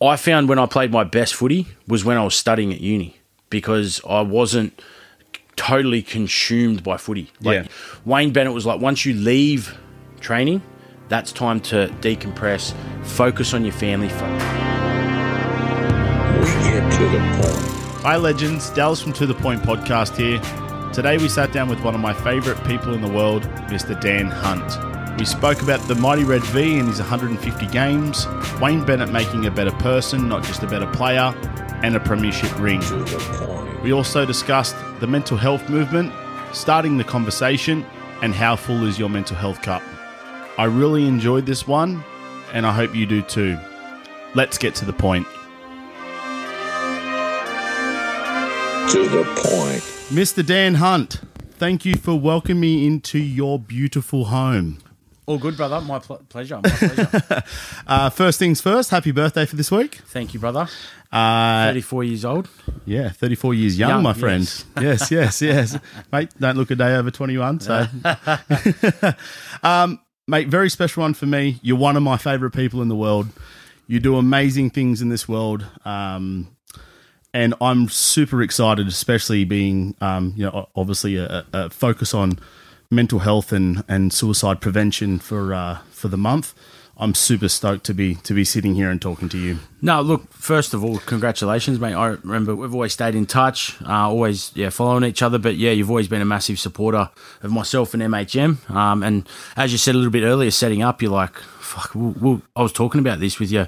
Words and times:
I 0.00 0.16
found 0.16 0.48
when 0.48 0.58
I 0.58 0.66
played 0.66 0.92
my 0.92 1.04
best 1.04 1.34
footy 1.34 1.66
was 1.88 2.04
when 2.04 2.16
I 2.16 2.24
was 2.24 2.34
studying 2.34 2.72
at 2.72 2.80
uni 2.80 3.16
because 3.50 4.00
I 4.08 4.20
wasn't 4.20 4.80
totally 5.56 6.02
consumed 6.02 6.84
by 6.84 6.96
footy. 6.96 7.32
Like 7.42 7.64
Yeah. 7.64 7.68
Wayne 8.04 8.32
Bennett 8.32 8.52
was 8.52 8.64
like, 8.64 8.80
once 8.80 9.04
you 9.04 9.14
leave 9.14 9.76
training, 10.20 10.62
that's 11.08 11.32
time 11.32 11.58
to 11.62 11.88
decompress, 12.00 12.74
focus 13.02 13.54
on 13.54 13.64
your 13.64 13.72
family. 13.72 14.08
Fo- 14.08 14.26
We 16.38 16.44
get 16.62 16.92
to 16.92 17.04
the 17.08 17.18
point. 17.42 18.02
Hi, 18.04 18.16
legends. 18.16 18.70
Dallas 18.70 19.00
from 19.02 19.12
To 19.14 19.26
The 19.26 19.34
Point 19.34 19.62
podcast 19.62 20.16
here. 20.16 20.40
Today, 20.92 21.18
we 21.18 21.28
sat 21.28 21.52
down 21.52 21.68
with 21.68 21.80
one 21.82 21.94
of 21.96 22.00
my 22.00 22.12
favourite 22.14 22.64
people 22.66 22.94
in 22.94 23.02
the 23.02 23.08
world, 23.08 23.42
Mr. 23.68 24.00
Dan 24.00 24.26
Hunt. 24.30 24.87
We 25.18 25.24
spoke 25.24 25.62
about 25.62 25.80
the 25.88 25.96
Mighty 25.96 26.22
Red 26.22 26.44
V 26.44 26.78
and 26.78 26.86
his 26.86 27.00
150 27.00 27.66
games, 27.66 28.28
Wayne 28.60 28.84
Bennett 28.84 29.10
making 29.10 29.46
a 29.46 29.50
better 29.50 29.72
person, 29.72 30.28
not 30.28 30.44
just 30.44 30.62
a 30.62 30.66
better 30.68 30.86
player, 30.86 31.34
and 31.82 31.96
a 31.96 32.00
premiership 32.00 32.56
ring. 32.60 32.80
To 32.82 32.98
the 32.98 33.18
point. 33.44 33.82
We 33.82 33.92
also 33.92 34.24
discussed 34.24 34.76
the 35.00 35.08
mental 35.08 35.36
health 35.36 35.68
movement, 35.68 36.12
starting 36.52 36.98
the 36.98 37.02
conversation, 37.02 37.84
and 38.22 38.32
how 38.32 38.54
full 38.54 38.86
is 38.86 38.96
your 38.96 39.08
mental 39.08 39.36
health 39.36 39.60
cup. 39.60 39.82
I 40.56 40.66
really 40.66 41.04
enjoyed 41.08 41.46
this 41.46 41.66
one, 41.66 42.04
and 42.52 42.64
I 42.64 42.72
hope 42.72 42.94
you 42.94 43.04
do 43.04 43.20
too. 43.22 43.58
Let's 44.36 44.56
get 44.56 44.76
to 44.76 44.84
the 44.84 44.92
point. 44.92 45.26
To 48.92 49.08
the 49.08 49.24
point. 49.34 49.82
Mr. 50.12 50.46
Dan 50.46 50.76
Hunt, 50.76 51.22
thank 51.50 51.84
you 51.84 51.96
for 51.96 52.14
welcoming 52.14 52.60
me 52.60 52.86
into 52.86 53.18
your 53.18 53.58
beautiful 53.58 54.26
home. 54.26 54.78
All 55.28 55.36
good, 55.38 55.58
brother. 55.58 55.80
My 55.82 55.98
pl- 55.98 56.22
pleasure. 56.30 56.58
My 56.62 56.70
pleasure. 56.70 57.42
Uh, 57.86 58.10
first 58.10 58.38
things 58.38 58.60
first, 58.60 58.90
happy 58.90 59.12
birthday 59.12 59.46
for 59.46 59.56
this 59.56 59.70
week. 59.70 59.96
Thank 60.06 60.34
you, 60.34 60.40
brother. 60.40 60.68
Uh, 61.12 61.66
34 61.68 62.04
years 62.04 62.24
old. 62.24 62.48
yeah, 62.84 63.08
34 63.10 63.54
years 63.54 63.78
young, 63.78 63.90
Young, 63.90 64.02
my 64.02 64.12
friend. 64.12 64.42
yes. 64.42 64.64
Yes, 65.10 65.10
yes, 65.10 65.42
yes. 65.42 65.78
Mate, 66.12 66.30
don't 66.38 66.56
look 66.56 66.70
a 66.70 66.74
day 66.76 66.94
over 66.96 67.10
21. 67.10 67.60
So, 67.60 67.86
um, 69.62 70.00
mate, 70.26 70.48
very 70.48 70.68
special 70.70 71.02
one 71.02 71.14
for 71.14 71.26
me. 71.26 71.58
You're 71.62 71.78
one 71.78 71.96
of 71.96 72.02
my 72.02 72.16
favorite 72.18 72.50
people 72.52 72.82
in 72.82 72.88
the 72.88 72.96
world. 72.96 73.28
You 73.86 74.00
do 74.00 74.16
amazing 74.16 74.70
things 74.70 75.00
in 75.00 75.08
this 75.08 75.28
world. 75.28 75.66
Um, 75.84 76.48
and 77.32 77.54
I'm 77.60 77.88
super 77.88 78.42
excited, 78.42 78.86
especially 78.88 79.44
being, 79.44 79.94
um, 80.00 80.34
you 80.36 80.44
know, 80.44 80.68
obviously 80.76 81.16
a, 81.16 81.44
a 81.52 81.70
focus 81.70 82.12
on 82.14 82.38
mental 82.90 83.18
health 83.20 83.52
and, 83.52 83.84
and 83.88 84.12
suicide 84.12 84.60
prevention 84.60 85.18
for 85.18 85.52
uh, 85.52 85.78
for 85.90 86.08
the 86.08 86.16
month. 86.16 86.54
I'm 87.00 87.14
super 87.14 87.48
stoked 87.48 87.84
to 87.86 87.94
be 87.94 88.16
to 88.16 88.34
be 88.34 88.44
sitting 88.44 88.74
here 88.74 88.90
and 88.90 89.00
talking 89.00 89.28
to 89.28 89.38
you. 89.38 89.58
No, 89.80 90.00
look. 90.00 90.32
First 90.32 90.74
of 90.74 90.82
all, 90.82 90.98
congratulations, 90.98 91.78
mate. 91.78 91.94
I 91.94 92.06
remember 92.06 92.56
we've 92.56 92.74
always 92.74 92.92
stayed 92.92 93.14
in 93.14 93.26
touch, 93.26 93.80
uh, 93.82 94.08
always 94.08 94.50
yeah 94.54 94.70
following 94.70 95.04
each 95.04 95.22
other. 95.22 95.38
But 95.38 95.56
yeah, 95.56 95.70
you've 95.70 95.90
always 95.90 96.08
been 96.08 96.22
a 96.22 96.26
massive 96.26 96.58
supporter 96.58 97.10
of 97.42 97.52
myself 97.52 97.94
and 97.94 98.02
MHM. 98.02 98.68
Um, 98.70 99.02
and 99.02 99.28
as 99.56 99.70
you 99.70 99.78
said 99.78 99.94
a 99.94 99.98
little 99.98 100.10
bit 100.10 100.24
earlier, 100.24 100.50
setting 100.50 100.82
up, 100.82 101.00
you're 101.00 101.12
like, 101.12 101.36
fuck. 101.68 101.94
We'll, 101.94 102.14
we'll, 102.20 102.42
I 102.56 102.62
was 102.62 102.72
talking 102.72 102.98
about 103.00 103.20
this 103.20 103.38
with 103.38 103.50
you 103.52 103.66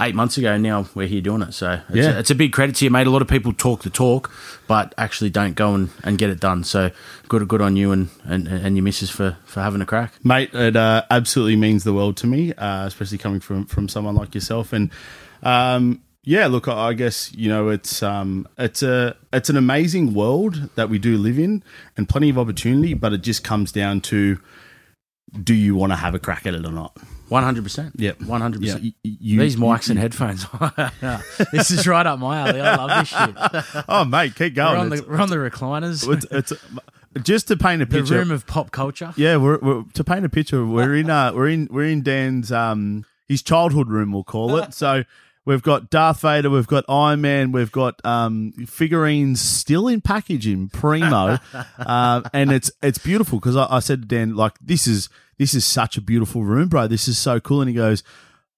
eight 0.00 0.14
months 0.14 0.36
ago. 0.36 0.56
Now 0.58 0.86
we're 0.94 1.06
here 1.06 1.20
doing 1.20 1.42
it. 1.42 1.52
So 1.52 1.80
it's, 1.88 1.96
Yeah. 1.96 2.16
a, 2.16 2.18
it's 2.18 2.30
a 2.30 2.34
big 2.34 2.52
credit 2.52 2.76
to 2.76 2.84
you, 2.84 2.90
mate. 2.90 3.06
A 3.06 3.10
lot 3.10 3.22
of 3.22 3.28
people 3.28 3.52
talk 3.52 3.82
the 3.82 3.90
talk, 3.90 4.30
but 4.66 4.94
actually 4.98 5.30
don't 5.30 5.54
go 5.54 5.74
and, 5.74 5.90
and 6.04 6.18
get 6.18 6.30
it 6.30 6.40
done. 6.40 6.64
So 6.64 6.90
good, 7.28 7.46
good 7.48 7.62
on 7.62 7.76
you 7.76 7.92
and 7.92 8.08
and, 8.24 8.48
and 8.48 8.76
your 8.76 8.82
missus 8.84 9.10
for 9.10 9.36
for 9.44 9.60
having 9.62 9.80
a 9.80 9.86
crack. 9.86 10.12
mate. 10.24 10.50
It 10.52 10.76
uh, 10.76 11.02
absolutely 11.10 11.56
means 11.56 11.84
the 11.84 11.94
world 11.94 12.16
to 12.18 12.26
me, 12.26 12.52
uh, 12.54 12.86
especially 12.86 13.18
coming 13.18 13.40
from 13.40 13.66
from 13.66 13.88
someone 13.88 14.14
like 14.16 14.34
yourself. 14.34 14.72
And 14.72 14.90
um, 15.42 16.02
yeah, 16.24 16.48
look, 16.48 16.66
I 16.66 16.92
guess 16.94 17.32
you 17.34 17.48
know 17.48 17.68
it's 17.68 18.02
um, 18.02 18.48
it's 18.58 18.82
a 18.82 19.16
it's 19.32 19.48
an 19.48 19.56
amazing 19.56 20.12
world 20.14 20.70
that 20.74 20.88
we 20.90 20.98
do 20.98 21.16
live 21.16 21.38
in, 21.38 21.62
and 21.96 22.08
plenty 22.08 22.28
of 22.30 22.38
opportunity. 22.38 22.94
But 22.94 23.12
it 23.12 23.22
just 23.22 23.44
comes 23.44 23.70
down 23.70 24.00
to 24.02 24.40
do 25.42 25.54
you 25.54 25.74
want 25.74 25.92
to 25.92 25.96
have 25.96 26.14
a 26.14 26.18
crack 26.18 26.46
at 26.46 26.54
it 26.54 26.64
or 26.64 26.70
not? 26.72 26.96
One 27.28 27.42
hundred 27.42 27.64
percent. 27.64 27.94
Yep. 27.98 28.22
One 28.22 28.40
hundred 28.40 28.62
percent. 28.62 28.94
These 29.02 29.56
mics 29.56 29.88
you- 29.88 29.92
and 29.92 29.98
headphones. 29.98 30.46
this 31.52 31.70
is 31.72 31.86
right 31.86 32.06
up 32.06 32.18
my 32.20 32.38
alley. 32.48 32.60
I 32.60 32.76
love 32.76 33.00
this 33.00 33.08
shit. 33.08 33.84
Oh, 33.88 34.04
mate, 34.04 34.34
keep 34.36 34.52
We're 34.56 34.64
going. 34.64 34.78
on 34.78 34.88
the, 34.90 35.04
we're 35.08 35.20
on 35.20 35.28
the 35.30 35.36
recliners. 35.36 36.06
it's, 36.12 36.26
it's 36.30 36.52
just 37.26 37.48
to 37.48 37.56
paint 37.56 37.82
a 37.82 37.86
the 37.86 37.98
picture. 37.98 38.14
room 38.18 38.30
of 38.30 38.46
pop 38.46 38.70
culture. 38.70 39.12
Yeah, 39.16 39.38
we're, 39.38 39.58
we're 39.58 39.82
to 39.94 40.04
paint 40.04 40.24
a 40.24 40.28
picture. 40.28 40.64
We're 40.64 40.94
in 40.94 41.10
uh, 41.10 41.32
we're 41.34 41.48
in 41.48 41.68
we're 41.70 41.86
in 41.88 42.02
Dan's 42.02 42.52
um 42.52 43.04
his 43.28 43.42
childhood 43.42 43.88
room, 43.88 44.12
we'll 44.12 44.22
call 44.24 44.56
it. 44.56 44.72
So 44.74 45.02
we've 45.46 45.62
got 45.62 45.88
Darth 45.88 46.20
Vader, 46.20 46.50
we've 46.50 46.66
got 46.66 46.84
Iron 46.88 47.22
Man, 47.22 47.52
we've 47.52 47.72
got 47.72 48.04
um 48.04 48.52
figurines 48.66 49.40
still 49.40 49.88
in 49.88 50.02
packaging, 50.02 50.68
primo, 50.68 51.38
uh, 51.78 52.20
and 52.34 52.52
it's 52.52 52.70
it's 52.82 52.98
beautiful 52.98 53.38
because 53.38 53.56
I, 53.56 53.66
I 53.70 53.78
said 53.78 54.02
to 54.02 54.08
Dan 54.08 54.36
like 54.36 54.58
this 54.60 54.86
is 54.86 55.08
this 55.38 55.54
is 55.54 55.64
such 55.64 55.96
a 55.96 56.02
beautiful 56.02 56.42
room, 56.42 56.68
bro. 56.68 56.86
This 56.86 57.08
is 57.08 57.16
so 57.16 57.40
cool, 57.40 57.62
and 57.62 57.70
he 57.70 57.74
goes. 57.74 58.02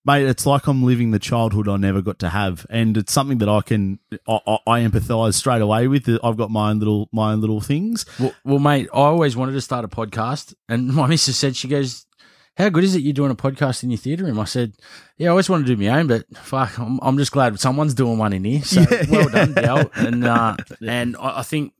Mate, 0.05 0.27
it's 0.27 0.47
like 0.47 0.67
I'm 0.67 0.85
living 0.85 1.11
the 1.11 1.19
childhood 1.19 1.69
I 1.69 1.77
never 1.77 2.01
got 2.01 2.19
to 2.21 2.31
have, 2.31 2.65
and 2.71 2.97
it's 2.97 3.13
something 3.13 3.39
that 3.39 3.49
I 3.49 3.61
can 3.61 3.99
I, 4.27 4.41
I, 4.47 4.59
I 4.67 4.81
empathise 4.81 5.35
straight 5.35 5.61
away 5.61 5.87
with. 5.87 6.09
I've 6.25 6.39
got 6.39 6.51
my 6.51 6.71
own 6.71 6.79
little 6.79 7.11
my 7.13 7.33
own 7.33 7.43
little 7.43 7.61
things. 7.61 8.07
Well, 8.19 8.33
well, 8.43 8.59
mate, 8.59 8.89
I 8.95 9.01
always 9.01 9.37
wanted 9.37 9.53
to 9.53 9.61
start 9.61 9.85
a 9.85 9.89
podcast, 9.89 10.55
and 10.67 10.89
my 10.95 11.09
missus 11.09 11.37
said 11.37 11.57
she 11.57 11.69
goes, 11.69 12.07
"How 12.59 12.69
good 12.69 12.85
is 12.85 12.95
it 12.95 13.03
you're 13.03 13.15
doing 13.15 13.31
a 13.31 13.35
podcast 13.37 13.83
in 13.83 13.91
your 13.91 13.99
theatre 13.99 14.25
room?" 14.25 14.39
I 14.39 14.45
said, 14.45 14.75
"Yeah, 15.17 15.29
I 15.29 15.31
always 15.31 15.49
want 15.49 15.67
to 15.67 15.75
do 15.77 15.83
my 15.83 15.99
own, 15.99 16.07
but 16.09 16.25
fuck, 16.37 16.79
I'm, 16.79 16.99
I'm 17.03 17.17
just 17.17 17.33
glad 17.33 17.59
someone's 17.59 17.95
doing 17.95 18.19
one 18.19 18.33
in 18.35 18.45
here. 18.45 18.63
So 18.63 18.81
Yeah. 18.83 19.05
well 19.11 19.29
done, 19.31 19.55
Del." 19.55 19.91
And 19.95 20.25
uh, 20.25 20.57
and 20.87 21.17
I, 21.17 21.39
I 21.39 21.43
think 21.43 21.73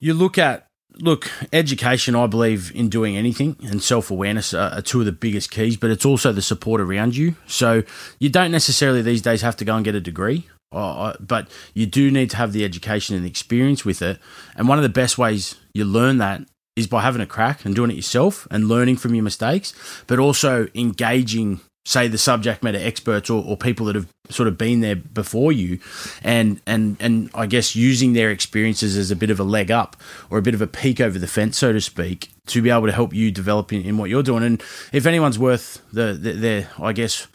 you 0.00 0.14
look 0.14 0.38
at 0.38 0.68
look 0.98 1.30
education. 1.52 2.16
I 2.16 2.26
believe 2.26 2.72
in 2.74 2.88
doing 2.88 3.16
anything, 3.16 3.56
and 3.62 3.82
self 3.82 4.10
awareness 4.10 4.52
are, 4.54 4.70
are 4.72 4.82
two 4.82 5.00
of 5.00 5.06
the 5.06 5.12
biggest 5.12 5.50
keys. 5.50 5.76
But 5.76 5.90
it's 5.90 6.04
also 6.04 6.32
the 6.32 6.42
support 6.42 6.80
around 6.80 7.16
you. 7.16 7.36
So 7.46 7.82
you 8.18 8.28
don't 8.30 8.50
necessarily 8.50 9.02
these 9.02 9.22
days 9.22 9.42
have 9.42 9.56
to 9.58 9.64
go 9.64 9.76
and 9.76 9.84
get 9.84 9.94
a 9.94 10.00
degree. 10.00 10.48
Uh, 10.72 11.14
but 11.20 11.48
you 11.72 11.86
do 11.86 12.10
need 12.10 12.30
to 12.30 12.36
have 12.36 12.52
the 12.52 12.64
education 12.64 13.14
and 13.14 13.24
experience 13.24 13.84
with 13.84 14.02
it. 14.02 14.18
And 14.56 14.66
one 14.66 14.76
of 14.76 14.82
the 14.82 14.88
best 14.88 15.16
ways 15.16 15.54
you 15.72 15.84
learn 15.84 16.18
that 16.18 16.42
is 16.76 16.86
by 16.86 17.02
having 17.02 17.22
a 17.22 17.26
crack 17.26 17.64
and 17.64 17.74
doing 17.74 17.90
it 17.90 17.96
yourself 17.96 18.48
and 18.50 18.68
learning 18.68 18.96
from 18.96 19.14
your 19.14 19.24
mistakes, 19.24 19.72
but 20.06 20.18
also 20.18 20.66
engaging, 20.74 21.60
say, 21.84 22.08
the 22.08 22.18
subject 22.18 22.62
matter 22.62 22.78
experts 22.80 23.30
or, 23.30 23.44
or 23.44 23.56
people 23.56 23.86
that 23.86 23.94
have 23.94 24.08
sort 24.30 24.48
of 24.48 24.58
been 24.58 24.80
there 24.80 24.96
before 24.96 25.52
you, 25.52 25.78
and 26.22 26.60
and 26.66 26.96
and 26.98 27.30
I 27.34 27.46
guess 27.46 27.76
using 27.76 28.12
their 28.12 28.30
experiences 28.30 28.96
as 28.96 29.10
a 29.10 29.16
bit 29.16 29.30
of 29.30 29.38
a 29.38 29.44
leg 29.44 29.70
up 29.70 29.96
or 30.30 30.38
a 30.38 30.42
bit 30.42 30.54
of 30.54 30.62
a 30.62 30.66
peek 30.66 31.00
over 31.00 31.18
the 31.18 31.28
fence, 31.28 31.58
so 31.58 31.72
to 31.72 31.80
speak, 31.80 32.30
to 32.46 32.60
be 32.60 32.70
able 32.70 32.86
to 32.86 32.92
help 32.92 33.14
you 33.14 33.30
develop 33.30 33.72
in, 33.72 33.82
in 33.82 33.96
what 33.96 34.10
you're 34.10 34.22
doing. 34.22 34.42
And 34.42 34.60
if 34.92 35.06
anyone's 35.06 35.38
worth 35.38 35.80
the, 35.92 36.14
the 36.14 36.32
their, 36.32 36.70
I 36.80 36.92
guess, 36.92 37.28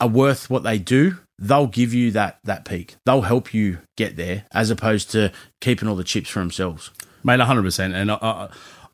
are 0.00 0.08
worth 0.08 0.50
what 0.50 0.64
they 0.64 0.78
do, 0.78 1.18
they'll 1.38 1.68
give 1.68 1.94
you 1.94 2.10
that 2.10 2.38
that 2.42 2.64
peak. 2.64 2.96
They'll 3.06 3.22
help 3.22 3.54
you 3.54 3.78
get 3.96 4.16
there, 4.16 4.46
as 4.50 4.70
opposed 4.70 5.12
to 5.12 5.30
keeping 5.60 5.88
all 5.88 5.94
the 5.94 6.02
chips 6.02 6.30
for 6.30 6.40
themselves. 6.40 6.90
Mate, 7.24 7.40
hundred 7.40 7.62
percent. 7.62 7.94
And 7.94 8.10
I, 8.10 8.18
I, 8.20 8.48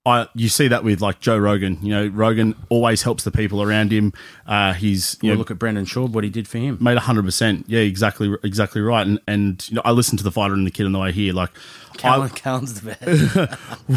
I, 0.07 0.27
you 0.35 0.49
see 0.49 0.69
that 0.69 0.85
with 0.85 1.01
like 1.01 1.21
Joe 1.21 1.37
Rogan. 1.37 1.79
You 1.83 1.91
know, 1.91 2.07
Rogan 2.07 2.55
always 2.71 3.03
helps 3.03 3.25
the 3.25 3.31
people 3.31 3.63
around 3.63 3.93
him. 3.93 4.13
Uh, 4.47 4.73
he's 4.73 5.19
you 5.21 5.29
You 5.29 5.35
know, 5.35 5.39
look 5.39 5.51
at 5.51 5.59
Brendan 5.59 5.85
Schaub, 5.85 6.13
what 6.13 6.25
he 6.25 6.31
did 6.31 6.49
for 6.49 6.59
him. 6.59 6.79
made 6.81 6.97
hundred 6.97 7.25
percent. 7.25 7.67
Yeah, 7.69 7.81
exactly, 7.81 8.35
exactly 8.43 8.81
right. 8.81 9.07
And 9.07 9.21
and 9.27 9.69
you 9.69 9.77
know, 9.77 9.83
I 9.85 9.91
listened 9.91 10.19
to 10.19 10.25
the 10.25 10.33
fighter 10.33 10.55
and 10.55 10.67
the 10.67 10.71
kid 10.71 10.87
on 10.87 10.93
the 10.93 10.99
way 10.99 11.13
here. 11.13 11.35
Like, 11.35 11.51
Callen, 11.99 12.27
I, 12.27 12.29
Callen's 12.29 12.81
the 12.81 12.97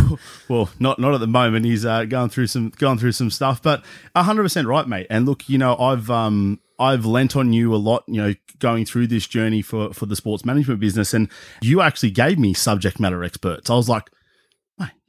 best. 0.10 0.20
well, 0.50 0.70
not 0.80 1.00
not 1.00 1.14
at 1.14 1.20
the 1.20 1.28
moment. 1.28 1.66
He's 1.66 1.86
uh, 1.86 2.06
going 2.06 2.30
through 2.30 2.48
some 2.48 2.70
going 2.72 2.98
through 2.98 3.14
some 3.14 3.30
stuff, 3.30 3.62
but 3.62 3.84
hundred 4.16 4.44
percent 4.44 4.68
right, 4.68 4.88
mate. 4.88 5.08
And 5.10 5.26
look, 5.26 5.48
you 5.48 5.58
know, 5.58 5.78
I've 5.78 6.10
um 6.10 6.60
I've 6.78 7.06
lent 7.06 7.38
on 7.38 7.54
you 7.54 7.74
a 7.74 7.78
lot. 7.78 8.04
You 8.08 8.22
know, 8.22 8.34
going 8.60 8.86
through 8.86 9.08
this 9.08 9.28
journey 9.28 9.62
for 9.62 9.94
for 9.94 10.08
the 10.08 10.16
sports 10.16 10.44
management 10.44 10.82
business, 10.82 11.14
and 11.14 11.30
you 11.62 11.80
actually 11.82 12.12
gave 12.12 12.38
me 12.38 12.54
subject 12.54 13.00
matter 13.00 13.24
experts. 13.24 13.70
I 13.70 13.76
was 13.76 13.88
like, 13.88 14.10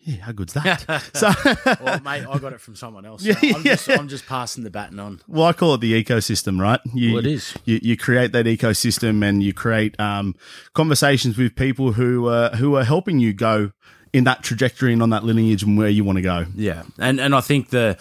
yeah, 0.05 0.23
how 0.23 0.33
good's 0.33 0.53
that? 0.55 0.81
so. 1.15 1.31
well, 1.83 2.01
mate, 2.01 2.27
I 2.29 2.39
got 2.39 2.53
it 2.53 2.61
from 2.61 2.75
someone 2.75 3.07
else. 3.07 3.23
Yeah, 3.23 3.37
I'm, 3.43 3.63
just. 3.63 3.89
I'm 3.89 4.09
just 4.09 4.27
passing 4.27 4.65
the 4.65 4.71
baton 4.71 4.99
on. 4.99 5.21
Well, 5.29 5.47
I 5.47 5.53
call 5.53 5.75
it 5.75 5.81
the 5.81 6.03
ecosystem, 6.03 6.61
right? 6.61 6.81
You, 6.93 7.15
Well, 7.15 7.27
it 7.27 7.27
is. 7.27 7.55
You, 7.65 7.79
you 7.83 7.97
create 7.97 8.33
that 8.33 8.47
ecosystem, 8.47 9.25
and 9.25 9.43
you 9.43 9.55
create 9.55 9.99
um, 10.01 10.35
conversations 10.75 11.39
with 11.39 11.55
people 11.55 11.93
who 11.93 12.27
uh, 12.27 12.57
who 12.57 12.77
are 12.77 12.85
helping 12.85 13.21
you 13.21 13.33
go 13.33 13.73
in 14.13 14.25
that 14.25 14.43
trajectory 14.43 14.93
and 14.93 15.03
on 15.03 15.11
that 15.11 15.25
lineage 15.25 15.63
and 15.63 15.79
where 15.79 15.89
you 15.89 16.05
want 16.05 16.17
to 16.17 16.23
go. 16.23 16.47
Yeah, 16.55 16.83
and 16.99 17.21
and 17.21 17.35
I 17.35 17.41
think 17.41 17.71
the, 17.71 17.97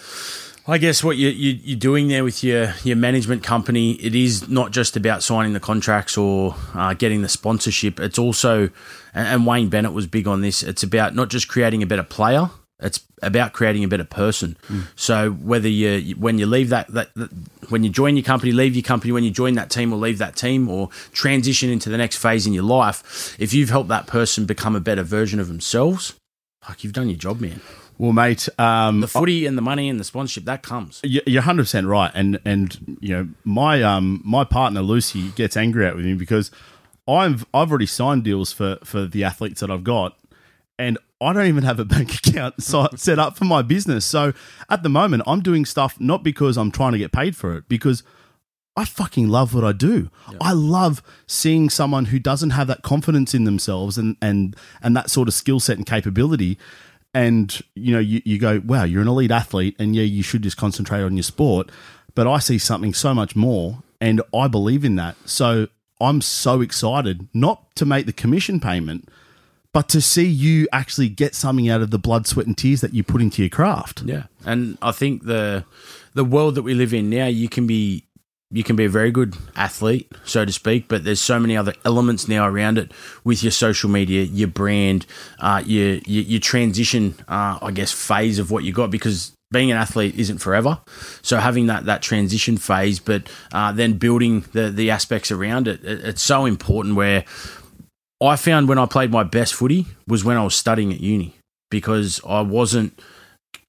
I 0.66 0.78
guess 0.78 1.02
what 1.02 1.16
you, 1.16 1.28
you 1.28 1.58
you're 1.62 1.78
doing 1.78 2.06
there 2.06 2.22
with 2.22 2.44
your 2.44 2.74
your 2.84 2.96
management 2.96 3.42
company, 3.42 3.92
it 3.94 4.14
is 4.14 4.48
not 4.48 4.70
just 4.70 4.96
about 4.96 5.22
signing 5.22 5.54
the 5.54 5.60
contracts 5.60 6.16
or 6.16 6.54
uh, 6.74 6.94
getting 6.94 7.22
the 7.22 7.28
sponsorship. 7.28 7.98
It's 7.98 8.18
also, 8.18 8.70
and, 9.12 9.44
Wayne 9.44 9.68
Bennett 9.68 9.92
was 9.92 10.06
big 10.06 10.28
on 10.28 10.40
this. 10.40 10.62
It's 10.62 10.84
about 10.84 11.16
not 11.16 11.30
just 11.30 11.48
creating 11.48 11.82
a 11.82 11.86
better 11.86 12.04
player. 12.04 12.50
It's 12.78 13.00
about 13.22 13.52
creating 13.52 13.84
a 13.84 13.88
better 13.88 14.04
person. 14.04 14.56
So 14.96 15.30
whether 15.30 15.68
you 15.68 16.14
when 16.16 16.38
you 16.38 16.46
leave 16.46 16.68
that, 16.68 16.88
that 16.88 17.12
that 17.14 17.30
when 17.68 17.82
you 17.82 17.90
join 17.90 18.16
your 18.16 18.24
company, 18.24 18.52
leave 18.52 18.76
your 18.76 18.82
company, 18.82 19.12
when 19.12 19.24
you 19.24 19.30
join 19.30 19.54
that 19.54 19.70
team 19.70 19.92
or 19.92 19.96
leave 19.96 20.18
that 20.18 20.36
team, 20.36 20.68
or 20.68 20.90
transition 21.12 21.70
into 21.70 21.90
the 21.90 21.98
next 21.98 22.16
phase 22.16 22.46
in 22.46 22.52
your 22.52 22.64
life, 22.64 23.36
if 23.40 23.52
you've 23.52 23.70
helped 23.70 23.88
that 23.88 24.06
person 24.06 24.46
become 24.46 24.76
a 24.76 24.80
better 24.80 25.02
version 25.02 25.40
of 25.40 25.48
themselves, 25.48 26.14
like 26.68 26.84
you've 26.84 26.92
done 26.92 27.08
your 27.08 27.18
job, 27.18 27.40
man. 27.40 27.60
Well, 28.02 28.12
mate, 28.12 28.48
um, 28.58 29.00
The 29.00 29.06
footy 29.06 29.46
and 29.46 29.56
the 29.56 29.62
money 29.62 29.88
and 29.88 30.00
the 30.00 30.02
sponsorship 30.02 30.44
that 30.46 30.64
comes. 30.64 31.00
You- 31.04 31.20
You're 31.24 31.42
hundred 31.42 31.62
percent 31.62 31.86
right, 31.86 32.10
and 32.16 32.40
and 32.44 32.98
you 33.00 33.10
know 33.10 33.28
my 33.44 33.80
um 33.80 34.20
my 34.24 34.42
partner 34.42 34.82
Lucy 34.82 35.28
gets 35.36 35.56
angry 35.56 35.86
at 35.86 35.94
with 35.94 36.04
me 36.04 36.14
because 36.14 36.50
I've 37.06 37.46
I've 37.54 37.70
already 37.70 37.86
signed 37.86 38.24
deals 38.24 38.52
for 38.52 38.78
for 38.82 39.06
the 39.06 39.22
athletes 39.22 39.60
that 39.60 39.70
I've 39.70 39.84
got, 39.84 40.18
and 40.80 40.98
I 41.20 41.32
don't 41.32 41.46
even 41.46 41.62
have 41.62 41.78
a 41.78 41.84
bank 41.94 42.12
account 42.16 42.60
set 42.60 43.20
up 43.20 43.36
for 43.38 43.44
my 43.44 43.62
business. 43.62 44.04
So 44.04 44.32
at 44.68 44.82
the 44.82 44.88
moment, 44.88 45.22
I'm 45.24 45.40
doing 45.40 45.64
stuff 45.64 46.00
not 46.00 46.24
because 46.24 46.56
I'm 46.56 46.72
trying 46.72 46.92
to 46.94 46.98
get 46.98 47.12
paid 47.12 47.36
for 47.36 47.54
it, 47.56 47.68
because 47.68 48.02
I 48.76 48.84
fucking 48.84 49.28
love 49.28 49.54
what 49.54 49.62
I 49.62 49.70
do. 49.70 50.10
I 50.40 50.50
love 50.54 51.04
seeing 51.28 51.70
someone 51.70 52.06
who 52.06 52.18
doesn't 52.18 52.50
have 52.50 52.66
that 52.66 52.82
confidence 52.82 53.32
in 53.32 53.44
themselves 53.44 53.96
and 53.96 54.16
and 54.20 54.56
and 54.82 54.96
that 54.96 55.08
sort 55.08 55.28
of 55.28 55.34
skill 55.34 55.60
set 55.60 55.76
and 55.76 55.86
capability. 55.86 56.58
And 57.14 57.60
you 57.74 57.92
know, 57.92 58.00
you, 58.00 58.22
you 58.24 58.38
go, 58.38 58.62
wow, 58.64 58.84
you're 58.84 59.02
an 59.02 59.08
elite 59.08 59.30
athlete, 59.30 59.76
and 59.78 59.94
yeah, 59.94 60.02
you 60.02 60.22
should 60.22 60.42
just 60.42 60.56
concentrate 60.56 61.02
on 61.02 61.16
your 61.16 61.22
sport. 61.22 61.70
But 62.14 62.26
I 62.26 62.38
see 62.38 62.58
something 62.58 62.94
so 62.94 63.14
much 63.14 63.36
more, 63.36 63.82
and 64.00 64.22
I 64.34 64.48
believe 64.48 64.84
in 64.84 64.96
that. 64.96 65.16
So 65.26 65.68
I'm 66.00 66.20
so 66.20 66.60
excited 66.60 67.28
not 67.34 67.74
to 67.76 67.84
make 67.84 68.06
the 68.06 68.12
commission 68.12 68.60
payment, 68.60 69.08
but 69.72 69.88
to 69.90 70.00
see 70.00 70.26
you 70.26 70.68
actually 70.72 71.08
get 71.08 71.34
something 71.34 71.68
out 71.68 71.80
of 71.80 71.90
the 71.90 71.98
blood, 71.98 72.26
sweat, 72.26 72.46
and 72.46 72.56
tears 72.56 72.80
that 72.80 72.94
you 72.94 73.02
put 73.02 73.22
into 73.22 73.42
your 73.42 73.50
craft. 73.50 74.02
Yeah, 74.02 74.24
and 74.44 74.78
I 74.80 74.92
think 74.92 75.24
the 75.24 75.64
the 76.14 76.24
world 76.24 76.54
that 76.54 76.62
we 76.62 76.74
live 76.74 76.92
in 76.92 77.10
now, 77.10 77.26
you 77.26 77.48
can 77.48 77.66
be 77.66 78.04
you 78.52 78.62
can 78.62 78.76
be 78.76 78.84
a 78.84 78.88
very 78.88 79.10
good 79.10 79.34
athlete, 79.56 80.12
so 80.24 80.44
to 80.44 80.52
speak, 80.52 80.86
but 80.86 81.04
there's 81.04 81.20
so 81.20 81.40
many 81.40 81.56
other 81.56 81.72
elements 81.84 82.28
now 82.28 82.46
around 82.46 82.76
it 82.78 82.92
with 83.24 83.42
your 83.42 83.50
social 83.50 83.88
media, 83.88 84.22
your 84.24 84.48
brand, 84.48 85.06
uh, 85.40 85.62
your, 85.64 85.94
your 86.06 86.24
your 86.24 86.40
transition, 86.40 87.14
uh, 87.28 87.58
I 87.62 87.70
guess, 87.72 87.90
phase 87.92 88.38
of 88.38 88.50
what 88.50 88.64
you 88.64 88.72
got 88.72 88.90
because. 88.90 89.32
Being 89.52 89.70
an 89.70 89.76
athlete 89.76 90.14
isn't 90.18 90.38
forever, 90.38 90.80
so 91.20 91.36
having 91.36 91.66
that 91.66 91.84
that 91.84 92.00
transition 92.00 92.56
phase, 92.56 92.98
but 92.98 93.28
uh, 93.52 93.70
then 93.70 93.98
building 93.98 94.46
the 94.52 94.70
the 94.70 94.90
aspects 94.90 95.30
around 95.30 95.68
it, 95.68 95.84
it, 95.84 96.00
it's 96.06 96.22
so 96.22 96.46
important. 96.46 96.94
Where 96.94 97.26
I 98.22 98.36
found 98.36 98.66
when 98.70 98.78
I 98.78 98.86
played 98.86 99.10
my 99.10 99.24
best 99.24 99.52
footy 99.52 99.88
was 100.08 100.24
when 100.24 100.38
I 100.38 100.44
was 100.44 100.54
studying 100.54 100.90
at 100.90 101.00
uni 101.00 101.34
because 101.70 102.18
I 102.26 102.40
wasn't 102.40 102.98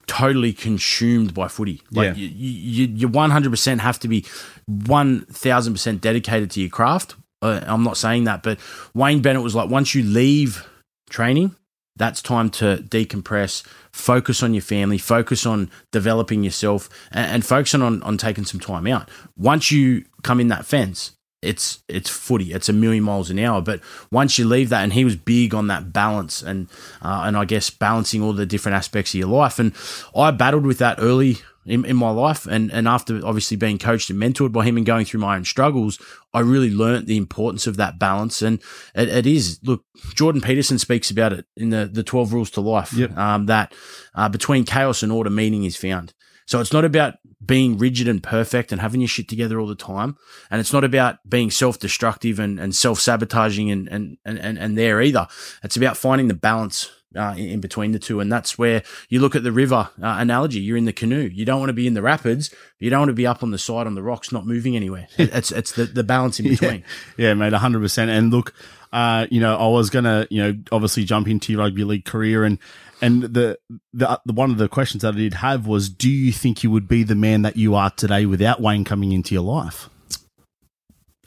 totally 0.07 0.53
consumed 0.53 1.33
by 1.33 1.47
footy. 1.47 1.81
Like 1.91 2.09
Yeah. 2.09 2.13
you, 2.15 2.27
you, 2.27 2.87
you 2.95 3.09
100% 3.09 3.79
have 3.79 3.99
to 3.99 4.07
be 4.07 4.25
1000% 4.69 6.01
dedicated 6.01 6.51
to 6.51 6.61
your 6.61 6.69
craft. 6.69 7.15
Uh, 7.41 7.61
I'm 7.65 7.83
not 7.83 7.97
saying 7.97 8.23
that, 8.25 8.43
but 8.43 8.57
Wayne 8.93 9.21
Bennett 9.21 9.43
was 9.43 9.55
like, 9.55 9.69
once 9.69 9.93
you 9.93 10.03
leave 10.03 10.65
training, 11.09 11.55
that's 11.95 12.21
time 12.21 12.49
to 12.49 12.77
decompress, 12.87 13.63
focus 13.91 14.41
on 14.41 14.53
your 14.53 14.61
family, 14.63 14.97
focus 14.97 15.45
on 15.45 15.69
developing 15.91 16.43
yourself, 16.43 16.89
and, 17.11 17.29
and 17.29 17.45
focusing 17.45 17.81
on, 17.81 18.01
on 18.03 18.17
taking 18.17 18.45
some 18.45 18.59
time 18.59 18.87
out. 18.87 19.09
Once 19.37 19.71
you 19.71 20.05
come 20.23 20.39
in 20.39 20.47
that 20.47 20.65
fence, 20.65 21.11
it's 21.43 21.83
it's 21.87 22.09
footy. 22.09 22.53
It's 22.53 22.69
a 22.69 22.73
million 22.73 23.03
miles 23.03 23.29
an 23.29 23.39
hour. 23.39 23.61
But 23.61 23.81
once 24.11 24.37
you 24.37 24.47
leave 24.47 24.69
that, 24.69 24.83
and 24.83 24.93
he 24.93 25.05
was 25.05 25.15
big 25.15 25.53
on 25.53 25.67
that 25.67 25.93
balance 25.93 26.41
and 26.41 26.67
uh, 27.01 27.23
and 27.25 27.37
I 27.37 27.45
guess 27.45 27.69
balancing 27.69 28.21
all 28.21 28.33
the 28.33 28.45
different 28.45 28.75
aspects 28.75 29.13
of 29.13 29.19
your 29.19 29.29
life. 29.29 29.59
And 29.59 29.73
I 30.15 30.31
battled 30.31 30.65
with 30.65 30.79
that 30.79 30.97
early 30.99 31.37
in, 31.65 31.85
in 31.85 31.95
my 31.95 32.09
life, 32.09 32.45
and 32.45 32.71
and 32.71 32.87
after 32.87 33.25
obviously 33.25 33.57
being 33.57 33.77
coached 33.77 34.09
and 34.09 34.21
mentored 34.21 34.51
by 34.51 34.65
him 34.65 34.77
and 34.77 34.85
going 34.85 35.05
through 35.05 35.21
my 35.21 35.35
own 35.35 35.45
struggles, 35.45 35.99
I 36.33 36.41
really 36.41 36.71
learnt 36.71 37.07
the 37.07 37.17
importance 37.17 37.67
of 37.67 37.77
that 37.77 37.99
balance. 37.99 38.41
And 38.41 38.61
it, 38.95 39.09
it 39.09 39.25
is 39.25 39.59
look, 39.63 39.83
Jordan 40.13 40.41
Peterson 40.41 40.79
speaks 40.79 41.09
about 41.09 41.33
it 41.33 41.45
in 41.55 41.69
the 41.69 41.89
the 41.91 42.03
twelve 42.03 42.33
rules 42.33 42.51
to 42.51 42.61
life. 42.61 42.93
Yep. 42.93 43.17
Um, 43.17 43.45
that 43.47 43.73
uh, 44.15 44.29
between 44.29 44.65
chaos 44.65 45.03
and 45.03 45.11
order, 45.11 45.29
meaning 45.29 45.63
is 45.63 45.77
found. 45.77 46.13
So 46.45 46.59
it's 46.59 46.73
not 46.73 46.83
about 46.83 47.15
being 47.45 47.77
rigid 47.77 48.07
and 48.07 48.21
perfect 48.21 48.71
and 48.71 48.81
having 48.81 49.01
your 49.01 49.07
shit 49.07 49.27
together 49.27 49.59
all 49.59 49.67
the 49.67 49.75
time. 49.75 50.17
And 50.49 50.59
it's 50.59 50.73
not 50.73 50.83
about 50.83 51.17
being 51.27 51.51
self 51.51 51.79
destructive 51.79 52.39
and, 52.39 52.59
and 52.59 52.75
self 52.75 52.99
sabotaging 52.99 53.71
and, 53.71 53.87
and, 53.89 54.17
and, 54.25 54.57
and, 54.57 54.77
there 54.77 55.01
either. 55.01 55.27
It's 55.63 55.77
about 55.77 55.97
finding 55.97 56.27
the 56.27 56.33
balance 56.33 56.91
uh, 57.15 57.35
in, 57.37 57.49
in 57.49 57.59
between 57.59 57.91
the 57.91 57.99
two. 57.99 58.19
And 58.19 58.31
that's 58.31 58.57
where 58.57 58.83
you 59.09 59.19
look 59.19 59.35
at 59.35 59.43
the 59.43 59.51
river 59.51 59.89
uh, 60.01 60.15
analogy. 60.19 60.59
You're 60.59 60.77
in 60.77 60.85
the 60.85 60.93
canoe. 60.93 61.29
You 61.33 61.45
don't 61.45 61.59
want 61.59 61.69
to 61.69 61.73
be 61.73 61.87
in 61.87 61.93
the 61.93 62.01
rapids. 62.01 62.49
But 62.49 62.59
you 62.79 62.89
don't 62.89 63.01
want 63.01 63.09
to 63.09 63.13
be 63.13 63.27
up 63.27 63.43
on 63.43 63.51
the 63.51 63.57
side 63.57 63.87
on 63.87 63.95
the 63.95 64.03
rocks, 64.03 64.31
not 64.31 64.45
moving 64.45 64.75
anywhere. 64.75 65.07
it's, 65.17 65.51
it's 65.51 65.73
the, 65.73 65.85
the 65.85 66.03
balance 66.03 66.39
in 66.39 66.49
between. 66.49 66.83
Yeah, 67.17 67.33
mate, 67.33 67.53
hundred 67.53 67.81
percent. 67.81 68.09
And 68.09 68.31
look, 68.31 68.53
uh, 68.91 69.27
you 69.31 69.39
know, 69.39 69.57
I 69.57 69.67
was 69.67 69.89
gonna, 69.89 70.27
you 70.29 70.41
know, 70.41 70.55
obviously 70.71 71.03
jump 71.03 71.27
into 71.27 71.51
your 71.51 71.61
rugby 71.61 71.83
league 71.83 72.05
career, 72.05 72.43
and 72.43 72.59
and 73.03 73.23
the, 73.23 73.59
the 73.93 74.19
the 74.25 74.33
one 74.33 74.51
of 74.51 74.57
the 74.57 74.67
questions 74.67 75.01
that 75.01 75.13
I 75.13 75.17
did 75.17 75.35
have 75.35 75.67
was, 75.67 75.89
do 75.89 76.09
you 76.09 76.31
think 76.31 76.63
you 76.63 76.71
would 76.71 76.87
be 76.87 77.03
the 77.03 77.15
man 77.15 77.43
that 77.43 77.57
you 77.57 77.75
are 77.75 77.89
today 77.91 78.25
without 78.25 78.61
Wayne 78.61 78.83
coming 78.83 79.11
into 79.11 79.35
your 79.35 79.43
life? 79.43 79.89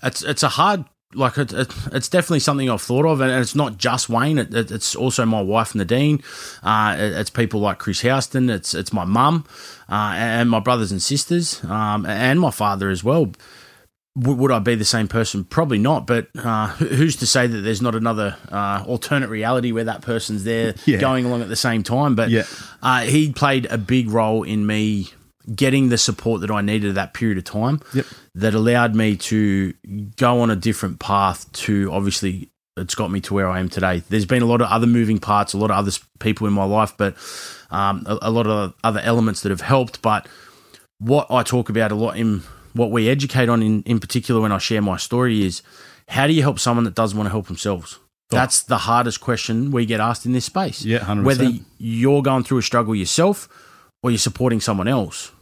it's 0.03 0.23
it's 0.23 0.43
a 0.43 0.49
hard 0.49 0.85
like 1.15 1.39
it, 1.39 1.53
it, 1.53 1.73
it's 1.93 2.09
definitely 2.09 2.41
something 2.41 2.69
I've 2.69 2.83
thought 2.83 3.07
of, 3.07 3.21
and 3.21 3.31
it's 3.31 3.55
not 3.55 3.79
just 3.79 4.09
Wayne. 4.09 4.39
It, 4.39 4.53
it, 4.53 4.71
it's 4.71 4.95
also 4.95 5.25
my 5.25 5.41
wife 5.41 5.75
Nadine. 5.75 6.23
Uh, 6.63 6.97
it, 6.99 7.13
it's 7.13 7.31
people 7.31 7.61
like 7.61 7.79
Chris 7.79 8.01
Houston. 8.01 8.51
It's 8.51 8.75
it's 8.75 8.93
my 8.93 9.05
mum 9.05 9.45
uh, 9.89 10.15
and 10.17 10.51
my 10.51 10.61
brothers 10.61 10.93
and 10.93 11.03
sisters, 11.03 11.63
um, 11.65 12.05
and 12.07 12.41
my 12.41 12.51
father 12.51 12.91
as 12.91 13.03
well. 13.03 13.33
W- 14.19 14.37
would 14.39 14.51
I 14.53 14.59
be 14.59 14.75
the 14.75 14.85
same 14.85 15.09
person? 15.09 15.45
Probably 15.45 15.79
not. 15.79 16.07
But 16.07 16.29
uh, 16.37 16.69
who's 16.69 17.17
to 17.17 17.27
say 17.27 17.47
that 17.47 17.59
there's 17.59 17.83
not 17.83 17.95
another 17.95 18.37
uh, 18.51 18.83
alternate 18.87 19.29
reality 19.29 19.73
where 19.73 19.85
that 19.85 20.03
person's 20.03 20.45
there 20.45 20.75
Yeah. 20.87 20.99
going 20.99 21.25
along 21.27 21.43
at 21.43 21.49
the 21.49 21.57
same 21.57 21.83
time? 21.83 22.15
But 22.15 22.31
Yeah. 22.31 22.45
uh, 22.83 23.01
he 23.03 23.33
played 23.33 23.67
a 23.67 23.79
big 23.79 24.09
role 24.11 24.43
in 24.43 24.67
me 24.67 25.11
getting 25.55 25.91
the 25.91 25.99
support 25.99 26.41
that 26.41 26.51
I 26.51 26.61
needed 26.61 26.89
at 26.89 26.95
that 26.97 27.15
period 27.15 27.39
of 27.39 27.45
time 27.45 27.81
Yep. 27.95 28.07
that 28.37 28.55
allowed 28.55 28.95
me 28.97 29.17
to 29.17 29.73
go 30.17 30.41
on 30.41 30.51
a 30.51 30.57
different 30.57 30.99
path 30.99 31.51
to 31.53 31.89
obviously 31.93 32.51
it's 32.77 32.95
got 32.95 33.11
me 33.11 33.21
to 33.23 33.33
where 33.33 33.49
I 33.49 33.61
am 33.61 33.69
today. 33.71 34.03
There's 34.11 34.27
been 34.27 34.43
a 34.43 34.47
lot 34.47 34.61
of 34.61 34.69
other 34.71 34.87
moving 34.87 35.19
parts, 35.19 35.55
a 35.55 35.57
lot 35.59 35.71
of 35.71 35.77
other 35.79 35.93
people 36.19 36.47
in 36.47 36.53
my 36.53 36.65
life, 36.65 36.95
but 36.99 37.17
um, 37.71 38.03
a, 38.07 38.19
a 38.23 38.31
lot 38.31 38.47
of 38.47 38.75
other 38.85 39.01
elements 39.01 39.41
that 39.43 39.51
have 39.51 39.63
helped. 39.63 40.03
But 40.03 40.27
what 40.99 41.27
I 41.31 41.43
talk 41.43 41.69
about 41.71 41.91
a 41.93 41.95
lot 41.95 42.17
in 42.19 42.43
what 42.77 42.91
we 42.91 43.09
educate 43.09 43.49
on 43.49 43.63
in, 43.63 43.83
in 43.83 43.99
particular 43.99 44.41
when 44.41 44.53
I 44.53 44.59
share 44.59 44.83
my 44.83 44.97
story 44.97 45.45
is 45.45 45.63
how 46.09 46.27
do 46.27 46.33
you 46.33 46.43
help 46.43 46.59
someone 46.59 46.85
that 46.85 46.95
doesn't 46.95 47.17
want 47.17 47.27
to 47.27 47.33
help 47.33 47.47
themselves? 47.47 47.99
Oh. 48.33 48.37
That's 48.37 48.63
the 48.63 48.79
hardest 48.79 49.21
question 49.21 49.71
we 49.71 49.87
get 49.87 50.01
asked 50.01 50.27
in 50.27 50.33
this 50.33 50.45
space. 50.45 50.85
Yeah, 50.85 51.01
100%. 51.01 51.25
Whether 51.25 51.51
you're 51.79 52.23
going 52.23 52.45
through 52.45 52.59
a 52.59 52.63
struggle 52.63 52.95
yourself 52.95 53.49
or 54.03 54.11
you're 54.11 54.19
supporting 54.19 54.61
someone 54.61 54.89
else, 54.89 55.33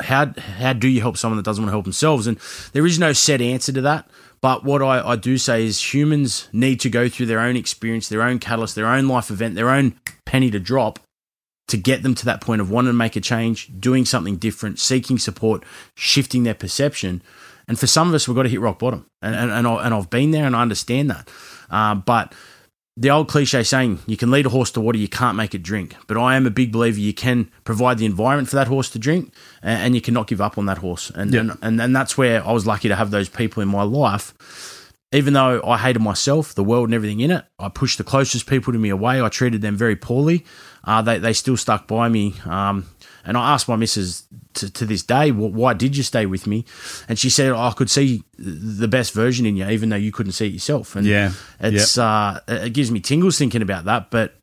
how 0.00 0.32
how 0.58 0.72
do 0.72 0.88
you 0.88 1.00
help 1.00 1.16
someone 1.16 1.36
that 1.36 1.44
doesn't 1.44 1.62
want 1.62 1.70
to 1.70 1.74
help 1.74 1.84
themselves? 1.84 2.26
And 2.26 2.38
there 2.72 2.86
is 2.86 2.98
no 2.98 3.12
set 3.12 3.40
answer 3.40 3.72
to 3.72 3.80
that. 3.82 4.08
But 4.40 4.64
what 4.64 4.82
I, 4.82 5.06
I 5.06 5.16
do 5.16 5.36
say 5.38 5.64
is 5.64 5.92
humans 5.92 6.48
need 6.52 6.80
to 6.80 6.90
go 6.90 7.08
through 7.08 7.26
their 7.26 7.40
own 7.40 7.56
experience, 7.56 8.08
their 8.08 8.22
own 8.22 8.38
catalyst, 8.38 8.74
their 8.74 8.86
own 8.86 9.06
life 9.06 9.30
event, 9.30 9.54
their 9.54 9.70
own 9.70 9.98
penny 10.24 10.50
to 10.50 10.58
drop 10.58 10.98
to 11.70 11.76
get 11.76 12.02
them 12.02 12.14
to 12.16 12.24
that 12.26 12.40
point 12.40 12.60
of 12.60 12.70
wanting 12.70 12.90
to 12.90 12.96
make 12.96 13.16
a 13.16 13.20
change, 13.20 13.70
doing 13.80 14.04
something 14.04 14.36
different, 14.36 14.78
seeking 14.78 15.18
support, 15.18 15.64
shifting 15.94 16.44
their 16.44 16.54
perception. 16.54 17.22
And 17.66 17.78
for 17.78 17.86
some 17.86 18.08
of 18.08 18.14
us, 18.14 18.26
we've 18.28 18.36
got 18.36 18.42
to 18.44 18.48
hit 18.48 18.60
rock 18.60 18.78
bottom. 18.78 19.06
And, 19.22 19.34
and, 19.34 19.50
and, 19.50 19.66
I, 19.66 19.84
and 19.84 19.94
I've 19.94 20.10
been 20.10 20.30
there 20.30 20.44
and 20.46 20.54
I 20.56 20.62
understand 20.62 21.10
that. 21.10 21.28
Uh, 21.70 21.94
but 21.94 22.34
the 22.96 23.10
old 23.10 23.28
cliche 23.28 23.62
saying, 23.62 24.00
you 24.06 24.16
can 24.16 24.30
lead 24.30 24.46
a 24.46 24.50
horse 24.50 24.70
to 24.72 24.80
water, 24.80 24.98
you 24.98 25.08
can't 25.08 25.36
make 25.36 25.54
it 25.54 25.62
drink. 25.62 25.94
But 26.06 26.16
I 26.16 26.36
am 26.36 26.46
a 26.46 26.50
big 26.50 26.72
believer 26.72 26.98
you 26.98 27.14
can 27.14 27.50
provide 27.64 27.98
the 27.98 28.06
environment 28.06 28.48
for 28.48 28.56
that 28.56 28.66
horse 28.66 28.90
to 28.90 28.98
drink 28.98 29.32
and, 29.62 29.80
and 29.80 29.94
you 29.94 30.00
cannot 30.00 30.26
give 30.26 30.40
up 30.40 30.58
on 30.58 30.66
that 30.66 30.78
horse. 30.78 31.10
And, 31.14 31.32
Yeah. 31.32 31.40
and, 31.40 31.58
and, 31.62 31.80
and 31.80 31.96
that's 31.96 32.18
where 32.18 32.44
I 32.46 32.52
was 32.52 32.66
lucky 32.66 32.88
to 32.88 32.96
have 32.96 33.10
those 33.10 33.28
people 33.28 33.62
in 33.62 33.68
my 33.68 33.82
life 33.82 34.34
even 35.12 35.34
though 35.34 35.60
I 35.64 35.76
hated 35.76 36.00
myself, 36.00 36.54
the 36.54 36.62
world, 36.62 36.84
and 36.86 36.94
everything 36.94 37.20
in 37.20 37.32
it, 37.32 37.44
I 37.58 37.68
pushed 37.68 37.98
the 37.98 38.04
closest 38.04 38.46
people 38.46 38.72
to 38.72 38.78
me 38.78 38.90
away. 38.90 39.20
I 39.20 39.28
treated 39.28 39.60
them 39.60 39.76
very 39.76 39.96
poorly. 39.96 40.44
Uh, 40.84 41.02
they, 41.02 41.18
they 41.18 41.32
still 41.32 41.56
stuck 41.56 41.86
by 41.86 42.08
me. 42.08 42.34
Um, 42.44 42.86
and 43.24 43.36
I 43.36 43.52
asked 43.52 43.68
my 43.68 43.76
missus 43.76 44.24
to, 44.54 44.70
to 44.70 44.86
this 44.86 45.02
day, 45.02 45.30
"Wh- 45.30 45.52
why 45.54 45.74
did 45.74 45.94
you 45.96 46.02
stay 46.02 46.24
with 46.26 46.46
me? 46.46 46.64
And 47.08 47.18
she 47.18 47.28
said, 47.28 47.52
I 47.52 47.70
could 47.72 47.90
see 47.90 48.24
the 48.38 48.88
best 48.88 49.12
version 49.12 49.44
in 49.44 49.56
you, 49.56 49.68
even 49.68 49.90
though 49.90 49.96
you 49.96 50.10
couldn't 50.10 50.32
see 50.32 50.46
it 50.46 50.52
yourself. 50.54 50.96
And 50.96 51.06
Yeah. 51.06 51.32
it's 51.60 51.98
uh, 51.98 52.40
it 52.48 52.72
gives 52.72 52.90
me 52.90 53.00
tingles 53.00 53.36
thinking 53.38 53.60
about 53.62 53.84
that. 53.84 54.10
But 54.10 54.36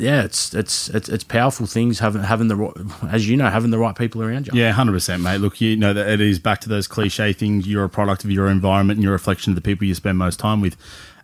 yeah, 0.00 0.22
it's 0.22 0.52
it's 0.54 0.88
it's, 0.90 1.08
it's 1.08 1.24
powerful 1.24 1.66
things 1.66 1.98
having 2.00 2.22
having 2.22 2.48
the 2.48 2.56
right, 2.56 2.72
as 3.10 3.28
you 3.28 3.36
know 3.36 3.48
having 3.50 3.70
the 3.70 3.78
right 3.78 3.96
people 3.96 4.22
around 4.22 4.46
you. 4.46 4.52
Yeah, 4.54 4.70
hundred 4.72 4.92
percent, 4.92 5.22
mate. 5.22 5.38
Look, 5.38 5.60
you 5.60 5.76
know 5.76 5.92
that 5.92 6.08
it 6.08 6.20
is 6.20 6.38
back 6.40 6.60
to 6.62 6.68
those 6.68 6.86
cliche 6.88 7.32
things. 7.32 7.66
You're 7.66 7.84
a 7.84 7.88
product 7.88 8.24
of 8.24 8.30
your 8.30 8.48
environment 8.48 8.96
and 8.98 9.02
you're 9.04 9.12
reflection 9.12 9.52
of 9.52 9.54
the 9.56 9.60
people 9.62 9.86
you 9.86 9.94
spend 9.94 10.18
most 10.18 10.38
time 10.40 10.60
with. 10.60 10.76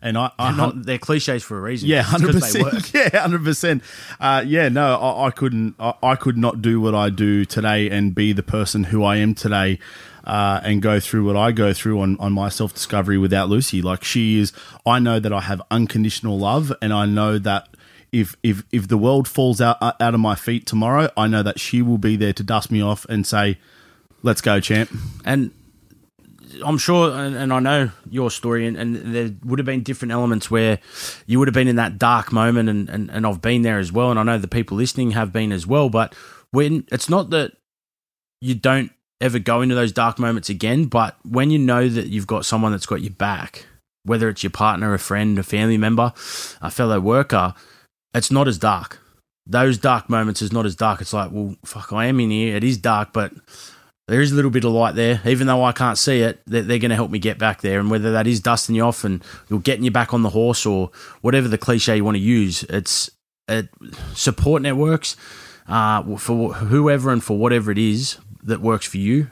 And 0.04 0.16
I, 0.16 0.30
I 0.38 0.48
They're 0.50 0.56
not 0.58 0.82
they're 0.84 0.98
cliches 0.98 1.42
for 1.42 1.58
a 1.58 1.60
reason. 1.62 1.88
yeah, 1.88 2.02
hundred 2.02 2.32
'cause 2.34 2.52
they 2.52 2.62
work. 2.62 2.74
percent. 2.74 2.94
Yeah, 3.14 3.20
hundred 3.20 3.42
percent. 3.42 3.82
Uh, 4.20 4.44
yeah, 4.46 4.68
no, 4.68 4.94
I, 4.96 5.26
I 5.26 5.30
couldn't. 5.30 5.74
I, 5.80 5.94
I 6.02 6.14
could 6.14 6.36
not 6.36 6.62
do 6.62 6.80
what 6.80 6.94
I 6.94 7.10
do 7.10 7.44
today 7.44 7.90
and 7.90 8.14
be 8.14 8.32
the 8.32 8.42
person 8.42 8.84
who 8.84 9.02
I 9.02 9.16
am 9.16 9.34
today. 9.34 9.78
Uh, 10.26 10.58
and 10.64 10.80
go 10.80 10.98
through 11.00 11.22
what 11.26 11.36
I 11.36 11.52
go 11.52 11.74
through 11.74 12.00
on, 12.00 12.16
on 12.18 12.32
my 12.32 12.48
self 12.48 12.72
discovery 12.72 13.18
without 13.18 13.50
Lucy. 13.50 13.82
Like 13.82 14.04
she 14.04 14.38
is, 14.38 14.54
I 14.86 14.98
know 14.98 15.20
that 15.20 15.34
I 15.34 15.40
have 15.42 15.60
unconditional 15.70 16.38
love, 16.38 16.72
and 16.80 16.94
I 16.94 17.04
know 17.04 17.38
that 17.38 17.68
if 18.10 18.34
if 18.42 18.62
if 18.72 18.88
the 18.88 18.96
world 18.96 19.28
falls 19.28 19.60
out 19.60 19.76
uh, 19.82 19.92
out 20.00 20.14
of 20.14 20.20
my 20.20 20.34
feet 20.34 20.64
tomorrow, 20.66 21.10
I 21.14 21.26
know 21.26 21.42
that 21.42 21.60
she 21.60 21.82
will 21.82 21.98
be 21.98 22.16
there 22.16 22.32
to 22.32 22.42
dust 22.42 22.70
me 22.70 22.80
off 22.80 23.04
and 23.10 23.26
say, 23.26 23.58
"Let's 24.22 24.40
go, 24.40 24.60
champ." 24.60 24.90
And 25.26 25.50
I'm 26.64 26.78
sure, 26.78 27.10
and, 27.10 27.34
and 27.34 27.52
I 27.52 27.60
know 27.60 27.90
your 28.10 28.30
story, 28.30 28.66
and, 28.66 28.76
and 28.76 29.14
there 29.14 29.30
would 29.44 29.58
have 29.58 29.66
been 29.66 29.82
different 29.82 30.12
elements 30.12 30.50
where 30.50 30.78
you 31.26 31.38
would 31.38 31.48
have 31.48 31.54
been 31.54 31.68
in 31.68 31.76
that 31.76 31.98
dark 31.98 32.32
moment, 32.32 32.68
and, 32.68 32.88
and, 32.88 33.10
and 33.10 33.26
I've 33.26 33.40
been 33.40 33.62
there 33.62 33.78
as 33.78 33.90
well, 33.90 34.10
and 34.10 34.20
I 34.20 34.22
know 34.22 34.38
the 34.38 34.48
people 34.48 34.76
listening 34.76 35.12
have 35.12 35.32
been 35.32 35.52
as 35.52 35.66
well. 35.66 35.88
But 35.88 36.14
when 36.50 36.86
it's 36.92 37.08
not 37.08 37.30
that 37.30 37.52
you 38.40 38.54
don't 38.54 38.92
ever 39.20 39.38
go 39.38 39.62
into 39.62 39.74
those 39.74 39.92
dark 39.92 40.18
moments 40.18 40.48
again, 40.48 40.84
but 40.84 41.16
when 41.24 41.50
you 41.50 41.58
know 41.58 41.88
that 41.88 42.08
you've 42.08 42.26
got 42.26 42.44
someone 42.44 42.72
that's 42.72 42.86
got 42.86 43.00
your 43.00 43.12
back, 43.12 43.66
whether 44.04 44.28
it's 44.28 44.42
your 44.42 44.50
partner, 44.50 44.92
a 44.92 44.98
friend, 44.98 45.38
a 45.38 45.42
family 45.42 45.78
member, 45.78 46.12
a 46.60 46.70
fellow 46.70 47.00
worker, 47.00 47.54
it's 48.12 48.30
not 48.30 48.46
as 48.46 48.58
dark. 48.58 49.00
Those 49.46 49.78
dark 49.78 50.08
moments 50.08 50.42
is 50.42 50.52
not 50.52 50.66
as 50.66 50.76
dark. 50.76 51.00
It's 51.00 51.12
like, 51.12 51.30
well, 51.32 51.56
fuck, 51.64 51.92
I 51.92 52.06
am 52.06 52.20
in 52.20 52.30
here. 52.30 52.56
It 52.56 52.64
is 52.64 52.78
dark, 52.78 53.12
but 53.12 53.32
there 54.06 54.20
is 54.20 54.32
a 54.32 54.34
little 54.34 54.50
bit 54.50 54.64
of 54.64 54.72
light 54.72 54.94
there. 54.94 55.20
Even 55.24 55.46
though 55.46 55.64
I 55.64 55.72
can't 55.72 55.96
see 55.96 56.20
it, 56.20 56.40
they're, 56.46 56.62
they're 56.62 56.78
going 56.78 56.90
to 56.90 56.96
help 56.96 57.10
me 57.10 57.18
get 57.18 57.38
back 57.38 57.62
there. 57.62 57.80
And 57.80 57.90
whether 57.90 58.12
that 58.12 58.26
is 58.26 58.40
dusting 58.40 58.74
you 58.74 58.82
off 58.82 59.04
and 59.04 59.24
you're 59.48 59.60
getting 59.60 59.84
you 59.84 59.90
back 59.90 60.12
on 60.12 60.22
the 60.22 60.30
horse 60.30 60.66
or 60.66 60.90
whatever 61.22 61.48
the 61.48 61.58
cliche 61.58 61.96
you 61.96 62.04
want 62.04 62.16
to 62.16 62.22
use, 62.22 62.64
it's 62.64 63.10
it, 63.48 63.68
support 64.14 64.62
networks 64.62 65.16
uh, 65.68 66.16
for 66.16 66.52
whoever 66.54 67.10
and 67.10 67.24
for 67.24 67.38
whatever 67.38 67.70
it 67.70 67.78
is 67.78 68.18
that 68.42 68.60
works 68.60 68.86
for 68.86 68.98
you. 68.98 69.28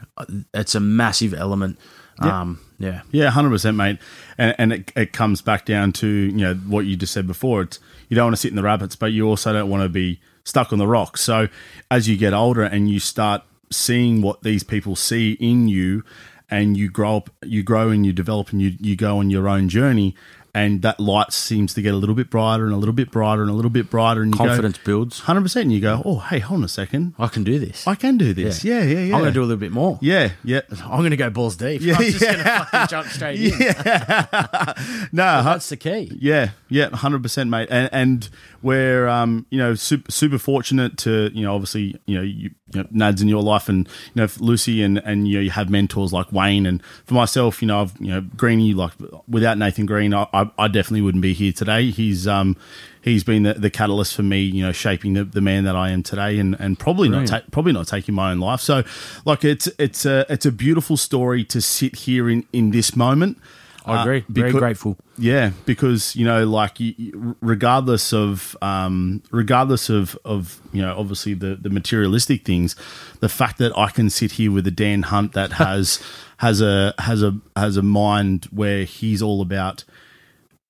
It's 0.53 0.75
a 0.75 0.79
massive 0.79 1.33
element. 1.33 1.77
Um, 2.19 2.59
yeah. 2.79 3.01
Yeah, 3.11 3.29
hundred 3.29 3.49
percent, 3.49 3.77
mate. 3.77 3.99
And, 4.37 4.55
and 4.57 4.73
it, 4.73 4.91
it 4.95 5.13
comes 5.13 5.41
back 5.41 5.65
down 5.65 5.93
to 5.93 6.07
you 6.07 6.31
know 6.31 6.55
what 6.55 6.85
you 6.85 6.95
just 6.95 7.13
said 7.13 7.27
before. 7.27 7.61
It's 7.61 7.79
you 8.09 8.15
don't 8.15 8.25
want 8.25 8.35
to 8.35 8.41
sit 8.41 8.49
in 8.49 8.55
the 8.55 8.63
rabbits, 8.63 8.95
but 8.95 9.11
you 9.11 9.27
also 9.27 9.53
don't 9.53 9.69
want 9.69 9.83
to 9.83 9.89
be 9.89 10.19
stuck 10.43 10.73
on 10.73 10.79
the 10.79 10.87
rocks. 10.87 11.21
So 11.21 11.47
as 11.89 12.07
you 12.07 12.17
get 12.17 12.33
older 12.33 12.63
and 12.63 12.89
you 12.89 12.99
start 12.99 13.43
seeing 13.75 14.21
what 14.21 14.43
these 14.43 14.63
people 14.63 14.95
see 14.95 15.33
in 15.33 15.67
you, 15.67 16.03
and 16.49 16.77
you 16.77 16.89
grow 16.89 17.17
up, 17.17 17.29
you 17.43 17.63
grow 17.63 17.89
and 17.89 18.05
you 18.05 18.13
develop, 18.13 18.51
and 18.51 18.61
you 18.61 18.73
you 18.79 18.95
go 18.95 19.17
on 19.17 19.29
your 19.29 19.49
own 19.49 19.69
journey. 19.69 20.15
And 20.55 20.83
that 20.83 20.99
light 20.99 21.33
seems 21.33 21.73
to 21.73 21.81
get 21.81 21.95
a 21.95 21.97
little 21.97 22.13
bit 22.13 22.29
brighter 22.29 22.65
and 22.65 22.75
a 22.75 22.77
little 22.77 22.93
bit 22.93 23.09
brighter 23.09 23.41
and 23.41 23.49
a 23.49 23.53
little 23.55 23.71
bit 23.71 23.89
brighter, 23.89 24.21
and 24.21 24.31
you 24.31 24.37
Confidence 24.37 24.77
builds. 24.77 25.21
Hundred 25.21 25.41
percent. 25.41 25.63
And 25.63 25.73
you 25.73 25.81
go, 25.81 26.03
oh, 26.05 26.19
hey, 26.19 26.37
hold 26.37 26.59
on 26.59 26.63
a 26.63 26.67
second, 26.67 27.15
I 27.17 27.25
can 27.25 27.43
do 27.43 27.57
this. 27.57 27.87
I 27.87 27.95
can 27.95 28.19
do 28.19 28.35
this. 28.35 28.63
Yeah, 28.63 28.83
yeah, 28.83 28.99
yeah. 28.99 29.15
I'm 29.15 29.21
going 29.21 29.25
to 29.25 29.31
do 29.31 29.41
a 29.41 29.49
little 29.49 29.57
bit 29.57 29.71
more. 29.71 29.97
Yeah, 29.99 30.29
yeah. 30.43 30.61
I'm 30.83 30.99
going 30.99 31.09
to 31.09 31.17
go 31.17 31.31
balls 31.31 31.55
deep. 31.55 31.81
Yeah, 31.81 31.95
I'm 31.97 32.03
just 32.03 32.21
yeah. 32.21 32.33
going 32.33 32.43
to 32.43 32.65
fucking 32.65 32.87
jump 32.87 33.07
straight 33.07 33.39
in. 33.41 35.09
No, 35.11 35.43
That's 35.43 35.69
the 35.69 35.77
key. 35.77 36.15
Yeah, 36.19 36.51
yeah, 36.69 36.95
hundred 36.95 37.23
percent, 37.23 37.49
mate. 37.49 37.69
And 37.71 37.89
and 37.91 38.29
we're 38.61 39.07
um, 39.07 39.47
you 39.49 39.57
know, 39.57 39.73
super, 39.73 40.11
super 40.11 40.37
fortunate 40.37 40.97
to 40.99 41.31
you 41.33 41.43
know, 41.43 41.55
obviously, 41.55 41.99
you 42.05 42.15
know, 42.15 42.21
you, 42.21 42.51
you 42.73 42.83
know, 42.83 42.89
Nads 42.89 43.21
in 43.21 43.27
your 43.27 43.43
life, 43.43 43.69
and 43.69 43.87
you 44.13 44.21
know, 44.21 44.27
Lucy, 44.39 44.81
and 44.81 44.97
and 44.99 45.27
you 45.27 45.35
know, 45.35 45.41
you 45.41 45.51
have 45.51 45.69
mentors 45.69 46.13
like 46.13 46.31
Wayne, 46.31 46.65
and 46.65 46.83
for 47.05 47.13
myself, 47.13 47.61
you 47.61 47.67
know, 47.67 47.81
I've 47.81 47.93
you 47.99 48.07
know, 48.07 48.21
Greeny, 48.35 48.73
like 48.73 48.93
without 49.27 49.57
Nathan 49.57 49.85
Green, 49.85 50.13
I, 50.13 50.27
I, 50.33 50.49
I 50.57 50.67
definitely 50.67 51.01
wouldn't 51.01 51.21
be 51.21 51.33
here 51.33 51.51
today. 51.51 51.91
He's 51.91 52.27
um, 52.27 52.57
he's 53.01 53.23
been 53.23 53.43
the, 53.43 53.53
the 53.53 53.69
catalyst 53.69 54.15
for 54.15 54.23
me, 54.23 54.41
you 54.41 54.63
know, 54.63 54.71
shaping 54.71 55.13
the, 55.13 55.23
the 55.23 55.41
man 55.41 55.65
that 55.65 55.75
I 55.75 55.89
am 55.89 56.03
today, 56.03 56.39
and 56.39 56.55
and 56.59 56.79
probably 56.79 57.09
not 57.09 57.27
ta- 57.27 57.43
probably 57.51 57.73
not 57.73 57.87
taking 57.87 58.15
my 58.15 58.31
own 58.31 58.39
life. 58.39 58.61
So, 58.61 58.83
like, 59.25 59.43
it's 59.43 59.67
it's 59.77 60.05
a 60.05 60.25
it's 60.29 60.45
a 60.45 60.51
beautiful 60.51 60.97
story 60.97 61.43
to 61.45 61.61
sit 61.61 61.95
here 61.97 62.29
in 62.29 62.45
in 62.51 62.71
this 62.71 62.95
moment. 62.95 63.37
I 63.85 64.01
agree. 64.01 64.19
Uh, 64.19 64.23
Very 64.29 64.51
grateful. 64.51 64.97
Yeah, 65.17 65.51
because 65.65 66.15
you 66.15 66.25
know, 66.25 66.45
like, 66.45 66.79
you- 66.79 67.35
regardless 67.41 68.13
of, 68.13 68.55
um, 68.61 69.21
regardless 69.31 69.89
of, 69.89 70.17
of, 70.25 70.59
you 70.71 70.81
know, 70.81 70.97
obviously 70.97 71.33
the 71.33 71.55
the 71.55 71.69
materialistic 71.69 72.45
things, 72.45 72.75
the 73.19 73.29
fact 73.29 73.57
that 73.59 73.77
I 73.77 73.89
can 73.89 74.09
sit 74.09 74.33
here 74.33 74.51
with 74.51 74.65
a 74.67 74.71
Dan 74.71 75.03
Hunt 75.03 75.33
that 75.33 75.51
has 75.63 76.01
has 76.37 76.61
a 76.61 76.93
has 76.99 77.21
a 77.23 77.37
has 77.55 77.77
a 77.77 77.81
mind 77.83 78.45
where 78.51 78.83
he's 78.85 79.21
all 79.21 79.41
about 79.41 79.83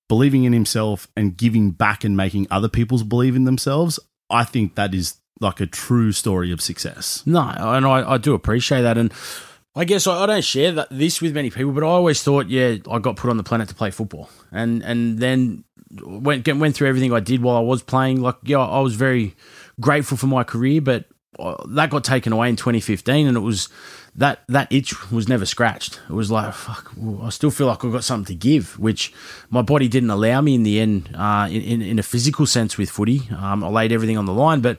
believing 0.10 0.44
in 0.44 0.54
himself 0.54 1.08
and 1.16 1.36
giving 1.38 1.72
back 1.72 2.04
and 2.04 2.16
making 2.18 2.48
other 2.52 2.70
people's 2.70 3.04
believe 3.04 3.36
in 3.36 3.46
themselves. 3.46 4.00
I 4.30 4.44
think 4.44 4.76
that 4.76 4.94
is 4.94 5.16
like 5.40 5.60
a 5.60 5.66
true 5.66 6.12
story 6.12 6.52
of 6.52 6.62
success. 6.62 7.24
No, 7.26 7.42
and 7.42 7.86
I, 7.86 8.12
I 8.14 8.18
do 8.18 8.34
appreciate 8.34 8.82
that. 8.82 8.98
And 8.98 9.12
I 9.76 9.86
guess 9.86 10.06
I, 10.06 10.24
I 10.24 10.26
don't 10.28 10.44
share 10.44 10.72
that 10.74 10.88
this 10.92 11.22
with 11.22 11.34
many 11.34 11.50
people, 11.50 11.72
but 11.72 11.84
I 11.84 11.88
always 11.88 12.22
thought, 12.22 12.48
yeah, 12.48 12.76
I 12.90 13.00
got 13.00 13.16
put 13.16 13.30
on 13.30 13.38
the 13.38 13.44
planet 13.44 13.70
to 13.70 13.76
play 13.76 13.92
football, 13.92 14.30
and 14.52 14.84
and 14.84 15.20
then 15.20 15.64
went 16.02 16.48
went 16.48 16.76
through 16.76 16.90
everything 16.90 17.14
I 17.14 17.20
did 17.20 17.42
while 17.42 17.58
I 17.58 17.62
was 17.62 17.82
playing. 17.82 18.22
Like, 18.22 18.36
yeah, 18.44 18.60
I 18.60 18.80
was 18.80 18.96
very 18.96 19.36
grateful 19.80 20.18
for 20.18 20.28
my 20.28 20.44
career, 20.44 20.82
but 20.82 21.06
uh, 21.40 21.56
that 21.70 21.90
got 21.90 22.04
taken 22.04 22.34
away 22.34 22.50
in 22.50 22.56
2015, 22.56 23.28
and 23.28 23.36
it 23.36 23.40
was 23.40 23.70
that 24.16 24.42
that 24.48 24.72
itch 24.72 25.12
was 25.12 25.28
never 25.28 25.46
scratched. 25.46 26.00
It 26.08 26.14
was 26.14 26.30
like, 26.30 26.54
fuck, 26.54 26.94
I 27.24 27.30
still 27.30 27.50
feel 27.50 27.66
like 27.66 27.84
I've 27.84 27.92
got 27.92 28.04
something 28.04 28.36
to 28.36 28.40
give, 28.40 28.78
which 28.78 29.12
my 29.50 29.64
body 29.64 29.88
didn't 29.88 30.12
allow 30.12 30.42
me 30.42 30.54
in 30.54 30.62
the 30.64 30.80
end, 30.80 31.10
uh, 31.16 31.48
in, 31.50 31.62
in 31.64 31.82
in 31.82 32.00
a 32.00 32.04
physical 32.04 32.46
sense 32.46 32.78
with 32.78 32.92
footy. 32.92 33.22
Um, 33.36 33.64
I 33.64 33.70
laid 33.70 33.92
everything 33.92 34.18
on 34.18 34.26
the 34.26 34.34
line, 34.34 34.62
but 34.62 34.78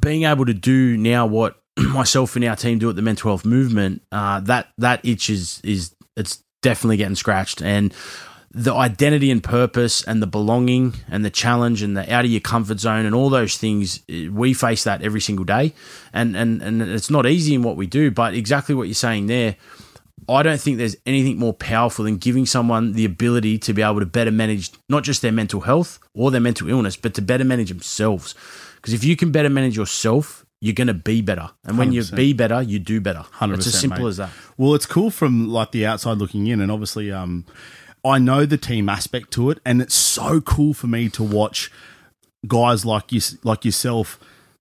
being 0.00 0.24
able 0.24 0.44
to 0.44 0.54
do 0.54 0.98
now 0.98 1.24
what 1.24 1.62
myself 1.92 2.36
and 2.36 2.44
our 2.44 2.56
team 2.56 2.78
do 2.78 2.90
at 2.90 2.96
the 2.96 3.02
mental 3.02 3.30
health 3.30 3.44
movement, 3.44 4.02
uh, 4.12 4.40
that 4.40 4.68
that 4.78 5.04
itch 5.04 5.30
is 5.30 5.60
is 5.64 5.94
it's 6.16 6.42
definitely 6.62 6.96
getting 6.96 7.16
scratched, 7.16 7.62
and 7.62 7.94
the 8.50 8.72
identity 8.72 9.30
and 9.30 9.44
purpose 9.44 10.02
and 10.04 10.22
the 10.22 10.26
belonging 10.26 10.94
and 11.10 11.22
the 11.24 11.30
challenge 11.30 11.82
and 11.82 11.94
the 11.94 12.12
out 12.12 12.24
of 12.24 12.30
your 12.30 12.40
comfort 12.40 12.80
zone 12.80 13.04
and 13.04 13.14
all 13.14 13.28
those 13.28 13.58
things 13.58 14.02
eh, 14.08 14.28
we 14.28 14.54
face 14.54 14.84
that 14.84 15.02
every 15.02 15.20
single 15.20 15.44
day 15.44 15.74
and 16.14 16.34
and 16.34 16.62
and 16.62 16.80
it's 16.80 17.10
not 17.10 17.26
easy 17.26 17.54
in 17.54 17.62
what 17.62 17.76
we 17.76 17.86
do 17.86 18.10
but 18.10 18.32
exactly 18.32 18.74
what 18.74 18.84
you're 18.84 18.94
saying 18.94 19.26
there 19.26 19.56
I 20.28 20.42
don't 20.42 20.60
think 20.60 20.78
there's 20.78 20.96
anything 21.06 21.38
more 21.38 21.52
powerful 21.52 22.04
than 22.04 22.16
giving 22.16 22.46
someone 22.46 22.94
the 22.94 23.04
ability 23.04 23.58
to 23.58 23.72
be 23.72 23.82
able 23.82 24.00
to 24.00 24.06
better 24.06 24.30
manage 24.30 24.70
not 24.88 25.04
just 25.04 25.22
their 25.22 25.32
mental 25.32 25.60
health 25.60 25.98
or 26.14 26.30
their 26.30 26.40
mental 26.40 26.68
illness, 26.68 26.96
but 26.96 27.14
to 27.14 27.22
better 27.22 27.44
manage 27.44 27.68
themselves. 27.68 28.34
Because 28.76 28.92
if 28.92 29.04
you 29.04 29.14
can 29.14 29.30
better 29.30 29.50
manage 29.50 29.76
yourself, 29.76 30.45
you're 30.60 30.74
going 30.74 30.86
to 30.86 30.94
be 30.94 31.20
better. 31.20 31.50
And 31.64 31.78
when 31.78 31.92
you 31.92 32.00
100%. 32.00 32.16
be 32.16 32.32
better, 32.32 32.62
you 32.62 32.78
do 32.78 33.00
better. 33.00 33.24
Hundred. 33.32 33.58
It's 33.58 33.66
as 33.66 33.80
simple 33.80 34.04
mate. 34.04 34.08
as 34.08 34.16
that. 34.18 34.30
Well, 34.56 34.74
it's 34.74 34.86
cool 34.86 35.10
from 35.10 35.48
like 35.48 35.72
the 35.72 35.86
outside 35.86 36.18
looking 36.18 36.46
in, 36.46 36.60
and 36.60 36.72
obviously, 36.72 37.12
um, 37.12 37.44
I 38.04 38.18
know 38.18 38.46
the 38.46 38.56
team 38.56 38.88
aspect 38.88 39.32
to 39.32 39.50
it, 39.50 39.58
and 39.64 39.82
it's 39.82 39.94
so 39.94 40.40
cool 40.40 40.74
for 40.74 40.86
me 40.86 41.08
to 41.10 41.22
watch 41.22 41.70
guys 42.46 42.84
like 42.84 43.12
you, 43.12 43.20
like 43.42 43.64
yourself, 43.64 44.18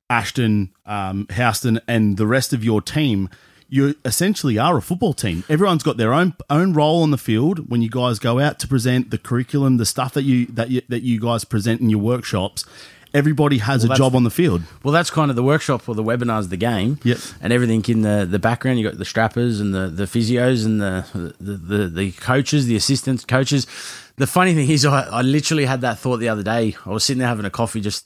Ashton, 0.09 0.71
um, 0.85 1.27
Houston, 1.31 1.79
and 1.87 2.17
the 2.17 2.27
rest 2.27 2.53
of 2.53 2.63
your 2.63 2.81
team. 2.81 3.29
You 3.67 3.95
essentially 4.05 4.59
are 4.59 4.77
a 4.77 4.81
football 4.81 5.13
team. 5.13 5.43
Everyone's 5.49 5.81
got 5.81 5.97
their 5.97 6.13
own 6.13 6.35
own 6.51 6.73
role 6.73 7.01
on 7.01 7.11
the 7.11 7.17
field. 7.17 7.69
When 7.69 7.81
you 7.81 7.89
guys 7.89 8.19
go 8.19 8.39
out 8.39 8.59
to 8.59 8.67
present 8.67 9.09
the 9.09 9.17
curriculum, 9.17 9.77
the 9.77 9.87
stuff 9.87 10.13
that 10.13 10.21
you 10.21 10.45
that 10.47 10.69
you, 10.69 10.81
that 10.87 11.01
you 11.01 11.19
guys 11.19 11.45
present 11.45 11.81
in 11.81 11.89
your 11.89 11.99
workshops, 11.99 12.63
everybody 13.15 13.57
has 13.59 13.83
a 13.83 13.95
job 13.95 14.15
on 14.15 14.23
the 14.23 14.29
field. 14.29 14.61
Well, 14.83 14.91
that's 14.91 15.09
kind 15.09 15.29
of 15.29 15.35
the 15.35 15.43
workshop 15.43 15.87
or 15.87 15.95
the 15.95 16.03
webinars, 16.03 16.49
the 16.49 16.57
game. 16.57 16.99
Yep. 17.03 17.17
And 17.41 17.53
everything 17.53 17.83
in 17.87 18.01
the, 18.01 18.27
the 18.29 18.39
background. 18.39 18.77
You 18.77 18.87
got 18.87 18.97
the 18.97 19.05
strappers 19.05 19.59
and 19.59 19.73
the, 19.73 19.87
the 19.87 20.03
physios 20.03 20.65
and 20.65 20.81
the, 20.81 21.33
the, 21.39 21.53
the, 21.53 21.87
the 21.87 22.11
coaches, 22.11 22.67
the 22.67 22.75
assistant 22.75 23.27
coaches. 23.27 23.65
The 24.17 24.27
funny 24.27 24.53
thing 24.53 24.69
is, 24.69 24.85
I, 24.85 25.03
I 25.03 25.21
literally 25.21 25.65
had 25.65 25.81
that 25.81 25.97
thought 25.97 26.17
the 26.17 26.29
other 26.29 26.43
day. 26.43 26.75
I 26.85 26.89
was 26.89 27.03
sitting 27.03 27.19
there 27.19 27.27
having 27.27 27.45
a 27.45 27.49
coffee 27.49 27.81
just 27.81 28.05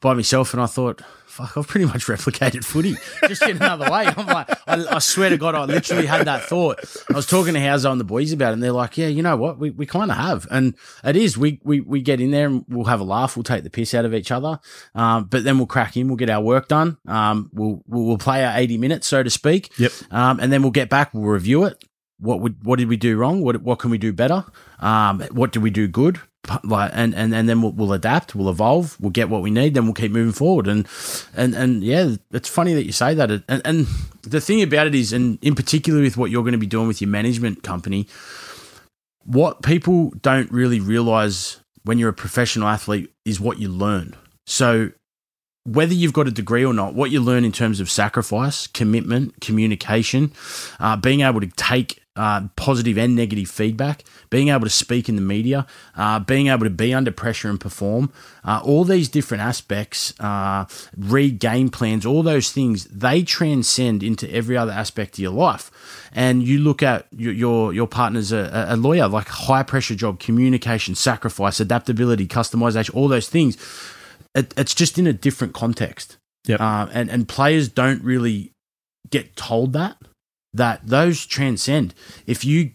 by 0.00 0.14
myself, 0.14 0.52
and 0.52 0.62
I 0.62 0.66
thought, 0.66 1.02
fuck, 1.36 1.56
I've 1.56 1.68
pretty 1.68 1.86
much 1.86 2.06
replicated 2.06 2.64
footy 2.64 2.96
just 3.28 3.42
in 3.42 3.56
another 3.56 3.90
way. 3.90 4.06
I'm 4.06 4.26
like, 4.26 4.50
I, 4.66 4.96
I 4.96 4.98
swear 4.98 5.30
to 5.30 5.36
God, 5.36 5.54
I 5.54 5.64
literally 5.64 6.06
had 6.06 6.26
that 6.26 6.44
thought. 6.44 6.80
I 7.10 7.12
was 7.12 7.26
talking 7.26 7.54
to 7.54 7.60
Howzo 7.60 7.90
and 7.92 8.00
the 8.00 8.04
boys 8.04 8.32
about 8.32 8.50
it, 8.50 8.52
and 8.54 8.62
they're 8.62 8.72
like, 8.72 8.96
yeah, 8.96 9.08
you 9.08 9.22
know 9.22 9.36
what? 9.36 9.58
We, 9.58 9.70
we 9.70 9.86
kind 9.86 10.10
of 10.10 10.16
have. 10.16 10.46
And 10.50 10.74
it 11.04 11.16
is. 11.16 11.36
We, 11.36 11.60
we, 11.62 11.80
we 11.80 12.00
get 12.00 12.20
in 12.20 12.30
there 12.30 12.46
and 12.46 12.64
we'll 12.68 12.86
have 12.86 13.00
a 13.00 13.04
laugh. 13.04 13.36
We'll 13.36 13.44
take 13.44 13.64
the 13.64 13.70
piss 13.70 13.94
out 13.94 14.04
of 14.04 14.14
each 14.14 14.30
other. 14.30 14.58
Um, 14.94 15.24
but 15.24 15.44
then 15.44 15.58
we'll 15.58 15.66
crack 15.66 15.96
in. 15.96 16.08
We'll 16.08 16.16
get 16.16 16.30
our 16.30 16.42
work 16.42 16.68
done. 16.68 16.96
Um, 17.06 17.50
we'll, 17.52 17.82
we'll, 17.86 18.04
we'll 18.04 18.18
play 18.18 18.44
our 18.44 18.56
80 18.56 18.78
minutes, 18.78 19.06
so 19.06 19.22
to 19.22 19.30
speak. 19.30 19.70
Yep. 19.78 19.92
Um, 20.10 20.40
and 20.40 20.50
then 20.50 20.62
we'll 20.62 20.70
get 20.70 20.88
back. 20.88 21.12
We'll 21.12 21.24
review 21.24 21.64
it. 21.64 21.82
What 22.18 22.40
would, 22.40 22.64
what 22.64 22.78
did 22.78 22.88
we 22.88 22.96
do 22.96 23.18
wrong? 23.18 23.42
What, 23.42 23.60
what 23.60 23.78
can 23.78 23.90
we 23.90 23.98
do 23.98 24.12
better? 24.12 24.44
Um, 24.80 25.20
what 25.32 25.52
did 25.52 25.62
we 25.62 25.70
do 25.70 25.86
good? 25.86 26.18
Like 26.64 26.90
and 26.94 27.14
and, 27.14 27.34
and 27.34 27.48
then 27.48 27.62
we'll, 27.62 27.72
we'll 27.72 27.92
adapt 27.92 28.34
we'll 28.34 28.48
evolve 28.50 28.96
we'll 29.00 29.10
get 29.10 29.28
what 29.28 29.42
we 29.42 29.50
need 29.50 29.74
then 29.74 29.84
we'll 29.84 29.94
keep 29.94 30.12
moving 30.12 30.32
forward. 30.32 30.66
And 30.68 30.86
and 31.34 31.54
and 31.54 31.82
yeah 31.82 32.16
it's 32.32 32.48
funny 32.48 32.74
that 32.74 32.84
you 32.84 32.92
say 32.92 33.14
that. 33.14 33.30
And, 33.30 33.62
and 33.64 33.86
the 34.22 34.40
thing 34.40 34.62
about 34.62 34.86
it 34.86 34.94
is 34.94 35.12
and 35.12 35.38
in 35.42 35.54
particular 35.54 36.00
with 36.00 36.16
what 36.16 36.30
you're 36.30 36.42
going 36.42 36.52
to 36.52 36.58
be 36.58 36.66
doing 36.66 36.88
with 36.88 37.00
your 37.00 37.10
management 37.10 37.62
company 37.62 38.06
what 39.26 39.62
people 39.62 40.12
don't 40.22 40.50
really 40.52 40.80
realize 40.80 41.58
when 41.82 41.98
you're 41.98 42.10
a 42.10 42.14
professional 42.14 42.68
athlete 42.68 43.12
is 43.24 43.40
what 43.40 43.58
you 43.58 43.68
learn. 43.68 44.14
So 44.46 44.92
whether 45.64 45.92
you've 45.92 46.12
got 46.12 46.28
a 46.28 46.30
degree 46.30 46.64
or 46.64 46.72
not, 46.72 46.94
what 46.94 47.10
you 47.10 47.20
learn 47.20 47.44
in 47.44 47.52
terms 47.52 47.80
of 47.80 47.90
sacrifice, 47.90 48.68
commitment, 48.68 49.40
communication, 49.40 50.32
uh, 50.78 50.96
being 50.96 51.20
able 51.22 51.40
to 51.40 51.48
take 51.48 52.00
uh, 52.16 52.48
positive 52.56 52.98
and 52.98 53.14
negative 53.14 53.48
feedback, 53.48 54.04
being 54.30 54.48
able 54.48 54.64
to 54.64 54.70
speak 54.70 55.08
in 55.08 55.16
the 55.16 55.22
media, 55.22 55.66
uh, 55.96 56.18
being 56.18 56.48
able 56.48 56.64
to 56.64 56.70
be 56.70 56.92
under 56.92 57.10
pressure 57.10 57.48
and 57.48 57.60
perform, 57.60 58.12
uh, 58.44 58.60
all 58.64 58.84
these 58.84 59.08
different 59.08 59.42
aspects, 59.42 60.18
uh, 60.20 60.64
read 60.96 61.38
game 61.38 61.68
plans, 61.68 62.04
all 62.04 62.22
those 62.22 62.50
things, 62.50 62.84
they 62.86 63.22
transcend 63.22 64.02
into 64.02 64.30
every 64.32 64.56
other 64.56 64.72
aspect 64.72 65.14
of 65.14 65.20
your 65.20 65.32
life. 65.32 65.70
And 66.12 66.42
you 66.42 66.58
look 66.58 66.82
at 66.82 67.06
your 67.16 67.32
your, 67.32 67.72
your 67.72 67.86
partner's 67.86 68.32
a, 68.32 68.66
a 68.68 68.76
lawyer, 68.76 69.08
like 69.08 69.28
high 69.28 69.62
pressure 69.62 69.94
job, 69.94 70.18
communication, 70.18 70.94
sacrifice, 70.94 71.60
adaptability, 71.60 72.26
customization, 72.26 72.94
all 72.94 73.08
those 73.08 73.28
things 73.28 73.56
it, 74.36 74.52
it's 74.56 74.74
just 74.74 74.98
in 74.98 75.06
a 75.06 75.12
different 75.12 75.54
context. 75.54 76.18
Yep. 76.46 76.60
Uh, 76.60 76.86
and 76.92 77.10
and 77.10 77.26
players 77.26 77.68
don't 77.68 78.02
really 78.04 78.52
get 79.10 79.34
told 79.34 79.72
that 79.72 79.96
that 80.56 80.80
those 80.86 81.24
transcend. 81.26 81.94
If 82.26 82.44
you 82.44 82.72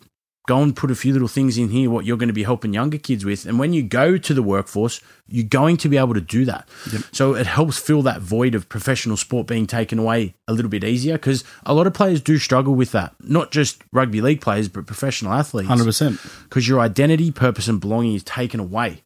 go 0.48 0.62
and 0.62 0.76
put 0.76 0.92
a 0.92 0.96
few 0.96 1.14
little 1.14 1.28
things 1.28 1.58
in 1.58 1.70
here, 1.70 1.90
what 1.90 2.06
you're 2.06 2.18
going 2.18 2.28
to 2.28 2.34
be 2.34 2.44
helping 2.44 2.74
younger 2.74 2.98
kids 2.98 3.24
with, 3.24 3.46
and 3.46 3.60
when 3.60 3.74
you 3.74 3.84
go 3.84 4.18
to 4.18 4.34
the 4.34 4.42
workforce, 4.42 5.00
you're 5.28 5.48
going 5.48 5.78
to 5.78 5.90
be 5.90 5.98
able 5.98 6.14
to 6.14 6.22
do 6.22 6.46
that. 6.46 6.68
Yep. 6.92 7.02
So 7.12 7.36
it 7.36 7.48
helps 7.48 7.78
fill 7.78 8.02
that 8.04 8.22
void 8.22 8.56
of 8.56 8.68
professional 8.68 9.18
sport 9.18 9.48
being 9.48 9.68
taken 9.68 10.00
away 10.00 10.34
a 10.48 10.54
little 10.54 10.70
bit 10.70 10.84
easier 10.84 11.14
because 11.14 11.44
a 11.66 11.74
lot 11.74 11.88
of 11.88 11.94
players 11.94 12.22
do 12.22 12.38
struggle 12.38 12.74
with 12.76 12.92
that. 12.92 13.14
Not 13.22 13.52
just 13.52 13.84
rugby 13.94 14.22
league 14.22 14.42
players, 14.42 14.68
but 14.68 14.88
professional 14.88 15.34
athletes. 15.34 15.70
Hundred 15.70 15.86
percent. 15.86 16.20
Because 16.44 16.68
your 16.68 16.80
identity, 16.80 17.32
purpose, 17.32 17.68
and 17.68 17.80
belonging 17.80 18.16
is 18.16 18.24
taken 18.24 18.60
away. 18.60 19.04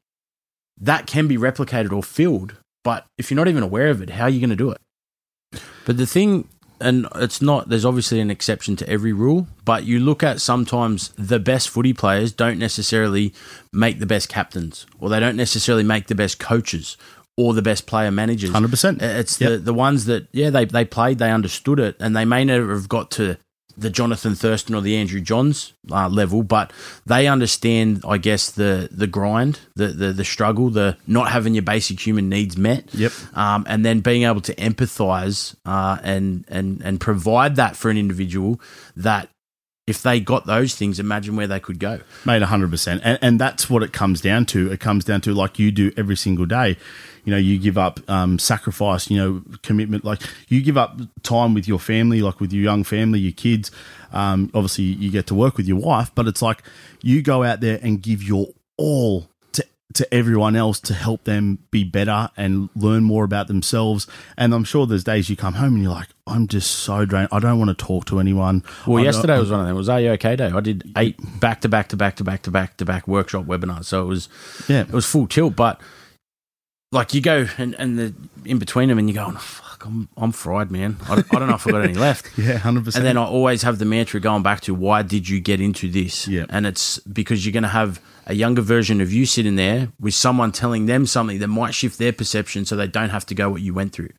That 0.78 1.08
can 1.08 1.28
be 1.28 1.38
replicated 1.38 1.92
or 1.92 2.04
filled 2.04 2.56
but 2.86 3.08
if 3.18 3.32
you're 3.32 3.36
not 3.36 3.48
even 3.48 3.64
aware 3.64 3.90
of 3.90 4.02
it, 4.02 4.12
how 4.12 4.26
are 4.26 4.30
you 4.30 4.40
going 4.40 4.52
to 4.52 4.56
do 4.56 4.70
it? 4.70 4.80
But 5.86 5.98
the 5.98 6.06
thing, 6.06 6.48
and 6.80 7.08
it's 7.16 7.42
not, 7.42 7.70
there's 7.70 7.86
obviously 7.86 8.20
an 8.20 8.30
exception 8.32 8.76
to 8.78 8.90
every 8.90 9.14
rule, 9.14 9.48
but 9.64 9.84
you 9.86 10.00
look 10.00 10.24
at 10.24 10.42
sometimes 10.42 11.10
the 11.18 11.40
best 11.40 11.70
footy 11.70 11.94
players 11.94 12.32
don't 12.32 12.60
necessarily 12.60 13.34
make 13.72 14.00
the 14.00 14.06
best 14.06 14.30
captains, 14.30 14.86
or 15.00 15.10
they 15.10 15.20
don't 15.20 15.36
necessarily 15.36 15.84
make 15.84 16.08
the 16.08 16.16
best 16.16 16.40
coaches 16.40 16.98
or 17.38 17.54
the 17.54 17.62
best 17.62 17.86
player 17.86 18.12
managers. 18.12 18.50
100%. 18.52 19.02
It's 19.02 19.40
Yep. 19.42 19.50
the, 19.52 19.58
the 19.58 19.74
ones 19.74 20.06
that, 20.06 20.28
yeah, 20.32 20.50
they, 20.50 20.66
they 20.66 20.86
played, 20.86 21.18
they 21.20 21.32
understood 21.32 21.80
it, 21.80 21.98
and 22.00 22.16
they 22.16 22.24
may 22.26 22.46
never 22.46 22.74
have 22.74 22.88
got 22.88 23.12
to 23.12 23.38
the 23.78 23.90
Jonathan 23.90 24.36
Thurston 24.36 24.76
or 24.76 24.82
the 24.82 24.96
Andrew 24.96 25.20
Johns 25.20 25.74
uh, 25.92 26.08
level, 26.08 26.44
but 26.44 26.72
they 27.06 27.28
understand, 27.28 28.04
I 28.08 28.18
guess, 28.18 28.52
the 28.52 28.90
the 28.92 29.08
grind, 29.08 29.60
the, 29.76 29.88
the 29.88 30.14
the 30.14 30.26
struggle, 30.26 30.70
the 30.70 30.98
not 31.08 31.32
having 31.32 31.54
your 31.54 31.64
basic 31.64 32.06
human 32.06 32.30
needs 32.30 32.58
met. 32.58 32.94
Yep. 32.94 33.12
Um, 33.34 33.66
and 33.68 33.86
then 33.86 34.00
being 34.00 34.24
able 34.24 34.42
to 34.42 34.56
empathize 34.56 35.56
uh, 35.66 35.98
and 36.04 36.46
and 36.48 36.82
and 36.82 37.00
provide 37.00 37.56
that 37.58 37.76
for 37.76 37.90
an 37.90 37.98
individual 37.98 38.60
that 38.96 39.30
if 39.88 40.02
they 40.02 40.20
got 40.20 40.48
those 40.48 40.74
things, 40.74 41.00
imagine 41.00 41.36
where 41.36 41.46
they 41.46 41.60
could 41.60 41.78
go. 41.80 42.00
Made 42.26 42.42
hundred 42.42 42.72
percent, 42.72 43.02
and 43.04 43.20
and 43.22 43.40
that's 43.40 43.70
what 43.70 43.84
it 43.84 43.94
comes 43.94 44.20
down 44.20 44.46
to. 44.48 44.72
It 44.72 44.80
comes 44.80 45.06
down 45.06 45.22
to 45.22 45.34
like 45.34 45.60
you 45.60 45.72
do 45.72 45.92
every 45.96 46.16
single 46.16 46.46
day. 46.46 46.78
You 47.24 47.32
know, 47.32 47.38
you 47.38 47.60
give 47.60 47.78
up 47.78 48.00
um, 48.10 48.40
sacrifice. 48.40 49.12
You 49.12 49.18
know, 49.18 49.44
commitment. 49.62 50.04
Like 50.04 50.22
you 50.48 50.64
give 50.64 50.78
up 50.78 51.00
time 51.22 51.54
with 51.54 51.68
your 51.68 51.80
family, 51.80 52.22
like 52.22 52.40
with 52.40 52.52
your 52.52 52.64
young 52.64 52.84
family, 52.84 53.20
your 53.20 53.34
kids. 53.34 53.70
Um, 54.12 54.50
obviously, 54.56 54.86
you 54.86 55.12
get 55.12 55.28
to 55.28 55.36
work 55.36 55.56
with 55.58 55.68
your 55.68 55.78
wife, 55.78 56.12
but 56.16 56.28
it's 56.28 56.42
like 56.42 56.64
you 57.02 57.22
go 57.22 57.44
out 57.44 57.62
there 57.62 57.80
and 57.84 58.02
give 58.02 58.24
your 58.24 58.48
all 58.78 59.30
to 59.96 60.14
everyone 60.14 60.56
else 60.56 60.80
to 60.82 60.94
help 60.94 61.24
them 61.24 61.60
be 61.72 61.84
better 61.84 62.30
and 62.38 62.70
learn 62.76 63.04
more 63.04 63.24
about 63.24 63.48
themselves. 63.48 64.08
And 64.38 64.54
I'm 64.54 64.64
sure 64.64 64.86
there's 64.86 65.04
days 65.04 65.30
you 65.30 65.36
come 65.36 65.56
home 65.56 65.76
and 65.76 65.84
you're 65.84 65.92
like, 65.92 66.10
I'm 66.28 66.48
just 66.48 66.72
so 66.72 67.06
drained. 67.06 67.30
I 67.32 67.40
don't 67.40 67.60
want 67.60 67.78
to 67.78 67.86
talk 67.86 68.06
to 68.06 68.20
anyone. 68.20 68.64
Well, 68.86 68.98
I 68.98 69.04
yesterday 69.04 69.40
was 69.40 69.52
one 69.52 69.62
of 69.62 69.66
them. 69.68 69.76
It 69.76 69.78
was 69.78 69.90
Are 69.90 70.02
You 70.02 70.12
OK 70.12 70.36
Day. 70.36 70.52
I 70.54 70.60
did 70.60 70.92
eight 70.98 71.18
back 71.40 71.62
to 71.62 71.70
back 71.70 71.90
to 71.90 71.98
back 71.98 72.16
to 72.18 72.24
back 72.24 72.44
to 72.44 72.52
back 72.52 72.78
to 72.78 72.86
back 72.86 73.08
workshop 73.08 73.46
webinars. 73.46 73.86
So 73.86 74.04
it 74.04 74.08
was 74.08 74.30
yeah, 74.68 74.82
it 74.82 74.92
was 74.92 75.06
full 75.06 75.28
tilt. 75.28 75.56
But 75.56 75.80
like 76.92 77.14
you 77.14 77.22
go 77.22 77.48
and, 77.58 77.76
and 77.76 78.00
the 78.00 78.14
in 78.44 78.58
between 78.58 78.90
them 78.90 78.98
and 78.98 79.08
you 79.10 79.16
go, 79.16 79.26
oh, 79.28 79.38
fuck, 79.38 79.86
I'm 79.86 80.10
I'm 80.18 80.32
fried, 80.32 80.72
man. 80.72 80.98
I, 81.08 81.14
I 81.14 81.40
don't 81.40 81.48
know 81.48 81.56
if 81.56 81.68
I've 81.68 81.74
got 81.74 81.84
any 81.84 81.94
left. 81.94 82.30
yeah, 82.38 82.58
hundred 82.58 82.86
percent. 82.86 83.06
And 83.06 83.08
then 83.08 83.18
I 83.18 83.26
always 83.26 83.62
have 83.62 83.78
the 83.78 83.86
mantra 83.86 84.20
going 84.20 84.44
back 84.44 84.62
to 84.62 84.74
why 84.74 85.04
did 85.04 85.30
you 85.30 85.40
get 85.40 85.62
into 85.62 85.90
this? 85.92 86.28
Yeah. 86.28 86.46
And 86.50 86.66
it's 86.66 87.00
because 87.00 87.46
you're 87.46 87.54
going 87.54 87.64
to 87.64 87.70
have 87.70 88.02
a 88.26 88.34
younger 88.34 88.62
version 88.62 89.02
of 89.02 89.14
you 89.14 89.26
sitting 89.26 89.56
there 89.56 89.90
with 90.00 90.14
someone 90.14 90.52
telling 90.52 90.86
them 90.88 91.06
something 91.06 91.40
that 91.40 91.48
might 91.48 91.74
shift 91.74 91.98
their 92.00 92.12
perception 92.14 92.66
so 92.66 92.76
they 92.76 92.88
don't 92.88 93.10
have 93.10 93.26
to 93.28 93.36
go 93.36 93.50
what 93.50 93.62
you 93.62 93.74
went 93.74 93.94
through. 93.94 94.10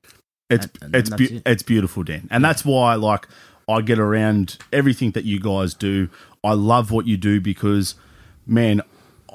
It's 0.48 0.66
And- 0.66 0.78
and 0.82 0.94
it's 0.96 1.10
be- 1.10 1.36
it. 1.36 1.42
it's 1.44 1.62
beautiful, 1.62 2.04
Dan, 2.04 2.28
and 2.30 2.44
that's 2.44 2.64
why 2.64 2.94
like 2.94 3.26
I 3.68 3.80
get 3.80 3.98
around 3.98 4.58
everything 4.72 5.10
that 5.12 5.24
you 5.24 5.40
guys 5.40 5.74
do. 5.74 6.08
I 6.44 6.52
love 6.52 6.92
what 6.92 7.06
you 7.08 7.16
do 7.16 7.40
because, 7.40 7.96
man, 8.46 8.80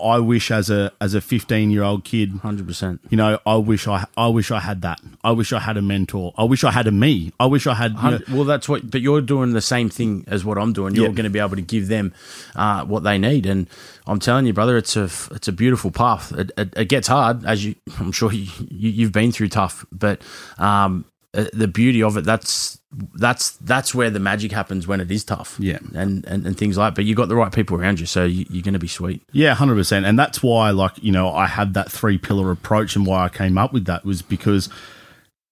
I 0.02 0.20
wish 0.20 0.52
as 0.52 0.70
a 0.70 0.92
as 1.00 1.14
a 1.14 1.22
fifteen 1.22 1.72
year 1.72 1.84
old 1.84 2.04
kid, 2.04 2.34
100%. 2.34 3.00
you 3.10 3.18
know, 3.18 3.40
I 3.46 3.56
wish 3.56 3.88
I 3.88 4.06
I 4.18 4.28
wish 4.28 4.52
I 4.52 4.60
had 4.60 4.82
that. 4.82 5.00
I 5.24 5.32
wish 5.32 5.54
I 5.54 5.60
had 5.60 5.78
a 5.78 5.82
mentor. 5.82 6.34
I 6.38 6.44
wish 6.44 6.64
I 6.64 6.72
had 6.72 6.88
a 6.88 6.92
me. 6.92 7.32
I 7.40 7.46
wish 7.46 7.68
I 7.68 7.74
had. 7.76 7.94
You 7.94 8.12
know, 8.12 8.20
Well, 8.32 8.44
that's 8.46 8.68
what, 8.68 8.90
but 8.90 9.02
you're 9.02 9.22
doing 9.22 9.54
the 9.54 9.62
same 9.62 9.90
thing 9.90 10.24
as 10.28 10.44
what 10.44 10.58
I'm 10.58 10.74
doing. 10.74 10.96
You're 10.96 11.06
Yeah. 11.08 11.12
going 11.14 11.24
to 11.26 11.30
be 11.30 11.40
able 11.40 11.56
to 11.56 11.62
give 11.62 11.88
them 11.88 12.14
uh, 12.56 12.84
what 12.86 13.04
they 13.04 13.18
need, 13.18 13.46
and 13.46 13.68
I'm 14.08 14.20
telling 14.20 14.46
you, 14.48 14.54
brother, 14.54 14.78
it's 14.78 14.96
a 14.96 15.04
it's 15.32 15.48
a 15.48 15.52
beautiful 15.54 15.92
path. 15.92 16.32
It, 16.34 16.52
it, 16.58 16.74
it 16.76 16.86
gets 16.86 17.08
hard, 17.08 17.46
as 17.46 17.64
you, 17.64 17.76
I'm 18.00 18.12
sure 18.12 18.32
you, 18.32 18.48
you 18.70 18.90
you've 18.90 19.12
been 19.12 19.32
through 19.32 19.50
tough, 19.50 19.86
but 19.92 20.22
um, 20.58 21.06
uh, 21.34 21.46
the 21.54 21.68
beauty 21.68 22.04
of 22.04 22.18
it 22.18 22.26
that's 22.26 22.80
that's 23.14 23.52
that's 23.52 23.96
where 23.96 24.10
the 24.10 24.20
magic 24.20 24.52
happens 24.52 24.86
when 24.86 25.00
it 25.00 25.10
is 25.10 25.24
tough. 25.24 25.56
Yeah. 25.60 25.80
and 25.96 26.26
and, 26.26 26.46
and 26.46 26.58
things 26.58 26.78
like. 26.78 26.96
But 26.96 27.06
you 27.06 27.16
got 27.16 27.30
the 27.30 27.36
right 27.36 27.52
people 27.52 27.80
around 27.80 28.00
you, 28.00 28.06
so 28.06 28.26
you, 28.26 28.46
you're 28.50 28.64
going 28.64 28.74
to 28.74 28.80
be 28.80 28.88
sweet. 28.88 29.22
Yeah, 29.32 29.54
hundred 29.54 29.76
percent, 29.76 30.06
and 30.06 30.20
that's 30.20 30.44
why, 30.44 30.72
like 30.72 31.02
you 31.02 31.12
know, 31.12 31.32
I 31.32 31.48
had 31.48 31.74
that 31.76 31.92
three 31.92 32.18
pillar 32.18 32.52
approach, 32.52 32.96
and 32.96 33.06
why 33.06 33.26
I 33.26 33.30
came 33.30 33.58
up 33.58 33.72
with 33.72 33.86
that 33.86 34.04
was 34.04 34.22
because, 34.22 34.68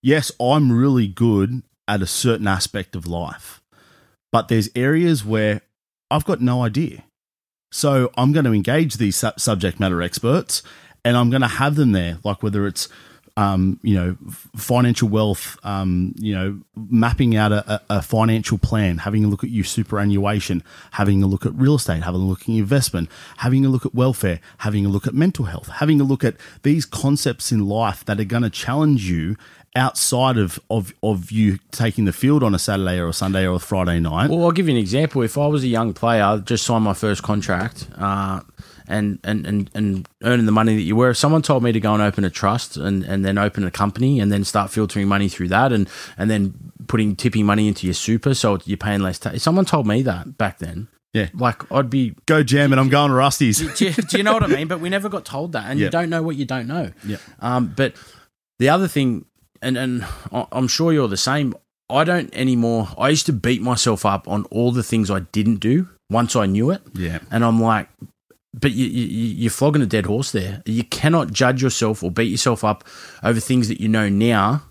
yes, 0.03 0.31
I'm 0.39 0.71
really 0.71 1.07
good 1.07 1.63
at 1.87 2.01
a 2.01 2.07
certain 2.07 2.47
aspect 2.47 2.95
of 2.95 3.07
life, 3.07 3.61
but 4.31 4.49
there's 4.49 4.69
areas 4.75 5.23
where 5.23 5.61
I've 6.11 6.25
got 6.25 6.41
no 6.41 6.61
idea. 6.63 7.03
So 7.71 8.11
I'm 8.17 8.31
going 8.31 8.45
to 8.45 8.53
engage 8.53 8.97
these 8.97 9.15
su- 9.15 9.31
subject 9.37 9.79
matter 9.79 10.01
experts, 10.01 10.61
and 11.05 11.15
I'm 11.15 11.29
going 11.29 11.41
to 11.41 11.47
have 11.47 11.75
them 11.75 11.93
there, 11.93 12.17
like 12.23 12.43
whether 12.43 12.67
it's 12.67 12.89
um, 13.39 13.79
you 13.83 13.95
know, 13.95 14.17
financial 14.57 15.07
wealth, 15.07 15.57
um, 15.63 16.13
you 16.17 16.35
know, 16.35 16.59
mapping 16.75 17.37
out 17.37 17.53
a, 17.53 17.81
a, 17.89 18.01
financial 18.01 18.57
plan, 18.57 18.97
having 18.97 19.23
a 19.23 19.29
look 19.29 19.45
at 19.45 19.49
your 19.49 19.63
superannuation, 19.63 20.61
having 20.91 21.23
a 21.23 21.25
look 21.25 21.45
at 21.45 21.53
real 21.55 21.75
estate, 21.75 22.03
having 22.03 22.19
a 22.19 22.25
look 22.25 22.41
at 22.41 22.49
investment, 22.49 23.09
having 23.37 23.65
a 23.65 23.69
look 23.69 23.85
at 23.85 23.95
welfare, 23.95 24.41
having 24.57 24.85
a 24.85 24.89
look 24.89 25.07
at 25.07 25.13
mental 25.13 25.45
health, 25.45 25.69
having 25.69 26.01
a 26.01 26.03
look 26.03 26.25
at 26.25 26.35
these 26.63 26.85
concepts 26.85 27.49
in 27.49 27.65
life 27.65 28.03
that 28.03 28.19
are 28.19 28.25
going 28.25 28.43
to 28.43 28.49
challenge 28.49 29.09
you 29.09 29.37
outside 29.73 30.37
of, 30.37 30.59
of, 30.69 30.93
of 31.01 31.31
you 31.31 31.59
taking 31.71 32.03
the 32.03 32.11
field 32.11 32.43
on 32.43 32.53
a 32.53 32.59
Saturday 32.59 32.99
or 32.99 33.07
a 33.07 33.13
Sunday 33.13 33.47
or 33.47 33.55
a 33.55 33.59
Friday 33.59 34.01
night. 34.01 34.29
Well, 34.29 34.43
I'll 34.43 34.51
give 34.51 34.67
you 34.67 34.73
an 34.73 34.81
example. 34.81 35.21
If 35.21 35.37
I 35.37 35.47
was 35.47 35.63
a 35.63 35.67
young 35.67 35.93
player, 35.93 36.43
just 36.43 36.65
signed 36.65 36.83
my 36.83 36.93
first 36.93 37.23
contract, 37.23 37.87
uh, 37.97 38.41
and, 38.89 39.19
and, 39.23 39.45
and, 39.47 39.69
and 39.73 40.07
earning 40.23 40.45
the 40.45 40.51
money 40.51 40.75
that 40.75 40.81
you 40.81 40.95
were, 40.95 41.11
if 41.11 41.17
someone 41.17 41.41
told 41.41 41.63
me 41.63 41.71
to 41.71 41.79
go 41.79 41.93
and 41.93 42.01
open 42.03 42.23
a 42.25 42.29
trust 42.29 42.75
and, 42.75 43.03
and 43.03 43.23
then 43.23 43.37
open 43.37 43.63
a 43.63 43.71
company 43.71 44.19
and 44.19 44.31
then 44.31 44.43
start 44.43 44.71
filtering 44.71 45.07
money 45.07 45.29
through 45.29 45.47
that 45.49 45.71
and, 45.71 45.87
and 46.17 46.29
then 46.29 46.53
putting 46.87 47.15
tipping 47.15 47.45
money 47.45 47.67
into 47.67 47.87
your 47.87 47.93
super 47.93 48.33
so 48.33 48.57
you're 48.65 48.77
paying 48.77 49.01
less 49.01 49.19
tax. 49.19 49.41
Someone 49.43 49.63
told 49.65 49.85
me 49.87 50.01
that 50.01 50.37
back 50.37 50.57
then, 50.59 50.87
Yeah. 51.13 51.29
like 51.33 51.71
I'd 51.71 51.89
be. 51.89 52.15
Go 52.25 52.43
jam 52.43 52.73
and 52.73 52.79
I'm 52.79 52.89
going 52.89 53.09
to 53.11 53.15
Rusty's. 53.15 53.59
Do 53.77 53.85
you, 53.85 53.91
do 53.93 54.17
you 54.17 54.23
know 54.23 54.33
what 54.33 54.43
I 54.43 54.47
mean? 54.47 54.67
But 54.67 54.79
we 54.81 54.89
never 54.89 55.07
got 55.07 55.23
told 55.23 55.51
that, 55.53 55.65
and 55.69 55.79
Yeah. 55.79 55.85
you 55.85 55.91
don't 55.91 56.09
know 56.09 56.23
what 56.23 56.35
you 56.35 56.45
don't 56.45 56.67
know. 56.67 56.91
Yeah. 57.05 57.17
Um, 57.39 57.73
but 57.75 57.93
the 58.57 58.69
other 58.69 58.87
thing, 58.87 59.25
and 59.61 59.77
and 59.77 60.05
I'm 60.31 60.67
sure 60.67 60.91
you're 60.91 61.07
the 61.07 61.15
same. 61.17 61.53
I 61.91 62.03
don't 62.03 62.31
anymore. 62.35 62.89
I 62.97 63.09
used 63.09 63.25
to 63.27 63.33
beat 63.33 63.61
myself 63.61 64.05
up 64.05 64.27
on 64.27 64.45
all 64.51 64.71
the 64.71 64.83
things 64.83 65.09
I 65.09 65.21
didn't 65.21 65.57
do 65.57 65.87
once 66.11 66.35
I 66.35 66.45
knew 66.47 66.69
it, 66.71 66.81
Yeah. 66.93 67.19
and 67.31 67.43
I'm 67.45 67.59
like, 67.61 67.87
but 68.53 68.71
you, 68.71 68.85
you 68.87 69.05
you're 69.05 69.51
flogging 69.51 69.81
a 69.81 69.85
dead 69.85 70.05
horse 70.05 70.31
there. 70.31 70.61
You 70.65 70.83
cannot 70.83 71.31
judge 71.31 71.61
yourself 71.61 72.03
or 72.03 72.11
beat 72.11 72.31
yourself 72.31 72.63
up 72.63 72.83
over 73.23 73.39
things 73.39 73.67
that 73.67 73.79
you 73.79 73.87
know 73.87 74.09
now 74.09 74.63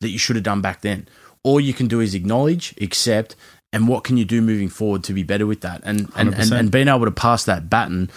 that 0.00 0.10
you 0.10 0.18
should 0.18 0.36
have 0.36 0.44
done 0.44 0.60
back 0.60 0.80
then. 0.82 1.08
All 1.42 1.60
you 1.60 1.72
can 1.72 1.86
do 1.86 2.00
is 2.00 2.14
acknowledge, 2.14 2.74
accept, 2.80 3.36
and 3.72 3.86
what 3.86 4.04
can 4.04 4.16
you 4.16 4.24
do 4.24 4.40
moving 4.40 4.68
forward 4.68 5.04
to 5.04 5.12
be 5.12 5.22
better 5.22 5.46
with 5.46 5.60
that? 5.60 5.82
And 5.84 6.10
and, 6.16 6.34
and, 6.34 6.52
and 6.52 6.70
being 6.70 6.88
able 6.88 7.04
to 7.04 7.10
pass 7.10 7.44
that 7.44 7.68
baton 7.68 8.10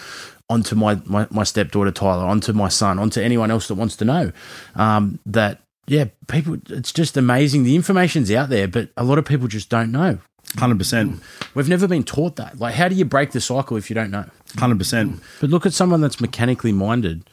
onto 0.48 0.74
my, 0.74 1.00
my, 1.06 1.26
my 1.30 1.44
stepdaughter 1.44 1.90
Tyler, 1.90 2.24
onto 2.24 2.52
my 2.52 2.68
son, 2.68 2.98
onto 2.98 3.20
anyone 3.20 3.50
else 3.50 3.68
that 3.68 3.74
wants 3.74 3.96
to 3.96 4.04
know. 4.04 4.32
Um, 4.74 5.18
that 5.26 5.62
yeah, 5.86 6.06
people, 6.28 6.58
it's 6.68 6.92
just 6.92 7.16
amazing. 7.16 7.64
The 7.64 7.74
information's 7.74 8.30
out 8.30 8.50
there, 8.50 8.68
but 8.68 8.90
a 8.96 9.04
lot 9.04 9.18
of 9.18 9.24
people 9.24 9.48
just 9.48 9.68
don't 9.68 9.90
know. 9.90 10.18
Hundred 10.58 10.78
percent, 10.78 11.22
We've 11.54 11.68
never 11.68 11.88
been 11.88 12.04
taught 12.04 12.36
that. 12.36 12.58
Like, 12.58 12.74
how 12.74 12.88
do 12.88 12.94
you 12.94 13.06
break 13.06 13.30
the 13.30 13.40
cycle 13.40 13.76
if 13.76 13.88
you 13.88 13.94
don't 13.94 14.10
know? 14.10 14.26
hundred 14.58 14.78
percent. 14.78 15.20
But 15.40 15.48
look 15.48 15.64
at 15.64 15.72
someone 15.72 16.02
that's 16.02 16.20
mechanically 16.20 16.72
minded 16.72 17.24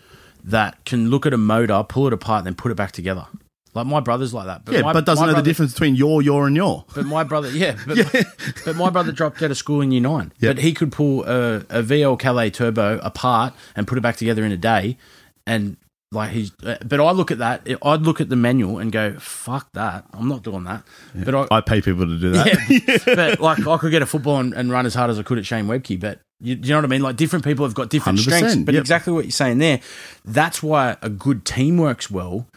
that 0.43 0.83
can 0.85 1.09
look 1.09 1.25
at 1.25 1.33
a 1.33 1.37
motor, 1.37 1.83
pull 1.83 2.07
it 2.07 2.13
apart, 2.13 2.39
and 2.39 2.47
then 2.47 2.55
put 2.55 2.71
it 2.71 2.75
back 2.75 2.93
together. 2.93 3.27
Like 3.73 3.85
my 3.85 3.99
brother's 3.99 4.33
like 4.33 4.47
that. 4.47 4.65
But 4.65 4.75
Yeah, 4.75 4.81
my, 4.81 4.93
but 4.93 5.05
doesn't 5.05 5.25
my 5.25 5.31
know 5.31 5.37
the 5.37 5.43
difference 5.43 5.73
between 5.73 5.95
your, 5.95 6.21
your, 6.21 6.47
and 6.47 6.55
your. 6.55 6.85
But 6.95 7.05
my 7.05 7.23
brother, 7.23 7.49
yeah, 7.51 7.77
but, 7.85 7.97
but 8.65 8.75
my 8.75 8.89
brother 8.89 9.11
dropped 9.11 9.41
out 9.41 9.51
of 9.51 9.57
school 9.57 9.81
in 9.81 9.91
year 9.91 10.01
nine. 10.01 10.31
Yep. 10.39 10.55
But 10.55 10.63
he 10.63 10.73
could 10.73 10.91
pull 10.91 11.23
a, 11.25 11.57
a 11.69 11.83
VL 11.83 12.17
Calais 12.17 12.49
turbo 12.49 12.99
apart 12.99 13.53
and 13.75 13.87
put 13.87 13.97
it 13.97 14.01
back 14.01 14.15
together 14.15 14.43
in 14.43 14.51
a 14.51 14.57
day. 14.57 14.97
And 15.45 15.77
like 16.11 16.31
he's, 16.31 16.51
uh, 16.63 16.77
but 16.83 16.99
I 16.99 17.11
look 17.11 17.29
at 17.29 17.37
that, 17.37 17.67
I'd 17.83 18.01
look 18.01 18.19
at 18.19 18.29
the 18.29 18.35
manual 18.35 18.79
and 18.79 18.91
go, 18.91 19.13
fuck 19.19 19.71
that. 19.73 20.05
I'm 20.13 20.27
not 20.27 20.41
doing 20.41 20.63
that. 20.63 20.83
But 21.13 21.35
I, 21.35 21.57
I 21.57 21.61
pay 21.61 21.81
people 21.81 22.05
to 22.07 22.17
do 22.17 22.31
that. 22.31 23.05
yeah, 23.05 23.15
but 23.15 23.39
like 23.39 23.65
I 23.67 23.77
could 23.77 23.91
get 23.91 24.01
a 24.01 24.07
football 24.07 24.37
and, 24.37 24.53
and 24.53 24.71
run 24.71 24.85
as 24.85 24.95
hard 24.95 25.11
as 25.11 25.19
I 25.19 25.23
could 25.23 25.37
at 25.37 25.45
Shane 25.45 25.67
Webcke, 25.67 25.99
but 25.99 26.19
you, 26.39 26.55
you 26.55 26.69
know 26.69 26.77
what 26.77 26.85
I 26.85 26.87
mean? 26.87 27.01
Like 27.01 27.15
different 27.15 27.45
people 27.45 27.65
have 27.65 27.75
got 27.75 27.89
different 27.89 28.19
100%, 28.19 28.21
strengths, 28.21 28.55
but 28.55 28.73
yep. 28.73 28.81
exactly 28.81 29.13
what 29.13 29.25
you're 29.25 29.31
saying 29.31 29.59
there. 29.59 29.81
That's 30.25 30.63
why 30.63 30.97
a 31.01 31.09
good 31.09 31.45
team 31.45 31.77
works 31.77 32.09
well. 32.09 32.47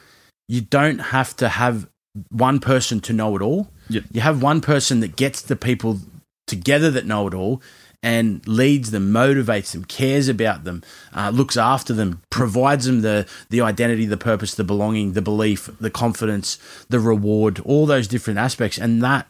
You 0.48 0.62
don't 0.62 0.98
have 0.98 1.36
to 1.36 1.48
have 1.48 1.88
one 2.30 2.58
person 2.58 3.00
to 3.00 3.12
know 3.12 3.36
it 3.36 3.42
all. 3.42 3.68
Yep. 3.90 4.04
You 4.12 4.20
have 4.22 4.42
one 4.42 4.60
person 4.60 5.00
that 5.00 5.16
gets 5.16 5.42
the 5.42 5.56
people 5.56 5.98
together 6.46 6.90
that 6.90 7.06
know 7.06 7.26
it 7.26 7.34
all 7.34 7.62
and 8.02 8.46
leads 8.48 8.90
them, 8.90 9.12
motivates 9.12 9.72
them, 9.72 9.84
cares 9.84 10.28
about 10.28 10.64
them, 10.64 10.82
uh, 11.14 11.30
looks 11.30 11.56
after 11.56 11.92
them, 11.92 12.20
provides 12.30 12.86
them 12.86 13.02
the 13.02 13.26
the 13.50 13.60
identity, 13.60 14.06
the 14.06 14.16
purpose, 14.16 14.54
the 14.54 14.64
belonging, 14.64 15.12
the 15.12 15.22
belief, 15.22 15.70
the 15.80 15.90
confidence, 15.90 16.58
the 16.88 16.98
reward, 16.98 17.60
all 17.64 17.86
those 17.86 18.08
different 18.08 18.38
aspects, 18.38 18.78
and 18.78 19.02
that 19.02 19.26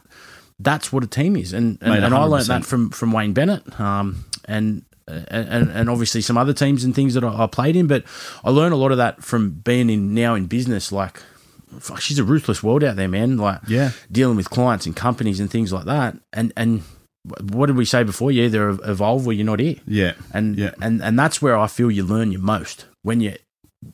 that's 0.59 0.91
what 0.91 1.03
a 1.03 1.07
team 1.07 1.35
is. 1.35 1.53
And 1.53 1.77
and, 1.81 1.93
Mate, 1.93 2.03
and 2.03 2.13
I 2.15 2.23
learned 2.23 2.45
that 2.47 2.65
from 2.65 2.89
from 2.89 3.11
Wayne 3.11 3.33
Bennett, 3.33 3.79
um, 3.79 4.25
and. 4.45 4.83
And, 5.05 5.69
and 5.69 5.89
obviously 5.89 6.21
some 6.21 6.37
other 6.37 6.53
teams 6.53 6.85
and 6.85 6.95
things 6.95 7.13
that 7.15 7.25
I, 7.25 7.43
I 7.43 7.47
played 7.47 7.75
in, 7.75 7.87
but 7.87 8.05
I 8.41 8.51
learned 8.51 8.71
a 8.73 8.77
lot 8.77 8.93
of 8.93 8.97
that 8.99 9.21
from 9.21 9.49
being 9.49 9.89
in 9.89 10.13
now 10.13 10.33
in 10.33 10.45
business. 10.45 10.93
Like, 10.93 11.21
fuck, 11.77 11.99
she's 11.99 12.19
a 12.19 12.23
ruthless 12.23 12.63
world 12.63 12.85
out 12.85 12.95
there, 12.95 13.09
man. 13.09 13.35
Like, 13.35 13.59
Yeah. 13.67 13.91
dealing 14.09 14.37
with 14.37 14.49
clients 14.49 14.85
and 14.85 14.95
companies 14.95 15.41
and 15.41 15.51
things 15.51 15.73
like 15.73 15.83
that. 15.85 16.15
And 16.31 16.53
and 16.55 16.83
what 17.51 17.67
did 17.67 17.77
we 17.77 17.85
say 17.85 18.03
before? 18.03 18.31
You 18.31 18.43
either 18.43 18.69
evolve 18.69 19.25
or 19.27 19.33
you're 19.33 19.45
not 19.45 19.59
here. 19.59 19.75
Yeah. 19.87 20.13
And 20.33 20.57
Yeah. 20.57 20.71
and 20.81 21.01
and 21.01 21.17
that's 21.17 21.41
where 21.41 21.57
I 21.57 21.67
feel 21.67 21.89
you 21.91 22.03
learn 22.03 22.31
your 22.31 22.41
most 22.41 22.85
when 23.01 23.21
you 23.21 23.35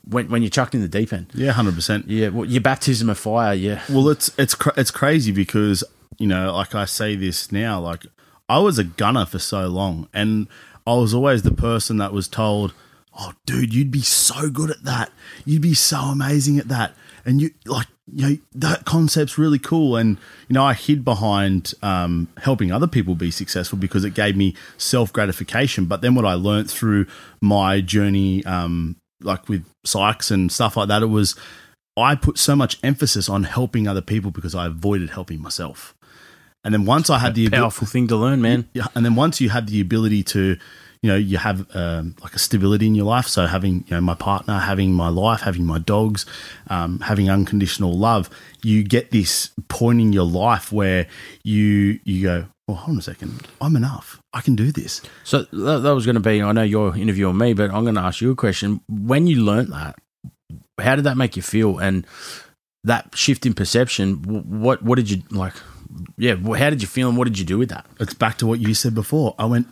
when 0.04 0.28
when 0.28 0.42
you're 0.42 0.50
chucked 0.50 0.74
in 0.74 0.80
the 0.82 0.88
deep 0.88 1.12
end. 1.12 1.26
Yeah, 1.34 1.52
hundred 1.52 1.74
percent. 1.74 2.08
Yeah, 2.08 2.28
well, 2.28 2.44
your 2.44 2.60
baptism 2.60 3.08
of 3.10 3.18
fire. 3.18 3.54
Yeah, 3.54 3.82
Well, 3.88 4.08
it's 4.08 4.30
it's 4.38 4.54
cra- 4.54 4.74
it's 4.76 4.90
crazy 4.90 5.32
because 5.32 5.84
you 6.18 6.26
know, 6.26 6.52
like 6.54 6.74
I 6.74 6.84
say 6.84 7.16
this 7.16 7.50
now, 7.52 7.80
like 7.80 8.04
I 8.48 8.58
was 8.58 8.78
a 8.78 8.84
gunner 8.84 9.26
for 9.26 9.38
so 9.38 9.68
long, 9.68 10.08
and 10.12 10.48
I 10.86 10.94
was 10.94 11.14
always 11.14 11.42
the 11.42 11.52
person 11.52 11.98
that 11.98 12.12
was 12.12 12.26
told, 12.28 12.72
"Oh, 13.18 13.32
dude, 13.46 13.72
you'd 13.72 13.90
be 13.92 14.02
so 14.02 14.50
good 14.50 14.70
at 14.70 14.82
that. 14.84 15.12
You'd 15.44 15.62
be 15.62 15.74
so 15.74 15.98
amazing 15.98 16.58
at 16.58 16.68
that." 16.68 16.94
And 17.30 17.40
you 17.40 17.52
like, 17.64 17.86
you 18.12 18.28
know, 18.28 18.36
that 18.56 18.84
concept's 18.84 19.38
really 19.38 19.60
cool. 19.60 19.94
And 19.94 20.18
you 20.48 20.54
know, 20.54 20.64
I 20.64 20.74
hid 20.74 21.04
behind 21.04 21.72
um, 21.80 22.26
helping 22.38 22.72
other 22.72 22.88
people 22.88 23.14
be 23.14 23.30
successful 23.30 23.78
because 23.78 24.04
it 24.04 24.14
gave 24.14 24.36
me 24.36 24.56
self 24.78 25.12
gratification. 25.12 25.84
But 25.84 26.00
then 26.00 26.16
what 26.16 26.24
I 26.24 26.34
learnt 26.34 26.68
through 26.68 27.06
my 27.40 27.80
journey, 27.80 28.44
um, 28.46 28.96
like 29.20 29.48
with 29.48 29.64
Sykes 29.84 30.32
and 30.32 30.50
stuff 30.50 30.76
like 30.76 30.88
that, 30.88 31.02
it 31.04 31.06
was 31.06 31.36
I 31.96 32.16
put 32.16 32.36
so 32.36 32.56
much 32.56 32.80
emphasis 32.82 33.28
on 33.28 33.44
helping 33.44 33.86
other 33.86 34.02
people 34.02 34.32
because 34.32 34.56
I 34.56 34.66
avoided 34.66 35.10
helping 35.10 35.40
myself. 35.40 35.94
And 36.64 36.74
then 36.74 36.86
once 36.86 37.10
I 37.10 37.20
had 37.20 37.36
the 37.36 37.48
powerful 37.48 37.86
thing 37.86 38.08
to 38.08 38.16
learn, 38.16 38.42
man. 38.42 38.68
yeah, 38.74 38.88
and 38.96 39.04
then 39.04 39.14
once 39.14 39.40
you 39.40 39.50
had 39.50 39.68
the 39.68 39.80
ability 39.80 40.24
to, 40.24 40.58
you 41.02 41.10
know, 41.10 41.16
you 41.16 41.38
have 41.38 41.66
um, 41.74 42.14
like 42.22 42.34
a 42.34 42.38
stability 42.38 42.86
in 42.86 42.94
your 42.94 43.06
life. 43.06 43.26
So 43.26 43.46
having 43.46 43.84
you 43.86 43.94
know 43.94 44.00
my 44.00 44.14
partner, 44.14 44.58
having 44.58 44.92
my 44.92 45.08
life, 45.08 45.40
having 45.40 45.64
my 45.64 45.78
dogs, 45.78 46.26
um, 46.68 47.00
having 47.00 47.30
unconditional 47.30 47.96
love, 47.96 48.28
you 48.62 48.82
get 48.82 49.10
this 49.10 49.50
point 49.68 50.00
in 50.00 50.12
your 50.12 50.26
life 50.26 50.72
where 50.72 51.06
you 51.42 52.00
you 52.04 52.22
go, 52.22 52.46
well, 52.68 52.76
hold 52.76 52.96
on 52.96 52.98
a 52.98 53.02
second, 53.02 53.46
I'm 53.60 53.76
enough. 53.76 54.20
I 54.32 54.42
can 54.42 54.56
do 54.56 54.70
this. 54.70 55.00
So 55.24 55.42
that, 55.52 55.78
that 55.82 55.94
was 55.94 56.04
going 56.04 56.14
to 56.14 56.20
be. 56.20 56.42
I 56.42 56.52
know 56.52 56.62
you're 56.62 56.96
interviewing 56.96 57.38
me, 57.38 57.54
but 57.54 57.70
I'm 57.70 57.82
going 57.82 57.94
to 57.94 58.02
ask 58.02 58.20
you 58.20 58.30
a 58.30 58.36
question. 58.36 58.80
When 58.88 59.26
you 59.26 59.42
learnt 59.42 59.70
that, 59.70 59.98
how 60.78 60.96
did 60.96 61.04
that 61.04 61.16
make 61.16 61.34
you 61.34 61.42
feel? 61.42 61.78
And 61.78 62.06
that 62.84 63.16
shift 63.16 63.46
in 63.46 63.54
perception, 63.54 64.16
what 64.22 64.82
what 64.82 64.96
did 64.96 65.10
you 65.10 65.22
like? 65.30 65.54
Yeah, 66.16 66.36
how 66.36 66.70
did 66.70 66.82
you 66.82 66.88
feel, 66.88 67.08
and 67.08 67.16
what 67.18 67.24
did 67.24 67.38
you 67.38 67.44
do 67.44 67.58
with 67.58 67.70
that? 67.70 67.86
It's 67.98 68.14
back 68.14 68.38
to 68.38 68.46
what 68.46 68.60
you 68.60 68.74
said 68.74 68.94
before. 68.94 69.34
I 69.38 69.46
went, 69.46 69.66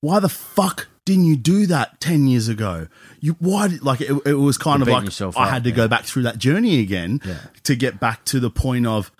why 0.00 0.20
the 0.20 0.28
fuck 0.28 0.88
didn't 1.04 1.24
you 1.24 1.36
do 1.36 1.66
that 1.66 2.00
10 2.00 2.26
years 2.26 2.48
ago? 2.48 2.88
You 3.20 3.36
why 3.38 3.68
did, 3.68 3.82
like 3.82 4.00
it, 4.00 4.12
it 4.26 4.34
was 4.34 4.56
kind 4.58 4.84
You're 4.86 4.96
of 4.96 5.04
like 5.04 5.36
I 5.36 5.44
up, 5.44 5.50
had 5.50 5.64
to 5.64 5.70
yeah. 5.70 5.76
go 5.76 5.88
back 5.88 6.04
through 6.04 6.22
that 6.24 6.38
journey 6.38 6.80
again 6.80 7.20
Yeah. 7.24 7.38
to 7.64 7.74
get 7.76 8.00
back 8.00 8.24
to 8.26 8.40
the 8.40 8.50
point 8.50 8.86
of 8.86 9.10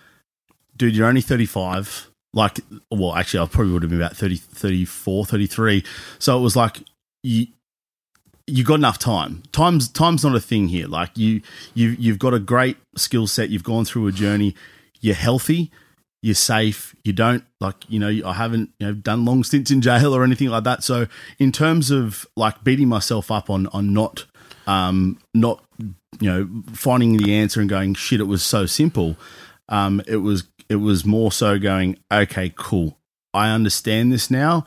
dude, 0.75 0.95
you're 0.95 1.07
only 1.07 1.21
35. 1.21 2.09
Like 2.33 2.59
well, 2.89 3.13
actually 3.15 3.41
I 3.43 3.47
probably 3.47 3.73
would 3.73 3.83
have 3.83 3.89
been 3.91 4.01
about 4.01 4.15
30 4.15 4.37
34, 4.37 5.25
33. 5.25 5.83
So 6.19 6.37
it 6.37 6.41
was 6.41 6.55
like 6.55 6.83
you 7.23 7.47
you 8.47 8.63
got 8.63 8.75
enough 8.75 8.97
time. 8.97 9.43
Time's 9.51 9.87
time's 9.89 10.23
not 10.23 10.35
a 10.35 10.39
thing 10.39 10.67
here. 10.69 10.87
Like 10.87 11.17
you 11.17 11.41
you 11.73 11.89
you've 11.99 12.19
got 12.19 12.33
a 12.33 12.39
great 12.39 12.77
skill 12.95 13.27
set. 13.27 13.49
You've 13.49 13.63
gone 13.63 13.85
through 13.85 14.07
a 14.07 14.11
journey. 14.11 14.55
You're 15.01 15.15
healthy. 15.15 15.71
You're 16.21 16.35
safe. 16.35 16.95
You 17.03 17.13
don't 17.13 17.43
like 17.59 17.75
you 17.89 17.99
know. 17.99 18.27
I 18.27 18.33
haven't 18.33 18.69
you 18.79 18.87
know 18.87 18.93
done 18.93 19.25
long 19.25 19.43
stints 19.43 19.71
in 19.71 19.81
jail 19.81 20.15
or 20.15 20.23
anything 20.23 20.49
like 20.49 20.63
that. 20.65 20.83
So 20.83 21.07
in 21.39 21.51
terms 21.51 21.89
of 21.89 22.27
like 22.35 22.63
beating 22.63 22.87
myself 22.87 23.31
up 23.31 23.49
on 23.49 23.67
on 23.67 23.93
not 23.93 24.25
um 24.67 25.17
not 25.33 25.63
you 26.19 26.29
know 26.29 26.63
finding 26.73 27.17
the 27.17 27.33
answer 27.33 27.59
and 27.59 27.69
going 27.69 27.95
shit, 27.95 28.19
it 28.19 28.25
was 28.25 28.43
so 28.43 28.65
simple. 28.65 29.17
Um, 29.67 30.01
it 30.07 30.17
was 30.17 30.43
it 30.69 30.75
was 30.75 31.05
more 31.05 31.31
so 31.31 31.57
going 31.57 31.97
okay, 32.11 32.53
cool. 32.55 32.97
I 33.33 33.49
understand 33.49 34.11
this 34.11 34.29
now, 34.29 34.65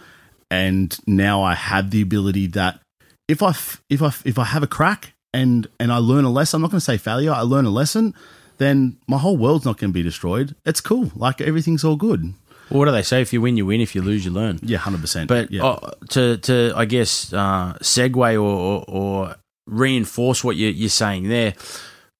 and 0.50 0.98
now 1.06 1.42
I 1.42 1.54
have 1.54 1.90
the 1.90 2.02
ability 2.02 2.48
that 2.48 2.80
if 3.28 3.42
I 3.42 3.50
f- 3.50 3.82
I 3.90 4.12
if 4.24 4.38
I 4.38 4.44
have 4.44 4.62
a 4.62 4.66
crack 4.66 5.12
and 5.32 5.66
and 5.78 5.92
I 5.92 5.98
learn 5.98 6.24
a 6.24 6.30
lesson, 6.30 6.58
I'm 6.58 6.62
not 6.62 6.70
going 6.70 6.78
to 6.78 6.84
say 6.84 6.96
failure. 6.96 7.32
I 7.32 7.42
learn 7.42 7.64
a 7.64 7.70
lesson, 7.70 8.14
then 8.58 8.98
my 9.06 9.18
whole 9.18 9.36
world's 9.36 9.64
not 9.64 9.78
going 9.78 9.90
to 9.90 9.94
be 9.94 10.02
destroyed. 10.02 10.54
It's 10.64 10.80
cool. 10.80 11.10
Like 11.14 11.40
everything's 11.40 11.84
all 11.84 11.96
good. 11.96 12.34
Well, 12.70 12.78
what 12.78 12.86
do 12.86 12.92
they 12.92 13.02
say? 13.02 13.20
If 13.20 13.32
you 13.32 13.40
win, 13.40 13.56
you 13.56 13.66
win. 13.66 13.80
If 13.80 13.94
you 13.94 14.02
lose, 14.02 14.24
you 14.24 14.30
learn. 14.30 14.58
Yeah, 14.62 14.78
hundred 14.78 15.02
percent. 15.02 15.28
But 15.28 15.50
yeah, 15.50 15.64
uh, 15.64 15.90
to 16.10 16.38
to 16.38 16.72
I 16.74 16.86
guess 16.86 17.32
uh, 17.32 17.74
segue 17.80 18.34
or, 18.34 18.38
or, 18.38 18.84
or 18.88 19.36
reinforce 19.66 20.42
what 20.42 20.56
you, 20.56 20.68
you're 20.68 20.88
saying 20.88 21.28
there, 21.28 21.54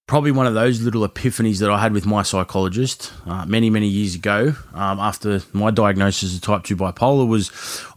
probably 0.06 0.30
one 0.30 0.46
of 0.46 0.54
those 0.54 0.82
little 0.82 1.06
epiphanies 1.06 1.60
that 1.60 1.70
I 1.70 1.80
had 1.80 1.92
with 1.92 2.04
my 2.04 2.22
psychologist 2.22 3.12
uh, 3.26 3.46
many 3.46 3.70
many 3.70 3.88
years 3.88 4.14
ago 4.14 4.54
um, 4.74 5.00
after 5.00 5.40
my 5.52 5.70
diagnosis 5.70 6.34
of 6.34 6.42
type 6.42 6.64
two 6.64 6.76
bipolar 6.76 7.26
was. 7.26 7.50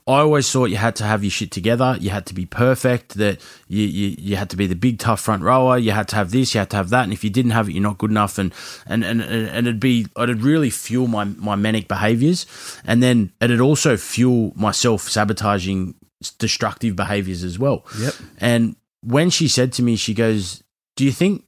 I 0.08 0.20
always 0.22 0.50
thought 0.50 0.70
you 0.70 0.78
had 0.78 0.96
to 0.98 1.04
have 1.04 1.22
your 1.22 1.32
shit 1.32 1.52
together. 1.52 1.98
You 2.00 2.12
had 2.12 2.26
to 2.28 2.34
be 2.34 2.46
perfect. 2.46 3.16
That 3.16 3.42
you, 3.68 3.84
you 3.84 4.16
you 4.18 4.36
had 4.38 4.50
to 4.52 4.56
be 4.56 4.66
the 4.66 4.74
big 4.74 5.00
tough 5.00 5.20
front 5.20 5.44
rower. 5.44 5.78
You 5.78 5.92
had 5.92 6.08
to 6.08 6.16
have 6.16 6.32
this. 6.32 6.54
You 6.54 6.60
had 6.60 6.70
to 6.70 6.78
have 6.78 6.92
that. 6.92 7.04
And 7.04 7.12
if 7.12 7.26
you 7.26 7.30
didn't 7.30 7.52
have 7.52 7.68
it, 7.68 7.74
you're 7.74 7.84
not 7.84 7.98
good 7.98 8.12
enough. 8.12 8.38
And 8.38 8.54
and 8.86 9.04
and, 9.04 9.22
and 9.22 9.68
it'd 9.68 9.82
be 9.82 10.08
it'd 10.18 10.42
really 10.44 10.70
fuel 10.70 11.08
my 11.08 11.26
my 11.26 11.56
manic 11.56 11.90
behaviors, 11.90 12.46
and 12.86 13.04
then 13.04 13.34
it'd 13.42 13.60
also 13.60 13.98
fuel 13.98 14.54
my 14.56 14.72
self 14.72 15.10
sabotaging 15.10 15.96
destructive 16.40 16.96
behaviors 16.96 17.44
as 17.44 17.60
well. 17.60 17.86
Yep. 18.00 18.14
And 18.38 18.78
when 19.02 19.30
she 19.30 19.50
said 19.50 19.74
to 19.74 19.84
me, 19.84 19.98
she 19.98 20.14
goes, 20.14 20.64
"Do 20.96 21.04
you 21.04 21.12
think?" 21.12 21.44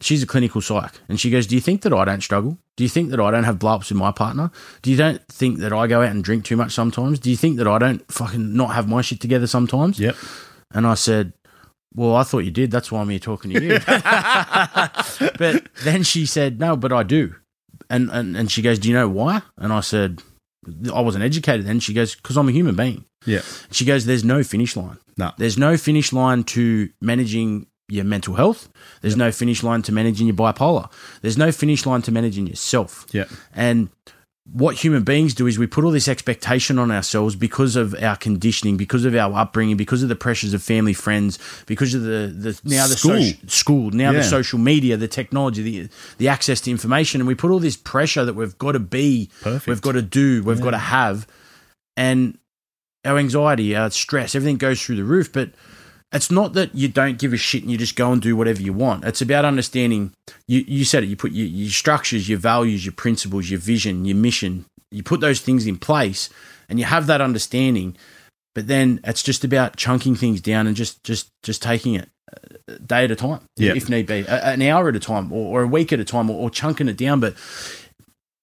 She's 0.00 0.22
a 0.22 0.26
clinical 0.26 0.60
psych, 0.60 0.92
and 1.08 1.18
she 1.20 1.30
goes, 1.30 1.46
"Do 1.46 1.54
you 1.54 1.60
think 1.60 1.82
that 1.82 1.92
I 1.92 2.04
don't 2.04 2.22
struggle? 2.22 2.58
Do 2.76 2.84
you 2.84 2.90
think 2.90 3.10
that 3.10 3.20
I 3.20 3.30
don't 3.30 3.44
have 3.44 3.58
blow 3.58 3.74
ups 3.76 3.90
with 3.90 3.98
my 3.98 4.10
partner? 4.10 4.50
Do 4.82 4.90
you 4.90 4.96
don't 4.96 5.26
think 5.28 5.60
that 5.60 5.72
I 5.72 5.86
go 5.86 6.02
out 6.02 6.10
and 6.10 6.22
drink 6.22 6.44
too 6.44 6.56
much 6.56 6.72
sometimes? 6.72 7.18
Do 7.18 7.30
you 7.30 7.36
think 7.36 7.56
that 7.58 7.68
I 7.68 7.78
don't 7.78 8.10
fucking 8.12 8.56
not 8.56 8.74
have 8.74 8.88
my 8.88 9.00
shit 9.02 9.20
together 9.20 9.46
sometimes?" 9.46 9.98
yep. 9.98 10.16
And 10.74 10.86
I 10.86 10.94
said, 10.94 11.32
Well, 11.94 12.16
I 12.16 12.24
thought 12.24 12.40
you 12.40 12.50
did. 12.50 12.70
That's 12.70 12.90
why 12.92 13.00
I'm 13.00 13.08
here 13.08 13.20
talking 13.20 13.52
to 13.52 13.62
you. 13.62 13.78
but 15.38 15.68
then 15.84 16.02
she 16.02 16.26
said, 16.26 16.58
No, 16.60 16.76
but 16.76 16.92
I 16.92 17.04
do. 17.04 17.36
And, 17.88 18.10
and 18.10 18.36
and 18.36 18.50
she 18.50 18.60
goes, 18.60 18.78
Do 18.78 18.88
you 18.88 18.94
know 18.94 19.08
why? 19.08 19.42
And 19.56 19.72
I 19.72 19.80
said, 19.80 20.20
I 20.92 21.00
wasn't 21.00 21.24
educated 21.24 21.66
then. 21.66 21.80
She 21.80 21.94
goes, 21.94 22.14
Because 22.16 22.36
I'm 22.36 22.48
a 22.48 22.52
human 22.52 22.74
being. 22.74 23.04
Yeah. 23.24 23.42
She 23.70 23.84
goes, 23.84 24.04
There's 24.04 24.24
no 24.24 24.42
finish 24.42 24.76
line. 24.76 24.98
No. 25.16 25.30
There's 25.38 25.56
no 25.56 25.76
finish 25.76 26.12
line 26.12 26.42
to 26.44 26.90
managing 27.00 27.68
your 27.88 28.04
mental 28.04 28.34
health. 28.34 28.68
There's 29.02 29.16
no 29.16 29.30
finish 29.30 29.62
line 29.62 29.82
to 29.82 29.92
managing 29.92 30.26
your 30.26 30.36
bipolar. 30.36 30.90
There's 31.22 31.36
no 31.38 31.52
finish 31.52 31.84
line 31.86 32.02
to 32.02 32.12
managing 32.12 32.46
yourself. 32.46 33.06
Yeah. 33.12 33.24
And 33.54 33.90
what 34.52 34.76
human 34.76 35.04
beings 35.04 35.32
do 35.34 35.46
is 35.46 35.58
we 35.58 35.66
put 35.66 35.84
all 35.84 35.90
this 35.90 36.06
expectation 36.08 36.78
on 36.78 36.90
ourselves 36.90 37.34
because 37.34 37.76
of 37.76 37.94
our 38.02 38.16
conditioning, 38.16 38.76
because 38.76 39.04
of 39.06 39.14
our 39.14 39.32
upbringing, 39.34 39.76
because 39.76 40.02
of 40.02 40.08
the 40.10 40.16
pressures 40.16 40.52
of 40.52 40.62
family, 40.62 40.92
friends, 40.92 41.38
because 41.66 41.94
of 41.94 42.02
the, 42.02 42.32
the 42.34 42.60
now 42.64 42.86
the 42.86 42.94
School. 42.96 43.22
school, 43.48 43.90
now 43.90 44.10
Yeah. 44.10 44.18
the 44.18 44.24
social 44.24 44.58
media, 44.58 44.96
the 44.98 45.08
technology, 45.08 45.62
the 45.62 45.88
the 46.18 46.28
access 46.28 46.60
to 46.62 46.70
information, 46.70 47.20
and 47.20 47.28
we 47.28 47.34
put 47.34 47.50
all 47.50 47.58
this 47.58 47.76
pressure 47.76 48.24
that 48.26 48.34
we've 48.34 48.56
got 48.58 48.72
to 48.72 48.80
be, 48.80 49.30
Perfect. 49.40 49.66
we've 49.66 49.80
got 49.82 49.92
to 49.92 50.02
do, 50.02 50.42
we've 50.42 50.60
got 50.60 50.72
to 50.72 50.78
have, 50.78 51.26
and 51.96 52.36
our 53.04 53.16
anxiety, 53.18 53.74
our 53.76 53.90
stress, 53.90 54.34
everything 54.34 54.56
goes 54.58 54.82
through 54.82 54.96
the 54.96 55.04
roof. 55.04 55.32
But 55.32 55.50
it's 56.14 56.30
not 56.30 56.52
that 56.54 56.74
you 56.74 56.88
don't 56.88 57.18
give 57.18 57.32
a 57.32 57.36
shit 57.36 57.62
and 57.62 57.70
you 57.72 57.76
just 57.76 57.96
go 57.96 58.12
and 58.12 58.22
do 58.22 58.36
whatever 58.36 58.62
you 58.62 58.72
want. 58.72 59.04
It's 59.04 59.20
about 59.20 59.44
understanding. 59.44 60.12
You 60.46 60.64
you 60.66 60.84
said 60.84 61.02
it. 61.02 61.08
You 61.08 61.16
put 61.16 61.32
your, 61.32 61.46
your 61.46 61.70
structures, 61.70 62.28
your 62.28 62.38
values, 62.38 62.86
your 62.86 62.92
principles, 62.94 63.50
your 63.50 63.58
vision, 63.60 64.04
your 64.04 64.16
mission. 64.16 64.64
You 64.90 65.02
put 65.02 65.20
those 65.20 65.40
things 65.40 65.66
in 65.66 65.76
place, 65.76 66.30
and 66.68 66.78
you 66.78 66.84
have 66.84 67.06
that 67.08 67.20
understanding. 67.20 67.96
But 68.54 68.68
then 68.68 69.00
it's 69.02 69.24
just 69.24 69.42
about 69.42 69.76
chunking 69.76 70.14
things 70.14 70.40
down 70.40 70.68
and 70.68 70.76
just 70.76 71.02
just 71.02 71.28
just 71.42 71.60
taking 71.62 71.94
it 71.94 72.08
uh, 72.32 72.76
day 72.86 73.04
at 73.04 73.10
a 73.10 73.16
time, 73.16 73.40
Yeah. 73.56 73.74
if 73.74 73.88
need 73.90 74.06
be, 74.06 74.24
an 74.28 74.62
hour 74.62 74.88
at 74.88 74.94
a 74.94 75.00
time, 75.00 75.32
or, 75.32 75.58
or 75.58 75.62
a 75.64 75.66
week 75.66 75.92
at 75.92 75.98
a 75.98 76.04
time, 76.04 76.30
or, 76.30 76.34
or 76.40 76.50
chunking 76.50 76.86
it 76.88 76.96
down. 76.96 77.18
But 77.18 77.34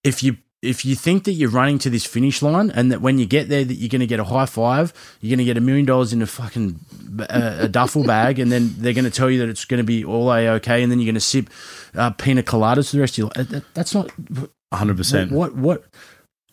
if 0.04 0.22
you 0.22 0.38
if 0.62 0.86
you 0.86 0.96
think 0.96 1.24
that 1.24 1.32
you're 1.34 1.50
running 1.50 1.80
to 1.80 1.90
this 1.90 2.06
finish 2.06 2.42
line 2.44 2.70
and 2.72 2.92
that 2.92 3.02
when 3.02 3.18
you 3.18 3.26
get 3.26 3.50
there 3.50 3.64
that 3.64 3.74
you're 3.74 3.90
going 3.90 4.02
to 4.02 4.08
get 4.08 4.20
a 4.20 4.24
high 4.24 4.46
five, 4.46 4.94
you're 5.20 5.30
going 5.30 5.40
to 5.40 5.44
get 5.46 5.58
a 5.58 5.62
million 5.62 5.86
dollars 5.86 6.14
in 6.14 6.22
a 6.22 6.28
fucking 6.28 6.80
uh, 7.20 7.58
a 7.62 7.68
duffel 7.68 8.04
bag, 8.04 8.38
and 8.40 8.52
then 8.52 8.74
they're 8.78 8.94
going 8.94 9.06
to 9.06 9.12
tell 9.12 9.30
you 9.30 9.40
that 9.40 9.50
it's 9.50 9.66
going 9.66 9.80
to 9.80 9.84
be 9.84 10.06
all 10.06 10.32
a 10.32 10.48
okay, 10.50 10.84
and 10.84 10.92
then 10.92 11.00
you're 11.00 11.08
going 11.08 11.16
to 11.16 11.20
sip 11.22 11.50
uh, 11.96 12.12
pina 12.12 12.44
coladas 12.44 12.90
for 12.92 12.98
the 12.98 13.02
rest 13.02 13.14
of 13.16 13.18
your 13.18 13.28
life. 13.36 13.48
That, 13.50 13.74
that's 13.74 13.96
not 13.96 14.12
hundred 14.72 14.98
percent. 14.98 15.32
what 15.32 15.56
what 15.56 15.84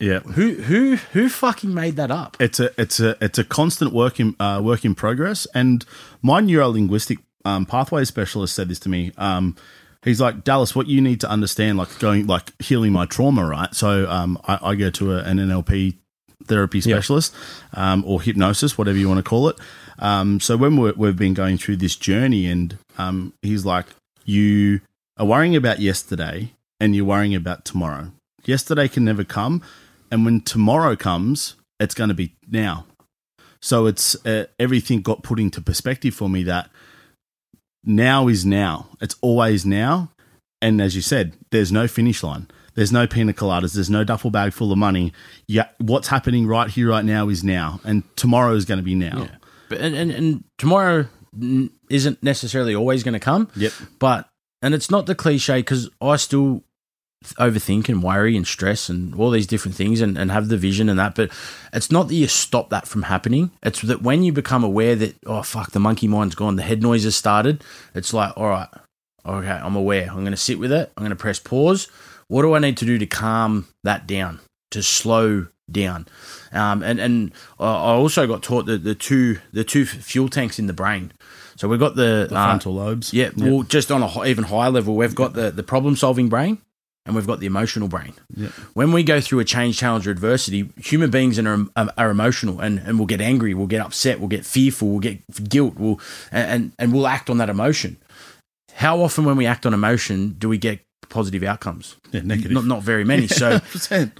Yeah. 0.00 0.20
who 0.20 0.54
who 0.54 0.96
who 0.96 1.28
fucking 1.28 1.74
made 1.74 1.96
that 1.96 2.10
up. 2.10 2.36
it's 2.40 2.60
a 2.60 2.70
it's 2.80 3.00
a 3.00 3.16
it's 3.22 3.38
a 3.38 3.44
constant 3.44 3.92
work 3.92 4.18
in 4.18 4.34
uh, 4.40 4.60
work 4.64 4.84
in 4.84 4.94
progress. 4.94 5.46
And 5.54 5.84
my 6.22 6.40
neuro 6.40 6.68
linguistic 6.68 7.18
um, 7.44 7.66
pathway 7.66 8.04
specialist 8.04 8.54
said 8.54 8.68
this 8.68 8.78
to 8.80 8.88
me. 8.88 9.12
Um, 9.18 9.54
he's 10.08 10.20
like 10.20 10.42
Dallas, 10.44 10.74
what 10.74 10.88
you 10.88 11.00
need 11.00 11.20
to 11.20 11.30
understand, 11.30 11.78
like 11.78 11.98
going 11.98 12.26
like 12.26 12.60
healing 12.60 12.92
my 12.92 13.06
trauma, 13.06 13.46
right? 13.46 13.72
So 13.74 14.08
um, 14.10 14.40
I, 14.46 14.58
I 14.62 14.74
go 14.74 14.90
to 14.90 15.14
a, 15.14 15.18
an 15.22 15.38
NLP 15.38 15.96
therapy 16.44 16.80
specialist 16.80 17.34
um, 17.74 18.04
or 18.06 18.20
hypnosis, 18.22 18.78
whatever 18.78 18.98
you 18.98 19.08
want 19.08 19.18
to 19.18 19.28
call 19.28 19.48
it. 19.48 19.56
Um, 19.98 20.40
so 20.40 20.56
when 20.56 20.76
we're, 20.76 20.94
we've 20.94 21.16
been 21.16 21.34
going 21.34 21.58
through 21.58 21.76
this 21.76 21.96
journey, 21.96 22.46
and 22.46 22.78
um, 22.96 23.34
he's 23.42 23.64
like, 23.64 23.86
you 24.24 24.80
are 25.16 25.26
worrying 25.26 25.56
about 25.56 25.80
yesterday 25.80 26.52
and 26.80 26.94
you're 26.94 27.04
worrying 27.04 27.34
about 27.34 27.64
tomorrow. 27.64 28.12
Yesterday 28.44 28.88
can 28.88 29.04
never 29.04 29.24
come, 29.24 29.62
and 30.10 30.24
when 30.24 30.40
tomorrow 30.40 30.96
comes, 30.96 31.56
it's 31.80 31.94
going 31.94 32.08
to 32.08 32.14
be 32.14 32.34
now. 32.48 32.86
So 33.60 33.86
it's 33.86 34.14
uh, 34.24 34.46
everything 34.58 35.02
got 35.02 35.22
put 35.22 35.40
into 35.40 35.60
perspective 35.60 36.14
for 36.14 36.28
me 36.28 36.44
that 36.44 36.70
now 37.84 38.28
is 38.28 38.44
now. 38.44 38.88
It's 39.00 39.16
always 39.20 39.64
now. 39.64 40.10
And 40.60 40.80
as 40.80 40.96
you 40.96 41.02
said, 41.02 41.36
there's 41.50 41.70
no 41.70 41.86
finish 41.86 42.22
line. 42.22 42.48
There's 42.74 42.92
no 42.92 43.06
pina 43.06 43.32
coladas. 43.32 43.74
There's 43.74 43.90
no 43.90 44.04
duffel 44.04 44.30
bag 44.30 44.52
full 44.52 44.70
of 44.70 44.78
money. 44.78 45.12
Yeah, 45.46 45.68
what's 45.78 46.08
happening 46.08 46.46
right 46.46 46.70
here, 46.70 46.90
right 46.90 47.04
now 47.04 47.28
is 47.28 47.42
now, 47.42 47.80
and 47.84 48.04
tomorrow 48.16 48.54
is 48.54 48.64
going 48.64 48.78
to 48.78 48.84
be 48.84 48.94
now. 48.94 49.22
Yeah. 49.22 49.36
But 49.68 49.80
and, 49.80 49.96
and, 49.96 50.10
and 50.12 50.44
tomorrow 50.58 51.08
isn't 51.90 52.22
necessarily 52.22 52.74
always 52.74 53.02
going 53.02 53.14
to 53.14 53.20
come. 53.20 53.50
Yep. 53.56 53.72
But 53.98 54.28
and 54.62 54.74
it's 54.74 54.90
not 54.90 55.06
the 55.06 55.16
cliche 55.16 55.58
because 55.58 55.90
I 56.00 56.16
still 56.16 56.62
overthink 57.24 57.88
and 57.88 58.02
worry 58.02 58.36
and 58.36 58.46
stress 58.46 58.88
and 58.88 59.14
all 59.14 59.30
these 59.30 59.46
different 59.46 59.74
things 59.76 60.00
and, 60.00 60.16
and 60.16 60.30
have 60.30 60.48
the 60.48 60.56
vision 60.56 60.88
and 60.88 60.98
that. 60.98 61.14
But 61.14 61.30
it's 61.72 61.90
not 61.90 62.08
that 62.08 62.14
you 62.14 62.28
stop 62.28 62.70
that 62.70 62.86
from 62.86 63.02
happening. 63.02 63.50
It's 63.62 63.82
that 63.82 64.02
when 64.02 64.22
you 64.22 64.32
become 64.32 64.64
aware 64.64 64.94
that 64.96 65.16
oh 65.26 65.42
fuck 65.42 65.72
the 65.72 65.80
monkey 65.80 66.08
mind's 66.08 66.34
gone, 66.34 66.56
the 66.56 66.62
head 66.62 66.82
noise 66.82 67.04
has 67.04 67.16
started. 67.16 67.62
It's 67.94 68.14
like 68.14 68.32
all 68.36 68.48
right, 68.48 68.68
okay, 69.26 69.48
I'm 69.48 69.76
aware. 69.76 70.08
I'm 70.08 70.20
going 70.20 70.30
to 70.30 70.36
sit 70.36 70.58
with 70.58 70.72
it. 70.72 70.92
I'm 70.96 71.02
going 71.02 71.10
to 71.10 71.16
press 71.16 71.38
pause. 71.38 71.88
What 72.28 72.42
do 72.42 72.54
I 72.54 72.58
need 72.58 72.76
to 72.78 72.84
do 72.84 72.98
to 72.98 73.06
calm 73.06 73.66
that 73.84 74.06
down? 74.06 74.40
To 74.72 74.82
slow 74.82 75.46
down, 75.70 76.06
um, 76.52 76.82
and 76.82 77.00
and 77.00 77.32
I 77.58 77.64
also 77.94 78.26
got 78.26 78.42
taught 78.42 78.66
that 78.66 78.84
the 78.84 78.94
two 78.94 79.38
the 79.50 79.64
two 79.64 79.86
fuel 79.86 80.28
tanks 80.28 80.58
in 80.58 80.66
the 80.66 80.74
brain. 80.74 81.12
So 81.56 81.68
we've 81.68 81.80
got 81.80 81.96
the, 81.96 82.26
The 82.28 82.36
uh, 82.36 82.44
frontal 82.46 82.74
lobes. 82.74 83.12
yeah, 83.14 83.30
well, 83.34 83.62
just 83.62 83.90
on 83.90 84.02
a 84.02 84.24
even 84.26 84.44
higher 84.44 84.70
level, 84.70 84.94
we've 84.94 85.14
got 85.14 85.32
the, 85.32 85.50
the 85.50 85.62
problem 85.62 85.96
solving 85.96 86.28
brain 86.28 86.58
and 87.08 87.16
we've 87.16 87.26
got 87.26 87.40
the 87.40 87.46
emotional 87.46 87.88
brain. 87.88 88.12
Yep. 88.36 88.50
When 88.74 88.92
we 88.92 89.02
go 89.02 89.18
through 89.20 89.40
a 89.40 89.44
change, 89.44 89.78
challenge, 89.78 90.06
or 90.06 90.10
adversity, 90.10 90.68
human 90.76 91.10
beings 91.10 91.38
are, 91.38 91.66
are, 91.74 91.92
are 91.96 92.10
emotional 92.10 92.60
and, 92.60 92.78
and 92.80 92.98
we'll 92.98 93.06
get 93.06 93.22
angry, 93.22 93.54
we'll 93.54 93.66
get 93.66 93.80
upset, 93.80 94.20
we'll 94.20 94.28
get 94.28 94.44
fearful, 94.44 94.88
we'll 94.88 95.00
get 95.00 95.48
guilt, 95.48 95.74
we'll, 95.78 95.98
and, 96.30 96.72
and, 96.78 96.92
we'll 96.92 97.06
act 97.06 97.30
on 97.30 97.38
that 97.38 97.48
emotion. 97.48 97.96
How 98.74 99.00
often, 99.00 99.24
when 99.24 99.36
we 99.36 99.46
act 99.46 99.64
on 99.66 99.72
emotion, 99.74 100.36
do 100.38 100.48
we 100.48 100.58
get 100.58 100.80
positive 101.08 101.42
outcomes? 101.42 101.96
Yeah, 102.12 102.20
negative. 102.20 102.52
Not, 102.52 102.66
not 102.66 102.82
very 102.82 103.04
many. 103.04 103.26
So, 103.38 103.58
100%. 103.58 104.12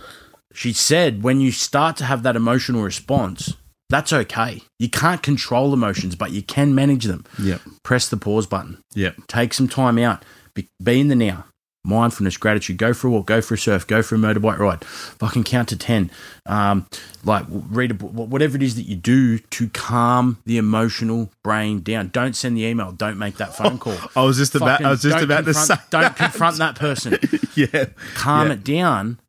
she 0.55 0.72
said 0.72 1.22
when 1.22 1.40
you 1.40 1.53
start 1.53 1.96
to 1.98 2.05
have 2.05 2.22
that 2.22 2.37
emotional 2.37 2.83
response, 2.83 3.55
that's 3.90 4.12
okay. 4.12 4.62
You 4.79 4.88
can't 4.88 5.22
control 5.22 5.72
emotions, 5.74 6.16
but 6.16 6.31
you 6.33 6.42
can 6.42 6.74
manage 6.74 7.05
them. 7.05 7.24
Yep. 7.38 7.61
Press 7.83 8.09
the 8.09 8.16
pause 8.16 8.46
button 8.46 8.83
Yep. 8.94 9.16
take 9.29 9.55
some 9.55 9.68
time 9.68 9.98
out, 9.98 10.24
be, 10.55 10.68
be 10.83 11.01
in 11.01 11.09
the 11.09 11.16
now. 11.16 11.44
Mindfulness, 11.85 12.37
gratitude. 12.37 12.77
Go 12.77 12.93
for 12.93 13.07
a 13.07 13.11
walk. 13.11 13.27
Go 13.27 13.41
for 13.41 13.55
a 13.55 13.59
surf. 13.59 13.87
Go 13.87 14.03
for 14.03 14.17
a 14.17 14.19
motorbike 14.19 14.59
ride. 14.59 14.85
Fucking 14.85 15.45
count 15.45 15.69
to 15.71 15.77
ten. 15.77 16.11
Um, 16.45 16.87
like 17.25 17.47
read 17.49 17.93
a 17.93 17.95
book. 17.95 18.11
Whatever 18.12 18.57
it 18.57 18.62
is 18.62 18.75
that 18.75 18.83
you 18.83 18.97
do 18.97 19.38
to 19.38 19.69
calm 19.71 20.38
the 20.45 20.59
emotional 20.59 21.31
brain 21.43 21.81
down. 21.81 22.09
Don't 22.09 22.35
send 22.37 22.57
the 22.57 22.64
email. 22.64 22.93
Don't 22.93 23.17
make 23.17 23.37
that 23.38 23.55
phone 23.57 23.79
call. 23.81 23.97
I 24.17 24.23
was 24.23 24.37
just 24.37 24.55
about. 24.55 24.69
Fucking 24.73 24.87
I 24.87 24.91
was 24.91 25.03
just 25.03 25.23
about 25.25 25.45
to 25.47 25.55
say. 25.55 25.77
Don't 25.91 26.14
confront 26.17 26.57
that 26.59 26.75
person. 26.75 27.17
yeah. 27.55 27.87
Calm 28.14 28.49
Yeah. 28.49 28.53
it 28.55 28.64
down, 28.64 29.21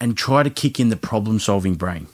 and 0.00 0.16
try 0.16 0.42
to 0.42 0.50
kick 0.50 0.80
in 0.80 0.88
the 0.88 0.96
problem-solving 0.96 1.74
brain. 1.74 2.08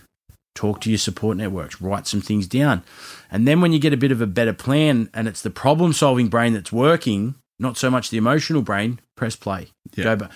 Talk 0.55 0.81
to 0.83 0.91
your 0.91 0.99
support 0.99 1.39
networks. 1.39 1.81
Write 1.81 2.07
some 2.07 2.21
things 2.21 2.47
down, 2.47 2.83
and 3.31 3.49
then 3.49 3.61
when 3.63 3.73
you 3.73 3.79
get 3.79 3.95
a 3.95 3.97
bit 3.97 4.13
of 4.13 4.21
a 4.21 4.27
better 4.27 4.53
plan, 4.53 5.09
and 5.15 5.27
it's 5.29 5.41
the 5.41 5.51
problem-solving 5.51 6.29
brain 6.29 6.53
that's 6.53 6.71
working, 6.73 7.37
not 7.63 7.79
so 7.79 7.91
much 7.91 8.11
the 8.11 8.19
emotional 8.19 8.61
brain. 8.61 9.01
Press 9.17 9.37
play. 9.37 9.69
Yeah. 9.95 10.05
Go 10.05 10.17
back. 10.17 10.33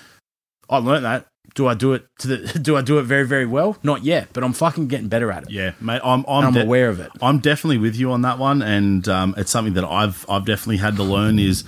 I 0.71 0.79
learned 0.79 1.05
that. 1.05 1.27
Do 1.55 1.67
I 1.67 1.75
do 1.75 1.93
it 1.93 2.07
to 2.21 2.29
the? 2.29 2.59
Do 2.59 2.77
I 2.77 2.83
do 2.83 2.99
it 2.99 3.03
very 3.03 3.27
very 3.27 3.47
well? 3.47 3.77
Not 3.83 4.05
yet, 4.05 4.29
but 4.33 4.45
I'm 4.45 4.53
fucking 4.53 4.89
getting 4.89 5.09
better 5.09 5.31
at 5.31 5.45
it. 5.45 5.51
Yeah, 5.51 5.73
mate. 5.81 6.01
I'm. 6.05 6.25
I'm 6.29 6.47
I'm, 6.47 6.53
de- 6.55 6.62
aware 6.62 6.89
of 6.89 7.01
it. 7.01 7.11
I'm 7.21 7.39
definitely 7.39 7.79
with 7.79 7.97
you 7.97 8.12
on 8.12 8.23
that 8.23 8.39
one, 8.39 8.62
and 8.62 9.07
um, 9.09 9.35
it's 9.37 9.51
something 9.51 9.75
that 9.75 9.85
I've 9.85 10.25
I've 10.29 10.45
definitely 10.45 10.79
had 10.79 10.97
to 10.97 11.03
learn 11.03 11.39
is 11.39 11.65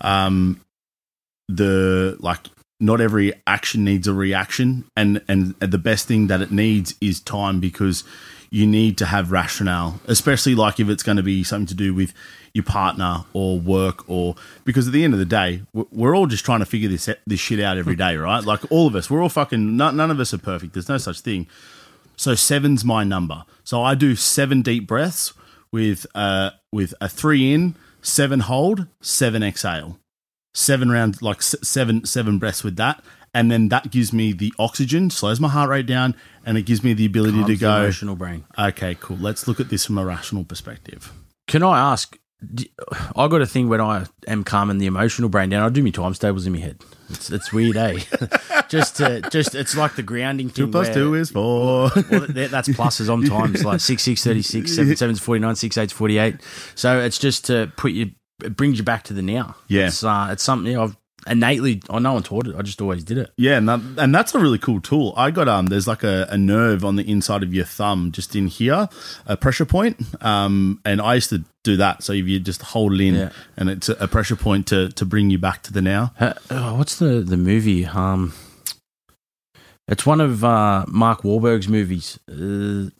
um, 0.00 0.60
the 1.48 2.16
like 2.20 2.38
not 2.80 3.00
every 3.00 3.32
action 3.46 3.84
needs 3.84 4.08
a 4.08 4.12
reaction, 4.12 4.84
and 4.96 5.22
and 5.28 5.54
the 5.60 5.78
best 5.78 6.06
thing 6.06 6.26
that 6.26 6.40
it 6.40 6.50
needs 6.50 6.94
is 7.00 7.20
time 7.20 7.60
because 7.60 8.04
you 8.50 8.66
need 8.66 8.98
to 8.98 9.06
have 9.06 9.30
rationale, 9.30 10.00
especially 10.06 10.54
like 10.54 10.80
if 10.80 10.88
it's 10.88 11.04
going 11.04 11.16
to 11.16 11.22
be 11.22 11.44
something 11.44 11.66
to 11.66 11.74
do 11.74 11.94
with 11.94 12.12
your 12.54 12.64
partner 12.64 13.24
or 13.32 13.58
work 13.60 14.08
or 14.08 14.34
because 14.64 14.86
at 14.86 14.92
the 14.92 15.04
end 15.04 15.12
of 15.12 15.18
the 15.18 15.24
day 15.24 15.62
we're 15.72 16.16
all 16.16 16.26
just 16.26 16.44
trying 16.44 16.58
to 16.60 16.66
figure 16.66 16.88
this 16.88 17.08
this 17.26 17.38
shit 17.40 17.60
out 17.60 17.78
every 17.78 17.94
day 17.94 18.16
right 18.16 18.44
like 18.44 18.60
all 18.72 18.86
of 18.86 18.96
us 18.96 19.08
we're 19.08 19.22
all 19.22 19.28
fucking 19.28 19.76
none, 19.76 19.96
none 19.96 20.10
of 20.10 20.18
us 20.18 20.34
are 20.34 20.38
perfect 20.38 20.72
there's 20.72 20.88
no 20.88 20.98
such 20.98 21.20
thing 21.20 21.46
so 22.20 22.34
seven's 22.34 22.84
my 22.84 23.02
number. 23.02 23.44
So 23.64 23.82
I 23.82 23.94
do 23.94 24.14
seven 24.14 24.60
deep 24.60 24.86
breaths 24.86 25.32
with 25.72 26.06
uh 26.14 26.50
with 26.70 26.92
a 27.00 27.08
three 27.08 27.54
in, 27.54 27.76
seven 28.02 28.40
hold, 28.40 28.88
seven 29.00 29.42
exhale, 29.42 29.98
seven 30.52 30.90
rounds 30.90 31.22
like 31.22 31.40
seven 31.40 32.04
seven 32.04 32.38
breaths 32.38 32.62
with 32.62 32.76
that, 32.76 33.02
and 33.32 33.50
then 33.50 33.70
that 33.70 33.90
gives 33.90 34.12
me 34.12 34.34
the 34.34 34.52
oxygen, 34.58 35.08
slows 35.08 35.40
my 35.40 35.48
heart 35.48 35.70
rate 35.70 35.86
down, 35.86 36.14
and 36.44 36.58
it 36.58 36.66
gives 36.66 36.84
me 36.84 36.92
the 36.92 37.06
ability 37.06 37.38
Calms 37.38 37.46
to 37.46 37.56
go. 37.56 37.76
emotional 37.76 38.16
brain. 38.16 38.44
Okay, 38.58 38.98
cool. 39.00 39.16
Let's 39.16 39.48
look 39.48 39.58
at 39.58 39.70
this 39.70 39.86
from 39.86 39.96
a 39.96 40.04
rational 40.04 40.44
perspective. 40.44 41.10
Can 41.48 41.62
I 41.62 41.78
ask? 41.92 42.18
I 43.16 43.28
got 43.28 43.42
a 43.42 43.46
thing 43.46 43.68
when 43.68 43.80
I 43.80 44.06
am 44.26 44.44
calming 44.44 44.78
the 44.78 44.86
emotional 44.86 45.28
brain 45.28 45.50
down. 45.50 45.62
I 45.62 45.68
do 45.68 45.82
my 45.82 45.90
times 45.90 46.18
tables 46.18 46.46
in 46.46 46.52
my 46.54 46.58
head. 46.58 46.82
It's 47.10 47.30
it's 47.30 47.52
weird, 47.52 47.76
eh? 47.76 47.98
just 48.68 48.96
to, 48.96 49.20
just 49.30 49.54
it's 49.54 49.76
like 49.76 49.96
the 49.96 50.02
grounding 50.02 50.48
thing. 50.48 50.66
Two 50.66 50.70
plus 50.70 50.86
where- 50.86 50.94
two 50.94 51.14
is 51.14 51.30
four. 51.30 51.90
well, 52.10 52.26
that, 52.28 52.48
that's 52.50 52.68
pluses 52.68 53.12
on 53.12 53.24
times 53.24 53.64
like 53.66 53.80
six 53.80 54.02
six 54.02 54.24
thirty 54.24 54.42
six, 54.42 54.74
seven 54.74 54.96
sevens 54.96 55.20
forty 55.20 55.40
nine, 55.40 55.56
six 55.56 55.76
eights 55.76 55.92
forty 55.92 56.18
eight. 56.18 56.36
So 56.74 56.98
it's 57.00 57.18
just 57.18 57.46
to 57.46 57.70
put 57.76 57.92
you, 57.92 58.12
it 58.42 58.56
brings 58.56 58.78
you 58.78 58.84
back 58.84 59.04
to 59.04 59.12
the 59.12 59.22
now. 59.22 59.56
Yeah. 59.68 59.88
it's 59.88 60.02
uh, 60.02 60.28
it's 60.30 60.42
something 60.42 60.78
I've 60.78 60.96
innately. 61.26 61.82
I 61.90 61.98
no 61.98 62.14
one 62.14 62.22
taught 62.22 62.46
it. 62.46 62.56
I 62.56 62.62
just 62.62 62.80
always 62.80 63.04
did 63.04 63.18
it. 63.18 63.32
Yeah, 63.36 63.56
and, 63.58 63.68
that, 63.68 63.80
and 63.98 64.14
that's 64.14 64.34
a 64.34 64.38
really 64.38 64.58
cool 64.58 64.80
tool. 64.80 65.12
I 65.16 65.30
got 65.30 65.48
um, 65.48 65.66
there's 65.66 65.86
like 65.86 66.02
a, 66.02 66.26
a 66.30 66.38
nerve 66.38 66.84
on 66.84 66.96
the 66.96 67.08
inside 67.10 67.42
of 67.42 67.52
your 67.54 67.64
thumb, 67.64 68.12
just 68.12 68.34
in 68.36 68.46
here, 68.46 68.88
a 69.26 69.36
pressure 69.36 69.64
point. 69.66 70.00
Um, 70.24 70.80
and 70.84 71.00
I 71.00 71.14
used 71.16 71.30
to 71.30 71.44
do 71.64 71.76
that. 71.76 72.02
So 72.02 72.12
if 72.12 72.26
you 72.26 72.40
just 72.40 72.62
hold 72.62 72.94
it 72.94 73.00
in, 73.00 73.14
Yeah. 73.14 73.30
and 73.56 73.68
it's 73.70 73.88
a, 73.88 73.94
a 73.94 74.08
pressure 74.08 74.36
point 74.36 74.66
to 74.68 74.88
to 74.90 75.04
bring 75.04 75.30
you 75.30 75.38
back 75.38 75.62
to 75.64 75.72
the 75.72 75.82
now. 75.82 76.12
Uh, 76.18 76.34
oh, 76.50 76.76
what's 76.76 76.96
the 76.96 77.20
the 77.20 77.36
movie? 77.36 77.84
Um, 77.86 78.32
It's 79.88 80.06
one 80.06 80.20
of 80.20 80.44
uh, 80.44 80.84
Mark 80.88 81.22
Wahlberg's 81.22 81.68
movies, 81.68 82.18
uh, 82.30 82.90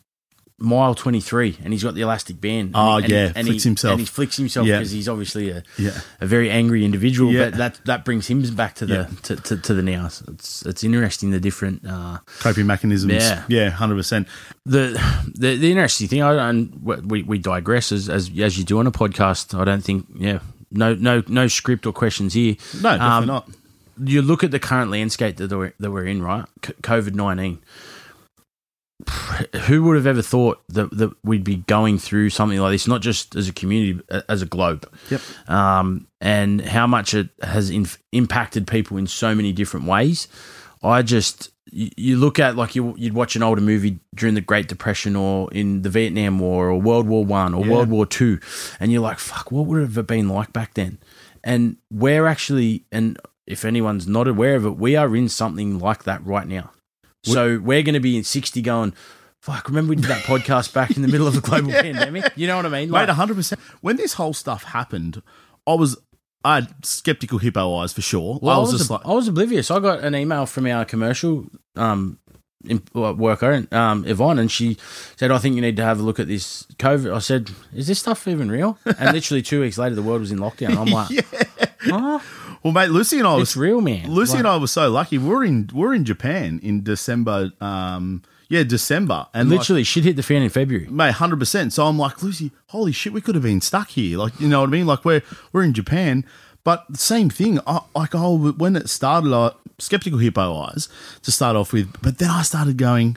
Mile 0.62 0.94
Twenty 0.94 1.20
Three, 1.20 1.56
and 1.64 1.72
he's 1.72 1.82
got 1.82 1.94
the 1.94 2.02
elastic 2.02 2.38
band. 2.40 2.72
Oh, 2.74 2.98
and, 2.98 3.08
yeah, 3.08 3.32
and 3.34 3.46
flicks 3.46 3.62
he, 3.64 3.68
himself. 3.70 3.92
and 3.92 4.00
he 4.00 4.06
flicks 4.06 4.36
himself 4.36 4.66
Yeah. 4.66 4.76
because 4.78 4.90
he's 4.90 5.08
obviously 5.08 5.48
a, 5.50 5.62
Yeah. 5.78 5.98
a 6.20 6.26
very 6.26 6.50
angry 6.50 6.84
individual. 6.84 7.32
Yeah. 7.32 7.50
But 7.50 7.58
that 7.58 7.80
that 7.86 8.04
brings 8.04 8.26
him 8.28 8.42
back 8.54 8.74
to 8.76 8.86
the 8.86 8.94
Yeah. 8.94 9.06
to, 9.22 9.36
to, 9.36 9.56
to 9.56 9.74
the 9.74 9.82
now. 9.82 10.08
So 10.08 10.26
it's 10.32 10.64
it's 10.66 10.84
interesting 10.84 11.30
the 11.30 11.40
different. 11.40 11.86
Uh, 11.86 12.18
Coping 12.40 12.66
mechanisms. 12.66 13.12
Yeah. 13.14 13.44
Yeah, 13.48 13.70
100%. 13.70 14.26
the, 14.66 15.00
the 15.34 15.56
the 15.56 15.70
interesting 15.70 16.08
thing, 16.08 16.22
I 16.22 16.48
and 16.50 16.78
we 16.84 17.22
we 17.22 17.38
digress 17.38 17.90
as 17.90 18.08
as 18.10 18.30
as 18.38 18.58
you 18.58 18.64
do 18.64 18.78
on 18.78 18.86
a 18.86 18.92
podcast. 18.92 19.58
I 19.58 19.64
don't 19.64 19.82
think, 19.82 20.06
yeah, 20.14 20.40
no 20.70 20.94
no 20.94 21.22
no 21.26 21.48
script 21.48 21.86
or 21.86 21.92
questions 21.94 22.34
here. 22.34 22.56
No, 22.74 22.90
definitely 22.98 23.06
Um, 23.06 23.26
not. 23.26 23.48
You 24.02 24.22
look 24.22 24.44
at 24.44 24.50
the 24.50 24.58
current 24.58 24.90
landscape 24.90 25.36
that 25.36 25.50
we're, 25.50 25.72
that 25.78 25.90
we're 25.90 26.06
in, 26.06 26.22
right? 26.22 26.44
COVID 26.62 27.14
nineteen. 27.14 27.58
Who 29.66 29.84
would 29.84 29.96
have 29.96 30.06
ever 30.06 30.22
thought 30.22 30.62
that, 30.68 30.90
that 30.96 31.12
we'd 31.24 31.44
be 31.44 31.56
going 31.56 31.98
through 31.98 32.30
something 32.30 32.58
like 32.58 32.72
this, 32.72 32.86
not 32.88 33.00
just 33.00 33.34
as 33.36 33.48
a 33.48 33.52
community, 33.52 34.00
but 34.08 34.24
as 34.28 34.42
a 34.42 34.46
globe? 34.46 34.90
Yep. 35.10 35.20
um, 35.48 36.06
and 36.20 36.60
how 36.60 36.86
much 36.86 37.14
it 37.14 37.28
has 37.42 37.70
inf- 37.70 37.98
impacted 38.12 38.66
people 38.66 38.96
in 38.96 39.06
so 39.06 39.34
many 39.34 39.52
different 39.52 39.86
ways. 39.86 40.28
I 40.82 41.02
just 41.02 41.50
you, 41.70 41.90
you 41.96 42.16
look 42.16 42.38
at 42.38 42.56
like 42.56 42.74
you 42.74 42.94
you'd 42.96 43.12
watch 43.14 43.36
an 43.36 43.42
older 43.42 43.60
movie 43.60 44.00
during 44.14 44.34
the 44.34 44.40
Great 44.40 44.66
Depression 44.68 45.14
or 45.16 45.52
in 45.52 45.82
the 45.82 45.90
Vietnam 45.90 46.38
War 46.38 46.68
or 46.70 46.80
World 46.80 47.06
War 47.06 47.24
One 47.24 47.54
or 47.54 47.64
Yeah. 47.64 47.72
World 47.72 47.90
War 47.90 48.06
Two, 48.06 48.38
and 48.80 48.90
you're 48.92 49.02
like, 49.02 49.18
fuck, 49.18 49.52
what 49.52 49.66
would 49.66 49.82
it 49.82 49.92
have 49.94 50.06
been 50.06 50.28
like 50.28 50.52
back 50.52 50.74
then? 50.74 50.98
And 51.44 51.76
we're 51.90 52.26
actually, 52.26 52.84
and 52.92 53.18
if 53.46 53.64
anyone's 53.64 54.06
not 54.06 54.28
aware 54.28 54.56
of 54.56 54.66
it, 54.66 54.76
we 54.76 54.94
are 54.96 55.14
in 55.16 55.28
something 55.28 55.78
like 55.78 56.04
that 56.04 56.24
right 56.26 56.46
now. 56.46 56.70
So 57.22 57.58
we're 57.62 57.82
going 57.82 57.94
to 57.94 58.00
be 58.00 58.16
in 58.16 58.24
sixty, 58.24 58.62
going. 58.62 58.94
Fuck! 59.40 59.68
Remember 59.68 59.90
we 59.90 59.96
did 59.96 60.04
that 60.06 60.22
podcast 60.24 60.72
back 60.74 60.96
in 60.96 61.02
the 61.02 61.08
middle 61.08 61.26
of 61.26 61.34
the 61.34 61.40
global 61.40 61.70
pandemic. 61.72 62.32
You 62.36 62.46
know 62.46 62.56
what 62.56 62.66
I 62.66 62.68
mean? 62.68 62.90
Mate, 62.90 63.06
Like- 63.08 63.16
100%. 63.16 63.58
When 63.80 63.96
this 63.96 64.14
whole 64.14 64.32
stuff 64.34 64.64
happened, 64.64 65.22
I 65.66 65.74
was, 65.74 65.96
I 66.44 66.56
had 66.56 66.74
skeptical 66.84 67.38
hippo 67.38 67.74
eyes 67.76 67.92
for 67.92 68.02
sure. 68.02 68.38
Well, 68.42 68.56
I 68.56 68.60
was, 68.60 68.72
just 68.72 68.90
ob- 68.90 69.00
like, 69.00 69.06
I 69.10 69.14
was 69.14 69.28
oblivious. 69.28 69.70
I 69.70 69.78
got 69.80 70.00
an 70.00 70.14
email 70.14 70.44
from 70.46 70.66
our 70.66 70.84
commercial 70.84 71.46
um, 71.76 72.18
worker, 72.94 73.66
um, 73.72 74.04
Yvonne, 74.06 74.38
and 74.38 74.50
she 74.50 74.76
said, 75.16 75.30
"I 75.30 75.38
think 75.38 75.54
you 75.56 75.62
need 75.62 75.76
to 75.76 75.84
have 75.84 76.00
a 76.00 76.02
look 76.02 76.20
at 76.20 76.28
this 76.28 76.64
COVID." 76.78 77.14
I 77.14 77.18
said, 77.20 77.50
"Is 77.74 77.86
this 77.86 77.98
stuff 77.98 78.28
even 78.28 78.50
real?" 78.50 78.78
And 78.98 79.12
literally 79.14 79.40
two 79.42 79.60
weeks 79.62 79.78
later, 79.78 79.94
the 79.94 80.02
world 80.02 80.20
was 80.20 80.32
in 80.32 80.38
lockdown. 80.38 80.76
I'm 80.76 80.88
like, 80.88 81.26
"Oh, 81.86 82.22
well, 82.62 82.72
mate, 82.72 82.90
Lucy 82.90 83.18
and 83.18 83.26
I 83.26 83.34
was 83.36 83.50
it's 83.50 83.56
real, 83.56 83.80
man." 83.80 84.10
Lucy 84.10 84.32
Like, 84.32 84.38
and 84.40 84.48
I 84.48 84.56
were 84.56 84.66
so 84.66 84.90
lucky. 84.90 85.18
We're 85.18 85.44
in 85.44 85.70
we're 85.72 85.94
in 85.94 86.04
Japan 86.04 86.60
in 86.62 86.82
December. 86.82 87.52
Um, 87.60 88.22
yeah, 88.48 88.64
December, 88.64 89.28
and 89.32 89.48
like, 89.48 89.60
literally, 89.60 89.84
shit 89.84 90.02
hit 90.02 90.16
the 90.16 90.24
fan 90.24 90.42
in 90.42 90.50
February. 90.50 90.88
mate, 90.90 91.12
hundred 91.12 91.38
percent. 91.38 91.72
So 91.72 91.86
I'm 91.86 91.96
like, 91.98 92.20
Lucy, 92.20 92.50
holy 92.66 92.90
shit, 92.90 93.12
we 93.12 93.20
could 93.20 93.36
have 93.36 93.44
been 93.44 93.60
stuck 93.60 93.90
here. 93.90 94.18
Like, 94.18 94.40
you 94.40 94.48
know 94.48 94.60
what 94.60 94.68
I 94.68 94.72
mean? 94.72 94.86
Like 94.86 95.04
we're 95.04 95.22
we're 95.52 95.62
in 95.62 95.72
Japan, 95.72 96.24
but 96.64 96.84
the 96.90 96.98
same 96.98 97.30
thing. 97.30 97.60
I, 97.64 97.82
like, 97.94 98.10
oh, 98.12 98.50
when 98.52 98.74
it 98.74 98.88
started, 98.90 99.32
I 99.32 99.52
skeptical 99.78 100.18
hippo 100.18 100.56
eyes 100.62 100.88
to 101.22 101.30
start 101.30 101.54
off 101.56 101.72
with, 101.72 102.02
but 102.02 102.18
then 102.18 102.28
I 102.28 102.42
started 102.42 102.76
going, 102.76 103.16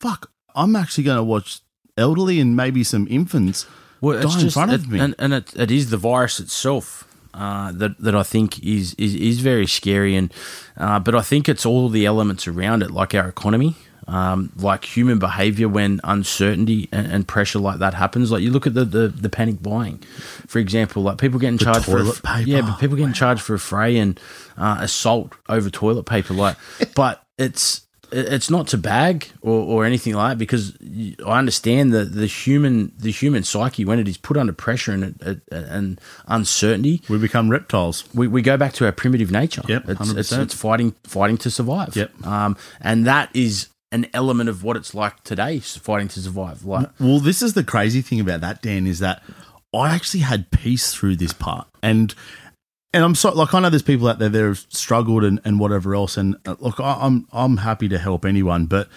fuck, 0.00 0.30
I'm 0.54 0.74
actually 0.76 1.04
going 1.04 1.18
to 1.18 1.22
watch 1.22 1.60
elderly 1.98 2.40
and 2.40 2.56
maybe 2.56 2.82
some 2.84 3.06
infants 3.08 3.66
Well, 4.00 4.20
die 4.20 4.40
in 4.40 4.50
front 4.50 4.72
of 4.72 4.84
it- 4.84 4.88
me. 4.90 4.98
and, 4.98 5.14
and 5.18 5.32
it, 5.34 5.54
it 5.56 5.70
is 5.70 5.90
the 5.90 5.96
virus 5.96 6.40
itself 6.40 7.06
uh, 7.34 7.72
that 7.72 7.98
that 7.98 8.14
I 8.14 8.22
think 8.22 8.62
is 8.64 8.94
is, 8.94 9.14
is 9.14 9.40
very 9.40 9.66
scary, 9.66 10.14
and 10.16 10.32
uh, 10.76 10.98
but 11.00 11.14
I 11.14 11.20
think 11.22 11.48
it's 11.48 11.66
all 11.66 11.88
the 11.88 12.06
elements 12.06 12.46
around 12.48 12.82
it, 12.82 12.90
like 12.90 13.14
our 13.14 13.28
economy, 13.28 13.74
um, 14.06 14.52
like 14.56 14.84
human 14.84 15.18
behavior 15.18 15.68
when 15.68 16.00
uncertainty 16.04 16.88
and, 16.92 17.06
and 17.10 17.28
pressure 17.28 17.58
like 17.58 17.78
that 17.80 17.94
happens. 17.94 18.30
Like 18.30 18.42
you 18.42 18.50
look 18.50 18.66
at 18.66 18.74
the, 18.74 18.84
the, 18.84 19.08
the 19.08 19.28
panic 19.28 19.62
buying, 19.62 19.98
for 20.46 20.58
example, 20.58 21.02
like 21.02 21.18
people 21.18 21.38
getting 21.40 21.58
charged 21.58 21.84
for 21.86 21.98
a, 21.98 22.02
toilet 22.02 22.22
paper. 22.22 22.48
yeah, 22.48 22.60
but 22.62 22.78
people 22.78 22.96
getting 22.96 23.12
charged 23.14 23.42
for 23.42 23.54
a 23.54 23.58
fray 23.58 23.96
and 23.96 24.18
uh, 24.56 24.76
assault 24.80 25.32
over 25.48 25.70
toilet 25.70 26.04
paper, 26.04 26.34
like, 26.34 26.56
but 26.94 27.24
it's 27.38 27.78
it- 27.78 27.83
it's 28.14 28.48
not 28.48 28.68
to 28.68 28.78
bag 28.78 29.28
or, 29.42 29.64
or 29.64 29.84
anything 29.84 30.14
like 30.14 30.32
that 30.32 30.38
because 30.38 30.76
I 31.26 31.38
understand 31.38 31.92
that 31.92 32.12
the 32.14 32.26
human 32.26 32.92
the 32.96 33.10
human 33.10 33.42
psyche 33.42 33.84
when 33.84 33.98
it 33.98 34.06
is 34.06 34.16
put 34.16 34.36
under 34.36 34.52
pressure 34.52 34.92
and 34.92 35.40
and 35.50 36.00
uncertainty, 36.26 37.02
we 37.08 37.18
become 37.18 37.50
reptiles. 37.50 38.04
we, 38.14 38.28
we 38.28 38.40
go 38.42 38.56
back 38.56 38.72
to 38.74 38.86
our 38.86 38.92
primitive 38.92 39.30
nature. 39.30 39.62
Yep, 39.66 39.88
it's, 39.88 40.10
it's 40.10 40.32
it's 40.32 40.54
fighting 40.54 40.92
fighting 41.04 41.36
to 41.38 41.50
survive. 41.50 41.96
Yep. 41.96 42.26
um, 42.26 42.56
and 42.80 43.06
that 43.06 43.30
is 43.34 43.68
an 43.90 44.06
element 44.14 44.48
of 44.48 44.64
what 44.64 44.76
it's 44.76 44.94
like 44.94 45.22
today, 45.24 45.60
fighting 45.60 46.08
to 46.08 46.20
survive. 46.20 46.64
Like 46.64 46.88
Well, 47.00 47.20
this 47.20 47.42
is 47.42 47.54
the 47.54 47.64
crazy 47.64 48.00
thing 48.00 48.20
about 48.20 48.40
that, 48.40 48.62
Dan, 48.62 48.86
is 48.86 49.00
that 49.00 49.22
I 49.72 49.94
actually 49.94 50.20
had 50.20 50.50
peace 50.50 50.94
through 50.94 51.16
this 51.16 51.32
part, 51.32 51.66
and 51.82 52.14
and 52.94 53.02
I'm 53.02 53.16
so 53.16 53.32
like 53.32 53.52
I 53.52 53.60
know 53.60 53.70
there's 53.70 53.82
people 53.82 54.06
out 54.06 54.20
there 54.20 54.28
that 54.28 54.40
have 54.40 54.64
struggled 54.68 55.24
and, 55.24 55.40
and 55.44 55.58
whatever 55.58 55.96
else, 55.96 56.16
and 56.16 56.36
uh, 56.46 56.54
look, 56.60 56.78
I, 56.78 56.98
I'm 57.00 57.26
I'm 57.32 57.56
happy 57.58 57.88
to 57.88 57.98
help 57.98 58.24
anyone, 58.24 58.66
but 58.66 58.88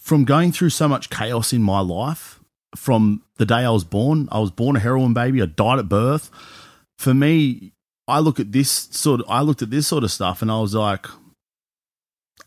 from 0.00 0.24
going 0.24 0.50
through 0.50 0.70
so 0.70 0.88
much 0.88 1.08
chaos 1.08 1.52
in 1.52 1.62
my 1.62 1.78
life, 1.78 2.40
from 2.74 3.22
the 3.36 3.46
day 3.46 3.64
I 3.64 3.70
was 3.70 3.84
born, 3.84 4.28
I 4.32 4.40
was 4.40 4.50
born 4.50 4.74
a 4.74 4.80
heroin 4.80 5.14
baby, 5.14 5.40
I 5.40 5.46
died 5.46 5.78
at 5.78 5.88
birth. 5.88 6.30
For 6.98 7.14
me, 7.14 7.72
I 8.08 8.18
look 8.18 8.40
at 8.40 8.50
this 8.50 8.70
sort 8.70 9.20
of 9.20 9.26
I 9.28 9.40
looked 9.40 9.62
at 9.62 9.70
this 9.70 9.86
sort 9.86 10.02
of 10.02 10.10
stuff, 10.10 10.42
and 10.42 10.50
I 10.50 10.60
was 10.60 10.74
like. 10.74 11.06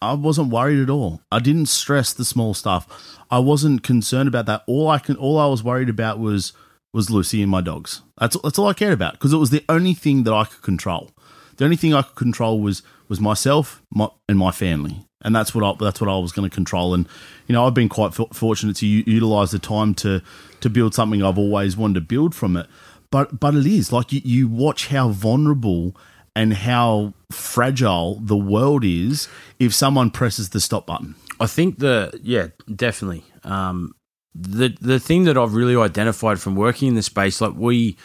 I 0.01 0.13
wasn't 0.13 0.53
worried 0.53 0.79
at 0.81 0.89
all. 0.89 1.19
I 1.29 1.39
didn't 1.39 1.65
stress 1.65 2.13
the 2.13 2.23
small 2.23 2.53
stuff. 2.53 3.17
I 3.29 3.39
wasn't 3.39 3.83
concerned 3.83 4.29
about 4.29 4.45
that. 4.45 4.63
All 4.65 4.87
I 4.87 4.97
can, 4.97 5.17
all 5.17 5.37
I 5.37 5.47
was 5.47 5.61
worried 5.61 5.89
about 5.89 6.19
was 6.19 6.53
was 6.93 7.09
Lucy 7.09 7.41
and 7.41 7.51
my 7.51 7.61
dogs. 7.61 8.01
That's 8.17 8.37
that's 8.43 8.59
all 8.59 8.67
I 8.67 8.73
cared 8.73 8.93
about 8.93 9.13
because 9.13 9.33
it 9.33 9.37
was 9.37 9.49
the 9.49 9.63
only 9.69 9.93
thing 9.93 10.23
that 10.23 10.33
I 10.33 10.45
could 10.45 10.61
control. 10.61 11.11
The 11.57 11.65
only 11.65 11.77
thing 11.77 11.93
I 11.93 12.01
could 12.01 12.15
control 12.15 12.59
was 12.59 12.81
was 13.07 13.19
myself 13.19 13.81
my, 13.91 14.09
and 14.27 14.37
my 14.37 14.51
family, 14.51 15.05
and 15.21 15.35
that's 15.35 15.53
what 15.53 15.63
I, 15.63 15.75
that's 15.83 15.99
what 15.99 16.09
I 16.09 16.17
was 16.17 16.31
going 16.31 16.49
to 16.49 16.53
control. 16.53 16.93
And 16.93 17.07
you 17.47 17.53
know, 17.53 17.65
I've 17.65 17.73
been 17.73 17.89
quite 17.89 18.19
f- 18.19 18.27
fortunate 18.33 18.75
to 18.77 18.85
u- 18.85 19.03
utilize 19.05 19.51
the 19.51 19.59
time 19.59 19.93
to 19.95 20.21
to 20.61 20.69
build 20.69 20.93
something 20.93 21.23
I've 21.23 21.37
always 21.37 21.75
wanted 21.75 21.95
to 21.95 22.01
build 22.01 22.33
from 22.35 22.55
it. 22.57 22.67
But 23.11 23.39
but 23.39 23.55
it 23.55 23.65
is 23.65 23.91
like 23.91 24.11
you, 24.11 24.21
you 24.23 24.47
watch 24.47 24.87
how 24.87 25.09
vulnerable 25.09 25.95
and 26.35 26.53
how 26.53 27.13
fragile 27.31 28.15
the 28.21 28.37
world 28.37 28.83
is 28.83 29.27
if 29.59 29.73
someone 29.73 30.09
presses 30.11 30.49
the 30.49 30.59
stop 30.59 30.85
button. 30.85 31.15
I 31.39 31.47
think 31.47 31.79
the 31.79 32.17
yeah, 32.23 32.47
definitely. 32.73 33.23
Um, 33.43 33.93
the 34.35 34.75
the 34.79 34.99
thing 34.99 35.23
that 35.23 35.37
I've 35.37 35.53
really 35.53 35.75
identified 35.75 36.39
from 36.39 36.55
working 36.55 36.89
in 36.89 36.95
the 36.95 37.01
space, 37.01 37.41
like 37.41 37.55
we 37.55 37.97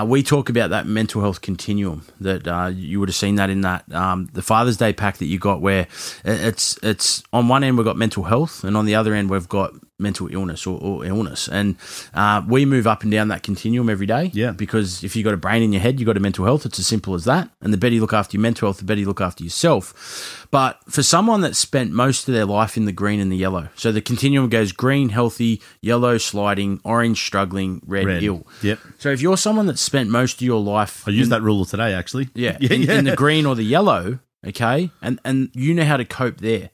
uh, 0.00 0.04
we 0.04 0.22
talk 0.22 0.48
about 0.48 0.70
that 0.70 0.86
mental 0.86 1.20
health 1.20 1.40
continuum. 1.40 2.04
That 2.20 2.46
uh, 2.46 2.68
you 2.74 3.00
would 3.00 3.08
have 3.08 3.16
seen 3.16 3.36
that 3.36 3.50
in 3.50 3.62
that 3.62 3.90
um, 3.92 4.28
the 4.32 4.42
Father's 4.42 4.76
Day 4.76 4.92
pack 4.92 5.18
that 5.18 5.26
you 5.26 5.38
got, 5.38 5.60
where 5.60 5.86
it's 6.24 6.78
it's 6.82 7.22
on 7.32 7.48
one 7.48 7.64
end 7.64 7.76
we've 7.78 7.84
got 7.84 7.96
mental 7.96 8.24
health, 8.24 8.64
and 8.64 8.76
on 8.76 8.86
the 8.86 8.94
other 8.94 9.14
end 9.14 9.30
we've 9.30 9.48
got 9.48 9.72
mental 9.98 10.28
illness 10.30 10.66
or, 10.66 10.78
or 10.78 11.06
illness, 11.06 11.48
and 11.48 11.74
uh, 12.12 12.42
we 12.46 12.66
move 12.66 12.86
up 12.86 13.02
and 13.02 13.10
down 13.10 13.28
that 13.28 13.42
continuum 13.42 13.88
every 13.88 14.04
day. 14.06 14.30
Yeah. 14.34 14.50
because 14.52 15.02
if 15.02 15.16
you 15.16 15.20
have 15.20 15.30
got 15.30 15.34
a 15.34 15.38
brain 15.38 15.62
in 15.62 15.72
your 15.72 15.80
head, 15.80 15.98
you 15.98 16.04
have 16.04 16.14
got 16.14 16.18
a 16.18 16.20
mental 16.20 16.44
health. 16.44 16.66
It's 16.66 16.78
as 16.78 16.86
simple 16.86 17.14
as 17.14 17.24
that. 17.24 17.48
And 17.62 17.72
the 17.72 17.78
better 17.78 17.94
you 17.94 18.02
look 18.02 18.12
after 18.12 18.36
your 18.36 18.42
mental 18.42 18.66
health, 18.68 18.78
the 18.78 18.84
better 18.84 19.00
you 19.00 19.06
look 19.06 19.22
after 19.22 19.42
yourself. 19.42 20.46
But 20.50 20.78
for 20.88 21.02
someone 21.02 21.40
that 21.40 21.56
spent 21.56 21.92
most 21.92 22.28
of 22.28 22.34
their 22.34 22.44
life 22.44 22.76
in 22.76 22.84
the 22.84 22.92
green 22.92 23.20
and 23.20 23.32
the 23.32 23.36
yellow, 23.36 23.68
so 23.74 23.90
the 23.90 24.02
continuum 24.02 24.50
goes 24.50 24.70
green, 24.72 25.08
healthy, 25.08 25.62
yellow, 25.80 26.18
sliding, 26.18 26.78
orange, 26.84 27.24
struggling, 27.24 27.80
red, 27.86 28.04
Red. 28.06 28.22
ill. 28.22 28.46
Yep. 28.62 28.78
So 28.98 29.08
if 29.10 29.22
you're 29.22 29.38
someone 29.38 29.66
that 29.66 29.78
spent 29.86 30.10
most 30.10 30.34
of 30.34 30.42
your 30.42 30.60
life, 30.60 31.06
I 31.08 31.10
used 31.12 31.24
in- 31.24 31.30
that 31.30 31.42
rule 31.42 31.64
today, 31.64 31.94
actually. 31.94 32.28
yeah, 32.34 32.58
yeah, 32.60 32.72
in, 32.72 32.82
yeah. 32.82 32.98
in 32.98 33.04
the 33.06 33.16
green 33.16 33.46
or 33.46 33.54
the 33.54 33.62
yellow, 33.64 34.18
okay, 34.46 34.90
and 35.00 35.18
and 35.24 35.50
you 35.54 35.72
know 35.74 35.84
how 35.84 35.96
to 35.96 36.04
cope 36.04 36.38
there. 36.40 36.70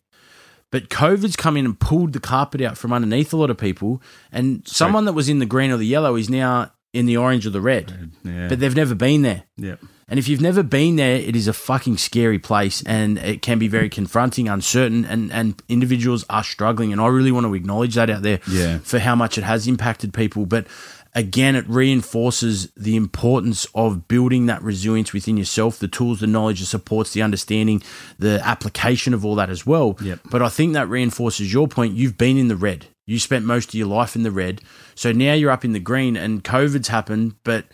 But 0.70 0.88
COVID's 0.88 1.36
come 1.36 1.56
in 1.58 1.66
and 1.66 1.78
pulled 1.78 2.14
the 2.14 2.20
carpet 2.20 2.62
out 2.62 2.78
from 2.78 2.92
underneath 2.94 3.32
a 3.32 3.36
lot 3.36 3.50
of 3.50 3.58
people, 3.58 4.02
and 4.32 4.66
someone 4.66 5.04
that 5.04 5.12
was 5.12 5.28
in 5.28 5.38
the 5.38 5.46
green 5.46 5.70
or 5.70 5.76
the 5.76 5.86
yellow 5.86 6.16
is 6.16 6.30
now 6.30 6.72
in 6.94 7.06
the 7.06 7.16
orange 7.16 7.46
or 7.46 7.50
the 7.50 7.60
red, 7.60 8.10
yeah. 8.24 8.48
but 8.48 8.58
they've 8.60 8.76
never 8.76 8.94
been 8.94 9.22
there. 9.22 9.44
yeah. 9.56 9.76
And 10.08 10.18
if 10.18 10.28
you've 10.28 10.42
never 10.42 10.62
been 10.62 10.96
there, 10.96 11.16
it 11.16 11.34
is 11.34 11.48
a 11.48 11.54
fucking 11.54 11.96
scary 11.96 12.38
place 12.38 12.82
and 12.84 13.16
it 13.16 13.40
can 13.40 13.58
be 13.58 13.66
very 13.66 13.88
confronting, 13.88 14.46
uncertain, 14.46 15.06
and, 15.06 15.32
and 15.32 15.62
individuals 15.70 16.22
are 16.28 16.44
struggling. 16.44 16.92
And 16.92 17.00
I 17.00 17.06
really 17.06 17.32
want 17.32 17.46
to 17.46 17.54
acknowledge 17.54 17.94
that 17.94 18.10
out 18.10 18.20
there 18.20 18.40
Yeah. 18.46 18.78
for 18.80 18.98
how 18.98 19.14
much 19.14 19.38
it 19.38 19.44
has 19.44 19.66
impacted 19.66 20.12
people. 20.12 20.44
But 20.44 20.66
again, 21.14 21.56
it 21.56 21.68
reinforces 21.68 22.70
the 22.76 22.96
importance 22.96 23.66
of 23.74 24.08
building 24.08 24.46
that 24.46 24.62
resilience 24.62 25.12
within 25.12 25.36
yourself, 25.36 25.78
the 25.78 25.88
tools, 25.88 26.20
the 26.20 26.26
knowledge, 26.26 26.60
the 26.60 26.66
supports, 26.66 27.12
the 27.12 27.22
understanding, 27.22 27.82
the 28.18 28.40
application 28.44 29.12
of 29.14 29.24
all 29.24 29.34
that 29.34 29.50
as 29.50 29.66
well. 29.66 29.96
Yep. 30.02 30.20
But 30.30 30.42
I 30.42 30.48
think 30.48 30.72
that 30.72 30.88
reinforces 30.88 31.52
your 31.52 31.68
point. 31.68 31.94
You've 31.94 32.18
been 32.18 32.38
in 32.38 32.48
the 32.48 32.56
red. 32.56 32.86
You 33.06 33.18
spent 33.18 33.44
most 33.44 33.70
of 33.70 33.74
your 33.74 33.88
life 33.88 34.16
in 34.16 34.22
the 34.22 34.30
red. 34.30 34.62
So 34.94 35.12
now 35.12 35.34
you're 35.34 35.50
up 35.50 35.64
in 35.64 35.72
the 35.72 35.80
green 35.80 36.16
and 36.16 36.44
COVID's 36.44 36.88
happened, 36.88 37.34
but 37.44 37.66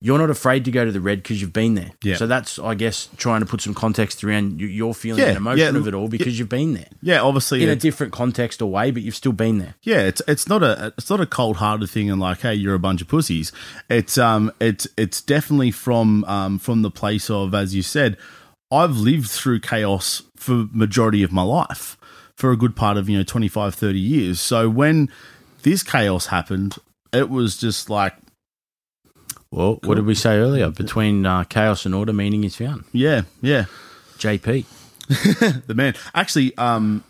you're 0.00 0.18
not 0.18 0.28
afraid 0.28 0.64
to 0.66 0.70
go 0.70 0.84
to 0.84 0.92
the 0.92 1.00
red 1.00 1.22
because 1.22 1.40
you've 1.40 1.54
been 1.54 1.74
there. 1.74 1.90
Yeah. 2.04 2.16
So 2.16 2.26
that's, 2.26 2.58
I 2.58 2.74
guess, 2.74 3.08
trying 3.16 3.40
to 3.40 3.46
put 3.46 3.62
some 3.62 3.72
context 3.72 4.22
around 4.22 4.60
your 4.60 4.94
feeling 4.94 5.22
Yeah, 5.22 5.28
and 5.28 5.36
emotion 5.38 5.74
yeah, 5.74 5.80
of 5.80 5.88
it 5.88 5.94
all 5.94 6.06
because 6.08 6.38
you've 6.38 6.50
been 6.50 6.74
there 6.74 6.88
Yeah, 7.00 7.22
obviously, 7.22 7.62
in 7.62 7.70
a 7.70 7.76
different 7.76 8.12
context 8.12 8.60
or 8.60 8.70
way, 8.70 8.90
but 8.90 9.02
you've 9.02 9.14
still 9.16 9.32
been 9.32 9.58
there. 9.58 9.74
yeah, 9.82 10.00
it's 10.00 10.20
it's 10.28 10.48
not 10.48 10.62
a 10.62 10.92
it's 10.98 11.08
not 11.08 11.20
a 11.20 11.26
cold 11.26 11.56
hearted 11.56 11.88
thing 11.88 12.10
and 12.10 12.20
like, 12.20 12.40
hey, 12.40 12.54
you're 12.54 12.74
a 12.74 12.78
bunch 12.78 13.00
of 13.00 13.08
pussies. 13.08 13.52
It's 13.88 14.18
um 14.18 14.52
it's 14.60 14.86
it's 14.98 15.22
definitely 15.22 15.70
from 15.70 16.24
um 16.24 16.58
from 16.58 16.82
the 16.82 16.90
place 16.90 17.30
of, 17.30 17.54
as 17.54 17.74
you 17.74 17.82
said, 17.82 18.18
I've 18.70 18.96
lived 18.98 19.30
through 19.30 19.60
chaos 19.60 20.22
for 20.36 20.66
majority 20.72 21.22
of 21.22 21.32
my 21.32 21.42
life 21.42 21.96
for 22.34 22.52
a 22.52 22.56
good 22.56 22.76
part 22.76 22.98
of 22.98 23.08
you 23.08 23.16
know 23.16 23.24
25 23.24 23.74
30 23.74 23.98
years 23.98 24.38
so 24.40 24.68
when 24.68 25.08
this 25.62 25.82
chaos 25.82 26.26
happened 26.26 26.76
it 27.10 27.30
was 27.30 27.56
just 27.56 27.88
like 27.88 28.12
Well, 29.50 29.78
what 29.84 29.94
did 29.94 30.06
we 30.06 30.14
say 30.14 30.36
earlier? 30.36 30.70
Between 30.70 31.24
uh, 31.24 31.44
chaos 31.44 31.86
and 31.86 31.94
order, 31.94 32.12
meaning 32.12 32.44
is 32.44 32.56
found. 32.56 32.84
yeah 32.92 33.22
yeah 33.40 33.66
JP. 34.18 34.64
the 35.66 35.74
man. 35.74 35.94
Actually, 36.14 36.56
um, 36.58 37.04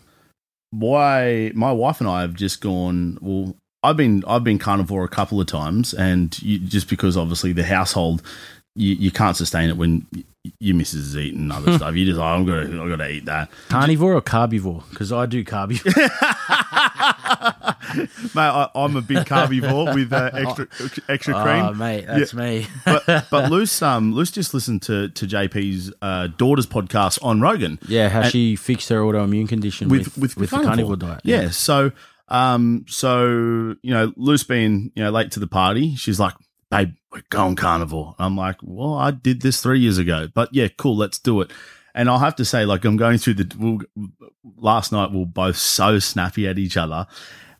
why 0.71 1.51
my 1.55 1.71
wife 1.71 1.99
and 1.99 2.09
I 2.09 2.21
have 2.21 2.33
just 2.33 2.61
gone. 2.61 3.17
Well, 3.21 3.55
I've 3.83 3.97
been 3.97 4.23
I've 4.27 4.43
been 4.43 4.59
carnivore 4.59 5.03
a 5.03 5.09
couple 5.09 5.39
of 5.41 5.47
times, 5.47 5.93
and 5.93 6.39
you, 6.41 6.59
just 6.59 6.89
because 6.89 7.17
obviously 7.17 7.53
the 7.53 7.63
household, 7.63 8.21
you, 8.75 8.93
you 8.95 9.11
can't 9.11 9.37
sustain 9.37 9.69
it 9.69 9.77
when 9.77 10.05
your 10.59 10.75
missus 10.75 11.07
is 11.07 11.17
eating 11.17 11.51
other 11.51 11.73
stuff. 11.77 11.95
You 11.95 12.05
just 12.05 12.19
oh, 12.19 12.23
I'm 12.23 12.45
gonna 12.45 12.61
I'm 12.61 12.89
gonna 12.89 13.07
eat 13.07 13.25
that. 13.25 13.49
Carnivore 13.69 14.13
or 14.13 14.21
carbivore? 14.21 14.83
Because 14.89 15.11
I 15.11 15.25
do 15.25 15.43
carbivore. 15.43 15.93
Mate, 18.35 18.41
I, 18.41 18.69
I'm 18.75 18.95
a 18.95 19.01
big 19.01 19.25
carnivore 19.25 19.93
with 19.93 20.11
uh, 20.11 20.29
extra 20.33 20.67
extra 21.07 21.33
cream. 21.43 21.65
Oh, 21.65 21.73
mate, 21.73 22.05
that's 22.05 22.33
me. 22.33 22.67
but 22.85 23.05
but 23.29 23.51
Luce 23.51 23.81
um 23.81 24.13
Luce 24.13 24.31
just 24.31 24.53
listened 24.53 24.81
to 24.83 25.09
to 25.09 25.25
JP's 25.25 25.91
uh, 26.01 26.27
daughter's 26.27 26.67
podcast 26.67 27.23
on 27.23 27.41
Rogan. 27.41 27.79
yeah, 27.87 28.09
how 28.09 28.23
she 28.23 28.55
fixed 28.55 28.89
her 28.89 29.01
autoimmune 29.01 29.47
condition 29.47 29.89
with, 29.89 30.17
with, 30.17 30.35
the 30.35 30.47
carnivore 30.47 30.95
diet. 30.95 31.21
Yeah. 31.23 31.49
So, 31.49 31.91
um, 32.27 32.85
so 32.87 33.75
you 33.81 33.93
know, 33.93 34.13
Luce 34.15 34.43
being 34.43 34.91
you 34.95 35.03
know 35.03 35.09
late 35.09 35.31
to 35.31 35.39
the 35.39 35.47
party, 35.47 35.95
she's 35.95 36.19
like, 36.19 36.33
"Babe, 36.69 36.93
we're 37.11 37.23
going 37.29 37.55
carnivore." 37.55 38.15
I'm 38.19 38.35
like, 38.35 38.57
"Well, 38.61 38.93
I 38.93 39.11
did 39.11 39.41
this 39.41 39.61
three 39.61 39.79
years 39.79 39.97
ago, 39.97 40.27
but 40.33 40.49
yeah, 40.53 40.67
cool, 40.77 40.97
let's 40.97 41.19
do 41.19 41.41
it." 41.41 41.51
And 41.97 42.09
I'll 42.09 42.19
have 42.19 42.35
to 42.35 42.45
say, 42.45 42.63
like, 42.63 42.85
I'm 42.85 42.95
going 42.95 43.17
through 43.17 43.33
the 43.33 43.55
we'll, 43.57 43.79
last 44.55 44.91
night. 44.91 45.11
We 45.11 45.23
are 45.23 45.25
both 45.25 45.57
so 45.57 45.97
snappy 45.97 46.47
at 46.47 46.59
each 46.59 46.77
other. 46.77 47.07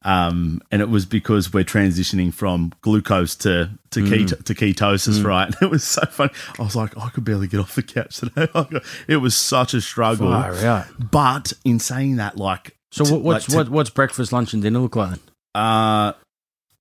Um, 0.03 0.61
and 0.71 0.79
it 0.81 0.89
was 0.89 1.07
because 1.07 1.51
we're 1.51 1.63
transitioning 1.63 2.31
from 2.31 2.71
glucose 2.81 3.35
to 3.37 3.71
to, 3.89 4.01
keto, 4.01 4.41
to 4.43 4.53
ketosis, 4.53 5.25
right? 5.25 5.53
It 5.61 5.71
was 5.71 5.83
so 5.83 6.05
funny. 6.05 6.31
I 6.59 6.61
was 6.61 6.75
like, 6.75 6.95
I 6.95 7.09
could 7.09 7.25
barely 7.25 7.47
get 7.47 7.59
off 7.59 7.73
the 7.75 7.81
couch 7.81 8.17
today. 8.17 8.47
It 9.07 9.17
was 9.17 9.35
such 9.35 9.73
a 9.73 9.81
struggle. 9.81 10.31
Far 10.31 10.53
out. 10.57 10.85
But 11.11 11.53
in 11.65 11.79
saying 11.79 12.17
that, 12.17 12.37
like, 12.37 12.77
So 12.91 13.03
what's 13.17 13.49
like 13.49 13.51
to- 13.51 13.55
what, 13.57 13.69
what's 13.69 13.89
breakfast, 13.89 14.31
lunch, 14.31 14.53
and 14.53 14.61
dinner 14.61 14.79
look 14.79 14.95
like? 14.95 15.19
Uh, 15.55 16.13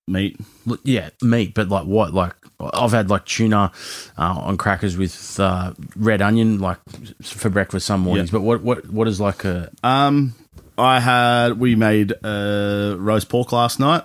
meat. 0.07 0.39
Yeah, 0.83 1.09
meat, 1.21 1.53
but 1.53 1.69
like 1.69 1.85
what? 1.85 2.13
Like 2.13 2.33
I've 2.59 2.91
had 2.91 3.09
like 3.09 3.25
tuna 3.25 3.71
uh, 4.17 4.39
on 4.39 4.57
crackers 4.57 4.97
with 4.97 5.39
uh, 5.39 5.73
red 5.95 6.21
onion, 6.21 6.59
like 6.59 6.79
for 7.21 7.49
breakfast 7.49 7.85
some 7.85 8.01
mornings. 8.01 8.29
Yeah. 8.29 8.39
But 8.39 8.41
what 8.41 8.61
what 8.63 8.89
what 8.89 9.07
is 9.07 9.19
like 9.19 9.45
a 9.45 9.71
Um, 9.83 10.33
I 10.77 10.99
had 10.99 11.59
we 11.59 11.75
made 11.75 12.13
uh, 12.23 12.95
roast 12.97 13.29
pork 13.29 13.51
last 13.51 13.79
night. 13.79 14.03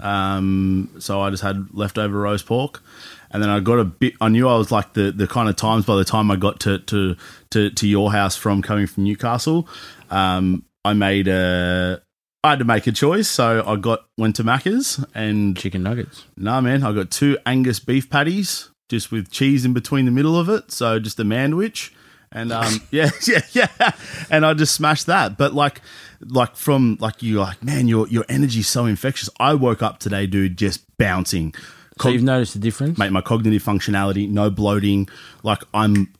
Um, 0.00 0.90
so 0.98 1.20
I 1.20 1.30
just 1.30 1.42
had 1.42 1.68
leftover 1.72 2.18
roast 2.18 2.46
pork, 2.46 2.82
and 3.30 3.42
then 3.42 3.48
I 3.48 3.60
got 3.60 3.78
a 3.78 3.84
bit. 3.84 4.14
I 4.20 4.28
knew 4.28 4.48
I 4.48 4.56
was 4.56 4.70
like 4.70 4.94
the 4.94 5.12
the 5.12 5.26
kind 5.26 5.48
of 5.48 5.56
times 5.56 5.84
by 5.84 5.96
the 5.96 6.04
time 6.04 6.30
I 6.30 6.36
got 6.36 6.60
to 6.60 6.78
to 6.78 7.16
to, 7.50 7.70
to 7.70 7.88
your 7.88 8.12
house 8.12 8.36
from 8.36 8.60
coming 8.62 8.86
from 8.86 9.04
Newcastle. 9.04 9.68
Um, 10.10 10.64
I 10.84 10.92
made 10.92 11.28
a. 11.28 12.02
I 12.44 12.50
had 12.50 12.58
to 12.58 12.66
make 12.66 12.86
a 12.86 12.92
choice, 12.92 13.26
so 13.26 13.64
I 13.66 13.76
got 13.76 14.04
went 14.18 14.36
to 14.36 14.44
Macca's 14.44 15.02
and 15.14 15.56
chicken 15.56 15.82
nuggets? 15.82 16.26
Nah, 16.36 16.60
man, 16.60 16.84
I 16.84 16.92
got 16.92 17.10
two 17.10 17.38
Angus 17.46 17.80
beef 17.80 18.10
patties, 18.10 18.68
just 18.90 19.10
with 19.10 19.30
cheese 19.30 19.64
in 19.64 19.72
between 19.72 20.04
the 20.04 20.10
middle 20.10 20.38
of 20.38 20.50
it, 20.50 20.70
so 20.70 20.98
just 20.98 21.18
a 21.18 21.24
manwich, 21.24 21.90
and 22.30 22.52
um, 22.52 22.82
yeah, 22.90 23.08
yeah, 23.26 23.40
yeah, 23.52 23.92
and 24.30 24.44
I 24.44 24.52
just 24.52 24.74
smashed 24.74 25.06
that. 25.06 25.38
But 25.38 25.54
like, 25.54 25.80
like 26.20 26.54
from 26.54 26.98
like 27.00 27.22
you, 27.22 27.40
like 27.40 27.64
man, 27.64 27.88
your 27.88 28.06
your 28.08 28.26
energy's 28.28 28.68
so 28.68 28.84
infectious. 28.84 29.30
I 29.40 29.54
woke 29.54 29.82
up 29.82 29.98
today, 29.98 30.26
dude, 30.26 30.58
just 30.58 30.84
bouncing. 30.98 31.54
So 31.98 32.10
you've 32.10 32.22
noticed 32.22 32.52
the 32.52 32.58
difference? 32.58 32.98
Mate, 32.98 33.10
my 33.10 33.22
cognitive 33.22 33.62
functionality, 33.62 34.28
no 34.28 34.50
bloating. 34.50 35.08
Like 35.42 35.62
I'm, 35.72 36.12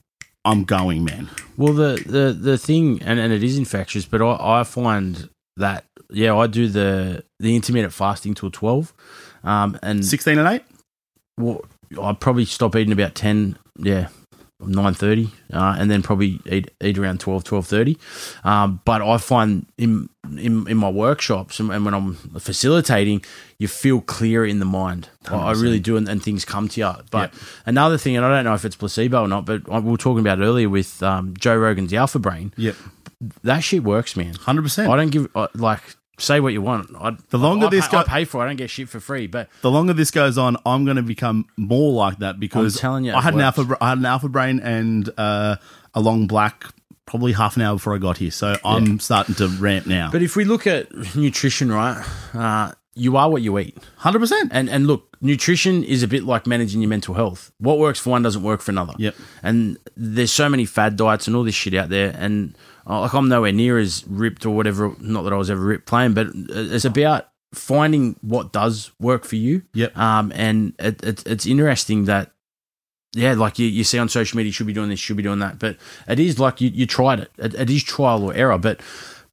I'm 0.47 0.65
going, 0.65 1.05
man. 1.05 1.29
Well, 1.59 1.75
the 1.75 2.03
the 2.07 2.33
the 2.33 2.57
thing, 2.57 3.03
and, 3.03 3.21
and 3.21 3.31
it 3.31 3.43
is 3.43 3.59
infectious, 3.59 4.07
but 4.07 4.23
I, 4.23 4.61
I 4.61 4.65
find 4.65 5.29
that 5.57 5.85
yeah, 6.11 6.35
I 6.37 6.47
do 6.47 6.69
the 6.69 7.25
the 7.41 7.55
intermittent 7.57 7.93
fasting 7.93 8.35
till 8.35 8.51
twelve, 8.51 8.93
um, 9.43 9.79
and 9.83 10.05
Sixteen 10.05 10.39
and 10.39 10.49
eight. 10.49 10.63
well, 11.39 11.65
I 12.01 12.13
probably 12.13 12.45
stop 12.45 12.75
eating 12.77 12.93
about 12.93 13.15
ten, 13.15 13.57
yeah, 13.79 14.09
nine 14.61 14.95
thirty, 14.95 15.31
uh, 15.53 15.77
and 15.79 15.91
then 15.91 16.03
probably 16.03 16.41
eat 16.47 16.71
eat 16.83 16.99
around 16.99 17.21
12, 17.21 17.45
12.30. 17.45 17.97
Um, 18.47 18.81
but 18.85 19.03
I 19.03 19.19
find 19.19 19.67
in 19.79 20.09
in, 20.39 20.67
in 20.69 20.77
my 20.79 20.89
workshops 20.89 21.61
and, 21.61 21.71
and 21.71 21.85
when 21.85 21.93
I'm 21.95 22.15
facilitating, 22.41 23.23
you 23.59 23.69
feel 23.69 24.01
clearer 24.01 24.47
in 24.47 24.59
the 24.59 24.65
mind. 24.65 25.11
I, 25.29 25.37
I 25.37 25.53
really 25.53 25.79
do, 25.81 25.97
and, 25.99 26.09
and 26.09 26.23
things 26.23 26.45
come 26.47 26.67
to 26.69 26.81
you. 26.81 26.91
But 27.11 27.33
Yep. 27.33 27.43
another 27.67 27.99
thing, 27.99 28.17
and 28.17 28.25
I 28.25 28.31
don't 28.31 28.45
know 28.45 28.55
if 28.55 28.65
it's 28.65 28.75
placebo 28.77 29.21
or 29.23 29.29
not, 29.29 29.45
but 29.45 29.69
we 29.69 29.91
were 29.91 29.97
talking 29.99 30.21
about 30.21 30.41
earlier 30.41 30.69
with 30.71 31.03
um, 31.03 31.35
Joe 31.39 31.57
Rogan's 31.57 31.93
Alpha 31.93 32.19
Brain. 32.19 32.55
Yep, 32.57 32.75
That 33.43 33.61
shit 33.61 33.83
works, 33.83 34.17
man. 34.17 34.35
hundred 34.35 34.63
percent. 34.63 34.91
I 34.91 34.97
don't 34.97 35.11
give 35.11 35.29
I, 35.35 35.49
like 35.55 35.81
say 36.19 36.41
what 36.41 36.53
you 36.53 36.63
want. 36.63 36.91
I, 36.99 37.17
The 37.31 37.39
longer 37.39 37.67
I, 37.67 37.71
this 37.71 37.87
I, 37.87 37.91
go- 37.91 37.99
I 37.99 38.05
pay 38.05 38.25
for, 38.25 38.41
it. 38.41 38.45
I 38.45 38.47
don't 38.49 38.57
get 38.57 38.71
shit 38.71 38.89
for 38.89 39.01
free. 39.01 39.27
But 39.27 39.49
the 39.63 39.71
longer 39.71 39.93
this 39.93 40.11
goes 40.11 40.39
on, 40.39 40.57
I'm 40.65 40.85
going 40.85 40.97
to 40.97 41.03
become 41.03 41.47
more 41.57 41.93
like 41.93 42.19
that 42.19 42.39
because 42.39 42.77
I'm 42.77 42.81
telling 42.81 43.05
you, 43.05 43.15
I 43.15 43.21
had 43.21 43.35
an 43.35 43.41
alpha, 43.41 43.77
I 43.81 43.91
had 43.91 43.99
an 43.99 44.07
alpha 44.07 44.29
brain 44.29 44.61
and 44.61 45.09
uh, 45.19 45.57
a 45.95 46.01
long 46.01 46.27
black 46.27 46.65
probably 47.07 47.33
half 47.33 47.57
an 47.57 47.63
hour 47.63 47.75
before 47.77 47.95
I 47.95 47.99
got 47.99 48.17
here. 48.19 48.31
So 48.31 48.57
I'm 48.65 48.99
starting 49.01 49.35
to 49.37 49.49
ramp 49.49 49.87
now. 49.87 50.11
But 50.11 50.23
if 50.23 50.37
we 50.37 50.45
look 50.45 50.67
at 50.67 50.91
nutrition, 51.17 51.71
right, 51.71 52.05
uh, 52.33 52.73
you 52.95 53.17
are 53.17 53.29
what 53.31 53.43
you 53.43 53.59
eat. 53.59 53.77
Hundred 53.97 54.21
percent. 54.21 54.51
And 54.53 54.69
and 54.69 54.87
look, 54.87 55.17
nutrition 55.21 55.85
is 55.85 56.03
a 56.03 56.09
bit 56.09 56.25
like 56.25 56.47
managing 56.47 56.81
your 56.81 56.89
mental 56.89 57.15
health. 57.15 57.53
What 57.59 57.79
works 57.79 57.99
for 57.99 58.11
one 58.11 58.23
doesn't 58.23 58.43
work 58.43 58.61
for 58.61 58.71
another. 58.71 58.95
Yep. 58.99 59.15
And 59.43 59.79
there's 59.97 60.33
so 60.33 60.49
many 60.49 60.65
fad 60.65 60.97
diets 60.97 61.27
and 61.27 61.37
all 61.37 61.45
this 61.45 61.55
shit 61.55 61.75
out 61.75 61.89
there. 61.89 62.15
And 62.17 62.57
uh, 62.89 63.01
like 63.01 63.15
I'm 63.15 63.29
nowhere 63.29 63.53
near 63.53 63.79
as 63.79 64.05
ripped 64.07 64.47
or 64.47 64.55
whatever. 64.55 64.95
Not 65.01 65.23
that 65.23 65.33
I 65.33 65.37
was 65.37 65.51
ever 65.51 65.61
ripped 65.61 65.87
playing, 65.87 66.15
but 66.15 66.29
it's 66.35 66.85
about 66.85 67.29
finding 67.53 68.17
what 68.21 68.53
does 68.53 68.91
work 69.01 69.25
for 69.25 69.37
you. 69.37 69.63
Yep. 69.75 69.97
Um, 69.97 70.33
and 70.35 70.75
it, 70.79 71.03
it, 71.03 71.27
it's 71.27 71.47
interesting 71.47 72.05
that. 72.05 72.31
Yeah, 73.17 73.35
like 73.35 73.61
you, 73.61 73.69
you 73.69 73.85
see 73.85 73.97
on 74.01 74.09
social 74.09 74.37
media, 74.37 74.49
you 74.49 74.53
should 74.53 74.67
be 74.67 74.73
doing 74.73 74.89
this, 74.89 74.99
should 74.99 75.17
be 75.17 75.23
doing 75.23 75.39
that. 75.39 75.61
But 75.61 75.77
it 76.09 76.19
is 76.19 76.41
like 76.41 76.61
you, 76.61 76.71
you 76.71 76.85
tried 76.85 77.21
it. 77.21 77.31
it. 77.39 77.55
It 77.55 77.71
is 77.71 77.85
trial 77.85 78.25
or 78.25 78.35
error. 78.35 78.59
But 78.59 78.81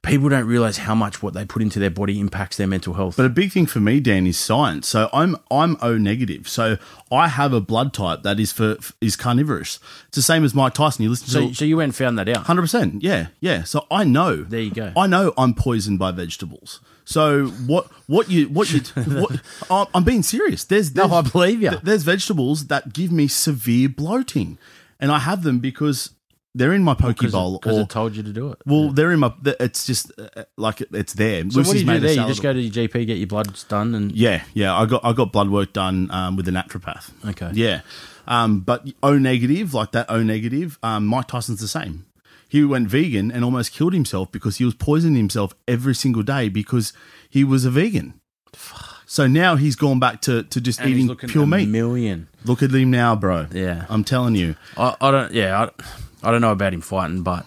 people 0.03 0.29
don't 0.29 0.45
realize 0.45 0.79
how 0.79 0.95
much 0.95 1.21
what 1.21 1.33
they 1.33 1.45
put 1.45 1.61
into 1.61 1.79
their 1.79 1.89
body 1.89 2.19
impacts 2.19 2.57
their 2.57 2.67
mental 2.67 2.95
health. 2.95 3.17
But 3.17 3.25
a 3.25 3.29
big 3.29 3.51
thing 3.51 3.65
for 3.65 3.79
me, 3.79 3.99
Dan, 3.99 4.25
is 4.25 4.37
science. 4.37 4.87
So 4.87 5.09
I'm 5.13 5.37
I'm 5.49 5.77
O 5.81 5.97
negative. 5.97 6.47
So 6.47 6.77
I 7.11 7.27
have 7.27 7.53
a 7.53 7.61
blood 7.61 7.93
type 7.93 8.23
that 8.23 8.39
is 8.39 8.51
for 8.51 8.77
is 8.99 9.15
carnivorous. 9.15 9.79
It's 10.07 10.15
the 10.15 10.21
same 10.21 10.43
as 10.43 10.53
Mike 10.53 10.73
Tyson. 10.73 11.03
You 11.03 11.09
listen 11.09 11.27
so, 11.27 11.47
to 11.49 11.53
so 11.53 11.65
you 11.65 11.77
went 11.77 11.89
and 11.89 11.95
found 11.95 12.17
that 12.19 12.29
out. 12.29 12.45
hundred 12.45 12.63
percent. 12.63 13.03
Yeah, 13.03 13.27
yeah. 13.39 13.63
So 13.63 13.85
I 13.91 14.03
know. 14.03 14.37
There 14.37 14.61
you 14.61 14.71
go. 14.71 14.91
I 14.97 15.07
know 15.07 15.33
I'm 15.37 15.53
poisoned 15.53 15.99
by 15.99 16.11
vegetables. 16.11 16.79
So 17.05 17.47
what 17.47 17.87
what 18.07 18.29
you 18.29 18.47
what 18.49 18.71
you 18.71 18.79
what 19.19 19.41
I'm 19.69 19.87
I'm 19.93 20.03
being 20.03 20.23
serious. 20.23 20.63
There's, 20.63 20.95
No, 20.95 21.11
I 21.13 21.21
believe 21.21 21.61
you. 21.61 21.71
There's 21.83 22.03
vegetables 22.03 22.67
that 22.67 22.93
give 22.93 23.11
me 23.11 23.27
severe 23.27 23.89
bloating, 23.89 24.57
and 24.99 25.11
I 25.11 25.19
have 25.19 25.43
them 25.43 25.59
because 25.59 26.11
they're 26.53 26.73
in 26.73 26.83
my 26.83 26.93
poke 26.93 27.17
Because 27.17 27.31
bowl. 27.31 27.57
because 27.59 27.77
it 27.77 27.89
told 27.89 28.15
you 28.15 28.23
to 28.23 28.33
do 28.33 28.51
it. 28.51 28.59
well, 28.65 28.89
they're 28.89 29.11
in 29.11 29.19
my. 29.19 29.33
It's 29.59 29.85
just 29.85 30.11
uh, 30.19 30.43
like 30.57 30.81
it's 30.81 31.13
there. 31.13 31.43
So 31.49 31.61
what 31.61 31.71
do 31.71 31.77
you 31.79 31.85
do 31.85 31.99
there? 31.99 32.13
You 32.13 32.27
just 32.27 32.41
go 32.41 32.51
to 32.53 32.59
your 32.59 32.87
GP, 32.87 33.07
get 33.07 33.17
your 33.17 33.27
bloods 33.27 33.63
done, 33.63 33.95
and 33.95 34.11
Yeah, 34.11 34.43
yeah. 34.53 34.75
I 34.75 34.85
got 34.85 35.03
I 35.05 35.13
got 35.13 35.31
blood 35.31 35.49
work 35.49 35.73
done 35.73 36.09
um, 36.11 36.35
with 36.35 36.47
a 36.47 36.51
naturopath. 36.51 37.09
Okay. 37.29 37.51
Yeah, 37.53 37.81
um, 38.27 38.59
but 38.61 38.87
O 39.01 39.17
negative, 39.17 39.73
like 39.73 39.91
that 39.93 40.09
O 40.09 40.21
negative. 40.23 40.77
Um, 40.83 41.05
Mike 41.07 41.27
Tyson's 41.27 41.61
the 41.61 41.67
same. 41.67 42.05
He 42.49 42.65
went 42.65 42.89
vegan 42.89 43.31
and 43.31 43.45
almost 43.45 43.71
killed 43.71 43.93
himself 43.93 44.29
because 44.29 44.57
he 44.57 44.65
was 44.65 44.73
poisoning 44.73 45.15
himself 45.15 45.53
every 45.69 45.95
single 45.95 46.21
day 46.21 46.49
because 46.49 46.91
he 47.29 47.45
was 47.45 47.63
a 47.63 47.71
vegan. 47.71 48.19
Fuck. 48.51 48.89
So 49.05 49.25
now 49.27 49.55
he's 49.55 49.75
gone 49.77 49.99
back 49.99 50.21
to, 50.23 50.43
to 50.43 50.59
just 50.61 50.79
and 50.81 50.89
eating 50.89 51.15
pure 51.15 51.45
meat. 51.47 51.67
million. 51.69 52.27
Look 52.45 52.61
at 52.63 52.71
him 52.71 52.91
now, 52.91 53.15
bro. 53.15 53.47
Yeah. 53.53 53.85
I'm 53.89 54.03
telling 54.05 54.35
you. 54.35 54.55
I, 54.77 54.95
I 54.99 55.11
don't. 55.11 55.31
Yeah, 55.33 55.61
I, 55.63 55.83
I 56.23 56.31
don't 56.31 56.41
know 56.41 56.51
about 56.51 56.73
him 56.73 56.81
fighting, 56.81 57.23
but 57.23 57.45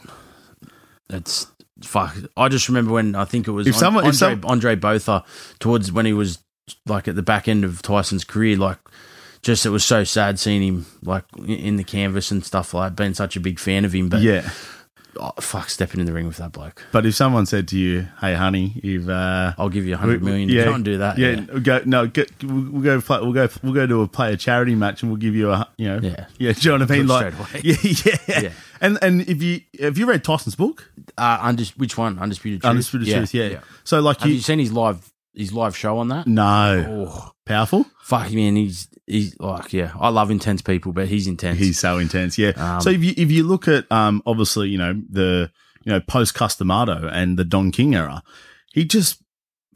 it's 1.10 1.46
fuck. 1.82 2.16
I 2.36 2.48
just 2.48 2.68
remember 2.68 2.92
when 2.92 3.14
I 3.14 3.24
think 3.24 3.46
it 3.48 3.52
was 3.52 3.66
If 3.66 3.76
someone- 3.76 4.04
Andre, 4.04 4.10
if 4.10 4.16
some- 4.40 4.50
Andre 4.50 4.74
Botha 4.74 5.24
towards 5.58 5.92
when 5.92 6.06
he 6.06 6.12
was 6.12 6.38
like 6.86 7.08
at 7.08 7.14
the 7.16 7.22
back 7.22 7.46
end 7.48 7.64
of 7.64 7.82
Tyson's 7.82 8.24
career, 8.24 8.56
like 8.56 8.78
just 9.42 9.66
it 9.66 9.70
was 9.70 9.84
so 9.84 10.02
sad 10.04 10.38
seeing 10.38 10.62
him 10.62 10.86
like 11.02 11.24
in- 11.46 11.76
the 11.76 11.84
canvas 11.84 12.30
and 12.30 12.44
stuff 12.44 12.72
like. 12.74 12.96
Been 12.96 13.14
such 13.14 13.36
a 13.36 13.40
big 13.40 13.58
fan 13.58 13.84
of 13.84 13.92
him, 13.94 14.08
but 14.08 14.22
yeah. 14.22 14.48
Oh, 15.18 15.32
fuck, 15.40 15.70
stepping 15.70 16.00
in 16.00 16.06
the 16.06 16.12
ring 16.12 16.26
with 16.26 16.36
that 16.38 16.52
bloke. 16.52 16.84
But 16.92 17.06
if 17.06 17.14
someone 17.14 17.46
said 17.46 17.68
to 17.68 17.78
you, 17.78 18.06
"Hey, 18.20 18.34
honey, 18.34 18.80
you've 18.82 19.08
uh, 19.08 19.54
I'll 19.58 19.68
give 19.68 19.86
you 19.86 19.94
a 19.94 19.96
hundred 19.96 20.22
million. 20.22 20.48
to 20.48 20.64
can't 20.64 20.84
do 20.84 20.98
that. 20.98 21.18
Yeah, 21.18 21.30
Yeah, 21.30 21.44
we'll 21.52 21.60
go 21.60 21.80
no, 21.84 22.06
get, 22.06 22.30
we'll 22.42 22.82
go 22.82 23.00
play, 23.00 23.20
we'll 23.20 23.32
go 23.32 23.48
we'll 23.62 23.72
go 23.74 23.86
to 23.86 24.02
a 24.02 24.08
play 24.08 24.32
a 24.32 24.36
charity 24.36 24.74
match 24.74 25.02
and 25.02 25.10
we'll 25.10 25.20
give 25.20 25.34
you 25.34 25.50
a 25.50 25.68
you 25.76 25.88
know 25.88 25.98
Yeah. 26.02 26.26
yeah. 26.38 26.52
Do 26.52 26.60
you 26.60 26.78
know 26.78 26.84
what 26.84 26.90
I 26.90 26.96
mean? 26.96 27.06
Like 27.06 27.34
straight 27.34 27.64
yeah, 28.06 28.16
yeah, 28.26 28.40
Yeah. 28.42 28.52
And 28.80 28.98
and 29.02 29.20
if 29.28 29.42
you 29.42 29.60
have 29.80 29.96
you 29.98 30.06
read 30.06 30.24
Tyson's 30.24 30.56
book, 30.56 30.90
Uh, 31.16 31.38
undis- 31.48 31.76
which 31.78 31.96
one? 31.96 32.18
Undisputed 32.18 32.60
Truth. 32.60 32.70
Undisputed 32.70 33.08
Truth? 33.08 33.34
Yeah. 33.34 33.60
So 33.84 34.00
like 34.00 34.18
you, 34.18 34.20
Have 34.22 34.28
you, 34.30 34.34
you 34.36 34.40
seen 34.42 34.58
his 34.58 34.72
live 34.72 35.10
his 35.34 35.52
live 35.52 35.76
show 35.76 35.98
on 35.98 36.08
that? 36.08 36.26
no 36.26 37.06
Oh, 37.08 37.30
powerful. 37.44 37.86
fuck 38.02 38.30
man, 38.32 38.56
he's 38.56 38.88
he's 39.06 39.38
like 39.38 39.72
yeah. 39.72 39.92
I 39.98 40.08
love 40.08 40.30
intense 40.30 40.62
people, 40.62 40.92
but 40.92 41.08
he's 41.08 41.26
intense. 41.26 41.58
He's 41.58 41.78
so 41.78 41.98
intense. 41.98 42.38
Yeah. 42.38 42.52
Um, 42.56 42.80
so 42.80 42.90
if 42.90 43.02
you 43.02 43.14
if 43.16 43.30
you 43.30 43.44
look 43.44 43.68
at 43.68 43.90
um 43.90 44.22
obviously 44.26 44.68
you 44.68 44.78
know 44.78 45.00
the 45.10 45.50
you 45.84 45.92
know 45.92 46.00
post 46.00 46.34
Cus 46.34 46.56
D'Amato 46.56 47.08
and 47.08 47.38
the 47.38 47.44
Don 47.44 47.70
King 47.70 47.94
era, 47.94 48.22
he 48.72 48.84
just 48.84 49.23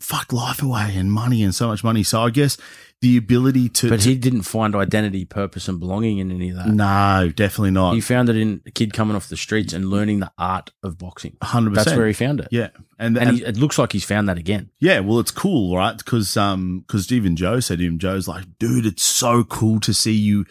fucked 0.01 0.33
life 0.33 0.63
away 0.63 0.95
and 0.97 1.13
money 1.13 1.43
and 1.43 1.55
so 1.55 1.69
much 1.69 1.83
money. 1.83 2.03
So 2.03 2.23
I 2.23 2.31
guess 2.31 2.57
the 3.01 3.17
ability 3.17 3.69
to, 3.69 3.89
but 3.89 4.03
he 4.03 4.17
didn't 4.17 4.43
find 4.43 4.75
identity, 4.75 5.25
purpose, 5.25 5.69
and 5.69 5.79
belonging 5.79 6.19
in 6.19 6.33
any 6.33 6.51
of 6.51 6.57
that. 6.57 6.69
no 6.69 7.31
definitely 7.35 7.71
not 7.71 7.95
He 7.95 8.01
found 8.01 8.29
it 8.29 8.37
in 8.37 8.61
a 8.67 8.71
kid 8.71 8.93
coming 8.93 9.15
off 9.15 9.29
the 9.29 9.37
streets 9.37 9.73
and 9.73 9.87
learning 9.87 10.21
the 10.21 10.33
art 10.37 10.71
of 10.83 10.99
boxing. 10.99 11.37
100%. 11.43 11.75
That's 11.75 11.97
where 11.97 12.07
he 12.07 12.13
found 12.13 12.41
it. 12.41 12.49
yeah, 12.51 12.69
and, 12.99 13.17
And, 13.17 13.29
and 13.29 13.37
he, 13.39 13.45
it 13.45 13.57
looks 13.57 13.79
like 13.79 13.93
he's 13.93 14.05
found 14.05 14.29
that 14.29 14.39
again. 14.39 14.71
yeah, 14.81 15.01
well, 15.01 15.21
it's 15.21 15.31
cool, 15.31 15.77
right? 15.77 15.97
Because 15.97 16.37
um, 16.37 16.81
because 16.87 17.13
even 17.13 17.37
Joe 17.37 17.61
said 17.61 17.79
to 17.79 17.85
him, 17.85 17.99
Joe's 17.99 18.27
like, 18.27 18.45
dude, 18.59 18.87
it's 18.87 19.05
so 19.05 19.45
cool 19.45 19.79
to 19.81 19.95
see 19.95 20.15
you 20.15 20.45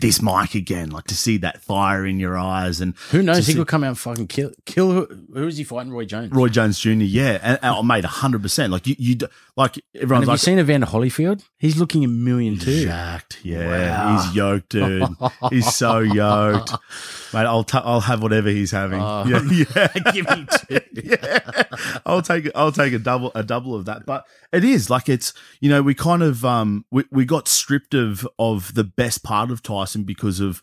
this 0.00 0.20
mic 0.22 0.54
again, 0.54 0.90
like 0.90 1.04
to 1.04 1.14
see 1.14 1.36
that 1.38 1.62
fire 1.62 2.04
in 2.06 2.18
your 2.18 2.36
eyes 2.38 2.80
and 2.80 2.96
Who 3.10 3.22
knows? 3.22 3.38
He 3.46 3.52
see- 3.52 3.54
could 3.58 3.68
come 3.68 3.84
out 3.84 3.88
and 3.88 3.98
fucking 3.98 4.26
kill. 4.28 4.52
Kill 4.64 4.90
who, 4.92 5.06
who 5.34 5.46
is 5.46 5.56
he 5.56 5.64
fighting? 5.64 5.92
Roy 5.92 6.04
Jones. 6.04 6.32
Roy 6.32 6.48
Jones 6.48 6.78
Jr. 6.78 6.90
Yeah, 6.90 7.38
and, 7.42 7.58
and 7.62 7.74
I 7.76 7.82
made 7.82 8.04
hundred 8.04 8.42
percent. 8.42 8.72
Like 8.72 8.86
you, 8.86 8.96
you, 8.98 9.16
like 9.56 9.78
everyone's 9.94 10.22
have 10.22 10.28
you 10.28 10.32
like, 10.32 10.40
seen 10.40 10.58
Evander 10.58 10.86
Holyfield? 10.86 11.44
He's 11.58 11.76
looking 11.76 12.04
a 12.04 12.08
million 12.08 12.58
too. 12.58 12.84
jacked. 12.84 13.44
Yeah, 13.44 13.66
Wow. 13.66 14.16
he's 14.22 14.34
yoked, 14.34 14.68
dude. 14.70 15.08
he's 15.50 15.74
so 15.74 15.98
yoked, 16.00 16.72
mate. 17.32 17.46
I'll 17.46 17.66
i 17.72 17.78
I'll 17.78 18.00
have 18.00 18.22
whatever 18.22 18.48
he's 18.48 18.70
having. 18.70 19.00
Oh. 19.00 19.24
yeah, 19.26 19.42
yeah. 19.76 20.12
Give 20.12 20.28
me 20.28 20.46
two. 20.68 20.80
yeah, 21.04 21.62
I'll 22.06 22.22
take 22.22 22.50
I'll 22.54 22.72
take 22.72 22.92
a 22.92 22.98
double 22.98 23.32
a 23.34 23.42
double 23.42 23.74
of 23.74 23.84
that. 23.86 24.06
But 24.06 24.26
it 24.52 24.64
is 24.64 24.88
like 24.90 25.08
it's 25.08 25.32
you 25.60 25.68
know 25.68 25.82
we 25.82 25.94
kind 25.94 26.22
of 26.22 26.44
um 26.44 26.84
we, 26.90 27.04
we 27.10 27.24
got 27.24 27.48
stripped 27.48 27.94
of 27.94 28.26
of 28.38 28.74
the 28.74 28.84
best 28.84 29.22
part 29.22 29.50
of 29.50 29.62
Tyson 29.62 30.04
because 30.04 30.40
of 30.40 30.62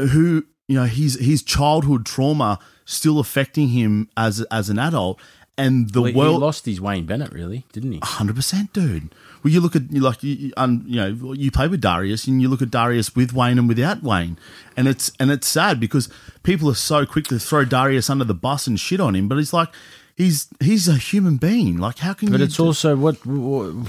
who 0.00 0.44
you 0.68 0.74
know 0.76 0.84
his 0.84 1.18
his 1.20 1.42
childhood 1.42 2.04
trauma 2.06 2.58
still 2.84 3.18
affecting 3.18 3.68
him 3.68 4.08
as 4.16 4.40
as 4.50 4.68
an 4.68 4.78
adult 4.78 5.20
and 5.56 5.90
the 5.90 6.02
Well, 6.02 6.10
he 6.10 6.16
world 6.18 6.40
lost 6.40 6.66
his 6.66 6.80
Wayne 6.80 7.06
Bennett, 7.06 7.32
really, 7.32 7.64
didn't 7.72 7.92
he? 7.92 8.00
Hundred 8.02 8.36
percent, 8.36 8.72
dude. 8.72 9.14
Well, 9.42 9.52
you 9.52 9.60
look 9.60 9.76
at 9.76 9.90
you 9.92 10.00
like 10.00 10.22
you, 10.22 10.34
you- 10.34 10.52
um, 10.56 10.84
you 10.86 10.96
know 10.96 11.32
you 11.34 11.50
play 11.50 11.68
with 11.68 11.80
Darius, 11.80 12.26
and 12.26 12.40
you 12.42 12.48
look 12.48 12.62
at 12.62 12.70
Darius 12.70 13.14
with 13.14 13.32
Wayne 13.32 13.58
and 13.58 13.68
without 13.68 14.02
Wayne, 14.02 14.38
and 14.76 14.88
it's 14.88 15.12
and 15.20 15.30
it's 15.30 15.46
sad 15.46 15.78
because 15.78 16.08
people 16.42 16.68
are 16.70 16.74
so 16.74 17.04
quick 17.06 17.26
to 17.28 17.38
throw 17.38 17.64
Darius 17.64 18.10
under 18.10 18.24
the 18.24 18.34
bus 18.34 18.66
and 18.66 18.78
shit 18.80 19.00
on 19.00 19.14
him, 19.14 19.28
but 19.28 19.38
it's 19.38 19.52
like 19.52 19.68
he's 20.16 20.48
he's 20.60 20.88
a 20.88 20.96
human 20.96 21.36
being. 21.36 21.78
Like 21.78 21.98
how 21.98 22.14
can 22.14 22.28
you 22.28 22.32
But 22.32 22.40
it's 22.40 22.58
also 22.58 22.96
what, 22.96 23.24
what 23.26 23.86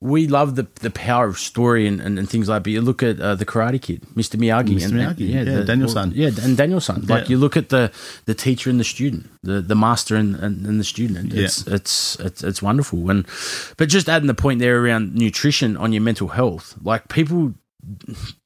we 0.00 0.26
love 0.26 0.56
the 0.56 0.66
the 0.80 0.90
power 0.90 1.26
of 1.26 1.38
story 1.38 1.86
and, 1.86 2.00
and, 2.00 2.18
and 2.18 2.28
things 2.28 2.48
like. 2.48 2.62
But 2.64 2.72
you 2.72 2.80
look 2.82 3.02
at 3.02 3.18
uh, 3.20 3.34
the 3.34 3.46
Karate 3.46 3.80
Kid, 3.80 4.02
Mr. 4.14 4.36
Miyagi, 4.38 4.74
Mr. 4.76 4.84
and, 4.90 5.00
and- 5.00 5.16
Miyagi, 5.16 5.28
yeah, 5.34 5.44
the- 5.44 5.64
Daniel-san. 5.64 6.12
yeah, 6.14 6.30
and 6.42 6.56
Daniel-san. 6.56 7.06
Like 7.06 7.24
Yeah. 7.24 7.30
you 7.30 7.38
look 7.38 7.56
at 7.56 7.70
the 7.70 7.90
the 8.26 8.34
teacher 8.34 8.68
and 8.70 8.78
the 8.78 8.84
student, 8.84 9.30
the 9.42 9.60
the 9.62 9.74
master 9.74 10.14
and, 10.16 10.36
and, 10.36 10.66
and 10.66 10.78
the 10.78 10.84
student. 10.84 11.32
It's, 11.32 11.66
it's 11.66 12.16
it's 12.20 12.42
it's 12.44 12.60
wonderful. 12.62 13.08
And 13.10 13.26
but 13.78 13.88
just 13.88 14.08
adding 14.08 14.26
the 14.26 14.34
point 14.34 14.60
there 14.60 14.82
around 14.84 15.14
nutrition 15.14 15.76
on 15.76 15.92
your 15.92 16.02
mental 16.02 16.28
health, 16.28 16.74
like 16.82 17.08
people. 17.08 17.54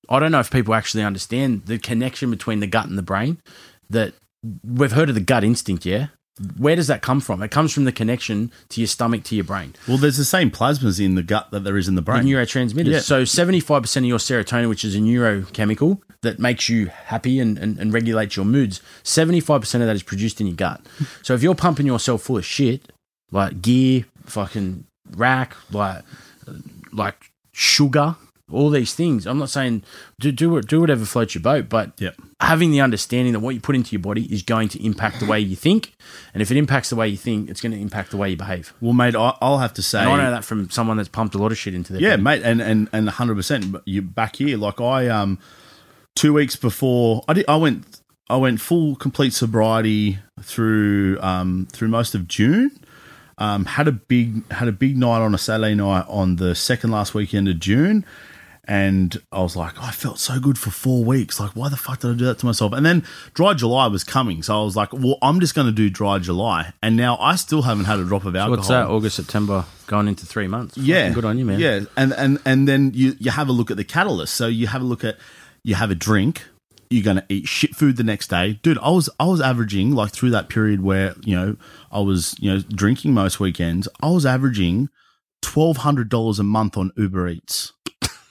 I 0.09 0.19
don't 0.19 0.33
know 0.33 0.41
if 0.41 0.51
people 0.51 0.75
actually 0.75 1.03
understand 1.05 1.67
the 1.67 1.79
connection 1.79 2.31
between 2.31 2.61
the 2.61 2.67
gut 2.67 2.87
and 2.87 2.99
the 2.99 3.03
brain. 3.03 3.39
That 3.91 4.13
we've 4.65 4.93
heard 4.93 5.09
of 5.09 5.15
the 5.15 5.21
gut 5.21 5.45
instinct, 5.45 5.85
yeah. 5.87 6.09
Where 6.57 6.75
does 6.77 6.87
that 6.87 7.03
come 7.03 7.21
from? 7.21 7.43
It 7.43 7.51
comes 7.51 7.73
from 7.73 7.85
the 7.85 7.93
connection 7.93 8.51
to 8.71 8.81
your 8.81 8.89
stomach 8.89 9.25
to 9.25 9.35
your 9.35 9.45
brain, 9.45 9.75
well, 9.87 9.99
there's 9.99 10.17
the 10.17 10.25
same 10.25 10.51
plasmas 10.51 11.05
in 11.05 11.15
the 11.15 11.23
gut 11.23 11.51
that 11.51 11.65
there 11.65 11.77
is 11.77 11.87
in 11.87 11.95
the 11.97 12.01
the 12.01 12.05
brain. 12.05 12.25
neurotransmitters. 12.25 12.87
Yeah. 12.93 13.01
So 13.01 13.25
seventy-five 13.25 13.83
percent 13.83 14.05
of 14.05 14.09
your 14.09 14.19
serotonin, 14.19 14.69
which 14.69 14.85
is 14.85 14.95
a 14.95 14.99
neurochemical 14.99 16.01
that 16.23 16.39
makes 16.39 16.69
you 16.69 16.87
happy 16.87 17.39
and, 17.41 17.59
and, 17.59 17.79
and 17.79 17.93
regulates 17.93 18.37
your 18.37 18.47
moods, 18.47 18.81
seventy-five 19.03 19.61
percent 19.61 19.83
of 19.83 19.89
that 19.89 19.97
is 19.97 20.03
produced 20.03 20.41
in 20.41 20.47
your 20.47 20.57
gut. 20.57 20.81
So 21.23 21.35
if 21.35 21.43
you're 21.43 21.55
pumping 21.55 21.87
yourself 21.87 22.23
full 22.23 22.39
of 22.39 22.45
shit, 22.47 22.91
like 23.31 23.61
gear, 23.61 24.07
fucking 24.25 24.85
rack, 25.17 25.55
like 25.71 26.05
like 26.93 27.31
sugar, 27.53 28.17
all 28.53 28.71
these 28.71 28.95
things. 28.95 29.27
I'm 29.27 29.39
not 29.39 29.51
saying 29.51 29.83
do 30.19 30.33
do 30.33 30.61
do 30.63 30.81
whatever 30.81 31.05
floats 31.05 31.35
your 31.35 31.43
boat, 31.43 31.69
but 31.69 31.93
Yep. 31.99 32.17
having 32.41 32.71
the 32.71 32.81
understanding 32.81 33.33
that 33.33 33.41
what 33.41 33.55
you 33.55 33.61
put 33.61 33.75
into 33.77 33.93
your 33.93 34.01
body 34.03 34.23
is 34.33 34.43
going 34.43 34.69
to 34.71 34.85
impact 34.85 35.21
the 35.21 35.27
way 35.27 35.39
you 35.41 35.57
think, 35.57 35.95
and 36.35 36.43
if 36.43 36.51
it 36.51 36.57
impacts 36.57 36.91
the 36.91 36.97
way 36.97 37.09
you 37.09 37.17
think, 37.17 37.49
it's 37.51 37.61
going 37.61 37.73
to 37.73 37.79
impact 37.79 38.11
the 38.11 38.17
way 38.17 38.31
you 38.31 38.37
behave. 38.37 38.73
Well, 38.81 38.93
mate, 38.93 39.15
I'll 39.17 39.59
have 39.59 39.75
to 39.75 39.83
say, 39.83 40.01
And 40.01 40.09
I 40.11 40.17
know 40.25 40.31
that 40.31 40.45
from 40.45 40.71
someone 40.71 40.97
that's 40.97 41.09
pumped 41.09 41.35
a 41.35 41.39
lot 41.39 41.53
of 41.53 41.59
shit 41.59 41.75
into 41.75 41.93
their 41.93 42.03
Yeah, 42.03 42.11
body. 42.17 42.23
mate, 42.23 42.43
and 42.45 42.61
and 42.61 42.89
and 42.93 43.09
hundred 43.09 43.37
percent. 43.37 43.77
You 43.85 44.03
back 44.03 44.37
here, 44.37 44.57
like 44.57 44.81
I 44.81 45.09
um, 45.09 45.39
two 46.17 46.33
weeks 46.33 46.57
before 46.57 47.25
I 47.29 47.33
did, 47.35 47.45
I 47.49 47.57
went 47.57 48.01
I 48.29 48.37
went 48.37 48.61
full 48.61 48.95
complete 48.97 49.33
sobriety 49.33 50.19
through 50.43 51.19
um 51.21 51.67
through 51.73 51.89
most 51.89 52.15
of 52.15 52.29
June. 52.29 52.71
Um, 53.39 53.65
had 53.65 53.89
a 53.89 53.93
big 53.93 54.51
had 54.53 54.69
a 54.69 54.73
big 54.73 54.99
night 54.99 55.21
on 55.23 55.35
a 55.35 55.39
Saturday 55.39 55.75
night 55.75 56.05
on 56.09 56.37
the 56.37 56.55
second 56.55 56.91
last 56.91 57.15
weekend 57.15 57.49
of 57.49 57.59
June. 57.59 58.05
And 58.71 59.21
I 59.33 59.41
was 59.43 59.57
like, 59.57 59.73
oh, 59.79 59.83
I 59.85 59.91
felt 59.91 60.21
so 60.21 60.39
good 60.39 60.57
for 60.57 60.71
four 60.71 61.03
weeks. 61.03 61.41
Like, 61.41 61.51
why 61.57 61.69
the 61.69 61.77
fuck 61.77 61.99
did 61.99 62.13
I 62.13 62.15
do 62.15 62.25
that 62.27 62.39
to 62.39 62.47
myself? 62.47 62.73
And 62.73 62.87
then 62.87 63.05
dry 63.35 63.53
July 63.53 63.89
was 63.89 64.05
coming. 64.05 64.45
So 64.45 64.61
I 64.61 64.63
was 64.63 64.77
like, 64.77 64.93
well, 64.93 65.19
I'm 65.23 65.41
just 65.41 65.57
going 65.57 65.67
to 65.67 65.73
do 65.73 65.91
dry 65.91 66.21
July. 66.21 66.73
And 66.81 66.97
now 66.97 67.17
I 67.17 67.35
still 67.35 67.63
haven't 67.63 67.87
had 67.87 67.99
a 67.99 68.05
drop 68.05 68.25
of 68.25 68.37
alcohol. 68.37 68.57
What's 68.59 68.69
that? 68.69 68.87
August, 68.87 69.17
September, 69.17 69.65
going 69.89 70.07
into 70.07 70.25
three 70.25 70.47
months. 70.47 70.79
Yeah, 70.79 71.01
Fucking 71.01 71.15
good 71.15 71.25
on 71.25 71.39
you, 71.39 71.45
man. 71.45 71.59
Yeah, 71.59 71.81
and 71.97 72.13
and 72.13 72.39
and 72.45 72.69
then 72.69 72.93
you 72.95 73.17
you 73.19 73.33
have 73.33 73.49
a 73.49 73.53
look 73.53 73.73
at 73.73 73.77
the 73.77 73.83
catalyst. 73.83 74.35
So 74.35 74.47
you 74.47 74.69
have 74.69 74.83
a 74.83 74.85
look 74.85 75.03
at 75.03 75.17
you 75.65 75.75
have 75.75 75.91
a 75.91 75.97
drink. 75.97 76.47
You're 76.91 77.03
gonna 77.03 77.27
eat 77.29 77.49
shit 77.49 77.75
food 77.75 77.97
the 77.97 78.05
next 78.05 78.29
day, 78.31 78.61
dude. 78.63 78.79
I 78.79 78.91
was 78.91 79.11
I 79.19 79.25
was 79.25 79.41
averaging 79.41 79.97
like 79.97 80.13
through 80.13 80.31
that 80.31 80.49
period 80.49 80.81
where 80.81 81.17
you 81.23 81.35
know 81.35 81.57
I 81.91 81.99
was 81.99 82.37
you 82.39 82.53
know 82.53 82.61
drinking 82.69 83.15
most 83.15 83.41
weekends. 83.41 83.89
I 84.01 84.11
was 84.11 84.25
averaging 84.25 84.91
twelve 85.43 85.79
hundred 85.79 86.09
dollars 86.09 86.39
a 86.39 86.45
month 86.45 86.77
on 86.77 86.93
Uber 86.97 87.29
Eats, 87.29 87.73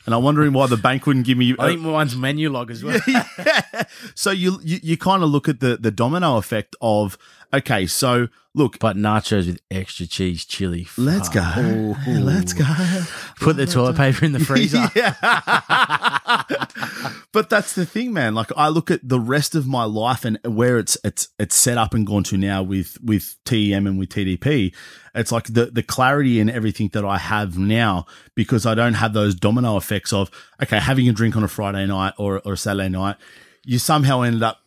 and 0.10 0.16
I'm 0.16 0.24
wondering 0.24 0.53
why 0.53 0.66
the 0.66 0.76
bank 0.76 1.05
wouldn't 1.05 1.28
give 1.28 1.38
me. 1.38 1.55
I 1.60 1.68
think 1.68 1.82
mine's 1.82 2.16
menu 2.16 2.49
log 2.49 2.72
as 2.72 2.84
well. 2.84 2.99
yeah. 3.07 3.84
So 4.16 4.32
you 4.32 4.60
you, 4.64 4.80
you 4.82 4.97
kind 4.97 5.22
of 5.22 5.30
look 5.30 5.47
at 5.47 5.60
the 5.60 5.78
the 5.78 5.91
domino 5.91 6.38
effect 6.38 6.76
of 6.82 7.16
okay, 7.54 7.88
so 7.88 8.28
look, 8.56 8.80
But 8.80 8.97
nachos 8.97 9.47
with 9.47 9.60
extra 9.72 10.06
cheese, 10.06 10.45
chili. 10.45 10.88
let's 10.97 11.30
go, 11.30 11.41
Ooh. 11.58 11.95
let's 12.20 12.54
go. 12.54 12.66
Put 13.39 13.58
the 13.58 13.66
toilet 13.66 13.95
paper 13.95 14.26
in 14.26 14.34
the 14.34 14.39
freezer. 14.39 14.80
but 17.32 17.50
that's 17.50 17.76
the 17.76 17.86
thing, 17.86 18.14
man. 18.14 18.36
Like 18.36 18.52
I 18.58 18.70
look 18.70 18.91
at 18.91 19.08
the 19.08 19.20
rest 19.20 19.56
of 19.56 19.68
my 19.68 19.84
life 19.84 20.26
and 20.26 20.39
where 20.43 20.80
it's 20.80 20.97
it's 21.04 21.30
it's 21.38 21.56
set 21.56 21.78
up 21.78 21.93
and 21.93 22.06
gone 22.06 22.24
to 22.26 22.38
now 22.38 22.64
with 22.64 22.97
with 23.04 23.36
TEM 23.45 23.88
and 23.88 24.00
with 24.00 24.10
TDP. 24.10 24.74
It's 25.16 25.32
like 25.32 25.45
the 25.45 25.68
the 25.68 25.84
clarity 25.84 26.39
and 26.39 26.50
everything 26.50 26.89
that 26.93 27.06
I 27.06 27.18
have 27.18 27.58
now 27.58 28.06
because 28.36 28.66
I 28.66 28.76
don't 28.76 28.95
have 28.95 29.14
those 29.14 29.36
domino 29.36 29.78
effects 29.78 30.14
of 30.14 30.30
okay 30.62 30.80
having 30.80 31.08
a 31.10 31.14
drink 31.14 31.36
on 31.36 31.43
a 31.43 31.47
Friday 31.47 31.86
night 31.86 32.14
or 32.18 32.41
or 32.45 32.54
a 32.54 32.58
Saturday 32.58 32.89
night. 32.89 33.18
You 33.66 33.80
somehow 33.80 34.22
ended 34.22 34.43
up 34.43 34.60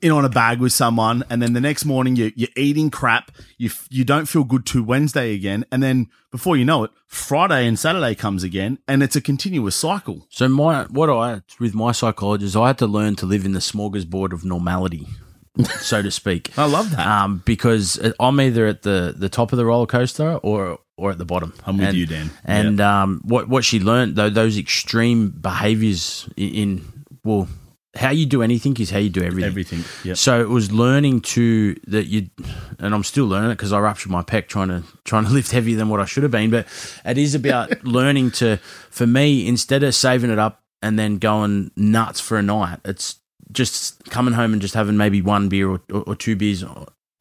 in 0.00 0.10
on 0.10 0.24
a 0.24 0.28
bag 0.28 0.58
with 0.58 0.72
someone, 0.72 1.22
and 1.30 1.40
then 1.40 1.52
the 1.52 1.60
next 1.60 1.84
morning 1.84 2.16
you, 2.16 2.32
you're 2.34 2.48
eating 2.56 2.90
crap. 2.90 3.30
You 3.56 3.68
f- 3.68 3.86
you 3.90 4.04
don't 4.04 4.26
feel 4.26 4.42
good 4.44 4.66
to 4.66 4.82
Wednesday 4.82 5.32
again, 5.34 5.64
and 5.70 5.82
then 5.82 6.08
before 6.32 6.56
you 6.56 6.64
know 6.64 6.82
it, 6.84 6.90
Friday 7.06 7.66
and 7.66 7.78
Saturday 7.78 8.14
comes 8.16 8.42
again, 8.42 8.78
and 8.88 9.02
it's 9.02 9.14
a 9.16 9.20
continuous 9.20 9.76
cycle. 9.76 10.26
So 10.28 10.48
my 10.48 10.84
what 10.84 11.08
I 11.08 11.42
with 11.60 11.74
my 11.74 11.92
psychologist, 11.92 12.56
I 12.56 12.66
had 12.68 12.78
to 12.78 12.86
learn 12.86 13.14
to 13.16 13.26
live 13.26 13.44
in 13.44 13.52
the 13.52 13.60
smorgasbord 13.60 14.32
of 14.32 14.44
normality, 14.44 15.06
so 15.78 16.02
to 16.02 16.10
speak. 16.10 16.56
I 16.58 16.66
love 16.66 16.90
that. 16.90 17.06
Um, 17.06 17.42
because 17.44 18.00
I'm 18.18 18.40
either 18.40 18.66
at 18.66 18.82
the, 18.82 19.14
the 19.16 19.28
top 19.28 19.52
of 19.52 19.56
the 19.56 19.64
roller 19.66 19.86
coaster 19.86 20.36
or 20.42 20.78
or 20.96 21.10
at 21.12 21.18
the 21.18 21.24
bottom. 21.24 21.54
I'm 21.64 21.78
with 21.78 21.88
And- 21.88 21.96
you, 21.96 22.06
Dan. 22.06 22.30
And 22.44 22.80
um, 22.80 23.20
what 23.24 23.48
what 23.48 23.64
she 23.64 23.78
learned 23.78 24.16
though 24.16 24.30
those 24.30 24.58
extreme 24.58 25.30
behaviors 25.30 26.28
in, 26.36 26.48
in 26.54 27.04
well 27.24 27.46
how 27.94 28.10
you 28.10 28.24
do 28.24 28.42
anything 28.42 28.76
is 28.78 28.90
how 28.90 28.98
you 28.98 29.10
do 29.10 29.22
everything. 29.22 29.50
Everything. 29.50 29.84
Yep. 30.04 30.16
So 30.16 30.40
it 30.40 30.48
was 30.48 30.72
learning 30.72 31.20
to 31.22 31.76
that 31.88 32.06
you, 32.06 32.30
and 32.78 32.94
I'm 32.94 33.04
still 33.04 33.26
learning 33.26 33.50
it 33.50 33.54
because 33.54 33.72
I 33.72 33.80
ruptured 33.80 34.10
my 34.10 34.22
pec 34.22 34.48
trying 34.48 34.68
to 34.68 34.82
trying 35.04 35.24
to 35.26 35.30
lift 35.32 35.50
heavier 35.50 35.76
than 35.76 35.88
what 35.88 36.00
I 36.00 36.06
should 36.06 36.22
have 36.22 36.32
been. 36.32 36.50
But 36.50 36.66
it 37.04 37.18
is 37.18 37.34
about 37.34 37.84
learning 37.84 38.30
to, 38.32 38.56
for 38.90 39.06
me, 39.06 39.46
instead 39.46 39.82
of 39.82 39.94
saving 39.94 40.30
it 40.30 40.38
up 40.38 40.62
and 40.80 40.98
then 40.98 41.18
going 41.18 41.70
nuts 41.76 42.18
for 42.20 42.38
a 42.38 42.42
night, 42.42 42.78
it's 42.84 43.16
just 43.50 44.04
coming 44.06 44.34
home 44.34 44.52
and 44.54 44.62
just 44.62 44.74
having 44.74 44.96
maybe 44.96 45.20
one 45.20 45.48
beer 45.48 45.68
or, 45.68 45.80
or, 45.92 46.02
or 46.06 46.16
two 46.16 46.34
beers. 46.34 46.64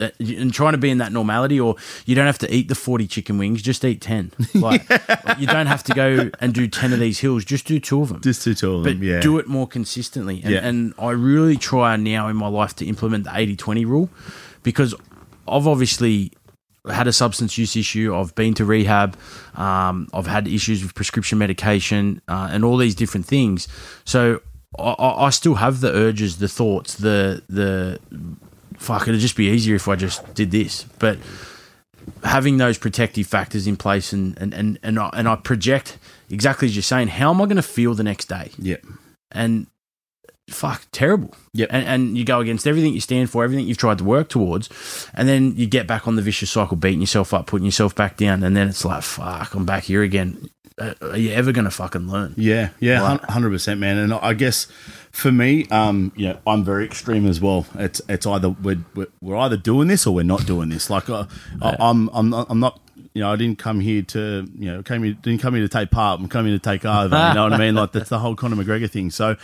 Uh, 0.01 0.09
And 0.19 0.53
trying 0.53 0.71
to 0.73 0.77
be 0.77 0.89
in 0.89 0.97
that 0.97 1.11
normality, 1.11 1.59
or 1.59 1.75
you 2.05 2.15
don't 2.15 2.25
have 2.25 2.39
to 2.39 2.53
eat 2.53 2.67
the 2.67 2.75
forty 2.75 3.07
chicken 3.07 3.37
wings. 3.37 3.61
Just 3.61 3.85
eat 3.85 4.01
ten. 4.01 4.31
Like 4.55 4.83
you 5.39 5.47
don't 5.47 5.67
have 5.67 5.83
to 5.85 5.93
go 5.93 6.29
and 6.39 6.53
do 6.53 6.67
ten 6.67 6.91
of 6.93 6.99
these 6.99 7.19
hills. 7.19 7.45
Just 7.45 7.65
do 7.67 7.79
two 7.79 8.01
of 8.01 8.09
them 8.09 8.21
Just 8.21 8.43
to 8.43 8.55
tell 8.55 8.83
but 8.83 8.89
them, 8.93 9.03
yeah. 9.03 9.19
do 9.19 9.37
it 9.39 9.47
more 9.47 9.67
consistently. 9.67 10.41
And, 10.43 10.51
Yeah. 10.53 10.67
and 10.67 10.93
I 10.99 11.11
really 11.11 11.57
try 11.57 11.95
now 11.97 12.27
in 12.27 12.35
my 12.35 12.47
life 12.47 12.75
to 12.77 12.85
implement 12.85 13.23
the 13.25 13.31
80 13.33 13.55
20 13.55 13.85
rule 13.85 14.09
because 14.63 14.93
I've 15.47 15.67
obviously 15.67 16.31
had 16.91 17.07
a 17.07 17.13
substance 17.13 17.57
use 17.57 17.75
issue. 17.75 18.15
I've 18.15 18.33
been 18.35 18.53
to 18.55 18.65
rehab. 18.65 19.15
Um, 19.55 20.07
I've 20.13 20.25
had 20.27 20.47
issues 20.47 20.81
with 20.83 20.95
prescription 20.95 21.37
medication 21.37 22.21
uh, 22.27 22.49
and 22.51 22.65
all 22.65 22.77
these 22.77 22.95
different 22.95 23.25
things. 23.27 23.67
So 24.03 24.41
I, 24.79 24.91
I 24.91 25.25
I 25.27 25.29
still 25.31 25.55
have 25.55 25.81
the 25.81 25.91
urges, 25.93 26.37
the 26.37 26.47
thoughts, 26.47 26.95
the 26.95 27.43
the 27.49 27.99
fuck. 28.81 29.07
It'd 29.07 29.19
just 29.21 29.37
be 29.37 29.47
easier 29.49 29.75
if 29.75 29.87
I 29.87 29.95
just 29.95 30.33
did 30.33 30.51
this, 30.51 30.83
but 30.99 31.17
having 32.23 32.57
those 32.57 32.77
protective 32.77 33.27
factors 33.27 33.67
in 33.67 33.77
place 33.77 34.11
and 34.11 34.37
and 34.39 34.53
and 34.53 34.79
and 34.83 34.99
I, 34.99 35.09
and 35.13 35.27
I 35.27 35.35
project 35.35 35.97
exactly 36.29 36.67
as 36.67 36.75
you're 36.75 36.83
saying. 36.83 37.09
How 37.09 37.29
am 37.29 37.41
I 37.41 37.45
going 37.45 37.57
to 37.57 37.61
feel 37.61 37.93
the 37.93 38.03
next 38.03 38.25
day? 38.25 38.51
Yep. 38.57 38.83
and 39.31 39.67
fuck, 40.49 40.85
terrible. 40.91 41.33
Yep. 41.53 41.69
And, 41.71 41.85
and 41.87 42.17
you 42.17 42.25
go 42.25 42.39
against 42.41 42.67
everything 42.67 42.93
you 42.93 42.99
stand 42.99 43.29
for, 43.29 43.43
everything 43.43 43.67
you've 43.67 43.77
tried 43.77 43.99
to 43.99 44.03
work 44.03 44.27
towards, 44.27 44.67
and 45.13 45.27
then 45.29 45.55
you 45.55 45.65
get 45.65 45.87
back 45.87 46.07
on 46.07 46.15
the 46.17 46.21
vicious 46.21 46.51
cycle, 46.51 46.75
beating 46.75 46.99
yourself 47.01 47.33
up, 47.33 47.47
putting 47.47 47.65
yourself 47.65 47.95
back 47.95 48.17
down, 48.17 48.43
and 48.43 48.55
then 48.57 48.67
it's 48.67 48.83
like, 48.83 49.03
fuck, 49.03 49.53
I'm 49.53 49.65
back 49.65 49.83
here 49.83 50.03
again. 50.03 50.49
Uh, 50.77 50.93
Are 51.01 51.17
you 51.17 51.31
ever 51.31 51.51
going 51.51 51.65
to 51.65 51.71
fucking 51.71 52.09
learn? 52.09 52.33
Yeah, 52.37 52.69
yeah, 52.79 53.17
hundred 53.29 53.51
percent, 53.51 53.79
man. 53.79 53.97
And 53.97 54.13
I 54.13 54.33
guess 54.33 54.67
for 55.11 55.31
me, 55.31 55.65
um, 55.71 56.11
you 56.15 56.29
know, 56.29 56.39
I'm 56.47 56.63
very 56.63 56.85
extreme 56.85 57.27
as 57.27 57.39
well. 57.41 57.65
It's 57.75 58.01
it's 58.09 58.25
either 58.25 58.49
we're 58.49 58.83
we're, 58.95 59.07
we're 59.21 59.37
either 59.37 59.57
doing 59.57 59.87
this 59.87 60.07
or 60.07 60.13
we're 60.15 60.23
not 60.23 60.45
doing 60.45 60.69
this. 60.69 60.89
Like 60.89 61.09
uh, 61.09 61.25
I, 61.61 61.75
I'm 61.79 62.09
I'm 62.13 62.29
not, 62.29 62.47
I'm 62.49 62.59
not. 62.59 62.79
You 63.13 63.21
know, 63.23 63.31
I 63.33 63.35
didn't 63.35 63.57
come 63.59 63.81
here 63.81 64.03
to 64.03 64.47
you 64.57 64.71
know 64.71 64.83
came 64.83 65.03
here, 65.03 65.13
didn't 65.13 65.41
come 65.41 65.53
here 65.55 65.63
to 65.63 65.69
take 65.69 65.91
part. 65.91 66.19
I'm 66.21 66.29
coming 66.29 66.51
here 66.51 66.59
to 66.59 66.63
take 66.63 66.85
over. 66.85 67.15
You 67.29 67.33
know 67.33 67.43
what 67.43 67.53
I 67.53 67.57
mean? 67.57 67.75
Like 67.75 67.91
that's 67.91 68.09
the 68.09 68.19
whole 68.19 68.35
Conor 68.35 68.55
McGregor 68.55 68.89
thing. 68.89 69.09
So 69.11 69.35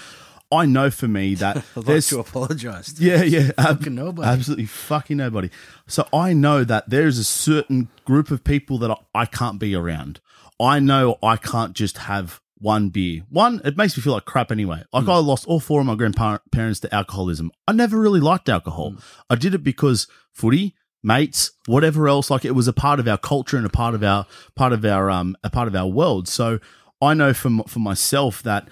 I 0.49 0.65
know 0.65 0.89
for 0.89 1.09
me 1.09 1.36
that 1.36 1.65
there's 1.76 2.07
to 2.09 2.20
apologise. 2.20 2.97
yeah, 2.97 3.24
yeah, 3.24 3.51
ab- 3.57 3.80
Fucking 3.80 3.95
nobody. 3.95 4.26
absolutely 4.26 4.65
fucking 4.68 5.18
nobody. 5.18 5.49
So 5.86 6.07
I 6.13 6.32
know 6.32 6.63
that 6.63 6.89
there's 6.89 7.18
a 7.18 7.26
certain 7.26 7.89
group 8.05 8.32
of 8.32 8.45
people 8.45 8.78
that 8.78 8.91
I, 8.91 8.95
I 9.13 9.26
can't 9.26 9.59
be 9.59 9.76
around. 9.76 10.22
I 10.61 10.80
know 10.80 11.18
I 11.22 11.36
can't 11.36 11.74
just 11.74 11.97
have 11.97 12.39
one 12.60 12.89
beer. 12.89 13.22
One, 13.30 13.62
it 13.64 13.78
makes 13.78 13.95
me 13.95 14.03
feel 14.03 14.14
like 14.14 14.26
crap 14.26 14.51
anyway. 14.51 14.84
Like 14.91 15.05
Hmm. 15.05 15.10
I 15.12 15.18
lost 15.18 15.45
all 15.47 15.60
four 15.60 15.80
of 15.82 15.86
my 15.88 15.95
grandparents 15.95 16.80
to 16.82 16.93
alcoholism. 16.93 17.51
I 17.68 17.72
never 17.74 17.99
really 17.99 18.20
liked 18.20 18.49
alcohol. 18.49 18.91
Hmm. 18.91 18.97
I 19.30 19.36
did 19.36 19.53
it 19.53 19.64
because 19.64 20.08
footy, 20.34 20.76
mates, 21.03 21.51
whatever 21.68 22.08
else. 22.08 22.30
Like 22.30 22.45
it 22.45 22.55
was 22.55 22.68
a 22.68 22.74
part 22.74 22.99
of 22.99 23.08
our 23.08 23.18
culture 23.18 23.58
and 23.58 23.66
a 23.66 23.70
part 23.70 23.93
of 23.95 24.03
our 24.03 24.26
part 24.55 24.74
of 24.74 24.84
our 24.86 25.10
um 25.12 25.36
a 25.43 25.49
part 25.49 25.68
of 25.68 25.76
our 25.76 25.88
world. 25.88 26.28
So 26.28 26.60
I 27.01 27.14
know 27.14 27.34
for 27.34 27.49
for 27.68 27.80
myself 27.80 28.41
that 28.43 28.68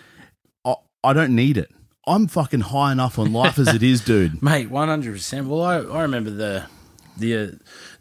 I, 0.66 0.76
I 1.04 1.14
don't 1.14 1.36
need 1.36 1.58
it. 1.58 1.70
I'm 2.08 2.28
fucking 2.28 2.62
high 2.62 2.92
enough 2.92 3.18
on 3.18 3.34
life 3.34 3.58
as 3.58 3.68
it 3.74 3.82
is, 3.82 4.02
dude. 4.06 4.42
Mate, 4.42 4.70
one 4.70 4.88
hundred 4.88 5.14
percent. 5.14 5.48
Well, 5.48 5.64
I, 5.64 5.78
I 5.78 6.02
remember 6.04 6.30
the 6.30 6.66
the 7.18 7.36
uh, 7.38 7.48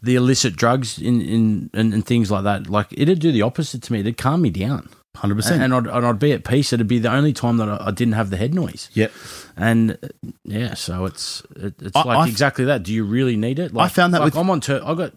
the 0.01 0.15
illicit 0.15 0.55
drugs 0.55 0.99
in 0.99 1.21
in 1.21 1.69
and, 1.73 1.93
and 1.93 2.05
things 2.05 2.29
like 2.31 2.43
that. 2.43 2.69
Like 2.69 2.87
it'd 2.91 3.19
do 3.19 3.31
the 3.31 3.41
opposite 3.43 3.81
to 3.83 3.93
me. 3.93 3.99
It'd 4.01 4.17
calm 4.17 4.41
me 4.41 4.49
down, 4.49 4.89
Hundred 5.15 5.33
and, 5.35 5.41
percent. 5.43 5.61
and 5.63 5.73
I'd 5.73 5.87
and 5.87 6.05
I'd 6.05 6.19
be 6.19 6.31
at 6.33 6.43
peace. 6.43 6.71
It'd 6.73 6.87
be 6.87 6.99
the 6.99 7.11
only 7.11 7.33
time 7.33 7.57
that 7.57 7.69
I, 7.69 7.87
I 7.87 7.91
didn't 7.91 8.13
have 8.13 8.29
the 8.29 8.37
head 8.37 8.53
noise. 8.53 8.89
Yep. 8.93 9.11
And 9.57 9.97
yeah, 10.43 10.73
so 10.73 11.05
it's 11.05 11.41
it, 11.55 11.73
it's 11.81 11.95
I- 11.95 12.03
like 12.03 12.17
I- 12.19 12.27
exactly 12.29 12.65
that. 12.65 12.83
Do 12.83 12.93
you 12.93 13.03
really 13.05 13.35
need 13.37 13.59
it? 13.59 13.73
Like, 13.73 13.85
I 13.85 13.93
found 13.93 14.13
that 14.13 14.19
like 14.21 14.33
with- 14.33 14.37
I'm 14.37 14.49
on. 14.49 14.61
Tur- 14.61 14.81
I 14.85 14.93
got. 14.93 15.13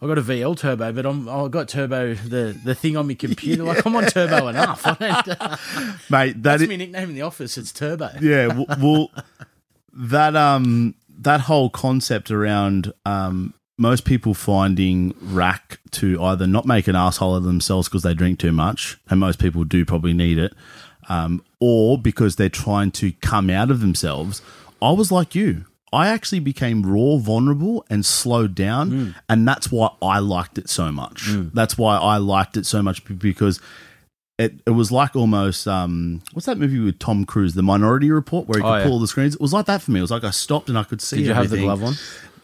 I 0.00 0.06
got 0.08 0.18
a 0.18 0.22
VL 0.22 0.58
turbo, 0.58 0.90
but 0.92 1.06
I'm 1.06 1.28
I 1.28 1.46
got 1.46 1.68
turbo 1.68 2.14
the 2.14 2.58
the 2.64 2.74
thing 2.74 2.96
on 2.96 3.06
my 3.06 3.14
computer. 3.14 3.62
Like 3.62 3.86
I'm 3.86 3.94
on 3.94 4.06
turbo 4.06 4.48
enough. 4.48 4.84
Mate, 6.10 6.32
that 6.32 6.42
that's 6.42 6.62
is, 6.64 6.68
my 6.68 6.74
nickname 6.74 7.10
in 7.10 7.14
the 7.14 7.22
office. 7.22 7.56
It's 7.56 7.70
turbo. 7.70 8.10
yeah, 8.20 8.48
well, 8.80 9.12
that 9.94 10.34
um, 10.34 10.96
that 11.20 11.42
whole 11.42 11.70
concept 11.70 12.32
around 12.32 12.92
um, 13.06 13.54
most 13.82 14.04
people 14.06 14.32
finding 14.32 15.14
rack 15.20 15.80
to 15.90 16.22
either 16.22 16.46
not 16.46 16.64
make 16.64 16.88
an 16.88 16.96
asshole 16.96 17.36
of 17.36 17.42
themselves 17.44 17.88
because 17.88 18.02
they 18.02 18.14
drink 18.14 18.38
too 18.38 18.52
much, 18.52 18.96
and 19.10 19.20
most 19.20 19.38
people 19.38 19.64
do 19.64 19.84
probably 19.84 20.12
need 20.14 20.38
it, 20.38 20.54
um, 21.08 21.44
or 21.60 21.98
because 21.98 22.36
they're 22.36 22.48
trying 22.48 22.90
to 22.92 23.12
come 23.20 23.50
out 23.50 23.70
of 23.70 23.80
themselves. 23.80 24.40
I 24.80 24.92
was 24.92 25.12
like 25.12 25.34
you. 25.34 25.66
I 25.92 26.08
actually 26.08 26.40
became 26.40 26.82
raw, 26.84 27.18
vulnerable, 27.18 27.84
and 27.90 28.06
slowed 28.06 28.54
down, 28.54 29.14
and 29.28 29.46
that's 29.46 29.70
why 29.70 29.90
I 30.00 30.20
liked 30.20 30.56
it 30.56 30.70
so 30.70 30.90
much. 30.90 31.28
That's 31.52 31.76
why 31.76 31.98
I 31.98 32.16
liked 32.16 32.56
it 32.56 32.64
so 32.64 32.82
much 32.82 33.04
because 33.04 33.60
it, 34.38 34.54
it 34.66 34.70
was 34.70 34.90
like 34.90 35.14
almost 35.14 35.68
um 35.68 36.22
what's 36.32 36.46
that 36.46 36.56
movie 36.56 36.78
with 36.80 36.98
Tom 36.98 37.26
Cruise, 37.26 37.52
The 37.52 37.62
Minority 37.62 38.10
Report, 38.10 38.48
where 38.48 38.58
he 38.58 38.62
could 38.62 38.68
Oh, 38.70 38.76
yeah. 38.78 38.84
pull 38.84 38.92
all 38.94 38.98
the 39.00 39.06
screens. 39.06 39.34
It 39.34 39.40
was 39.42 39.52
like 39.52 39.66
that 39.66 39.82
for 39.82 39.90
me. 39.90 39.98
It 39.98 40.02
was 40.02 40.10
like 40.10 40.24
I 40.24 40.30
stopped 40.30 40.70
and 40.70 40.78
I 40.78 40.84
could 40.84 41.02
see. 41.02 41.16
Did 41.18 41.26
you 41.26 41.34
have 41.34 41.50
the 41.50 41.58
glove 41.58 41.82
on? 41.84 41.94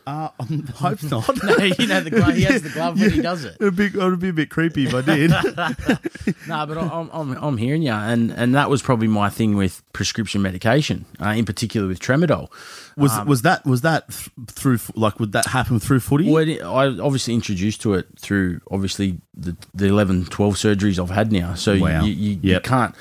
Uh, 0.08 0.30
I 0.40 0.44
hope 0.74 1.02
not. 1.02 1.28
No, 1.44 1.56
you 1.58 1.86
know 1.86 2.00
the 2.00 2.10
glove. 2.10 2.34
He 2.34 2.44
has 2.44 2.62
the 2.62 2.70
glove 2.70 2.98
when 2.98 3.10
he 3.10 3.20
does 3.20 3.44
it. 3.44 3.56
It'd 3.60 3.76
be, 3.76 3.86
it 3.86 3.94
would 3.94 4.18
be 4.20 4.30
a 4.30 4.32
bit 4.32 4.48
creepy 4.48 4.86
if 4.86 4.94
I 4.94 5.02
did. 5.02 5.30
No, 6.46 6.66
but 6.66 6.76
I'm, 6.78 7.10
I'm, 7.12 7.32
I'm 7.32 7.56
hearing 7.56 7.82
you, 7.82 7.92
and, 7.92 8.30
and 8.30 8.54
that 8.54 8.68
was 8.70 8.80
probably 8.82 9.06
my 9.08 9.28
thing 9.30 9.54
with 9.56 9.82
prescription 9.92 10.40
medication, 10.42 11.04
uh, 11.22 11.28
in 11.30 11.44
particular 11.44 11.86
with 11.88 12.00
tramadol. 12.00 12.50
was 12.96 13.12
was 13.26 13.42
that 13.42 13.64
was 13.66 13.80
that 13.82 14.10
through 14.46 14.78
like 14.94 15.20
would 15.20 15.32
that 15.32 15.46
happen 15.46 15.78
through 15.78 16.00
footy? 16.00 16.30
Well, 16.30 16.46
it- 16.48 16.62
I 16.62 16.86
obviously 16.98 17.34
introduced 17.34 17.80
to 17.82 17.94
it 17.94 18.06
through 18.18 18.60
obviously 18.70 19.20
the, 19.34 19.56
the 19.74 19.86
11, 19.86 20.26
12 20.26 20.54
surgeries 20.54 20.98
I've 20.98 21.10
had 21.10 21.32
now. 21.32 21.54
So 21.54 21.78
Wow. 21.78 22.02
you, 22.04 22.12
you, 22.12 22.38
you 22.42 22.60
can't 22.60 22.94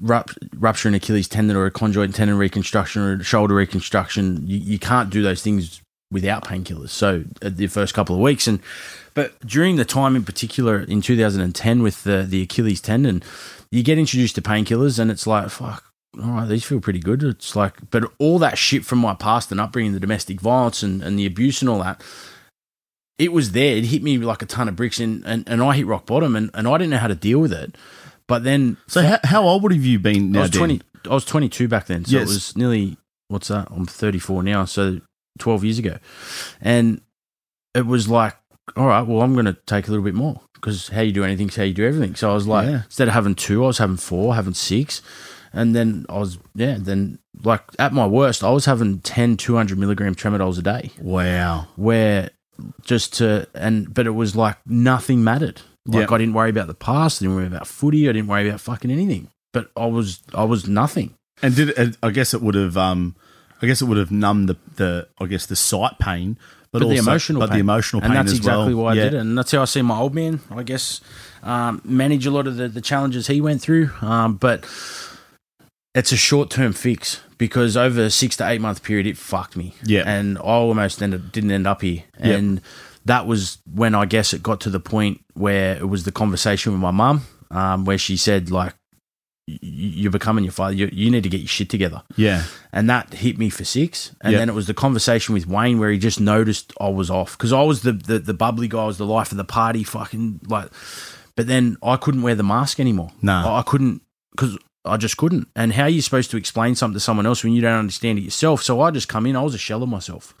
rup- 0.00 0.30
rupture 0.56 0.88
an 0.88 0.94
Achilles 0.94 1.28
tendon 1.28 1.56
or 1.56 1.66
a 1.66 1.70
conjoint 1.70 2.14
tendon 2.14 2.36
reconstruction 2.38 3.02
or 3.02 3.14
a 3.14 3.24
shoulder 3.24 3.54
reconstruction. 3.54 4.44
You, 4.46 4.58
you 4.58 4.78
can't 4.78 5.10
do 5.10 5.22
those 5.22 5.42
things 5.42 5.81
without 6.12 6.44
painkillers. 6.44 6.90
So 6.90 7.24
uh, 7.42 7.50
the 7.52 7.66
first 7.66 7.94
couple 7.94 8.14
of 8.14 8.20
weeks, 8.22 8.46
and 8.46 8.60
but 9.14 9.38
during 9.44 9.76
the 9.76 9.84
time 9.84 10.14
in 10.14 10.24
particular 10.24 10.78
in 10.80 11.00
2010 11.00 11.82
with 11.82 12.04
the 12.04 12.22
the 12.28 12.42
Achilles 12.42 12.80
tendon, 12.80 13.22
you 13.70 13.82
get 13.82 13.98
introduced 13.98 14.34
to 14.36 14.42
painkillers, 14.42 14.98
and 14.98 15.10
it's 15.10 15.26
like 15.26 15.48
fuck. 15.50 15.84
All 16.22 16.30
right, 16.30 16.46
these 16.48 16.62
feel 16.64 16.78
pretty 16.78 16.98
good. 16.98 17.22
It's 17.22 17.56
like, 17.56 17.72
but 17.90 18.04
all 18.18 18.38
that 18.40 18.58
shit 18.58 18.84
from 18.84 18.98
my 18.98 19.14
past 19.14 19.50
and 19.50 19.58
upbringing, 19.58 19.94
the 19.94 20.00
domestic 20.00 20.42
violence 20.42 20.82
and, 20.82 21.02
and 21.02 21.18
the 21.18 21.24
abuse 21.24 21.62
and 21.62 21.70
all 21.70 21.78
that, 21.82 22.02
it 23.18 23.32
was 23.32 23.52
there. 23.52 23.76
It 23.76 23.84
hit 23.86 24.02
me 24.02 24.18
like 24.18 24.42
a 24.42 24.46
ton 24.46 24.68
of 24.68 24.76
bricks, 24.76 25.00
and, 25.00 25.24
and, 25.24 25.48
and 25.48 25.62
I 25.62 25.74
hit 25.74 25.86
rock 25.86 26.04
bottom, 26.04 26.36
and, 26.36 26.50
and 26.52 26.68
I 26.68 26.72
didn't 26.76 26.90
know 26.90 26.98
how 26.98 27.06
to 27.08 27.14
deal 27.14 27.38
with 27.38 27.52
it. 27.54 27.76
But 28.26 28.44
then 28.44 28.76
so 28.86 29.00
how, 29.02 29.18
how 29.24 29.42
old 29.44 29.62
would 29.62 29.72
have 29.72 29.84
you 29.86 29.98
been 29.98 30.32
now? 30.32 30.40
I 30.40 30.42
was 30.42 30.50
twenty. 30.50 30.82
I 31.06 31.14
was 31.14 31.24
twenty 31.24 31.48
two 31.48 31.66
back 31.66 31.86
then, 31.86 32.04
so 32.04 32.18
Yes. 32.18 32.28
it 32.30 32.34
was 32.34 32.56
nearly 32.58 32.98
what's 33.28 33.48
that? 33.48 33.68
I'm 33.70 33.86
thirty 33.86 34.18
four 34.18 34.42
now, 34.42 34.64
so 34.66 35.00
twelve 35.38 35.64
years 35.64 35.78
ago, 35.78 35.98
and 36.60 37.00
it 37.74 37.86
was 37.86 38.08
like, 38.08 38.36
all 38.76 38.86
right, 38.86 39.06
well, 39.06 39.22
I'm 39.22 39.32
going 39.34 39.46
to 39.46 39.56
take 39.66 39.88
a 39.88 39.90
little 39.90 40.04
bit 40.04 40.14
more 40.14 40.40
because 40.54 40.88
how 40.88 41.00
you 41.00 41.10
do 41.12 41.24
anything 41.24 41.48
is 41.48 41.56
how 41.56 41.62
you 41.62 41.72
do 41.74 41.86
everything. 41.86 42.14
So 42.14 42.30
I 42.30 42.34
was 42.34 42.46
like, 42.46 42.66
Yeah. 42.68 42.82
instead 42.84 43.08
of 43.08 43.14
having 43.14 43.34
two, 43.34 43.64
I 43.64 43.68
was 43.68 43.78
having 43.78 43.96
four, 43.96 44.34
having 44.34 44.54
six, 44.54 45.00
and 45.52 45.74
then 45.74 46.04
I 46.08 46.18
was 46.18 46.38
yeah, 46.54 46.76
then 46.78 47.18
like 47.42 47.62
at 47.78 47.92
my 47.92 48.06
worst, 48.06 48.44
I 48.44 48.50
was 48.50 48.66
having 48.66 49.00
10, 49.00 49.36
200 49.38 49.78
milligram 49.78 50.14
tramadols 50.14 50.58
a 50.58 50.62
day 50.62 50.90
Wow. 51.00 51.66
where 51.76 52.30
just 52.82 53.14
to 53.14 53.48
and 53.54 53.92
but 53.92 54.06
it 54.06 54.10
was 54.10 54.36
like 54.36 54.58
nothing 54.66 55.24
mattered. 55.24 55.62
Like 55.86 56.08
Yeah. 56.10 56.14
I 56.14 56.18
didn't 56.18 56.34
worry 56.34 56.50
about 56.50 56.68
the 56.68 56.74
past, 56.74 57.20
I 57.20 57.24
didn't 57.24 57.36
worry 57.36 57.46
about 57.46 57.66
footy, 57.66 58.08
I 58.08 58.12
didn't 58.12 58.28
worry 58.28 58.46
about 58.48 58.60
fucking 58.60 58.90
anything. 58.90 59.28
But 59.52 59.70
I 59.76 59.86
was 59.86 60.20
I 60.34 60.44
was 60.44 60.68
nothing. 60.68 61.14
And 61.42 61.56
did 61.56 61.70
it, 61.70 61.96
I 62.02 62.10
guess 62.10 62.34
it 62.34 62.42
would 62.42 62.54
have 62.54 62.76
um 62.76 63.16
I 63.62 63.66
guess 63.66 63.80
it 63.80 63.84
would 63.86 63.98
have 63.98 64.10
numbed 64.10 64.48
the, 64.48 64.56
the 64.76 65.08
I 65.20 65.26
guess 65.26 65.46
the 65.46 65.56
sight 65.56 65.98
pain, 66.00 66.36
but, 66.72 66.80
But 66.80 66.82
also 66.86 66.94
the 66.94 67.00
emotional 67.00 67.40
but 67.40 67.50
pain. 67.50 67.56
the 67.56 67.60
emotional 67.60 68.02
pain 68.02 68.10
and 68.10 68.18
that's 68.28 68.36
exactly 68.36 68.74
well. 68.74 68.84
why 68.86 68.92
I 68.92 68.94
Yeah. 68.94 69.04
did 69.04 69.14
it. 69.14 69.20
And 69.20 69.38
that's 69.38 69.52
how 69.52 69.62
I 69.62 69.66
see 69.66 69.82
my 69.82 69.98
old 69.98 70.14
man, 70.14 70.40
I 70.50 70.62
guess, 70.62 71.00
um, 71.42 71.80
manage 71.84 72.26
a 72.26 72.30
lot 72.30 72.46
of 72.46 72.56
the, 72.56 72.68
the 72.68 72.80
challenges 72.80 73.26
he 73.28 73.40
went 73.40 73.60
through. 73.62 73.90
Um, 74.00 74.34
but 74.34 74.64
it's 75.94 76.12
a 76.12 76.16
short 76.16 76.50
term 76.50 76.72
fix 76.72 77.20
because 77.38 77.76
over 77.76 78.02
a 78.04 78.10
six 78.10 78.36
to 78.38 78.48
eight 78.48 78.60
month 78.60 78.82
period, 78.82 79.06
it 79.06 79.16
fucked 79.18 79.56
me. 79.56 79.74
Yeah. 79.84 80.02
And 80.06 80.38
I 80.38 80.42
almost 80.42 81.02
ended, 81.02 81.32
didn't 81.32 81.50
end 81.50 81.66
up 81.66 81.82
here. 81.82 82.04
And 82.18 82.60
that 83.04 83.26
was 83.26 83.58
when 83.72 83.94
I 83.94 84.06
guess 84.06 84.32
it 84.32 84.42
got 84.42 84.60
to 84.62 84.70
the 84.70 84.80
point 84.80 85.20
where 85.34 85.76
it 85.76 85.88
was 85.88 86.04
the 86.04 86.12
conversation 86.12 86.72
with 86.72 86.80
my 86.80 86.90
mum, 86.92 87.22
um, 87.50 87.84
where 87.84 87.98
she 87.98 88.16
said, 88.16 88.50
like, 88.50 88.74
you're 89.46 90.12
becoming 90.12 90.44
your 90.44 90.52
father. 90.52 90.74
You, 90.74 90.88
you 90.92 91.10
need 91.10 91.24
to 91.24 91.28
get 91.28 91.40
your 91.40 91.48
shit 91.48 91.68
together. 91.68 92.02
Yeah. 92.16 92.44
And 92.72 92.88
that 92.88 93.12
hit 93.12 93.38
me 93.38 93.50
for 93.50 93.64
six. 93.64 94.14
And 94.20 94.32
Yeah. 94.32 94.38
then 94.38 94.48
it 94.48 94.54
was 94.54 94.66
the 94.66 94.74
conversation 94.74 95.34
with 95.34 95.46
Wayne 95.46 95.78
where 95.78 95.90
he 95.90 95.98
just 95.98 96.20
noticed 96.20 96.72
I 96.80 96.88
was 96.88 97.10
off 97.10 97.36
because 97.36 97.52
I 97.52 97.62
was 97.62 97.82
the, 97.82 97.92
the 97.92 98.18
the 98.20 98.34
bubbly 98.34 98.68
guy, 98.68 98.82
I 98.82 98.86
was 98.86 98.98
the 98.98 99.06
life 99.06 99.30
of 99.32 99.38
the 99.38 99.44
party, 99.44 99.82
fucking 99.84 100.40
like. 100.46 100.70
But 101.36 101.46
then 101.46 101.76
I 101.82 101.96
couldn't 101.96 102.22
wear 102.22 102.34
the 102.34 102.42
mask 102.44 102.78
anymore. 102.78 103.10
Nah. 103.22 103.54
I, 103.56 103.58
I 103.60 103.62
couldn't 103.62 104.02
because 104.32 104.56
I 104.84 104.96
just 104.96 105.16
couldn't. 105.16 105.46
And 105.54 105.72
how 105.72 105.84
are 105.84 105.88
you 105.88 106.02
supposed 106.02 106.32
to 106.32 106.36
explain 106.36 106.74
something 106.74 106.94
to 106.94 107.00
someone 107.00 107.24
else 107.24 107.44
when 107.44 107.52
you 107.52 107.62
don't 107.62 107.78
understand 107.78 108.18
it 108.18 108.22
yourself? 108.22 108.62
So 108.62 108.80
I 108.80 108.90
just 108.90 109.08
come 109.08 109.26
in. 109.26 109.36
I 109.36 109.42
was 109.42 109.54
a 109.54 109.58
shell 109.58 109.82
of 109.82 109.88
myself. 109.88 110.34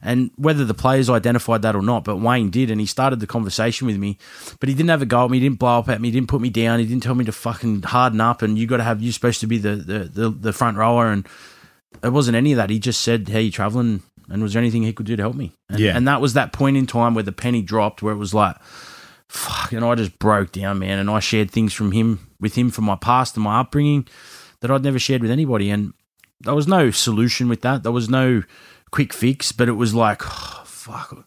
And 0.00 0.30
whether 0.36 0.64
the 0.64 0.74
players 0.74 1.10
identified 1.10 1.62
that 1.62 1.74
or 1.74 1.82
not, 1.82 2.04
but 2.04 2.18
Wayne 2.18 2.50
did, 2.50 2.70
and 2.70 2.80
he 2.80 2.86
started 2.86 3.18
the 3.18 3.26
conversation 3.26 3.88
with 3.88 3.96
me. 3.96 4.16
But 4.60 4.68
he 4.68 4.76
didn't 4.76 4.90
have 4.90 5.02
a 5.02 5.06
go 5.06 5.24
at 5.24 5.30
me. 5.30 5.38
He 5.40 5.44
didn't 5.48 5.58
blow 5.58 5.80
up 5.80 5.88
at 5.88 6.00
me. 6.00 6.08
He 6.08 6.12
didn't 6.12 6.28
put 6.28 6.40
me 6.40 6.50
down. 6.50 6.78
He 6.78 6.86
didn't 6.86 7.02
tell 7.02 7.16
me 7.16 7.24
to 7.24 7.32
fucking 7.32 7.82
harden 7.82 8.20
up. 8.20 8.42
And 8.42 8.56
you 8.56 8.68
got 8.68 8.76
to 8.76 8.84
have. 8.84 9.02
You're 9.02 9.12
supposed 9.12 9.40
to 9.40 9.48
be 9.48 9.58
the, 9.58 9.76
the 9.76 9.98
the 9.98 10.30
the 10.30 10.52
front 10.52 10.76
rower. 10.76 11.10
And 11.10 11.26
it 12.04 12.10
wasn't 12.10 12.36
any 12.36 12.52
of 12.52 12.58
that. 12.58 12.70
He 12.70 12.78
just 12.78 13.00
said, 13.00 13.28
"Hey, 13.28 13.42
you 13.42 13.50
traveling?" 13.50 14.02
And 14.28 14.40
was 14.40 14.52
there 14.52 14.62
anything 14.62 14.84
he 14.84 14.92
could 14.92 15.06
do 15.06 15.16
to 15.16 15.22
help 15.22 15.34
me? 15.34 15.52
And, 15.68 15.80
Yeah. 15.80 15.96
And 15.96 16.06
that 16.06 16.20
was 16.20 16.34
that 16.34 16.52
point 16.52 16.76
in 16.76 16.86
time 16.86 17.14
where 17.14 17.24
the 17.24 17.32
penny 17.32 17.62
dropped, 17.62 18.00
where 18.00 18.14
it 18.14 18.18
was 18.18 18.32
like, 18.32 18.56
fuck, 19.26 19.72
and 19.72 19.84
I 19.84 19.96
just 19.96 20.20
broke 20.20 20.52
down, 20.52 20.78
man. 20.78 21.00
And 21.00 21.10
I 21.10 21.18
shared 21.18 21.50
things 21.50 21.72
from 21.72 21.90
him 21.90 22.29
with 22.40 22.54
him 22.54 22.70
from 22.70 22.84
my 22.84 22.96
past 22.96 23.36
and 23.36 23.44
my 23.44 23.60
upbringing 23.60 24.06
that 24.60 24.70
I'd 24.70 24.82
never 24.82 24.98
shared 24.98 25.22
with 25.22 25.30
anybody. 25.30 25.70
And 25.70 25.92
there 26.40 26.54
was 26.54 26.66
no 26.66 26.90
solution 26.90 27.48
with 27.48 27.60
that. 27.62 27.82
There 27.82 27.92
was 27.92 28.08
no 28.08 28.42
quick 28.90 29.12
fix, 29.12 29.52
but 29.52 29.68
it 29.68 29.72
was 29.72 29.94
like, 29.94 30.22
fuck, 30.64 31.26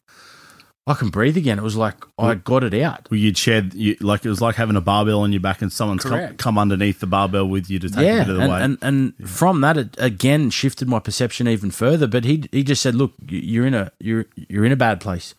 I 0.85 0.95
can 0.95 1.07
breathe 1.09 1.37
again. 1.37 1.59
It 1.59 1.63
was 1.63 1.77
like 1.77 1.95
I 2.19 2.35
got 2.35 2.61
it 2.65 2.73
out. 2.73 3.07
Well, 3.09 3.17
you'd 3.17 3.37
shared, 3.37 3.73
you, 3.73 3.95
like 4.01 4.25
it 4.25 4.29
was 4.29 4.41
like 4.41 4.55
having 4.55 4.75
a 4.75 4.81
barbell 4.81 5.21
on 5.21 5.31
your 5.31 5.39
back 5.39 5.61
and 5.61 5.71
someone's 5.71 6.03
come, 6.03 6.35
come 6.35 6.57
underneath 6.57 6.99
the 6.99 7.07
barbell 7.07 7.47
with 7.47 7.69
you 7.69 7.79
to 7.79 7.89
take 7.89 7.99
a 7.99 8.03
yeah, 8.03 8.19
bit 8.19 8.29
of 8.31 8.35
the 8.35 8.41
and, 8.41 8.51
weight. 8.51 8.61
and 8.61 8.77
and 9.19 9.29
from 9.29 9.61
that, 9.61 9.77
it 9.77 9.95
again 9.97 10.49
shifted 10.49 10.89
my 10.89 10.99
perception 10.99 11.47
even 11.47 11.71
further. 11.71 12.05
But 12.05 12.25
he 12.25 12.49
he 12.51 12.63
just 12.63 12.81
said, 12.81 12.95
"Look, 12.95 13.13
you- 13.29 13.39
you're 13.39 13.65
in 13.65 13.73
a 13.73 13.93
you're 14.01 14.25
you're 14.49 14.65
in 14.65 14.73
a 14.73 14.75
bad 14.75 14.99
place." 14.99 15.35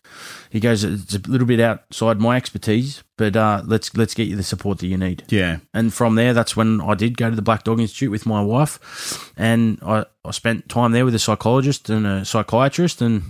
He 0.49 0.59
goes, 0.59 0.83
"It's 0.83 1.13
a 1.13 1.19
little 1.27 1.45
bit 1.45 1.59
outside 1.59 2.19
my 2.19 2.37
expertise, 2.37 3.03
but 3.15 3.35
uh, 3.35 3.61
let's 3.67 3.95
let's 3.95 4.15
get 4.15 4.27
you 4.27 4.35
the 4.35 4.41
support 4.41 4.79
that 4.79 4.87
you 4.87 4.97
need." 4.97 5.25
yeah. 5.29 5.57
And 5.75 5.93
from 5.93 6.15
there, 6.15 6.33
that's 6.33 6.55
when 6.57 6.81
I 6.81 6.95
did 6.95 7.17
go 7.17 7.29
to 7.29 7.35
the 7.35 7.43
Black 7.43 7.63
Dog 7.63 7.79
Institute 7.79 8.09
with 8.09 8.25
my 8.25 8.41
wife, 8.41 9.31
and 9.37 9.77
I, 9.85 10.05
I 10.23 10.31
spent 10.31 10.69
time 10.69 10.91
there 10.91 11.05
with 11.05 11.13
a 11.13 11.19
psychologist 11.19 11.87
and 11.91 12.07
a 12.07 12.25
psychiatrist, 12.25 12.99
and 12.99 13.21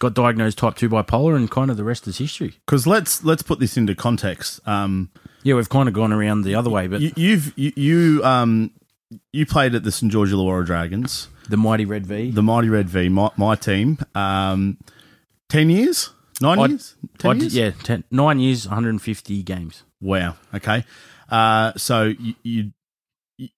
got 0.00 0.14
diagnosed 0.14 0.58
type 0.58 0.74
two 0.74 0.88
bipolar, 0.88 1.36
and 1.36 1.48
kind 1.48 1.70
of 1.70 1.76
the 1.76 1.84
rest 1.84 2.08
is 2.08 2.18
history. 2.18 2.54
Because 2.66 2.86
let's 2.88 3.22
let's 3.22 3.42
put 3.42 3.60
this 3.60 3.76
into 3.76 3.94
context. 3.94 4.58
Um, 4.66 5.10
Yeah, 5.44 5.54
we've 5.54 5.68
kind 5.68 5.88
of 5.88 5.94
gone 5.94 6.12
around 6.12 6.42
the 6.42 6.56
other 6.56 6.70
way, 6.70 6.88
but 6.88 7.00
you, 7.00 7.12
you've 7.16 7.52
you, 7.56 7.72
you 7.76 8.24
um 8.24 8.72
you 9.32 9.46
played 9.46 9.74
at 9.76 9.84
the 9.84 9.92
St 9.92 10.10
George 10.10 10.30
Illawarra 10.30 10.66
Dragons, 10.66 11.28
the 11.48 11.56
mighty 11.56 11.84
Red 11.84 12.06
V. 12.06 12.30
the 12.32 12.42
Mighty 12.42 12.68
Red 12.68 12.88
V, 12.88 13.08
my, 13.08 13.30
my 13.36 13.54
team. 13.54 13.98
Um, 14.14 14.78
ten 15.48 15.70
years, 15.70 16.10
9 16.40 16.58
I- 16.58 16.66
years, 16.66 16.96
ten 17.18 17.30
I 17.30 17.34
years. 17.34 17.54
yeah, 17.54 17.70
ten, 17.82 18.04
nine 18.10 18.38
years, 18.40 18.66
150 18.68 19.42
games. 19.42 19.82
Wow. 20.00 20.36
Okay. 20.54 20.84
Uh, 21.28 21.72
so 21.76 22.04
you, 22.04 22.34
you 22.42 22.72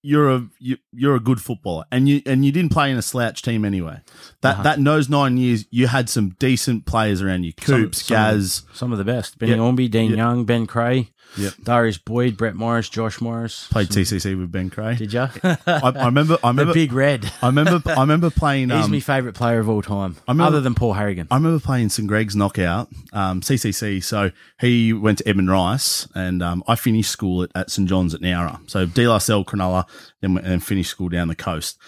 you're 0.02 0.30
a 0.30 0.46
you, 0.58 0.76
you're 0.92 1.14
a 1.16 1.20
good 1.20 1.40
footballer, 1.40 1.84
and 1.90 2.08
you 2.08 2.22
and 2.26 2.44
you 2.44 2.52
didn't 2.52 2.72
play 2.72 2.90
in 2.90 2.96
a 2.96 3.02
slouch 3.02 3.42
team 3.42 3.64
anyway. 3.64 4.00
That 4.40 4.54
Uh-huh. 4.54 4.62
that 4.64 4.84
those 4.84 5.08
nine 5.08 5.36
years, 5.36 5.66
you 5.70 5.86
had 5.86 6.08
some 6.08 6.30
decent 6.38 6.86
players 6.86 7.22
around 7.22 7.44
you. 7.44 7.52
Some- 7.62 7.82
Coops, 7.84 8.02
some- 8.02 8.14
Gaz. 8.16 8.62
Some 8.72 8.92
of 8.92 8.98
the 8.98 9.04
best. 9.04 9.38
Benny 9.38 9.52
Yep. 9.52 9.60
Hornby, 9.60 9.88
Dean. 9.88 10.16
Young, 10.16 10.44
Ben 10.44 10.66
Creagh, 10.66 11.08
Yep. 11.38 11.54
Darius 11.62 11.98
Boyd, 11.98 12.36
Brett 12.36 12.54
Morris, 12.54 12.88
Josh 12.88 13.20
Morris. 13.20 13.66
Played 13.70 13.88
TCC 13.88 14.38
with 14.38 14.52
Ben 14.52 14.68
Creagh. 14.70 14.98
Did 14.98 15.12
you? 15.12 15.20
I, 15.42 15.56
I 15.66 16.04
remember. 16.06 16.34
I 16.44 16.48
the 16.48 16.48
remember. 16.48 16.74
Big 16.74 16.92
Red. 16.92 17.32
I 17.40 17.46
remember. 17.46 17.82
I 17.90 18.00
remember 18.00 18.30
playing. 18.30 18.70
He's 18.70 18.84
Um, 18.84 18.90
my 18.90 19.00
favourite 19.00 19.34
player 19.34 19.58
of 19.60 19.68
all 19.68 19.82
time, 19.82 20.16
remember- 20.28 20.44
other 20.48 20.60
than 20.60 20.74
Paul 20.74 20.94
Harragon. 20.94 21.26
I 21.30 21.36
remember 21.36 21.58
playing 21.60 21.88
St 21.88 22.06
Greg's 22.06 22.36
knockout, 22.36 22.88
um, 23.12 23.40
CCC. 23.40 24.02
So 24.02 24.30
he 24.60 24.92
went 24.92 25.18
to 25.18 25.28
Edmund 25.28 25.50
Rice, 25.50 26.06
and 26.14 26.42
um, 26.42 26.62
I 26.68 26.74
finished 26.76 27.10
school 27.10 27.42
at, 27.44 27.50
at 27.54 27.70
St 27.70 27.88
John's 27.88 28.14
at 28.14 28.20
Nowra. 28.20 28.60
So 28.70 28.86
De 28.86 29.06
La 29.08 29.18
Salle, 29.18 29.44
Cronulla, 29.44 29.86
then 30.20 30.36
and 30.38 30.62
finished 30.64 30.90
school 30.90 31.08
down 31.08 31.28
the 31.28 31.34
coast. 31.34 31.78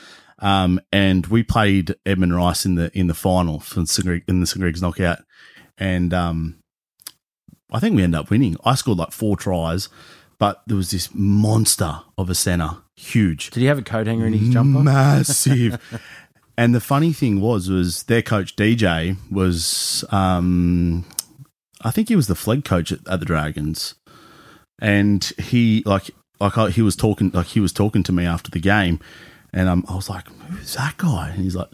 Um, 0.41 0.81
and 0.93 1.27
we 1.27 1.43
played 1.43 1.95
Edmund 2.05 2.35
Rice 2.35 2.67
in 2.67 2.75
the 2.75 2.91
in 2.99 3.07
the 3.07 3.15
final 3.15 3.61
for 3.61 3.85
St 3.87 4.05
Greg, 4.07 4.25
in 4.27 4.41
the 4.41 4.47
St 4.47 4.61
Greg's 4.61 4.83
knockout, 4.83 5.19
and 5.79 6.13
um, 6.13 6.57
I 7.75 7.81
think 7.81 7.97
we 7.97 8.05
ended 8.05 8.21
up 8.21 8.31
winning. 8.31 8.57
I 8.65 8.77
scored 8.77 8.99
like 8.99 9.11
four 9.11 9.37
tries, 9.37 9.89
but 10.39 10.63
there 10.67 10.77
was 10.77 10.93
this 10.93 11.11
monster 11.13 12.01
of 12.17 12.31
a 12.31 12.35
centre, 12.35 12.77
huge, 12.95 13.51
Did 13.51 13.61
he 13.61 13.67
have 13.67 13.79
a 13.79 13.83
coat 13.83 14.07
hanger 14.07 14.27
in 14.27 14.33
his 14.33 14.49
jumper? 14.49 14.79
massive. 14.79 15.81
and 16.57 16.73
the 16.73 16.81
funny 16.81 17.13
thing 17.13 17.41
was, 17.41 17.69
was 17.69 18.05
their 18.05 18.23
coach 18.23 18.55
DJ 18.55 19.17
was, 19.29 20.05
um, 20.11 21.05
I 21.83 21.91
think 21.91 22.09
he 22.09 22.17
was 22.17 22.29
the 22.29 22.37
flag 22.37 22.65
coach 22.65 22.93
at, 22.93 23.01
at 23.09 23.19
the 23.19 23.27
Dragons, 23.27 23.97
and 24.81 25.25
he 25.39 25.83
like 25.85 26.11
like 26.41 26.57
I, 26.57 26.71
he 26.71 26.83
was 26.83 26.97
talking 26.97 27.31
like 27.31 27.47
he 27.47 27.61
was 27.61 27.73
talking 27.73 28.03
to 28.05 28.13
me 28.13 28.25
after 28.25 28.51
the 28.51 28.61
game, 28.61 29.01
and 29.53 29.69
um, 29.69 29.85
I 29.89 29.97
was 29.97 30.09
like, 30.09 30.29
who's 30.29 30.75
that 30.75 30.97
guy? 30.97 31.31
And 31.31 31.43
he's 31.43 31.57
like. 31.57 31.71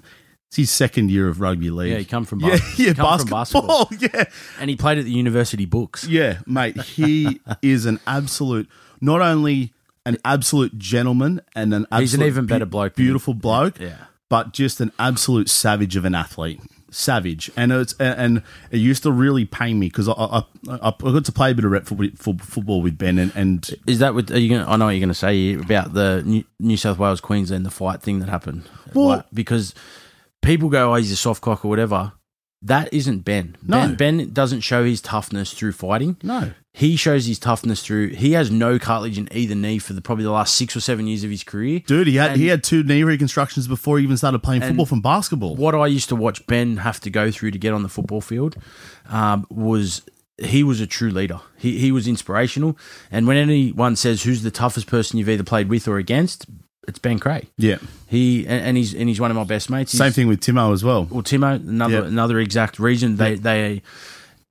It's 0.51 0.57
his 0.57 0.70
second 0.70 1.12
year 1.12 1.28
of 1.28 1.40
rugby 1.40 1.70
league. 1.70 1.92
Yeah, 1.92 1.98
he 1.98 2.05
come 2.05 2.24
from 2.24 2.40
yeah, 2.40 2.51
bas- 2.51 2.78
yeah, 2.78 2.92
come 2.92 3.18
from 3.20 3.28
basketball. 3.28 3.88
Yeah, 4.01 4.24
and 4.59 4.68
he 4.68 4.74
played 4.76 4.98
at 4.98 5.05
the 5.05 5.12
university 5.12 5.64
books. 5.64 6.05
yeah, 6.09 6.38
mate. 6.44 6.80
He 6.82 7.40
is 7.62 7.86
an 7.86 8.01
absolute, 8.07 8.68
not 9.01 9.20
only 9.20 9.72
an 10.05 10.16
absolute 10.24 10.76
gentleman 10.76 11.40
and 11.55 11.72
an 11.72 11.86
absolute 11.92 12.01
He's 12.01 12.14
an 12.14 12.22
even 12.24 12.46
better 12.46 12.66
bloke 12.66 12.94
than- 12.96 13.05
beautiful 13.05 13.32
bloke, 13.34 13.78
Yeah. 13.78 13.96
but 14.28 14.53
just 14.53 14.80
an 14.80 14.90
absolute 14.98 15.48
savage 15.48 15.94
of 15.94 16.05
an 16.05 16.16
athlete. 16.16 16.61
Savage, 16.92 17.53
and 17.57 17.70
it's 17.70 17.94
and 18.01 18.42
it 18.72 18.78
used 18.78 19.05
to 19.05 19.12
really 19.12 19.44
pain 19.44 19.78
me 19.78 19.86
because 19.86 20.09
I, 20.09 20.12
I 20.12 20.42
I 20.68 20.90
got 20.98 21.24
to 21.26 21.30
play 21.30 21.53
a 21.53 21.55
bit 21.55 21.64
of 21.64 21.70
rep 21.70 21.86
football, 21.86 22.34
football 22.38 22.82
with 22.82 22.98
Ben, 22.98 23.16
and, 23.20 23.30
and 23.36 23.70
Is 23.86 24.01
that 24.01 24.12
what 24.12 24.28
are 24.32 24.38
you 24.40 24.48
going? 24.48 24.62
I 24.66 24.74
know 24.74 24.86
what 24.86 24.90
you're 24.90 24.98
going 24.98 25.09
to 25.11 25.14
say 25.14 25.55
about 25.55 25.94
the 25.94 26.24
New, 26.26 26.42
New 26.59 26.76
South 26.76 26.98
Wales 26.98 27.20
Queensland 27.20 27.64
the 27.64 27.70
fight 27.70 28.03
thing 28.03 28.18
that 28.18 28.28
happened. 28.28 28.68
Well- 28.92 29.07
Like, 29.18 29.26
because 29.32 29.72
people 30.43 30.68
go, 30.68 30.93
"Oh, 30.93 30.97
he's 30.97 31.12
a 31.12 31.16
soft 31.16 31.41
cock" 31.43 31.64
or 31.64 31.68
whatever. 31.68 32.12
That 32.62 32.93
isn't 32.93 33.20
Ben. 33.20 33.57
No. 33.66 33.78
Ben, 33.88 33.95
Ben 34.18 34.32
doesn't 34.34 34.61
show 34.61 34.84
his 34.84 35.01
toughness 35.01 35.55
through 35.55 35.72
fighting. 35.72 36.18
no, 36.22 36.53
He 36.74 36.95
shows 36.95 37.24
his 37.24 37.38
toughness 37.38 37.82
through. 37.82 38.09
He 38.09 38.32
has 38.32 38.51
no 38.51 38.78
cartilage 38.78 39.16
in 39.16 39.28
either 39.32 39.55
knee 39.55 39.78
for 39.78 39.95
the 39.95 40.03
probably 40.03 40.24
the 40.24 40.30
last 40.30 40.55
six 40.57 40.76
or 40.76 40.80
seven 40.80 41.07
years 41.07 41.24
of 41.24 41.30
his 41.30 41.43
career. 41.43 41.80
dude, 41.86 42.07
he 42.07 42.16
had 42.16 42.32
And- 42.32 42.41
he 42.41 42.49
had 42.49 42.62
two 42.62 42.82
knee 42.82 43.03
reconstructions 43.03 43.66
before 43.66 43.97
he 43.99 44.05
even 44.05 44.18
started 44.18 44.41
playing 44.43 44.61
football 44.61 44.84
from 44.84 45.01
basketball. 45.01 45.57
What 45.57 45.74
I 45.74 45.86
used 45.86 46.11
to 46.11 46.16
watch 46.16 46.47
Ben 46.47 46.76
have 46.76 47.01
to 47.01 47.09
go 47.11 47.30
through 47.30 47.53
to 47.53 47.59
get 47.59 47.72
on 47.72 47.82
the 47.82 47.88
football 47.88 48.20
field 48.20 48.57
um, 49.09 49.47
was 49.49 50.03
he 50.36 50.62
was 50.62 50.80
a 50.82 50.86
true 50.86 51.11
leader. 51.11 51.41
He 51.57 51.78
he 51.78 51.91
was 51.93 52.07
inspirational. 52.07 52.76
And 53.11 53.26
when 53.26 53.38
anyone 53.38 53.97
says 53.97 54.22
who's 54.24 54.43
the 54.43 54.51
toughest 54.51 54.86
person 54.86 55.18
you've 55.18 55.30
either 55.30 55.45
played 55.45 55.68
with 55.70 55.88
or 55.88 55.97
against, 55.97 56.45
it's 56.89 56.99
Ben 56.99 57.18
Creagh. 57.18 57.47
Yeah, 57.57 57.76
He 58.09 58.47
and, 58.47 58.64
and 58.66 58.76
he's 58.76 58.95
and 58.95 59.09
he's 59.09 59.20
one 59.20 59.31
of 59.31 59.37
my 59.37 59.45
best 59.45 59.70
mates. 59.70 59.93
same 59.93 60.12
thing 60.12 60.26
with 60.28 60.41
Timo 60.41 60.72
as 60.72 60.83
well. 60.85 61.07
Well, 61.11 61.22
Timo, 61.22 61.55
another 61.57 61.95
Yep. 61.95 62.05
another 62.07 62.39
exact 62.41 62.78
reason 62.78 63.16
they 63.16 63.35
they 63.37 63.83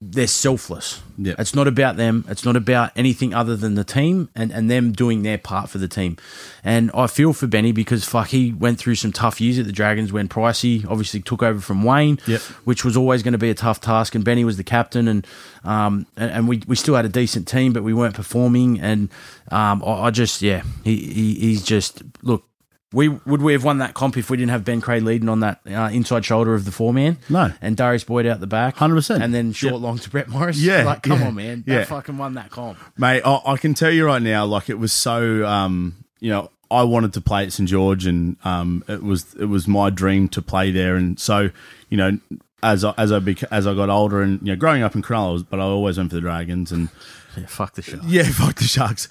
they're 0.01 0.27
selfless. 0.27 1.01
Yep. 1.17 1.35
It's 1.39 1.53
not 1.53 1.67
about 1.67 1.97
them. 1.97 2.23
It's 2.29 2.45
not 2.45 2.55
about 2.55 2.91
anything 2.95 3.33
other 3.33 3.57
than 3.57 3.75
the 3.75 3.83
team 3.83 4.29
and, 4.33 4.49
and 4.49 4.71
them 4.71 4.93
doing 4.93 5.23
their 5.23 5.37
part 5.37 5.69
for 5.69 5.77
the 5.77 5.89
team. 5.89 6.15
And 6.63 6.89
I 6.93 7.07
feel 7.07 7.33
for 7.33 7.47
Benny 7.47 7.73
because 7.73 8.05
fuck, 8.05 8.29
he 8.29 8.53
went 8.53 8.79
through 8.79 8.95
some 8.95 9.11
tough 9.11 9.41
years 9.41 9.59
at 9.59 9.65
the 9.65 9.73
Dragons 9.73 10.13
when 10.13 10.29
Pricey 10.29 10.89
obviously 10.89 11.19
took 11.19 11.43
over 11.43 11.59
from 11.59 11.83
Wayne, 11.83 12.17
Yep. 12.27 12.39
which 12.63 12.85
was 12.85 12.95
always 12.95 13.23
going 13.23 13.33
to 13.33 13.37
be 13.37 13.49
a 13.49 13.53
tough 13.55 13.81
task. 13.81 14.15
And 14.15 14.23
Benny 14.23 14.45
was 14.45 14.55
the 14.55 14.63
captain, 14.63 15.09
and 15.09 15.27
um 15.65 16.05
and, 16.15 16.31
and 16.31 16.47
we 16.47 16.63
we 16.65 16.77
still 16.77 16.95
had 16.95 17.03
a 17.03 17.09
decent 17.09 17.45
team, 17.49 17.73
but 17.73 17.83
we 17.83 17.93
weren't 17.93 18.15
performing. 18.15 18.79
And 18.79 19.09
um 19.51 19.83
I, 19.85 20.03
I 20.07 20.11
just 20.11 20.41
yeah, 20.41 20.63
he, 20.85 20.95
he 20.95 21.33
he's 21.35 21.61
just 21.61 22.03
look. 22.21 22.45
We 22.91 23.07
would 23.07 23.41
we 23.43 23.53
have 23.53 23.63
won 23.63 23.77
that 23.79 23.93
comp 23.93 24.17
if 24.17 24.31
we 24.31 24.37
didn't 24.37 24.49
have 24.49 24.65
Ben 24.65 24.81
Creagh 24.81 25.03
leading 25.03 25.29
on 25.29 25.41
that 25.41 25.59
uh, 25.69 25.89
inside 25.93 26.25
shoulder 26.25 26.55
of 26.55 26.65
the 26.65 26.71
four 26.71 26.91
man? 26.91 27.17
No. 27.29 27.53
and 27.61 27.77
Darius 27.77 28.03
Boyd 28.03 28.25
out 28.25 28.39
the 28.39 28.47
back, 28.47 28.77
100%. 28.77 29.21
and 29.21 29.31
then 29.31 29.51
short 29.53 29.73
Yeah. 29.75 29.79
long 29.79 29.99
to 29.99 30.09
Brett 30.09 30.27
Morris. 30.27 30.57
Yeah, 30.59 30.83
like 30.83 31.03
come 31.03 31.19
yeah, 31.21 31.27
on, 31.27 31.35
man, 31.35 31.63
yeah. 31.67 31.75
that 31.79 31.87
fucking 31.87 32.17
won 32.17 32.33
that 32.33 32.49
comp. 32.49 32.79
Mate, 32.97 33.21
I, 33.23 33.41
I 33.45 33.57
can 33.57 33.75
tell 33.75 33.91
you 33.91 34.07
right 34.07 34.21
now, 34.21 34.45
like 34.45 34.69
it 34.71 34.79
was 34.79 34.91
so, 34.91 35.45
um, 35.45 36.03
you 36.19 36.31
know, 36.31 36.49
I 36.71 36.81
wanted 36.83 37.13
to 37.13 37.21
play 37.21 37.43
at 37.43 37.53
St 37.53 37.69
George, 37.69 38.07
and 38.07 38.37
um, 38.43 38.83
it 38.87 39.03
was 39.03 39.35
it 39.39 39.45
was 39.45 39.67
my 39.67 39.91
dream 39.91 40.27
to 40.29 40.41
play 40.41 40.71
there, 40.71 40.95
and 40.95 41.19
so, 41.19 41.51
you 41.89 41.97
know, 41.97 42.17
as 42.63 42.83
I, 42.83 42.93
as 42.97 43.11
I 43.11 43.19
bec- 43.19 43.51
as 43.51 43.67
I 43.67 43.75
got 43.75 43.89
older, 43.89 44.21
and 44.23 44.39
you 44.41 44.53
know, 44.53 44.55
growing 44.55 44.81
up 44.81 44.95
in 44.95 45.01
Cronulla, 45.03 45.45
but 45.47 45.59
I 45.59 45.63
always 45.63 45.97
went 45.97 46.09
for 46.09 46.15
the 46.15 46.21
Dragons, 46.21 46.71
and 46.71 46.89
Yeah, 47.37 47.45
fuck 47.47 47.73
the 47.75 47.81
shot. 47.83 48.03
yeah, 48.05 48.23
fuck 48.31 48.55
the 48.55 48.63
Sharks. 48.65 49.07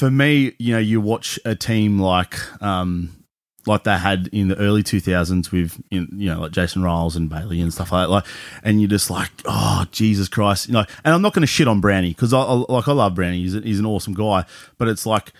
For 0.00 0.10
me, 0.10 0.54
you 0.58 0.72
know, 0.72 0.78
you 0.78 0.98
watch 0.98 1.38
a 1.44 1.54
team 1.54 1.98
like 1.98 2.34
um, 2.62 3.22
like 3.66 3.84
they 3.84 3.98
had 3.98 4.30
in 4.32 4.48
the 4.48 4.56
early 4.56 4.82
two 4.82 4.98
thousands 4.98 5.52
with 5.52 5.78
you 5.90 6.06
know 6.10 6.40
like 6.40 6.52
Jason 6.52 6.80
Ryles 6.80 7.16
and 7.16 7.28
Bailey 7.28 7.60
and 7.60 7.70
stuff 7.70 7.92
like 7.92 8.06
that, 8.06 8.10
like, 8.10 8.24
and 8.64 8.80
you're 8.80 8.88
just 8.88 9.10
like, 9.10 9.30
oh 9.44 9.84
Jesus 9.92 10.26
Christ, 10.26 10.68
you 10.68 10.72
know. 10.72 10.86
And 11.04 11.12
I'm 11.12 11.20
not 11.20 11.34
going 11.34 11.42
to 11.42 11.46
shit 11.46 11.68
on 11.68 11.82
Brownie 11.82 12.12
because 12.12 12.32
I, 12.32 12.40
I 12.40 12.52
like 12.70 12.88
I 12.88 12.92
love 12.92 13.14
Brownie. 13.14 13.42
He's, 13.42 13.52
he's 13.52 13.78
an 13.78 13.84
awesome 13.84 14.14
guy, 14.14 14.46
but 14.78 14.88
it's 14.88 15.04
like 15.04 15.34